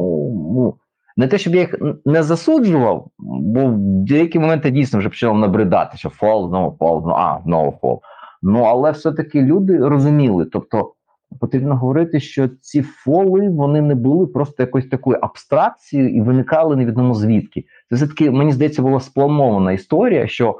ну 0.54 0.74
не 1.16 1.26
те, 1.26 1.38
щоб 1.38 1.54
я 1.54 1.60
їх 1.60 1.74
не 2.04 2.22
засуджував, 2.22 3.10
бо 3.18 3.66
в 3.66 3.76
деякі 3.78 4.38
моменти 4.38 4.70
дійсно 4.70 4.98
вже 4.98 5.08
почав 5.08 5.38
набридати, 5.38 5.98
що 5.98 6.10
фол, 6.10 6.48
знову 6.48 6.76
фол, 6.78 7.02
ну 7.06 7.12
а 7.12 7.40
знову 7.44 7.78
фол. 7.80 8.00
Ну 8.42 8.62
але 8.62 8.90
все-таки 8.90 9.42
люди 9.42 9.78
розуміли, 9.78 10.44
тобто 10.44 10.92
потрібно 11.40 11.76
говорити, 11.76 12.20
що 12.20 12.48
ці 12.48 12.82
фоли 12.82 13.48
вони 13.48 13.80
не 13.80 13.94
були 13.94 14.26
просто 14.26 14.62
якоюсь 14.62 14.88
такою 14.88 15.18
абстракцією 15.22 16.16
і 16.16 16.20
виникали 16.20 16.76
невідомо 16.76 17.14
звідки. 17.14 17.64
Це 17.88 17.96
все 17.96 18.06
таки, 18.06 18.30
мені 18.30 18.52
здається, 18.52 18.82
була 18.82 19.00
спланована 19.00 19.72
історія, 19.72 20.26
що 20.26 20.50
е, 20.50 20.54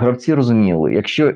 гравці 0.00 0.34
розуміли, 0.34 0.94
якщо 0.94 1.34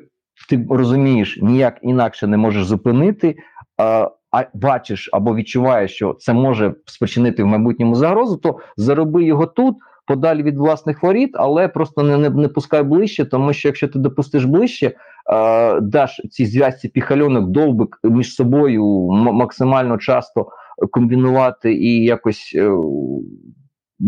ти 0.49 0.67
розумієш, 0.71 1.39
ніяк 1.43 1.79
інакше 1.83 2.27
не 2.27 2.37
можеш 2.37 2.65
зупинити, 2.65 3.37
е, 3.81 4.09
бачиш 4.55 5.11
або 5.13 5.35
відчуваєш, 5.35 5.93
що 5.95 6.15
це 6.15 6.33
може 6.33 6.75
спричинити 6.87 7.43
в 7.43 7.47
майбутньому 7.47 7.95
загрозу, 7.95 8.37
то 8.37 8.59
зароби 8.77 9.25
його 9.25 9.47
тут. 9.47 9.77
Подалі 10.07 10.43
від 10.43 10.59
власних 10.59 11.03
воріт, 11.03 11.31
але 11.35 11.69
просто 11.69 12.03
не, 12.03 12.19
не, 12.19 12.31
не 12.31 12.49
пускай 12.49 12.83
ближче, 12.83 13.25
тому 13.25 13.53
що 13.53 13.69
якщо 13.69 13.89
ти 13.89 13.99
допустиш 13.99 14.45
ближче, 14.45 14.87
е, 15.33 15.81
даш 15.81 16.21
ці 16.31 16.47
зв'язці 16.47 16.89
піхальонок, 16.89 17.51
довбик 17.51 17.99
між 18.05 18.35
собою 18.35 18.85
м- 19.13 19.35
максимально 19.35 19.99
часто 19.99 20.49
комбінувати 20.91 21.75
і 21.75 22.05
якось 22.05 22.53
е, 22.55 22.71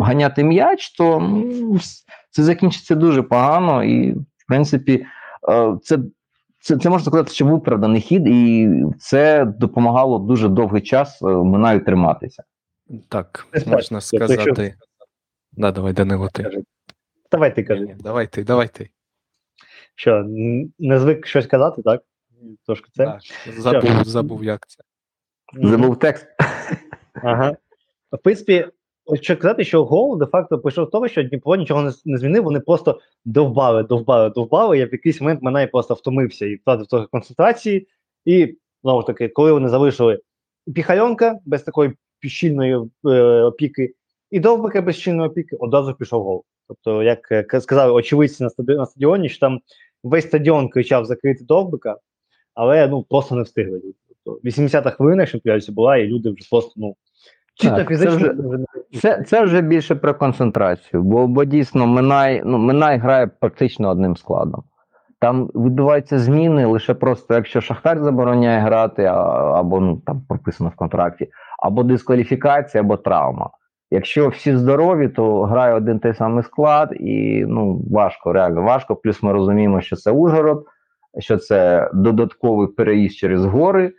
ганяти 0.00 0.44
м'яч, 0.44 0.90
то 0.90 1.20
ну, 1.20 1.78
це 2.30 2.42
закінчиться 2.42 2.94
дуже 2.94 3.22
погано. 3.22 3.84
І 3.84 4.12
В 4.12 4.46
принципі, 4.48 5.06
е, 5.52 5.76
це, 5.82 5.98
це, 6.64 6.76
це 6.76 6.90
можна 6.90 7.06
сказати, 7.06 7.32
що 7.32 7.46
виправданий 7.46 8.00
хід, 8.00 8.26
і 8.26 8.70
це 8.98 9.44
допомагало 9.44 10.18
дуже 10.18 10.48
довгий 10.48 10.82
час 10.82 11.22
е, 11.22 11.26
Минаю 11.26 11.84
триматися. 11.84 12.42
Так, 13.08 13.46
Це 13.52 13.70
можна 13.70 14.00
так. 14.00 14.08
Тобто, 14.10 14.32
якщо- 14.32 14.54
сказати. 14.54 14.74
Да, 15.52 15.72
давай, 15.72 15.92
Данило, 15.92 16.28
ти. 16.28 16.62
Давай 17.30 17.54
ти 17.54 17.62
кажи. 17.64 17.96
Давай 17.98 18.26
ти, 18.26 18.44
давай 18.44 18.68
ти. 18.68 18.90
Що, 19.94 20.24
не 20.78 20.98
звик 20.98 21.26
щось 21.26 21.46
казати, 21.46 21.82
так? 21.82 22.02
Трошки 22.66 22.90
це. 22.92 23.04
Так, 23.04 23.20
забув, 23.58 24.04
забув, 24.04 24.44
як 24.44 24.66
це. 24.66 24.82
Забув 25.54 25.98
текст. 25.98 26.26
Ага. 27.14 27.56
В 28.12 28.18
принципі, 28.18 28.68
що 29.20 29.36
казати, 29.36 29.64
що 29.64 29.84
гол 29.84 30.18
де-факто 30.18 30.58
пішов 30.58 30.88
з 30.88 30.90
того, 30.90 31.08
що 31.08 31.22
Дніпро 31.22 31.56
нічого 31.56 31.82
не, 31.82 31.92
не 32.04 32.18
змінив, 32.18 32.44
вони 32.44 32.60
просто 32.60 33.00
довбали, 33.24 33.82
довбали, 33.82 34.30
довбали. 34.30 34.78
Я 34.78 34.86
в 34.86 34.92
якийсь 34.92 35.20
момент 35.20 35.42
Минай 35.42 35.66
просто 35.66 35.94
втомився 35.94 36.46
і 36.46 36.54
втратив 36.54 36.86
трохи 36.86 37.06
концентрації. 37.06 37.88
І 38.24 38.56
знову 38.82 39.00
ж 39.00 39.06
таки, 39.06 39.28
коли 39.28 39.52
вони 39.52 39.68
залишили 39.68 40.20
Піхальонка 40.74 41.38
без 41.44 41.62
такої 41.62 41.92
щільної 42.22 42.78
е, 43.04 43.42
опіки, 43.42 43.94
і 44.30 44.40
довбика 44.40 44.82
без 44.82 44.96
щільної 44.96 45.28
опіки, 45.28 45.56
одразу 45.56 45.94
пішов 45.94 46.22
гол. 46.22 46.44
Тобто, 46.68 47.02
як 47.02 47.32
е, 47.32 47.60
сказали 47.60 47.92
очевидці 47.92 48.48
на 48.68 48.86
стадіоні, 48.86 49.28
що 49.28 49.40
там 49.40 49.60
весь 50.02 50.26
стадіон 50.26 50.68
кричав 50.68 51.04
закрити 51.04 51.44
довбика, 51.44 51.96
але 52.54 52.88
ну 52.88 53.02
просто 53.02 53.34
не 53.34 53.42
встигли. 53.42 53.80
Тобто 54.24 54.48
80-та 54.48 54.90
хвилина, 54.90 55.26
п'ятці 55.44 55.72
була, 55.72 55.96
і 55.96 56.06
люди 56.06 56.30
вже 56.30 56.48
просто 56.50 56.72
ну. 56.76 56.96
Чисто 57.54 57.76
Так, 57.76 57.88
це 57.88 57.94
фізично 57.94 58.16
вже- 58.16 58.32
вже 58.90 59.00
Це, 59.00 59.22
це 59.22 59.44
вже 59.44 59.60
більше 59.60 59.94
про 59.94 60.14
концентрацію, 60.14 61.02
бо, 61.02 61.26
бо 61.26 61.44
дійсно 61.44 61.86
Минай, 61.86 62.42
ну, 62.44 62.58
Минай 62.58 62.98
грає 62.98 63.26
практично 63.26 63.90
одним 63.90 64.16
складом. 64.16 64.62
Там 65.20 65.46
відбуваються 65.54 66.18
зміни 66.18 66.66
лише 66.66 66.94
просто, 66.94 67.34
якщо 67.34 67.60
Шахтар 67.60 68.04
забороняє 68.04 68.60
грати, 68.60 69.04
а, 69.04 69.14
або 69.60 69.80
ну, 69.80 70.02
там 70.06 70.22
прописано 70.28 70.70
в 70.70 70.76
контракті, 70.76 71.28
або 71.58 71.82
дискваліфікація, 71.82 72.82
або 72.82 72.96
травма. 72.96 73.50
Якщо 73.90 74.28
всі 74.28 74.56
здорові, 74.56 75.08
то 75.08 75.42
грає 75.42 75.74
один 75.74 75.98
той 75.98 76.14
самий 76.14 76.44
склад, 76.44 76.92
і 77.00 77.44
ну, 77.48 77.82
важко, 77.90 78.32
реально 78.32 78.62
важко. 78.62 78.96
Плюс 78.96 79.22
ми 79.22 79.32
розуміємо, 79.32 79.80
що 79.80 79.96
це 79.96 80.10
Ужгород, 80.10 80.64
що 81.18 81.36
це 81.36 81.90
додатковий 81.94 82.68
переїзд 82.68 83.16
через 83.16 83.44
гори. 83.44 83.92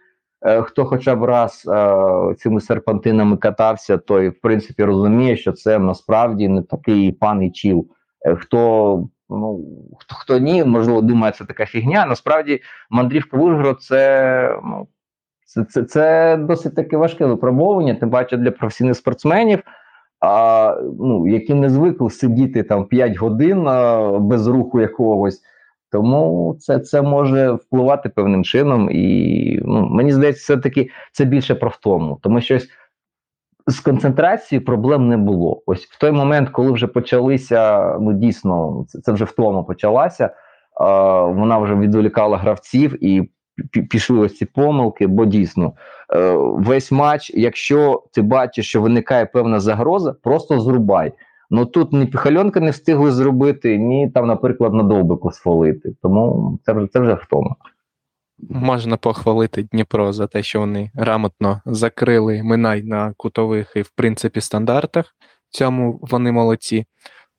Е, 0.46 0.62
Хто 0.62 0.86
хоча 0.86 1.16
б 1.16 1.24
раз 1.24 1.66
е, 1.68 2.36
цими 2.36 2.62
серпантинами 2.62 3.38
катався, 3.38 3.98
той 3.98 4.30
в 4.30 4.42
принципі 4.42 4.84
розуміє, 4.84 5.38
що 5.38 5.52
це 5.52 5.80
насправді 5.80 6.48
не 6.48 6.62
такий 6.62 7.12
пан 7.12 7.44
і 7.44 7.52
чіл. 7.52 7.88
Е, 8.26 8.36
Хто 8.36 9.08
ну 9.30 9.66
хто, 10.00 10.16
хто 10.16 10.40
ні, 10.40 10.64
можливо, 10.64 11.02
думає, 11.02 11.34
це 11.38 11.46
така 11.46 11.66
фігня. 11.66 12.06
Насправді, 12.06 12.62
мандрівка 12.90 13.38
в 13.38 13.42
Ужгород 13.44 13.82
це, 13.82 14.60
ну, 14.64 14.88
це, 15.46 15.64
це, 15.64 15.84
це 15.84 16.38
досить 16.38 16.76
таке 16.76 16.98
важке 16.98 17.26
випробовування, 17.26 17.96
тим 17.96 18.10
паче 18.10 18.38
для 18.38 18.52
професійних 18.52 18.98
спортсменів, 18.98 19.60
а, 20.20 20.78
ну, 21.00 21.28
які 21.28 21.54
не 21.54 21.70
звикли 21.70 22.10
сидіти 22.10 22.64
там 22.64 22.86
5 22.86 23.18
годин 23.18 23.68
а, 23.68 24.10
без 24.20 24.48
руху 24.48 24.82
якогось. 24.82 25.42
Тому 25.96 26.58
це, 26.60 26.80
це 26.80 27.02
може 27.02 27.52
впливати 27.52 28.10
певним 28.10 28.44
чином, 28.44 28.90
і 28.92 29.60
ну, 29.66 29.88
мені 29.90 30.12
здається, 30.12 30.42
все-таки 30.42 30.90
це 31.12 31.26
більше 31.26 31.56
про 31.56 31.70
втому, 31.70 32.20
тому 32.22 32.42
що 32.42 32.60
з 33.68 33.80
концентрацією 33.80 34.66
проблем 34.66 35.08
не 35.08 35.18
було. 35.18 35.64
Ось 35.66 35.86
в 35.86 36.00
той 36.00 36.12
момент, 36.12 36.50
коли 36.50 36.72
вже 36.72 36.88
почалися, 36.88 37.90
ну 38.02 38.14
дійсно, 38.14 38.86
це, 38.88 39.02
це 39.02 39.12
вже 39.12 39.26
втома 39.26 39.64
почалася. 39.64 40.30
Вона 41.28 41.58
вже 41.58 41.76
відволікала 41.76 42.38
гравців 42.38 43.04
і 43.06 43.30
пішли 43.90 44.20
ось 44.20 44.38
ці 44.38 44.46
помилки, 44.46 45.08
бо 45.08 45.26
дійсно 45.26 45.74
е, 46.14 46.34
весь 46.38 46.92
матч, 46.92 47.32
якщо 47.36 48.04
ти 48.14 48.22
бачиш, 48.22 48.68
що 48.68 48.82
виникає 48.82 49.26
певна 49.26 49.60
загроза, 49.60 50.14
просто 50.24 50.60
зрубай. 50.60 51.14
Ну 51.50 51.66
тут 51.66 51.94
ні 51.94 52.06
піхальонка 52.06 52.60
не 52.60 52.72
встигли 52.72 53.12
зробити, 53.12 53.78
ні 53.78 54.10
там, 54.10 54.28
наприклад, 54.28 54.74
на 54.74 54.84
довбику 54.84 55.32
сфолити. 55.32 55.96
Тому 56.02 56.60
це 56.66 56.74
вже 56.74 56.88
це 56.88 57.00
вже 57.00 57.14
втома. 57.14 57.56
Можна 58.50 58.98
похвалити 58.98 59.64
Дніпро 59.64 60.14
за 60.14 60.28
те, 60.28 60.44
що 60.44 60.60
вони 60.60 60.92
грамотно 60.94 61.62
закрили 61.66 62.44
Минай 62.44 62.84
на 62.84 63.14
кутових 63.18 63.74
і, 63.76 63.82
в 63.82 63.90
принципі, 63.90 64.42
стандартах. 64.42 65.06
В 65.50 65.58
цьому 65.58 66.00
вони 66.02 66.32
молодці. 66.32 66.86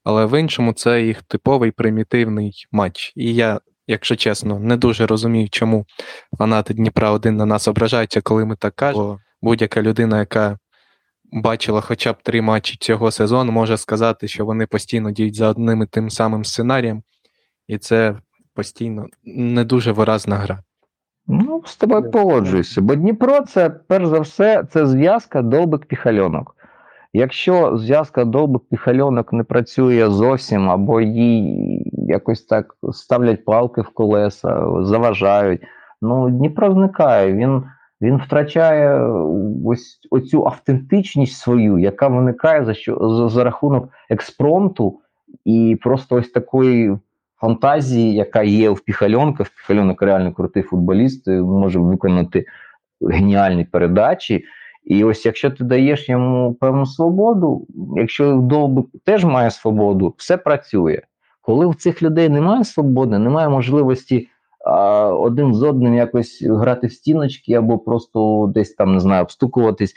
Але 0.04 0.26
в 0.26 0.40
іншому 0.40 0.72
це 0.72 1.02
їх 1.02 1.22
типовий 1.22 1.70
примітивний 1.70 2.66
матч. 2.72 3.12
І 3.16 3.34
я, 3.34 3.60
якщо 3.86 4.16
чесно, 4.16 4.58
не 4.58 4.76
дуже 4.76 5.06
розумію, 5.06 5.48
чому 5.50 5.86
фанати 6.38 6.74
Дніпра 6.74 7.10
один 7.10 7.36
на 7.36 7.46
нас 7.46 7.68
ображаються, 7.68 8.20
коли 8.20 8.44
ми 8.44 8.56
так 8.56 8.74
кажемо. 8.74 9.20
Будь-яка 9.42 9.82
людина, 9.82 10.18
яка 10.18 10.58
бачила 11.36 11.80
хоча 11.80 12.12
б 12.12 12.16
три 12.22 12.42
матчі 12.42 12.76
цього 12.80 13.10
сезону, 13.10 13.52
може 13.52 13.76
сказати, 13.76 14.28
що 14.28 14.44
вони 14.44 14.66
постійно 14.66 15.10
діють 15.10 15.34
за 15.34 15.48
одним 15.48 15.82
і 15.82 15.86
тим 15.86 16.10
самим 16.10 16.44
сценарієм, 16.44 17.02
і 17.68 17.78
це 17.78 18.16
постійно 18.54 19.06
не 19.24 19.64
дуже 19.64 19.92
виразна 19.92 20.36
гра. 20.36 20.62
Ну, 21.26 21.62
з 21.66 21.76
тобою 21.76 22.10
погоджуюся. 22.10 22.80
Бо 22.80 22.94
Дніпро 22.94 23.40
це 23.40 23.70
перш 23.70 24.06
за 24.06 24.20
все 24.20 24.64
це 24.70 24.86
зв'язка 24.86 25.42
довбик-піхальонок. 25.42 26.44
Якщо 27.12 27.76
зв'язка 27.76 28.24
довбик-піхальонок 28.24 29.34
не 29.34 29.44
працює 29.44 30.10
зовсім, 30.10 30.70
або 30.70 31.00
їй 31.00 31.92
якось 31.92 32.42
так 32.42 32.74
ставлять 32.92 33.44
палки 33.44 33.80
в 33.80 33.88
колеса, 33.88 34.66
заважають, 34.80 35.60
ну 36.02 36.30
Дніпро 36.30 36.72
зникає. 36.72 37.32
Він, 37.32 37.62
він 38.00 38.16
втрачає 38.16 39.10
ось 39.64 39.98
оцю 40.10 40.46
автентичність 40.46 41.38
свою, 41.38 41.78
яка 41.78 42.08
виникає 42.08 42.64
за 42.64 42.74
що 42.74 43.08
за, 43.10 43.28
за 43.28 43.44
рахунок 43.44 43.88
експромту 44.10 45.00
і 45.44 45.78
просто 45.82 46.16
ось 46.16 46.30
такої 46.30 46.98
фантазії, 47.40 48.14
яка 48.14 48.42
є 48.42 48.70
в 48.70 48.80
Піхальонка. 48.80 49.42
В 49.42 49.48
Піхальонок 49.48 50.02
реально 50.02 50.32
крутий 50.32 50.62
футболіст, 50.62 51.28
е, 51.28 51.42
може 51.42 51.78
виконати 51.78 52.46
геніальні 53.00 53.64
передачі. 53.64 54.44
І 54.84 55.04
ось 55.04 55.26
якщо 55.26 55.50
ти 55.50 55.64
даєш 55.64 56.08
йому 56.08 56.54
певну 56.54 56.86
свободу, 56.86 57.66
якщо 57.96 58.36
Довбик 58.36 58.86
теж 59.04 59.24
має 59.24 59.50
свободу, 59.50 60.14
все 60.16 60.36
працює. 60.36 61.02
Коли 61.40 61.66
в 61.66 61.74
цих 61.74 62.02
людей 62.02 62.28
немає 62.28 62.64
свободи, 62.64 63.18
немає 63.18 63.48
можливості 63.48 64.28
один 65.10 65.54
з 65.54 65.62
одним 65.62 65.94
якось 65.94 66.42
грати 66.42 66.86
в 66.86 66.92
стіночки 66.92 67.54
або 67.54 67.78
просто 67.78 68.50
десь 68.54 68.74
там 68.74 68.94
не 68.94 69.00
знаю, 69.00 69.22
обстукуватись, 69.22 69.94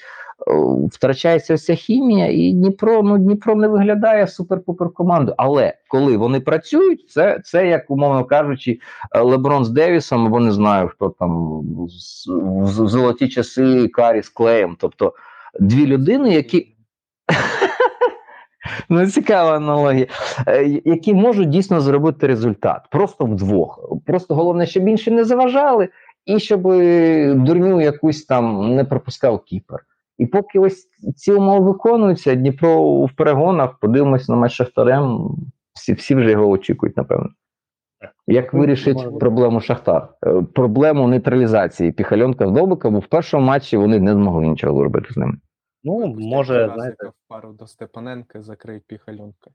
е, 0.47 0.51
втрачається 0.91 1.55
вся 1.55 1.75
хімія, 1.75 2.27
і 2.31 2.51
Дніпро 2.51 3.03
ну 3.03 3.17
Дніпро 3.17 3.55
не 3.55 3.67
виглядає 3.67 4.25
супер-пупер 4.25 4.93
командою. 4.93 5.35
Але 5.37 5.73
коли 5.87 6.17
вони 6.17 6.39
працюють, 6.39 7.09
це, 7.09 7.41
це 7.45 7.67
як 7.67 7.91
умовно 7.91 8.25
кажучи, 8.25 8.79
Леброн 9.21 9.65
з 9.65 9.69
Девісом, 9.69 10.25
або 10.25 10.39
не 10.39 10.51
знаю, 10.51 10.87
хто 10.87 11.15
там 11.19 11.61
в 12.61 12.67
золоті 12.67 13.27
часи 13.27 13.87
Карі 13.87 14.21
з 14.21 14.29
Клеєм. 14.29 14.77
Тобто 14.79 15.13
дві 15.59 15.85
людини, 15.85 16.33
які. 16.33 16.75
Ну, 18.89 19.07
цікава 19.07 19.55
аналогія, 19.55 20.07
Е, 20.47 20.81
які 20.85 21.13
можуть 21.13 21.49
дійсно 21.49 21.81
зробити 21.81 22.27
результат 22.27 22.81
просто 22.91 23.25
вдвох. 23.25 23.89
Просто 24.05 24.35
головне, 24.35 24.65
щоб 24.65 24.87
інші 24.87 25.11
не 25.11 25.23
заважали, 25.23 25.89
і 26.25 26.39
щоб 26.39 26.67
е, 26.67 27.33
дурню 27.33 27.81
якусь 27.81 28.25
там 28.25 28.75
не 28.75 28.83
пропускав 28.83 29.43
кіпер. 29.43 29.79
І 30.17 30.25
поки 30.25 30.59
ось 30.59 30.87
ці 31.15 31.33
умови 31.33 31.65
виконуються, 31.65 32.35
Дніпро 32.35 33.03
в 33.05 33.11
перегонах, 33.11 33.79
подивимось 33.79 34.29
на 34.29 34.35
матч 34.35 34.51
Шахтарем, 34.51 35.35
всі, 35.73 35.93
всі 35.93 36.15
вже 36.15 36.31
його 36.31 36.49
очікують, 36.49 36.97
напевно. 36.97 37.29
Як 38.27 38.53
вирішить 38.53 39.19
проблему 39.19 39.61
Шахтар? 39.61 40.07
Е, 40.25 40.43
Проблему 40.53 41.07
нейтралізації 41.07 41.91
Піхальонка 41.91 42.47
з 42.47 42.51
Довбика, 42.51 42.89
бо 42.89 42.99
в 42.99 43.05
першому 43.05 43.45
матчі 43.45 43.77
вони 43.77 43.99
не 43.99 44.13
змогли 44.13 44.47
нічого 44.47 44.79
зробити 44.79 45.13
з 45.13 45.17
ними. 45.17 45.33
Ну, 45.83 46.15
може, 46.19 46.71
знаєте, 46.75 47.07
в 47.07 47.11
пару 47.27 47.53
до 47.53 47.67
Степаненка 47.67 48.41
закриють 48.41 48.83
піхальонка. 48.87 49.49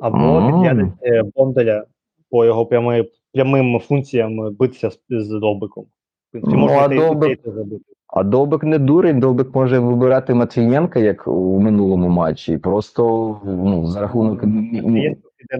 або 0.00 0.52
підрядить 0.52 0.92
е, 1.02 1.22
Бондаря 1.34 1.84
по 2.30 2.44
його 2.44 2.66
прями, 2.66 3.08
прямим 3.32 3.80
функціям 3.80 4.54
битися 4.54 4.90
з, 4.90 4.98
з 5.10 5.28
Довбиком. 5.28 5.86
Принципі, 6.32 6.56
Ну, 6.56 6.68
а 6.68 6.88
Довбик- 6.88 7.80
А 8.06 8.22
Довбик 8.22 8.62
не 8.62 8.78
дурень, 8.78 9.20
Довбик 9.20 9.54
може 9.54 9.78
вибирати 9.78 10.34
Матвієнка, 10.34 10.98
як 11.00 11.28
у 11.28 11.60
минулому 11.60 12.08
матчі, 12.08 12.52
і 12.52 12.58
просто 12.58 13.36
ну, 13.44 13.86
за 13.86 14.00
рахунок 14.00 14.44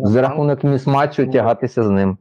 за 0.02 0.22
рахунок 0.22 0.64
міс-матчу 0.64 1.26
тягатися 1.26 1.82
з 1.82 1.90
ним. 1.90 2.18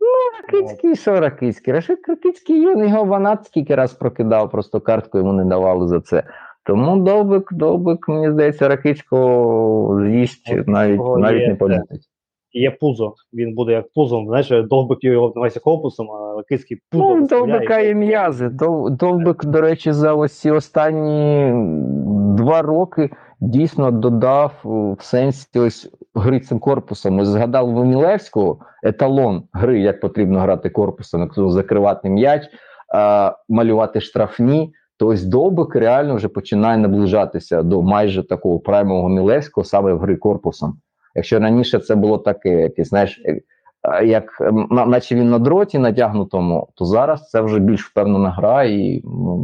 Ну, 0.00 0.08
Ракицький, 0.42 0.96
що 0.96 1.20
Ракицький? 1.20 1.74
Рашид 1.74 1.98
Ракицький 2.08 2.60
він 2.60 2.88
його 2.88 3.04
ванат 3.04 3.46
скільки 3.46 3.74
раз 3.74 3.92
прокидав, 3.92 4.50
просто 4.50 4.80
картку 4.80 5.18
йому 5.18 5.32
не 5.32 5.44
давали 5.44 5.88
за 5.88 6.00
це. 6.00 6.22
Тому 6.66 6.96
Довбик, 6.96 7.48
Довбик, 7.52 8.08
мені 8.08 8.30
здається, 8.30 8.68
Ракицького 8.68 10.00
з'їсть 10.06 10.52
навіть, 10.66 11.00
навіть 11.18 11.40
є 11.42 11.48
не 11.48 11.54
помітить. 11.54 12.08
є 12.52 12.70
пузо. 12.70 13.14
Він 13.32 13.54
буде 13.54 13.72
як 13.72 13.92
пузом. 13.94 14.26
Знаєш, 14.26 14.48
довбик 14.68 15.04
його 15.04 15.26
називається 15.26 15.60
корпусом, 15.60 16.10
а 16.10 16.34
Лакицький 16.34 16.80
пузо. 16.90 17.14
Ну. 17.16 17.26
Довбика 17.26 17.78
є 17.80 17.94
м'язи. 17.94 18.48
Дов- 18.48 18.90
Довбик, 18.90 19.44
до 19.44 19.60
речі, 19.60 19.92
за 19.92 20.14
ось 20.14 20.40
ці 20.40 20.50
останні 20.50 21.52
два 22.36 22.62
роки 22.62 23.10
дійсно 23.40 23.90
додав 23.90 24.52
е, 24.64 24.68
в 24.98 25.02
сенсі 25.02 25.58
ось 25.58 25.90
гри 26.14 26.40
цим 26.40 26.58
корпусом. 26.58 27.18
Ось 27.18 27.28
згадав 27.28 27.72
Ванілевського 27.72 28.58
еталон 28.82 29.42
гри, 29.52 29.80
як 29.80 30.00
потрібно 30.00 30.40
грати 30.40 30.70
корпусом, 30.70 31.20
як 31.20 31.50
закривати 31.50 32.08
м'яч, 32.08 32.42
малювати 33.48 34.00
штрафні. 34.00 34.72
То 34.96 35.06
ось 35.06 35.24
Довбик 35.24 35.74
реально 35.76 36.14
вже 36.16 36.28
починає 36.28 36.78
наближатися 36.78 37.62
до 37.62 37.82
майже 37.82 38.22
такого 38.28 38.58
праймового 38.58 39.08
Мілевського 39.08 39.64
саме 39.64 39.92
в 39.92 39.98
гри 39.98 40.16
корпусом. 40.16 40.76
Якщо 41.14 41.38
раніше 41.38 41.78
це 41.78 41.94
було 41.94 42.18
таке, 42.18 42.48
якесь, 42.60 42.88
знаєш, 42.88 43.22
е, 43.24 43.40
е, 44.00 44.06
як 44.06 44.24
наче 44.70 45.14
він 45.14 45.30
на 45.30 45.38
дроті 45.38 45.78
натягнутому, 45.78 46.68
то 46.74 46.84
зараз 46.84 47.30
це 47.30 47.40
вже 47.40 47.58
більш 47.58 47.86
впевнена 47.86 48.30
гра, 48.30 48.64
і 48.64 49.00
ну, 49.04 49.36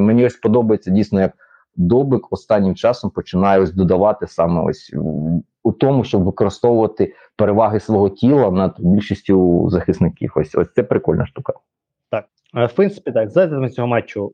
мені 0.00 0.26
ось 0.26 0.36
подобається 0.36 0.90
дійсно, 0.90 1.20
як 1.20 1.32
Добик 1.80 2.32
останнім 2.32 2.74
часом 2.74 3.10
починає 3.10 3.60
ось 3.60 3.72
додавати 3.72 4.26
саме 4.26 4.62
ось 4.62 4.94
у- 5.62 5.72
тому, 5.72 6.04
щоб 6.04 6.24
використовувати 6.24 7.14
переваги 7.36 7.80
свого 7.80 8.08
тіла 8.10 8.50
над 8.50 8.74
більшістю 8.78 9.66
захисників. 9.70 10.32
Ось 10.36 10.54
ось 10.54 10.72
це 10.74 10.82
прикольна 10.82 11.26
штука. 11.26 11.52
Е, 12.56 12.66
В 12.66 12.72
принципі, 12.72 13.12
так, 13.12 13.30
за 13.30 13.68
цього 13.68 13.88
матчу 13.88 14.32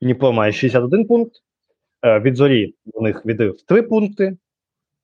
Дніпро 0.00 0.32
має 0.32 0.52
61 0.52 1.06
пункт, 1.06 1.32
е, 2.02 2.20
від 2.20 2.36
зорі 2.36 2.74
у 2.84 3.02
них 3.02 3.26
відрив 3.26 3.62
3 3.62 3.82
пункти, 3.82 4.36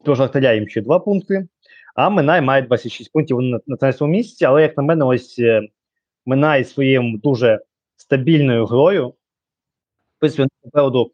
тож 0.05 0.21
Артеля 0.21 0.53
їм 0.53 0.69
ще 0.69 0.81
2 0.81 0.99
пункти, 0.99 1.49
а 1.95 2.11
Минай 2.11 2.41
має 2.41 2.63
26 2.63 3.13
пунктів 3.13 3.37
вони 3.37 3.51
на, 3.51 3.61
на 3.67 3.77
13 3.77 4.09
місці, 4.09 4.45
але, 4.45 4.63
як 4.63 4.77
на 4.77 4.83
мене, 4.83 5.05
ось 5.05 5.39
е, 5.39 5.63
Минай 6.27 6.65
своїм 6.65 7.19
дуже 7.19 7.61
стабільною 7.97 8.67
грою. 8.67 9.09
В 9.09 9.15
принципі, 10.19 10.49
попереду 10.63 11.13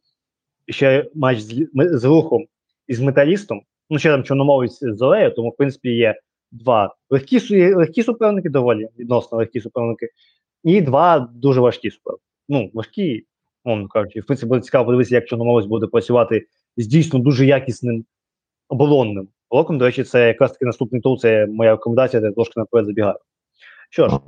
ще 0.69 1.11
матч 1.15 1.39
з, 1.39 1.69
з 1.75 2.05
рухом 2.05 2.47
і 2.87 2.95
з 2.95 3.01
металістом. 3.01 3.63
Ну, 3.91 3.99
ще 3.99 4.11
там 4.11 4.25
чорномовець 4.25 4.79
з 4.85 4.97
Зорею, 4.97 5.31
тому, 5.31 5.51
в 5.51 5.57
принципі, 5.57 5.91
є 5.91 6.21
два 6.51 6.95
легкі, 7.11 7.75
легкі 7.75 8.03
суперники, 8.03 8.49
доволі 8.49 8.89
відносно 8.99 9.39
легкі 9.39 9.61
суперники, 9.61 10.09
і 10.65 10.81
два 10.81 11.19
дуже 11.35 11.61
важкі 11.61 11.91
суперники. 11.91 12.25
Ну, 12.49 12.71
важкі, 12.75 13.27
мовно 13.65 13.89
кажучи. 13.89 14.21
В 14.21 14.27
принципі, 14.27 14.49
буде 14.49 14.61
цікаво 14.61 14.85
подивитися, 14.85 15.15
як 15.15 15.29
чорномовець 15.29 15.67
буде 15.67 15.87
працювати 15.87 16.47
з 16.77 16.87
дійсно 16.87 17.19
дуже 17.19 17.47
якісним 17.47 18.05
оборонним 18.69 19.29
блоком. 19.51 19.79
До 19.79 19.85
речі, 19.85 20.05
це 20.05 20.27
якраз 20.27 20.53
таки 20.53 20.65
наступний 20.65 21.01
тур, 21.01 21.19
це 21.19 21.47
моя 21.47 21.71
рекомендація, 21.71 22.21
де 22.21 22.33
трошки 22.33 22.61
наперед 22.61 22.87
забігаю. 22.87 23.19
Що 23.91 24.09
ж, 24.09 24.19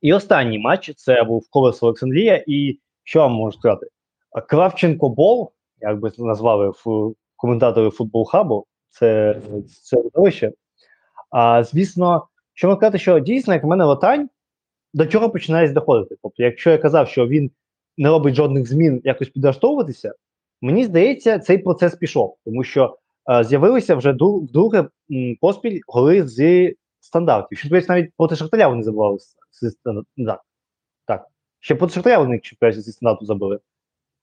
і 0.00 0.12
останній 0.12 0.58
матч 0.58 0.94
це 0.96 1.24
був 1.24 1.46
Колес 1.50 1.82
Олександрія. 1.82 2.44
І 2.46 2.78
що 3.04 3.20
вам 3.20 3.32
можу 3.32 3.58
сказати? 3.58 3.86
Кравченко 4.48 5.08
Бол, 5.08 5.50
як 5.80 6.00
би 6.00 6.12
назвали 6.18 6.68
в 6.68 7.12
коментатори 7.36 7.90
футбол 7.90 8.26
хабу, 8.26 8.66
це, 8.90 9.40
це 9.82 9.96
видовище. 10.02 10.52
А 11.30 11.64
звісно, 11.64 12.26
що 12.54 12.66
можу 12.68 12.78
сказати, 12.78 12.98
що 12.98 13.18
дійсно, 13.18 13.54
як 13.54 13.64
в 13.64 13.66
мене 13.66 13.84
Латань, 13.84 14.28
до 14.94 15.06
чого 15.06 15.30
починає 15.30 15.68
доходити. 15.68 16.16
Тобто, 16.22 16.42
якщо 16.42 16.70
я 16.70 16.78
казав, 16.78 17.08
що 17.08 17.26
він 17.26 17.50
не 17.96 18.08
робить 18.08 18.34
жодних 18.34 18.68
змін 18.68 19.00
якось 19.04 19.28
підлаштовуватися, 19.28 20.14
мені 20.60 20.84
здається, 20.84 21.38
цей 21.38 21.58
процес 21.58 21.94
пішов, 21.94 22.36
тому 22.44 22.64
що 22.64 22.96
е, 23.30 23.44
з'явилися 23.44 23.94
вже 23.96 24.12
вдруге 24.12 24.78
м, 25.10 25.36
поспіль 25.40 25.80
голи 25.86 26.26
з 26.26 26.72
стандартів. 27.00 27.58
Що 27.58 27.68
навіть 27.88 28.10
проти 28.16 28.36
Шахтаря 28.36 28.68
вони 28.68 28.82
забували 28.82 29.18
з, 29.18 29.36
з 29.50 29.70
стандарт- 29.70 30.06
да. 30.16 30.40
Так. 31.06 31.26
Ще 31.60 31.74
проти 31.74 31.94
Шахтаря 31.94 32.18
вони 32.18 32.40
зі 32.82 32.92
стандарту 32.92 33.26
забили. 33.26 33.58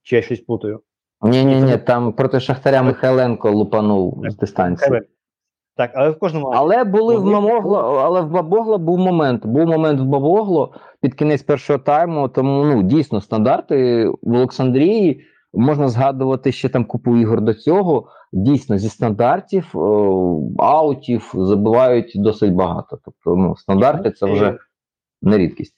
Чи 0.03 0.15
я 0.15 0.21
щось 0.21 0.39
путаю? 0.39 0.81
ні, 1.21 1.45
ні, 1.45 1.61
ні, 1.61 1.77
там 1.77 2.13
проти 2.13 2.39
Шахтаря 2.39 2.83
Михайленко 2.83 3.51
лупанув 3.51 4.25
з 4.29 4.35
дистанції. 4.35 5.01
Так, 5.75 5.91
але 5.95 6.09
в 6.09 6.19
кожному 6.19 6.47
Але 6.47 6.83
були 6.83 7.17
в 7.17 7.25
Мамогло, 7.25 7.77
але 7.77 8.21
в 8.21 8.29
Бабогло 8.29 8.77
був 8.77 8.99
момент. 8.99 9.45
Був 9.45 9.67
момент 9.67 9.99
в 9.99 10.03
Бабогло 10.03 10.73
під 11.01 11.13
кінець 11.13 11.43
першого 11.43 11.79
тайму. 11.79 12.27
Тому 12.27 12.63
ну 12.65 12.83
дійсно 12.83 13.21
стандарти 13.21 14.07
в 14.21 14.33
Олександрії 14.33 15.21
можна 15.53 15.89
згадувати 15.89 16.51
ще 16.51 16.69
там 16.69 16.85
купу 16.85 17.17
ігор 17.17 17.41
до 17.41 17.53
цього. 17.53 18.07
Дійсно, 18.33 18.77
зі 18.77 18.89
стандартів 18.89 19.71
е, 19.75 19.79
аутів 20.57 21.31
забивають 21.35 22.11
досить 22.15 22.53
багато. 22.53 22.99
Тобто, 23.05 23.35
ну 23.35 23.55
стандарти 23.55 24.11
це 24.11 24.25
вже 24.25 24.57
не 25.21 25.37
рідкість. 25.37 25.73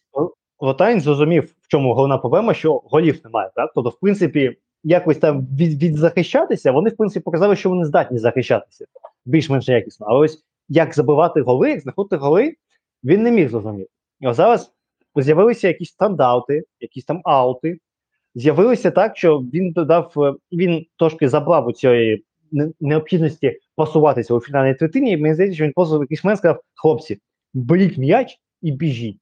Лотайн 0.60 1.02
зрозумів, 1.02 1.44
в 1.62 1.68
чому 1.68 1.94
головна 1.94 2.18
проблема, 2.18 2.54
що 2.54 2.82
голів 2.86 3.22
немає. 3.24 3.50
Так? 3.56 3.72
Тобто, 3.76 3.90
в 3.90 4.00
принципі, 4.00 4.58
якось 4.84 5.18
там 5.18 5.42
від, 5.42 5.84
відзахищатися, 5.84 6.72
вони, 6.72 6.90
в 6.90 6.98
принципі, 6.98 7.24
показали, 7.24 7.56
що 7.56 7.70
вони 7.70 7.86
здатні 7.86 8.18
захищатися 8.18 8.86
більш-менш 9.26 9.68
якісно. 9.68 10.06
Але 10.10 10.20
ось 10.20 10.44
як 10.70 10.96
забивати 10.96 11.42
голи, 11.42 11.70
як 11.70 11.80
знаходити 11.80 12.16
голи, 12.16 12.56
він 13.04 13.24
не 13.24 13.32
міг 13.32 13.50
зрозуміти. 13.50 13.90
Ось 14.22 14.38
зараз 14.38 14.74
з'явилися 15.16 15.68
якісь 15.68 15.90
стандарти, 15.90 16.64
якісь 16.80 17.06
там 17.06 17.22
аути. 17.24 17.80
З'явилося 18.36 18.92
так, 18.92 19.18
що 19.18 19.38
він 19.40 19.72
додав, 19.72 20.14
е, 20.18 20.34
він 20.52 20.86
трошки 20.98 21.30
забрав 21.30 21.68
у 21.68 21.72
цієї 21.72 22.24
необхідності 22.80 23.60
пасуватися 23.76 24.34
у 24.34 24.40
фінальній 24.40 24.74
третині, 24.74 25.12
і 25.12 25.18
мені 25.18 25.34
здається, 25.34 25.56
що 25.56 25.66
він 25.66 25.74
просто 25.74 26.00
в 26.00 26.02
якийсь 26.02 26.24
момент 26.24 26.40
сказав: 26.40 26.62
хлопці, 26.74 27.20
беріть 27.54 27.98
м'яч 27.98 28.40
і 28.62 28.72
біжіть. 28.72 29.20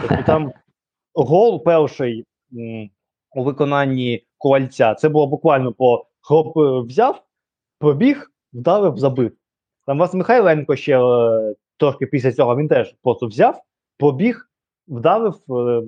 Тобто 0.00 0.22
там 0.26 0.52
гол 1.14 1.64
перший 1.64 2.24
у 3.34 3.44
виконанні 3.44 4.26
ковальця. 4.38 4.94
Це 4.94 5.08
було 5.08 5.26
буквально 5.26 5.72
по 5.72 6.06
хлоп 6.20 6.56
е, 6.56 6.80
взяв, 6.80 7.22
пробіг, 7.78 8.30
вдарив, 8.54 8.98
забив. 8.98 9.32
Там 9.86 9.98
вас 9.98 10.14
Михайленко 10.14 10.76
ще 10.76 10.98
е, 10.98 11.54
трошки 11.76 12.06
після 12.06 12.32
цього 12.32 12.56
він 12.56 12.68
теж 12.68 12.94
просто 13.02 13.26
взяв, 13.26 13.62
побіг, 13.98 14.50
вдарив, 14.88 15.34
е, 15.50 15.82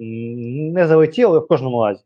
не 0.72 0.86
залетів, 0.86 1.28
але 1.28 1.38
в 1.38 1.48
кожному 1.48 1.84
разі. 1.84 2.04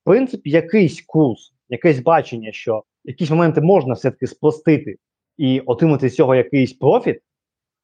В 0.00 0.04
принципі, 0.04 0.50
якийсь 0.50 1.02
курс, 1.02 1.52
якесь 1.68 2.00
бачення, 2.00 2.52
що 2.52 2.84
якісь 3.04 3.30
моменти 3.30 3.60
можна 3.60 3.94
все-таки 3.94 4.26
спростити 4.26 4.96
і 5.38 5.60
отримати 5.60 6.08
з 6.08 6.14
цього 6.14 6.34
якийсь 6.34 6.72
профіт, 6.72 7.20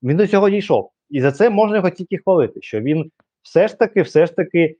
він 0.02 0.16
до 0.16 0.26
цього 0.26 0.50
дійшов. 0.50 0.90
І 1.10 1.20
за 1.20 1.32
це 1.32 1.50
можна 1.50 1.76
його 1.76 1.90
тільки 1.90 2.18
хвалити, 2.18 2.62
що 2.62 2.80
він 2.80 3.10
все 3.42 3.68
ж 3.68 3.78
таки, 3.78 4.02
все 4.02 4.26
ж 4.26 4.36
таки 4.36 4.76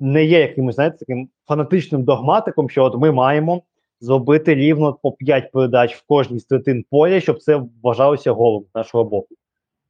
не 0.00 0.24
є 0.24 0.40
якимось, 0.40 0.74
знаєте, 0.74 0.96
таким 0.98 1.28
фанатичним 1.48 2.04
догматиком, 2.04 2.70
що 2.70 2.84
от 2.84 2.96
ми 2.96 3.12
маємо 3.12 3.62
зробити 4.02 4.54
рівно 4.54 4.98
по 5.02 5.12
5 5.12 5.52
передач 5.52 5.94
в 5.94 6.06
кожній 6.06 6.38
з 6.38 6.44
третин 6.44 6.84
поля, 6.90 7.20
щоб 7.20 7.42
це 7.42 7.62
вважалося 7.82 8.32
голом 8.32 8.64
нашого 8.74 9.04
боку. 9.04 9.34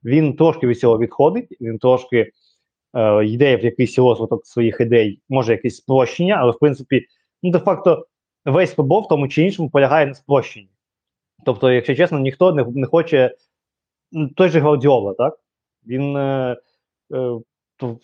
Він 0.05 0.37
трошки 0.37 0.67
від 0.67 0.79
цього 0.79 0.99
відходить, 0.99 1.57
він 1.61 1.79
трошки 1.79 2.33
е, 2.95 3.25
йде 3.25 3.57
в 3.57 3.65
якийсь 3.65 3.99
розвиток 3.99 4.47
своїх 4.47 4.81
ідей, 4.81 5.21
може 5.29 5.53
якесь 5.53 5.77
спрощення, 5.77 6.35
але 6.35 6.53
в 6.53 6.59
принципі, 6.59 7.07
ну 7.43 7.51
де-факто, 7.51 8.07
весь 8.45 8.75
футбол 8.75 9.05
в 9.05 9.09
тому 9.09 9.29
чи 9.29 9.43
іншому 9.43 9.71
полягає 9.71 10.07
на 10.07 10.15
спрощенні. 10.15 10.71
Тобто, 11.45 11.73
якщо 11.73 11.95
чесно, 11.95 12.19
ніхто 12.19 12.53
не, 12.53 12.65
не 12.65 12.87
хоче 12.87 13.37
ну, 14.13 14.29
той 14.29 14.49
же 14.49 14.61
Гвардіола, 14.61 15.15
так? 15.15 15.39
Він 15.87 16.17
е, 16.17 16.57
е, 17.15 17.39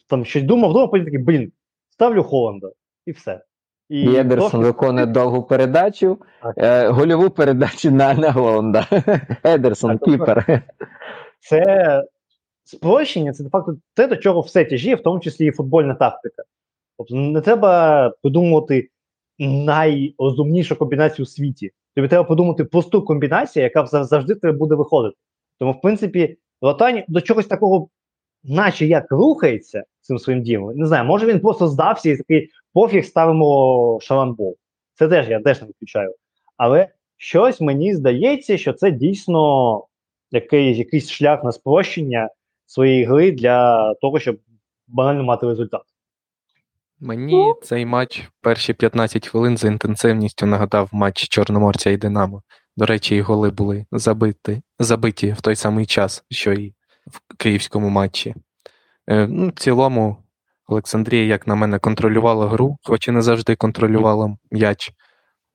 там 0.07 0.25
щось 0.25 0.43
думав, 0.43 0.73
думав, 0.73 0.91
потім 0.91 1.05
такий, 1.05 1.19
блін, 1.19 1.53
ставлю 1.91 2.23
Холланда, 2.23 2.71
і 3.07 3.13
все. 3.13 3.41
І 3.89 4.17
Едерсон 4.17 4.65
виконує 4.65 5.07
довгу 5.07 5.43
передачу, 5.43 6.19
е, 6.57 6.89
гольову 6.89 7.31
передачу 7.31 7.91
на, 7.91 8.33
Голланда. 8.33 8.87
Едерсон, 9.45 9.99
кіпер. 9.99 10.63
це 11.41 12.05
спрощення, 12.65 13.33
це 13.33 13.43
де-факто 13.43 13.77
те, 13.95 14.07
до 14.07 14.17
чого 14.17 14.41
все 14.41 14.65
тяжіє, 14.65 14.95
в 14.95 15.03
тому 15.03 15.21
числі 15.21 15.47
і 15.47 15.51
футбольна 15.51 15.95
тактика. 15.95 16.43
Тобто 16.99 17.15
не 17.15 17.41
треба 17.41 18.13
придумувати 18.23 18.89
найрозумнішу 19.39 20.77
комбінацію 20.77 21.25
у 21.25 21.27
світі. 21.27 21.71
Тобі 21.97 22.09
треба 22.09 22.25
подумати 22.25 22.65
просту 22.65 23.03
комбінацію, 23.03 23.63
яка 23.63 23.87
завжди 23.87 24.35
тебе 24.35 24.53
буде 24.53 24.75
виходити. 24.75 25.17
Тому, 25.59 25.73
в 25.73 25.81
принципі, 25.81 26.37
Латань 26.63 27.03
до 27.09 27.21
чогось 27.21 27.47
такого, 27.47 27.89
наче 28.45 28.87
як 28.87 29.13
рухається 29.13 29.85
цим 30.09 30.19
своїм 30.19 30.43
ділом. 30.43 30.77
Не 30.77 30.87
знаю, 30.87 31.05
може 31.05 31.27
він 31.27 31.41
просто 31.41 31.69
здався 31.69 32.11
і 32.11 32.17
такий 32.17 32.51
пофіг 32.73 33.05
ставимо 33.05 33.99
шаланбол. 34.03 34.57
Це 34.95 35.09
теж 35.09 35.29
я 35.29 35.41
теж 35.41 35.61
не 35.61 35.67
виключаю. 35.67 36.15
Але 36.57 36.89
щось 37.17 37.61
мені 37.61 37.95
здається, 37.95 38.59
що 38.59 38.73
це 38.73 38.91
дійсно 38.91 39.85
якийсь, 40.31 40.79
якийсь 40.79 41.11
шлях 41.11 41.45
на 41.45 41.53
спрощення 41.53 42.31
своєї 42.67 43.05
гри 43.05 43.33
для 43.33 43.95
того, 43.95 44.19
щоб 44.21 44.39
банально 44.87 45.25
мати 45.25 45.47
результат. 45.47 45.83
Мені 47.01 47.55
цей 47.63 47.87
матч 47.87 48.29
перші 48.41 48.75
15 48.75 49.29
хвилин 49.29 49.57
за 49.57 49.69
інтенсивністю 49.69 50.47
нагадав 50.47 50.89
матч 50.93 51.29
Чорноморця 51.29 51.91
і 51.91 51.97
Динамо. 51.97 52.43
До 52.77 52.87
речі, 52.87 53.17
і 53.17 53.21
голи 53.21 53.51
були 53.51 53.87
забиті, 53.93 54.63
забиті 54.79 55.33
в 55.33 55.41
той 55.41 55.57
самий 55.57 55.87
час, 55.87 56.25
що 56.31 56.53
і 56.53 56.75
в 57.07 57.37
київському 57.37 57.89
матчі. 57.89 58.35
Е, 59.09 59.27
ну, 59.27 59.49
в 59.49 59.53
цілому, 59.53 60.17
Олександрія, 60.67 61.25
як 61.25 61.47
на 61.47 61.55
мене, 61.55 61.79
контролювала 61.79 62.49
гру, 62.49 62.77
хоч 62.83 63.09
і 63.09 63.11
не 63.11 63.23
завжди 63.23 63.57
контролювала 63.57 64.37
м'яч. 64.51 64.93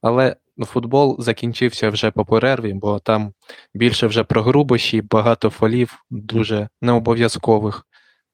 Але 0.02 0.36
ну, 0.58 0.66
футбол 0.66 1.16
закінчився 1.20 1.90
вже 1.90 2.12
по 2.12 2.26
перерві, 2.26 2.74
бо 2.74 3.00
там 3.00 3.34
більше 3.74 4.08
вже 4.08 4.24
про 4.24 4.42
грубощі, 4.42 5.02
багато 5.02 5.50
фолів, 5.50 6.04
дуже 6.10 6.70
необов'язкових, 6.82 7.86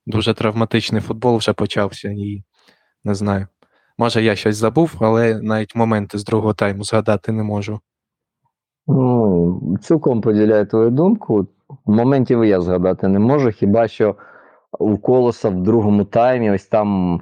дуже 0.05 0.33
травматичний 0.33 1.01
футбол 1.01 1.37
вже 1.37 1.53
почався. 1.53 2.09
І 2.09 2.43
не 3.03 3.15
знаю. 3.15 3.47
Може, 3.97 4.23
я 4.23 4.35
щось 4.35 4.55
забув, 4.55 4.95
але 4.99 5.41
навіть 5.41 5.75
моменти 5.75 6.17
з 6.17 6.23
другого 6.23 6.53
тайму 6.53 6.83
згадати 6.83 7.31
не 7.31 7.43
можу. 7.43 7.79
Ну, 8.87 9.77
цілком 9.81 10.21
поділяю 10.21 10.65
твою 10.65 10.89
думку. 10.89 11.47
Моментів 11.85 12.45
я 12.45 12.61
згадати 12.61 13.07
не 13.07 13.19
можу, 13.19 13.51
хіба 13.51 13.87
що 13.87 14.15
у 14.79 14.97
колоса 14.97 15.49
в 15.49 15.63
другому 15.63 16.05
таймі 16.05 16.51
ось 16.51 16.65
там 16.65 17.21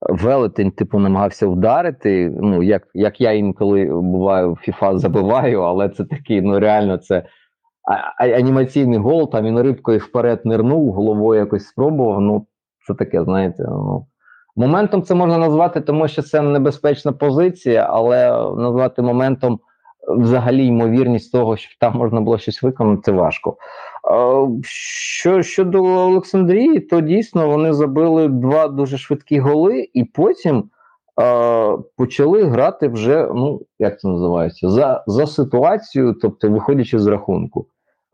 велетень, 0.00 0.70
типу, 0.70 0.98
намагався 0.98 1.46
вдарити. 1.46 2.32
Ну, 2.40 2.62
як 2.62 2.82
як 2.94 3.20
я 3.20 3.32
інколи 3.32 3.84
буваю, 3.84 4.52
в 4.52 4.58
FIFA 4.68 4.98
забиваю, 4.98 5.60
але 5.60 5.88
це 5.88 6.04
такий, 6.04 6.42
ну 6.42 6.60
реально, 6.60 6.98
це 6.98 7.22
а, 8.18 8.24
анімаційний 8.24 8.98
гол, 8.98 9.30
там 9.30 9.44
він 9.44 9.60
рибкою 9.60 9.98
вперед 9.98 10.40
нирнув, 10.44 10.92
головою 10.92 11.40
якось 11.40 11.66
спробував. 11.66 12.20
Ну, 12.20 12.46
це 12.86 12.94
таке, 12.94 13.24
знаєте. 13.24 13.64
ну. 13.68 14.06
Моментом 14.56 15.02
це 15.02 15.14
можна 15.14 15.38
назвати, 15.38 15.80
тому 15.80 16.08
що 16.08 16.22
це 16.22 16.42
небезпечна 16.42 17.12
позиція, 17.12 17.86
але 17.90 18.30
назвати 18.56 19.02
моментом 19.02 19.60
взагалі 20.08 20.66
ймовірність 20.66 21.32
того, 21.32 21.56
що 21.56 21.76
там 21.80 21.96
можна 21.96 22.20
було 22.20 22.38
щось 22.38 22.62
виконати, 22.62 23.02
це 23.04 23.12
важко. 23.12 23.56
Що 24.64 25.42
щодо 25.42 25.84
Олександрії, 25.84 26.80
то 26.80 27.00
дійсно 27.00 27.48
вони 27.48 27.72
забили 27.72 28.28
два 28.28 28.68
дуже 28.68 28.98
швидкі 28.98 29.38
голи, 29.38 29.88
і 29.94 30.04
потім 30.04 30.64
е, 31.20 31.78
почали 31.96 32.44
грати 32.44 32.88
вже, 32.88 33.28
ну 33.34 33.60
як 33.78 34.00
це 34.00 34.08
називається, 34.08 34.70
за 34.70 35.04
за 35.06 35.26
ситуацію, 35.26 36.14
тобто 36.22 36.50
виходячи 36.50 36.98
з 36.98 37.06
рахунку. 37.06 37.66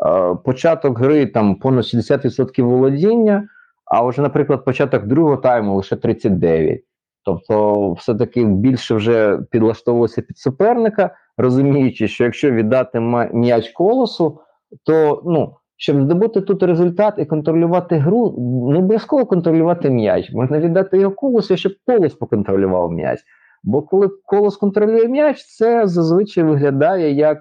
Е, 0.06 0.34
початок 0.44 0.98
гри 0.98 1.26
там 1.26 1.54
понад 1.54 1.84
60% 1.84 2.62
володіння, 2.62 3.48
а 3.84 4.02
вже, 4.02 4.22
наприклад, 4.22 4.64
початок 4.64 5.06
другого 5.06 5.36
тайму 5.36 5.76
лише 5.76 5.96
39%. 5.96 6.78
Тобто, 7.24 7.92
все-таки 7.92 8.44
більше 8.44 8.94
вже 8.94 9.38
підлаштовувалося 9.50 10.22
під 10.22 10.38
суперника, 10.38 11.10
розуміючи, 11.38 12.08
що 12.08 12.24
якщо 12.24 12.50
віддати 12.50 13.00
м'яч 13.32 13.68
колосу, 13.68 14.40
то 14.84 15.22
ну, 15.26 15.56
щоб 15.76 16.02
здобути 16.02 16.40
тут 16.40 16.62
результат 16.62 17.14
і 17.18 17.24
контролювати 17.24 17.96
гру, 17.96 18.34
не 18.72 18.78
обов'язково 18.78 19.26
контролювати 19.26 19.90
м'яч. 19.90 20.32
Можна 20.32 20.60
віддати 20.60 20.98
його 20.98 21.14
колосу, 21.14 21.56
щоб 21.56 21.72
колос 21.86 22.14
поконтролював 22.14 22.92
м'яч. 22.92 23.18
Бо 23.64 23.82
коли 23.82 24.08
колос 24.24 24.56
контролює 24.56 25.08
м'яч, 25.08 25.44
це 25.44 25.86
зазвичай 25.86 26.44
виглядає 26.44 27.12
як 27.12 27.38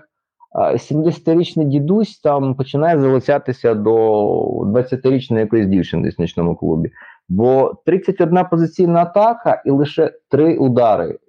70-річний 0.55 1.65
дідусь 1.65 2.19
там 2.19 2.55
починає 2.55 2.99
залицятися 2.99 3.73
до 3.73 3.91
20-річної 4.61 5.39
якоїсь 5.39 5.68
дівчини 5.68 6.10
в 6.10 6.22
нічному 6.22 6.55
клубі. 6.55 6.91
Бо 7.30 7.73
31 7.85 8.45
позиційна 8.51 9.01
атака 9.01 9.61
і 9.65 9.72
лише 9.72 10.11
3 10.30 10.57
удари 10.57 11.19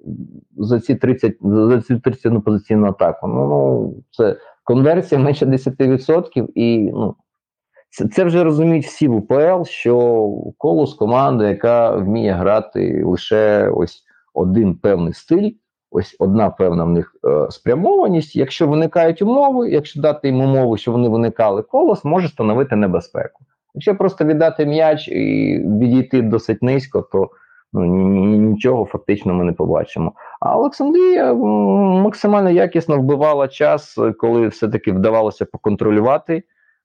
за 0.57 0.81
ці 0.81 0.95
30 0.95 1.37
за 1.43 1.81
цю 1.81 1.99
31 2.01 2.41
позиційну 2.41 2.87
атаку. 2.87 3.29
Ну, 3.29 3.49
ну 3.49 3.95
це 4.11 4.37
конверсія 4.65 5.21
менше 5.21 5.47
10%, 5.47 6.47
і 6.55 6.79
ну, 6.79 7.15
це, 7.91 8.09
це 8.09 8.25
вже 8.25 8.45
розуміють 8.45 8.87
всі 8.87 9.09
в 9.09 9.15
УПЛ, 9.15 9.65
що 9.65 10.29
колос 10.59 10.95
команда, 10.95 11.49
яка 11.49 11.97
вміє 11.97 12.33
грати 12.33 13.05
лише 13.05 13.69
ось 13.69 14.03
один 14.35 14.75
певний 14.75 15.13
стиль, 15.13 15.51
ось 15.91 16.17
одна 16.19 16.51
певна 16.51 16.85
в 16.85 16.89
них 16.89 17.17
е, 17.25 17.51
спрямованість. 17.51 18.37
Якщо 18.37 18.67
виникають 18.67 19.23
умови, 19.23 19.71
якщо 19.71 20.01
дати 20.01 20.29
їм 20.29 20.41
умови, 20.41 20.79
що 20.79 20.93
вони 20.93 21.09
виникали, 21.09 21.63
колос 21.63 22.05
може 22.05 22.29
становити 22.29 22.77
небезпеку. 22.77 23.41
Якщо 23.75 23.97
просто 23.97 24.25
віддати 24.25 24.67
м'яч 24.67 25.09
і 25.09 25.59
відійти 25.81 26.23
досить 26.23 26.63
низько, 26.63 27.03
то 27.03 27.31
ну, 27.75 28.25
нічого 28.37 28.85
фактично 28.85 29.35
ми 29.35 29.45
не 29.45 29.53
побачимо. 29.53 30.13
А 30.41 30.59
Олександрія 30.59 31.35
максимально 31.35 32.51
якісно 32.51 32.99
вбивала 32.99 33.49
час, 33.49 33.99
коли 34.19 34.49
все-таки 34.49 34.93
вдавалося 34.93 35.45
поконтролювати 35.45 36.43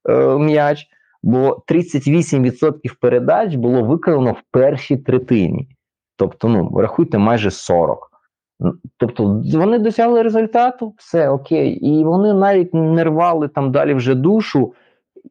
е, 0.10 0.38
м'яч, 0.38 0.88
бо 1.24 1.64
38% 1.68 2.74
передач 3.02 3.56
було 3.56 3.84
виконано 3.84 4.32
в 4.32 4.42
першій 4.52 4.98
третині. 4.98 5.68
Тобто, 6.16 6.48
ну, 6.48 6.72
рахуйте, 6.78 7.18
майже 7.18 7.52
40. 7.52 8.10
Тобто 8.98 9.44
вони 9.54 9.80
досягли 9.80 10.22
результату, 10.22 10.94
все 10.98 11.30
окей, 11.30 11.72
і 11.72 12.04
вони 12.04 12.34
навіть 12.34 12.74
не 12.74 13.04
рвали 13.04 13.48
там 13.48 13.72
далі 13.72 13.94
вже 13.94 14.16
душу, 14.16 14.74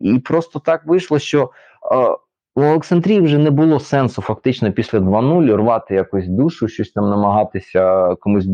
і 0.00 0.18
просто 0.18 0.58
так 0.58 0.86
вийшло, 0.86 1.18
що 1.18 1.42
е, 1.42 1.48
у 2.58 2.62
Олександрії 2.62 3.20
вже 3.20 3.38
не 3.38 3.50
було 3.50 3.80
сенсу 3.80 4.22
фактично 4.22 4.72
після 4.72 4.98
2-0 4.98 5.56
рвати 5.56 5.94
якось 5.94 6.28
душу, 6.28 6.68
щось 6.68 6.90
там 6.90 7.10
намагатися 7.10 8.14
комусь 8.20 8.46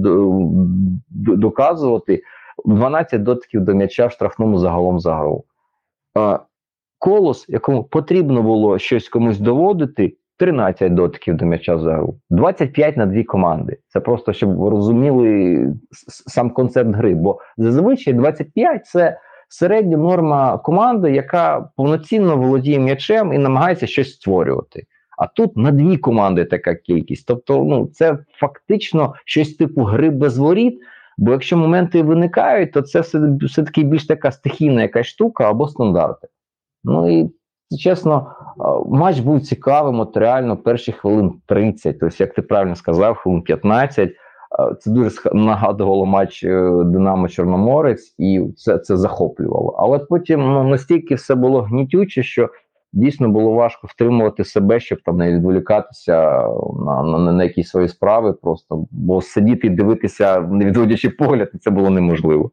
доказувати. 1.10 2.22
12 2.64 3.22
дотиків 3.22 3.60
до 3.60 3.74
м'яча 3.74 4.06
в 4.06 4.12
штрафному 4.12 4.59
загалом 4.59 5.01
за 5.01 5.14
гру. 5.14 5.44
Колос, 6.98 7.48
якому 7.48 7.85
потрібно 7.85 8.43
було 8.43 8.78
щось 8.78 9.09
комусь 9.09 9.39
доводити, 9.39 10.16
13 10.39 10.94
дотиків 10.94 11.36
до 11.36 11.44
м'яча 11.44 11.78
за 11.78 11.93
гру, 11.93 12.18
25 12.31 12.97
на 12.97 13.06
дві 13.06 13.24
команди. 13.24 13.78
Це 13.89 14.01
просто 14.01 14.32
щоб 14.32 14.68
розуміли 14.68 15.66
сам 16.26 16.51
концепт 16.51 16.94
гри. 16.94 17.14
Бо 17.14 17.39
зазвичай 17.56 18.14
25 18.14 18.86
це 18.86 19.18
середня 19.48 19.96
норма 19.96 20.58
команди, 20.58 21.10
яка 21.12 21.68
повноцінно 21.76 22.36
володіє 22.36 22.78
м'ячем 22.78 23.32
і 23.32 23.38
намагається 23.38 23.86
щось 23.86 24.14
створювати. 24.14 24.86
А 25.18 25.26
тут 25.26 25.56
на 25.56 25.70
дві 25.70 25.96
команди 25.96 26.44
така 26.44 26.74
кількість. 26.74 27.26
Тобто, 27.26 27.64
ну 27.64 27.86
це 27.86 28.18
фактично 28.32 29.14
щось 29.24 29.54
типу 29.54 29.82
гри 29.82 30.10
без 30.10 30.38
воріт. 30.38 30.80
Бо 31.18 31.32
якщо 31.32 31.56
моменти 31.56 32.02
виникають, 32.02 32.72
то 32.72 32.82
це 32.82 33.00
все, 33.00 33.20
все 33.42 33.62
таки 33.62 33.82
більш 33.82 34.06
така 34.06 34.32
стихійна 34.32 34.82
якась 34.82 35.06
штука 35.06 35.50
або 35.50 35.68
стандарти. 35.68 36.28
Ну 36.84 37.20
і 37.20 37.30
чесно, 37.76 38.32
матч 38.86 39.18
був 39.18 39.40
цікавим, 39.40 40.00
от 40.00 40.16
реально 40.16 40.56
перші 40.56 40.92
хвилин 40.92 41.32
30, 41.46 42.00
тобто, 42.00 42.16
як 42.18 42.34
ти 42.34 42.42
правильно 42.42 42.76
сказав, 42.76 43.16
хвилин 43.16 43.42
15. 43.42 44.12
Це 44.81 44.90
дуже 44.90 45.10
нагадувало 45.32 46.06
матч 46.06 46.44
е, 46.44 46.70
Динамо 46.85 47.28
Чорноморець, 47.28 48.14
і 48.18 48.43
це 48.56 48.78
це 48.78 48.97
захоплювало. 48.97 49.76
Але 49.78 49.98
потім 49.98 50.40
ну, 50.40 50.64
настільки 50.64 51.14
все 51.14 51.35
було 51.35 51.62
гнітюче, 51.62 52.22
що 52.22 52.51
дійсно 52.93 53.28
було 53.28 53.51
важко 53.51 53.86
втримувати 53.86 54.44
себе, 54.44 54.81
щоб 54.81 55.02
там 55.02 55.16
не 55.16 55.32
відволікатися 55.32 56.48
на 56.86 57.02
на, 57.02 57.32
на 57.32 57.44
якісь 57.44 57.68
свої 57.68 57.89
справи, 57.89 58.32
просто 58.32 58.86
бо 58.90 59.22
сидіти 59.22 59.66
і 59.66 59.70
дивитися, 59.70 60.40
не 60.40 60.64
відводячи 60.64 61.10
погляд, 61.10 61.51
це 61.60 61.70
було 61.70 61.90
неможливо. 61.90 62.51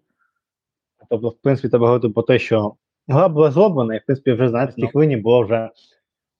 Тобто, 1.09 1.29
в 1.29 1.37
принципі, 1.41 1.69
треба 1.69 1.85
говорити 1.85 2.09
про 2.09 2.23
те, 2.23 2.39
що 2.39 2.73
гра 3.07 3.29
була 3.29 3.51
зроблена, 3.51 3.95
і 3.95 3.99
в 3.99 4.05
принципі 4.05 4.31
вже 4.31 4.49
знаєте, 4.49 4.71
в 4.71 4.75
тій 4.75 4.87
хвилині 4.87 5.17
було 5.17 5.43
вже 5.43 5.69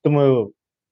думаю. 0.03 0.51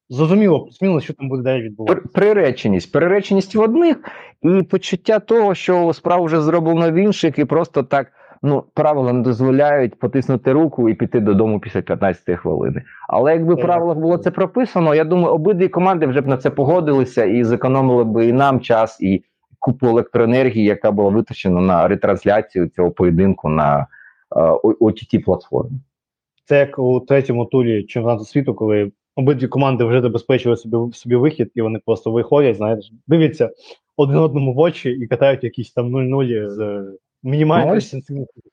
Зрозуміло, 0.09 0.69
плюс 0.79 1.03
що 1.03 1.13
там 1.13 1.29
буде 1.29 1.43
далі 1.43 1.61
відбуватися. 1.61 2.07
Приреченість. 2.13 2.91
Приреченість 2.91 3.55
в 3.55 3.61
одних 3.61 3.97
і 4.41 4.63
почуття 4.63 5.19
того, 5.19 5.55
що 5.55 5.93
справа 5.93 6.25
вже 6.25 6.41
зроблено 6.41 6.91
в 6.91 6.93
інших, 6.93 7.39
і 7.39 7.45
просто 7.45 7.83
так 7.83 8.07
ну, 8.43 8.63
правила 8.73 9.13
не 9.13 9.21
дозволяють 9.21 9.99
потиснути 9.99 10.51
руку 10.51 10.89
і 10.89 10.93
піти 10.93 11.19
додому 11.19 11.59
після 11.59 11.81
15 11.81 12.39
хвилини. 12.39 12.83
Але 13.07 13.33
якби 13.33 13.53
в 13.53 13.59
правилах 13.61 13.97
було 13.97 14.17
це 14.17 14.31
прописано, 14.31 14.95
я 14.95 15.03
думаю, 15.03 15.33
обидві 15.33 15.67
команди 15.67 16.07
вже 16.07 16.21
б 16.21 16.27
на 16.27 16.37
це 16.37 16.49
погодилися 16.49 17.25
і 17.25 17.43
зекономили 17.43 18.03
б 18.03 18.27
і 18.27 18.33
нам 18.33 18.59
час, 18.59 19.01
і 19.01 19.23
купу 19.59 19.87
електроенергії, 19.87 20.65
яка 20.65 20.91
була 20.91 21.09
витрачена 21.09 21.61
на 21.61 21.87
ретрансляцію 21.87 22.67
цього 22.67 22.91
поєдинку 22.91 23.49
на 23.49 23.87
ott 24.61 25.23
платформі. 25.23 25.79
Це 26.45 26.59
як 26.59 26.79
у 26.79 26.99
третьому 26.99 27.45
турі 27.45 27.83
чемпіонату 27.83 28.25
світу, 28.25 28.53
коли 28.53 28.91
обидві 29.19 29.47
команди 29.47 29.83
вже 29.83 30.01
забезпечили 30.01 30.57
собі 30.57 30.93
собі 30.93 31.15
вихід, 31.15 31.51
і 31.55 31.61
вони 31.61 31.79
просто 31.85 32.11
виходять, 32.11 32.57
знаєш, 32.57 32.91
дивляться 33.07 33.49
один 33.97 34.17
одному 34.17 34.53
в 34.53 34.59
очі 34.59 34.89
і 34.89 35.07
катають 35.07 35.43
якісь 35.43 35.71
там 35.71 35.95
0-0 35.95 36.49
з 36.49 36.87
мінімальних 37.23 37.83
сантиметрів. 37.83 38.43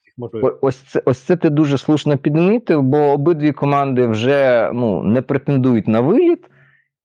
Ось 0.61 0.77
це 0.77 1.03
ось 1.05 1.19
це 1.19 1.37
ти 1.37 1.51
дуже 1.51 1.79
слушно 1.79 2.19
підмітив, 2.19 2.83
бо 2.83 2.99
обидві 2.99 3.53
команди 3.53 4.07
вже 4.07 4.71
ну 4.75 5.03
не 5.03 5.23
претендують 5.23 5.89
на 5.89 6.01
виліт, 6.01 6.45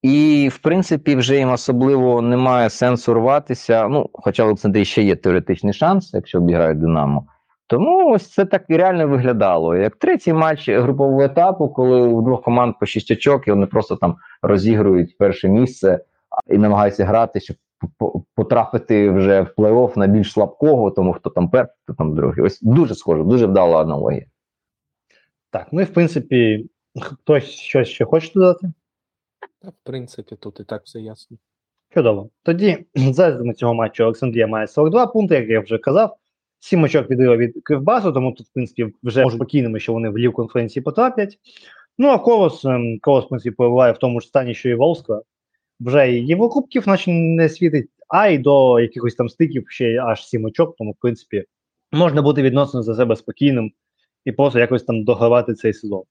і 0.01 0.49
в 0.53 0.57
принципі 0.57 1.15
вже 1.15 1.37
їм 1.37 1.51
особливо 1.51 2.21
немає 2.21 2.69
сенсу 2.69 3.13
рватися. 3.13 3.87
Ну, 3.87 4.09
хоча 4.13 4.43
в 4.43 4.47
Олександрії 4.47 4.85
ще 4.85 5.03
є 5.03 5.15
теоретичний 5.15 5.73
шанс, 5.73 6.13
якщо 6.13 6.37
обіграють 6.37 6.79
Динамо 6.79 7.25
Тому 7.71 8.11
ось 8.11 8.29
це 8.33 8.45
так 8.45 8.65
і 8.67 8.77
реально 8.77 9.07
виглядало. 9.07 9.75
Як 9.75 9.95
третій 9.95 10.33
матч 10.33 10.69
групового 10.69 11.21
етапу, 11.21 11.69
коли 11.69 12.01
у 12.01 12.21
двох 12.21 12.43
команд 12.43 12.75
по 12.79 12.85
шість 12.85 13.11
очок, 13.11 13.47
і 13.47 13.51
вони 13.51 13.65
просто 13.65 13.95
там 13.95 14.15
розігрують 14.41 15.17
перше 15.17 15.49
місце 15.49 16.05
і 16.47 16.57
намагаються 16.57 17.05
грати, 17.05 17.39
щоб 17.39 17.57
потрапити 18.35 19.09
вже 19.09 19.41
в 19.41 19.53
плей-офф 19.57 19.97
на 19.97 20.07
більш 20.07 20.31
слабкого, 20.31 20.91
тому 20.91 21.13
хто 21.13 21.29
там 21.29 21.49
перший, 21.49 21.75
хто 21.83 21.93
там 21.93 22.15
другий. 22.15 22.43
Ось 22.43 22.61
дуже 22.61 22.95
схоже, 22.95 23.23
дуже 23.23 23.45
вдала 23.45 23.81
аналогія. 23.81 24.25
Так, 25.49 25.67
ну 25.71 25.81
і 25.81 25.83
в 25.83 25.93
принципі, 25.93 26.69
хтось 27.01 27.43
щось 27.43 27.87
ще 27.87 28.05
хоче 28.05 28.31
додати? 28.33 28.71
Та, 29.61 29.69
в 29.69 29.75
принципі, 29.83 30.35
тут 30.35 30.59
і 30.59 30.63
так 30.63 30.81
все 30.85 30.99
ясно. 30.99 31.37
Чудово. 31.93 32.29
Тоді 32.43 32.85
за 32.95 33.53
цього 33.53 33.73
матчу 33.73 34.03
Олександрія 34.03 34.47
має 34.47 34.67
42 34.67 35.07
пункти, 35.07 35.35
як 35.35 35.49
я 35.49 35.59
вже 35.59 35.77
казав. 35.77 36.17
Сім 36.63 36.83
очок 36.83 37.09
відрива 37.09 37.37
від 37.37 37.53
Кривбасу, 37.63 38.11
тому 38.11 38.31
тут, 38.31 38.47
в 38.47 38.53
принципі, 38.53 38.93
вже 39.03 39.23
можуть 39.23 39.37
спокійними, 39.37 39.79
що 39.79 39.93
вони 39.93 40.09
в 40.09 40.17
лів 40.17 40.33
конференції 40.33 40.83
потраплять. 40.83 41.37
Ну 41.97 42.07
а 42.07 42.17
Колос, 42.17 42.65
ем, 42.65 42.99
Колос, 43.01 43.25
в 43.25 43.27
принципі, 43.27 43.55
перебуває 43.55 43.93
в 43.93 43.97
тому 43.97 44.21
ж 44.21 44.27
стані, 44.27 44.55
що 44.55 44.69
і 44.69 44.75
Волскла. 44.75 45.21
Вже 45.79 46.11
і 46.11 46.25
Єврокубків, 46.25 46.87
наче 46.87 47.11
не 47.11 47.49
світить, 47.49 47.89
а 48.07 48.27
й 48.27 48.37
до 48.37 48.79
якихось 48.79 49.15
там 49.15 49.29
стиків 49.29 49.65
ще 49.69 49.97
аж 50.03 50.27
сім 50.27 50.45
очок, 50.45 50.75
тому, 50.77 50.91
в 50.91 50.95
принципі, 51.01 51.43
можна 51.91 52.21
бути 52.21 52.41
відносно 52.41 52.83
за 52.83 52.95
себе 52.95 53.15
спокійним 53.15 53.71
і 54.25 54.31
просто 54.31 54.59
якось 54.59 54.83
там 54.83 55.03
догравати 55.03 55.53
цей 55.53 55.73
сезон. 55.73 56.03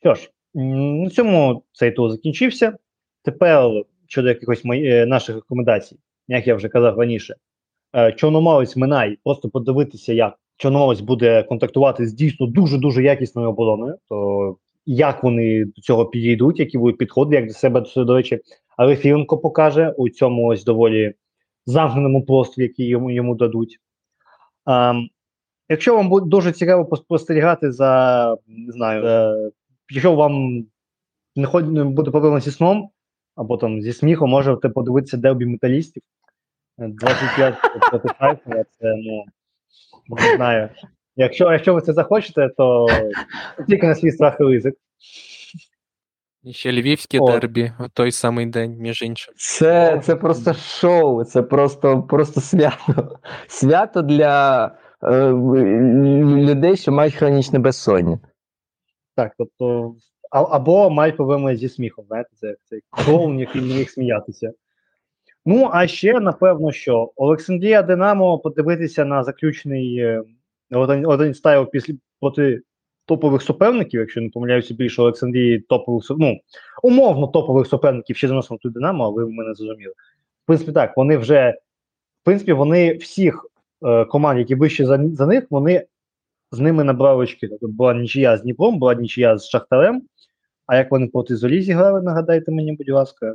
Що 0.00 0.14
ж, 0.14 0.30
на 0.54 1.10
цьому 1.10 1.64
цей 1.72 1.90
тур 1.90 2.10
закінчився. 2.10 2.76
Тепер 3.22 3.70
щодо 4.06 4.28
якихось 4.28 4.64
мої, 4.64 4.90
е, 4.90 5.06
наших 5.06 5.34
рекомендацій, 5.34 5.96
як 6.28 6.46
я 6.46 6.54
вже 6.54 6.68
казав 6.68 6.98
раніше, 6.98 7.34
Чорноморець 8.16 8.76
Минай, 8.76 9.18
просто 9.24 9.48
подивитися, 9.48 10.12
як 10.12 10.34
Чорноморець 10.56 11.00
буде 11.00 11.42
контактувати 11.42 12.06
з 12.06 12.12
дійсно 12.12 12.46
дуже-дуже 12.46 13.02
якісною 13.02 13.48
обороною, 13.48 13.98
то 14.08 14.56
як 14.86 15.22
вони 15.22 15.64
до 15.64 15.82
цього 15.82 16.06
підійдуть, 16.06 16.58
які 16.60 16.78
будуть 16.78 16.98
підходи, 16.98 17.36
як 17.36 17.46
до 17.46 17.52
себе 17.52 17.84
до, 17.96 18.14
речі, 18.16 18.40
але 18.76 18.96
Фіренко 18.96 19.38
покаже 19.38 19.94
у 19.96 20.08
цьому 20.08 20.46
ось 20.46 20.64
доволі 20.64 21.14
замкненому 21.66 22.24
просторі, 22.24 22.64
який 22.64 22.86
йому, 22.86 23.10
йому 23.10 23.34
дадуть. 23.34 23.78
Ем, 24.66 25.08
якщо 25.68 25.96
вам 25.96 26.08
буде 26.08 26.26
дуже 26.26 26.52
цікаво 26.52 26.84
пос- 26.84 26.96
спостерігати 26.96 27.72
за, 27.72 28.36
не 28.46 28.72
знаю, 28.72 29.04
е, 29.06 29.50
якщо 29.90 30.14
вам 30.14 30.64
не 31.36 31.84
буде 31.84 32.10
проблема 32.10 32.40
зі 32.40 32.50
сном, 32.50 32.88
або 33.36 33.56
там 33.56 33.82
зі 33.82 33.92
сміхом, 33.92 34.30
можете 34.30 34.68
подивитися 34.68 35.16
дербі 35.16 35.46
металістів. 35.46 36.02
Е, 36.78 36.88
25 36.88 37.54
проти 37.90 38.08
це 38.80 38.94
ну 38.96 39.24
не 40.08 40.36
знаю. 40.36 40.68
Якщо, 41.16 41.52
якщо 41.52 41.74
ви 41.74 41.80
це 41.80 41.92
захочете, 41.92 42.48
то 42.56 42.86
тільки 43.68 43.86
на 43.86 43.94
свій 43.94 44.10
страх 44.10 44.36
і 44.40 44.44
ризик. 44.44 44.74
І 46.42 46.52
ще 46.52 46.72
львівське 46.72 47.18
О. 47.20 47.30
дербі, 47.30 47.72
в 47.78 47.88
той 47.88 48.12
самий 48.12 48.46
день, 48.46 48.76
між 48.78 49.02
іншим. 49.02 49.34
Це, 49.36 50.00
це 50.04 50.16
просто 50.16 50.54
шоу, 50.54 51.24
це 51.24 51.42
просто, 51.42 52.02
просто 52.02 52.40
свято. 52.40 53.18
Свято 53.48 54.02
для 54.02 54.66
е, 55.02 55.30
людей, 56.46 56.76
що 56.76 56.92
мають 56.92 57.14
хронічне 57.14 57.58
безсоння. 57.58 58.18
Так, 59.16 59.32
тобто, 59.38 59.94
а, 60.30 60.56
або 60.56 60.90
мають 60.90 61.16
проблеми 61.16 61.56
зі 61.56 61.68
сміхом, 61.68 62.04
знаєте, 62.08 62.30
це 62.34 62.56
цей 62.64 62.80
клоун, 62.90 63.38
який 63.38 63.62
не 63.62 63.74
міг 63.74 63.90
сміятися. 63.90 64.52
Ну, 65.48 65.70
а 65.72 65.86
ще, 65.86 66.20
напевно, 66.20 66.72
що 66.72 67.12
Олександрія 67.16 67.82
Динамо 67.82 68.38
подивитися 68.38 69.04
на 69.04 69.24
заключний 69.24 69.98
е, 69.98 70.22
один, 70.70 71.06
один 71.06 71.34
стайл 71.34 71.70
після 71.70 71.94
проти 72.20 72.60
топових 73.04 73.42
суперників, 73.42 74.00
якщо 74.00 74.20
не 74.20 74.28
помиляюся 74.28 74.74
більше 74.74 75.02
Олександрії 75.02 75.60
топових 75.60 76.04
ну, 76.10 76.38
умовно 76.82 77.26
топових 77.26 77.66
суперників 77.66 78.16
ще 78.16 78.28
заносимо 78.28 78.58
тут 78.62 78.72
Динамо, 78.72 79.04
а 79.04 79.08
ви 79.08 79.30
мене 79.30 79.54
зрозуміли. 79.54 79.92
В 80.44 80.46
принципі, 80.46 80.72
так, 80.72 80.96
вони 80.96 81.16
вже, 81.16 81.50
в 82.22 82.24
принципі, 82.24 82.52
вони 82.52 82.94
всіх 82.94 83.46
е, 83.84 84.04
команд, 84.04 84.38
які 84.38 84.54
вище 84.54 84.86
за, 84.86 85.08
за 85.12 85.26
них, 85.26 85.46
вони 85.50 85.86
з 86.52 86.58
ними 86.58 86.84
набрали 86.84 87.22
очки. 87.22 87.48
Тобто 87.48 87.68
була 87.68 87.94
нічия 87.94 88.36
з 88.36 88.42
Дніпром, 88.42 88.78
була 88.78 88.94
нічия 88.94 89.38
з 89.38 89.48
Шахтарем. 89.48 90.02
А 90.66 90.76
як 90.76 90.90
вони 90.90 91.06
проти 91.06 91.36
Золі 91.36 91.62
зіграли, 91.62 92.02
нагадайте 92.02 92.52
мені, 92.52 92.72
будь 92.72 92.88
ласка, 92.88 93.34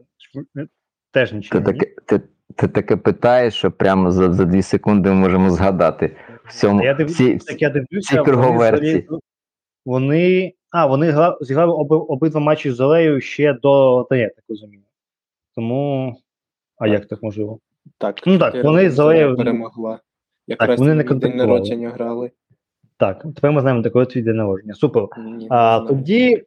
Теж 1.11 1.31
Ти 1.51 1.61
таке, 1.61 1.85
ти, 2.05 2.21
ти 2.55 2.67
таке 2.67 2.95
питаєш, 2.95 3.53
що 3.53 3.71
прямо 3.71 4.11
за, 4.11 4.33
за 4.33 4.45
дві 4.45 4.61
секунди 4.61 5.09
ми 5.09 5.15
можемо 5.15 5.49
згадати. 5.49 6.15
В 6.45 6.53
цьому, 6.53 6.83
я 6.83 6.93
див... 6.93 7.07
всі, 7.07 7.37
Так 7.37 7.61
я 7.61 7.69
дивлюся, 7.69 8.21
всі. 8.21 8.31
Вони, 8.31 9.05
вони, 9.85 10.53
а, 10.71 10.85
вони 10.85 11.09
гра... 11.09 11.37
зіграли 11.41 11.73
оби... 11.73 11.95
обидва 11.95 12.39
матчі 12.39 12.71
з 12.71 12.75
Золею 12.75 13.21
ще 13.21 13.53
до 13.53 14.03
та 14.09 14.15
я 14.15 14.29
так 14.29 14.43
розумію. 14.49 14.83
Тому. 15.55 16.15
А 16.77 16.87
як 16.87 17.05
так 17.05 17.23
можливо? 17.23 17.59
Так, 17.97 18.19
Ну 18.25 18.39
так, 18.39 18.63
вони 18.63 18.89
з 18.89 18.93
Зоєю- 18.93 19.37
перемогла. 19.37 19.99
Якраз 20.47 20.79
вони 20.79 20.93
не 20.93 21.03
день 21.03 21.35
народження 21.35 21.89
грали. 21.89 22.31
Так, 22.97 23.25
тепер 23.35 23.51
ми 23.51 23.61
знаємо 23.61 23.83
таке 23.83 24.05
твій 24.05 24.21
день 24.21 24.35
народження. 24.35 24.73
Супер. 24.73 25.07
Ні, 25.17 25.47
А, 25.49 25.79
тоді 25.79 26.43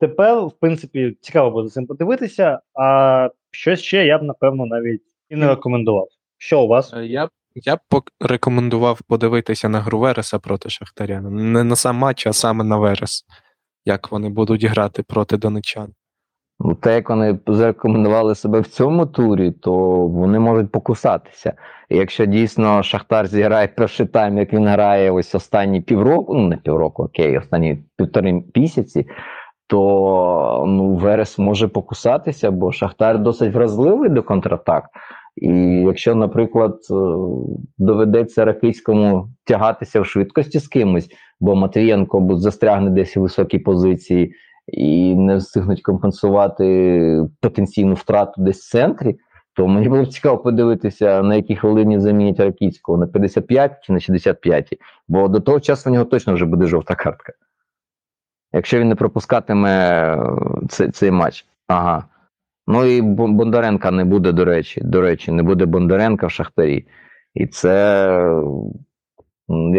тепер, 0.00 0.38
в 0.38 0.52
принципі, 0.60 1.16
цікаво 1.20 1.50
буде 1.50 1.68
за 1.68 1.74
цим 1.74 1.86
подивитися. 1.86 2.60
А 2.74 3.30
що 3.56 3.76
ще 3.76 4.06
я 4.06 4.18
б, 4.18 4.22
напевно, 4.22 4.66
навіть 4.66 5.02
і 5.28 5.36
не 5.36 5.48
рекомендував. 5.48 6.08
Що 6.38 6.62
у 6.62 6.68
вас? 6.68 6.94
Е, 6.94 7.06
Я 7.06 7.26
б 7.26 7.30
я 7.54 7.76
б 7.76 7.80
рекомендував 8.20 9.00
подивитися 9.08 9.68
на 9.68 9.80
гру 9.80 9.98
Вереса 9.98 10.38
проти 10.38 10.70
Шахтаря. 10.70 11.20
Не 11.20 11.64
на 11.64 11.76
сам 11.76 11.96
матч, 11.96 12.26
а 12.26 12.32
саме 12.32 12.64
на 12.64 12.76
Верес. 12.76 13.24
Як 13.84 14.12
вони 14.12 14.28
будуть 14.28 14.64
грати 14.64 15.02
проти 15.02 15.36
донечан. 15.36 15.92
Ну, 16.60 16.74
те, 16.74 16.94
як 16.94 17.10
вони 17.10 17.38
зарекомендували 17.46 18.34
себе 18.34 18.60
в 18.60 18.66
цьому 18.66 19.06
турі, 19.06 19.50
то 19.50 19.72
вони 20.06 20.38
можуть 20.38 20.72
покусатися. 20.72 21.52
І 21.88 21.96
якщо 21.96 22.26
дійсно 22.26 22.82
Шахтар 22.82 23.26
зіграє 23.26 23.68
перший 23.68 24.06
тайм, 24.06 24.38
як 24.38 24.52
він 24.52 24.68
грає 24.68 25.10
ось 25.10 25.34
останні 25.34 25.80
півроку, 25.80 26.34
ну 26.34 26.48
не 26.48 26.56
півроку, 26.56 27.02
окей, 27.02 27.38
останні 27.38 27.78
півтори 27.96 28.42
місяці, 28.54 29.06
то 29.66 30.64
ну, 30.68 30.94
Верес 30.94 31.38
може 31.38 31.68
покусатися, 31.68 32.50
бо 32.50 32.72
Шахтар 32.72 33.18
досить 33.18 33.54
вразливий 33.54 34.10
до 34.10 34.22
контратак. 34.22 34.84
І 35.36 35.48
якщо, 35.86 36.14
наприклад, 36.14 36.78
е, 36.90 36.94
доведеться 37.78 38.44
Ракицькому 38.44 39.28
тягатися 39.44 40.00
в 40.00 40.06
швидкості 40.06 40.58
з 40.58 40.68
кимось, 40.68 41.08
бо 41.40 41.54
Матвієнко 41.54 42.36
застрягне 42.38 42.90
десь 42.90 43.16
у 43.16 43.22
високій 43.22 43.58
позиції 43.58 44.34
і 44.66 45.14
не 45.14 45.36
встигнуть 45.36 45.82
компенсувати 45.82 47.24
потенційну 47.40 47.94
втрату 47.94 48.42
десь 48.42 48.60
в 48.60 48.70
центрі, 48.70 49.16
то 49.54 49.66
мені 49.66 49.88
було 49.88 50.02
б 50.02 50.08
цікаво 50.08 50.38
подивитися, 50.38 51.22
на 51.22 51.34
якій 51.34 51.56
хвилині 51.56 52.00
замінять 52.00 52.40
Ракіцького, 52.40 52.98
на 52.98 53.06
55 53.06 53.72
чи 53.82 53.92
на 53.92 54.00
65, 54.00 54.78
бо 55.08 55.28
до 55.28 55.40
того 55.40 55.60
часу 55.60 55.90
в 55.90 55.92
нього 55.92 56.04
точно 56.04 56.34
вже 56.34 56.44
буде 56.44 56.66
жовта 56.66 56.94
картка. 56.94 57.32
Якщо 58.52 58.80
він 58.80 58.88
не 58.88 58.94
пропускатиме 58.94 59.70
е, 59.70 60.18
цей, 60.68 60.90
цей 60.90 61.10
матч. 61.10 61.46
Ага. 61.66 62.04
Ну 62.66 62.84
і 62.84 63.02
Бондаренка 63.02 63.90
не 63.90 64.04
буде, 64.04 64.32
до 64.32 64.44
речі. 64.44 64.80
До 64.84 65.00
речі, 65.00 65.32
не 65.32 65.42
буде 65.42 65.66
Бондаренка 65.66 66.26
в 66.26 66.30
Шахтарі. 66.30 66.86
І 67.34 67.46
це, 67.46 68.42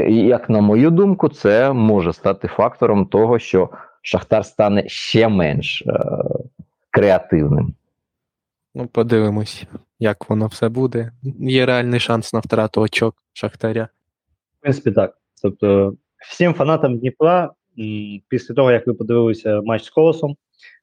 як 0.10 0.50
на 0.50 0.62
мою 0.62 0.92
думку, 0.92 1.30
це 1.30 1.74
може 1.74 2.14
стати 2.14 2.48
фактором 2.48 3.06
того, 3.06 3.40
що 3.40 3.70
Шахтар 4.02 4.46
стане 4.46 4.88
ще 4.88 5.28
менш 5.28 5.84
е, 5.88 6.00
креативним. 6.92 7.76
Ну, 8.76 8.88
подивимось, 8.88 9.66
як 10.00 10.30
воно 10.30 10.48
все 10.48 10.70
буде. 10.70 11.12
Є 11.40 11.66
реальний 11.66 12.00
шанс 12.00 12.34
на 12.34 12.40
втрату 12.40 12.82
очок 12.82 13.16
Шахтаря. 13.34 13.90
В 14.60 14.62
принципі, 14.62 14.92
так. 14.92 15.18
Тобто, 15.42 15.94
всім 16.30 16.54
фанатам 16.54 16.98
Дніпра, 16.98 17.52
м, 17.80 18.22
після 18.28 18.56
того, 18.56 18.72
як 18.72 18.88
ви 18.88 18.94
подивилися 18.94 19.62
матч 19.62 19.84
з 19.84 19.90
колосом, 19.90 20.36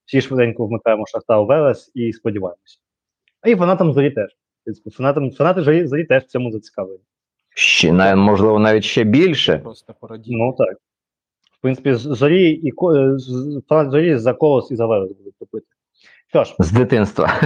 всі 0.04 0.20
швиденько 0.20 0.66
вмикаємо 0.66 1.06
Шахтар 1.06 1.42
Велес 1.44 1.90
і 1.94 2.12
сподіваємося. 2.12 2.78
А 3.40 3.48
і 3.48 3.56
фанатам 3.56 3.92
зорі 3.92 4.10
теж. 4.10 4.36
Фанатам, 4.96 5.30
фанати 5.30 5.62
зорі, 5.62 5.86
зорі 5.86 6.04
теж 6.04 6.22
в 6.22 6.26
цьому 6.26 6.52
зацікавлені. 6.52 7.00
Ще, 7.54 7.92
навіть, 7.92 8.18
можливо, 8.18 8.58
навіть 8.58 8.84
ще 8.84 9.04
більше. 9.04 9.58
Просто 9.58 9.94
пораділи. 10.00 10.36
Ну 10.36 10.54
так. 10.58 10.76
В 11.58 11.60
принципі, 11.60 11.94
зорі 11.94 12.50
і 12.50 12.68
е, 12.68 13.16
фанати 13.68 13.90
зорі 13.90 14.16
за 14.18 14.34
колос 14.34 14.70
і 14.70 14.76
за 14.76 14.86
Велес 14.86 15.12
будуть 15.12 15.38
топити. 15.38 15.66
Що 16.28 16.44
ж, 16.44 16.54
З 16.58 16.72
дитинства. 16.72 17.40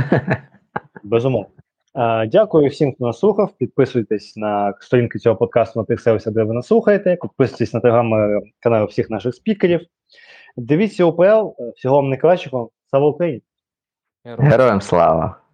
Безумовно. 1.02 1.50
Е, 1.98 2.26
Дякую 2.26 2.68
всім, 2.68 2.94
хто 2.94 3.06
нас 3.06 3.18
слухав. 3.18 3.52
Підписуйтесь 3.58 4.36
на 4.36 4.74
сторінки 4.80 5.18
цього 5.18 5.36
подкасту 5.36 5.80
на 5.80 5.86
тих 5.86 6.00
сервісах, 6.00 6.34
де 6.34 6.42
ви 6.42 6.54
нас 6.54 6.66
слухаєте. 6.66 7.18
Підписуйтесь 7.22 7.74
на 7.74 7.80
телеграм-канали 7.80 8.86
всіх 8.86 9.10
наших 9.10 9.34
спікерів. 9.34 9.80
Дивіться 10.56 11.04
УПЛ. 11.04 11.62
Всього 11.76 11.96
вам 11.96 12.08
найкращого. 12.08 12.70
Слава 12.90 13.06
Україні! 13.06 13.42
Героям 14.24 14.80
слава! 14.80 15.47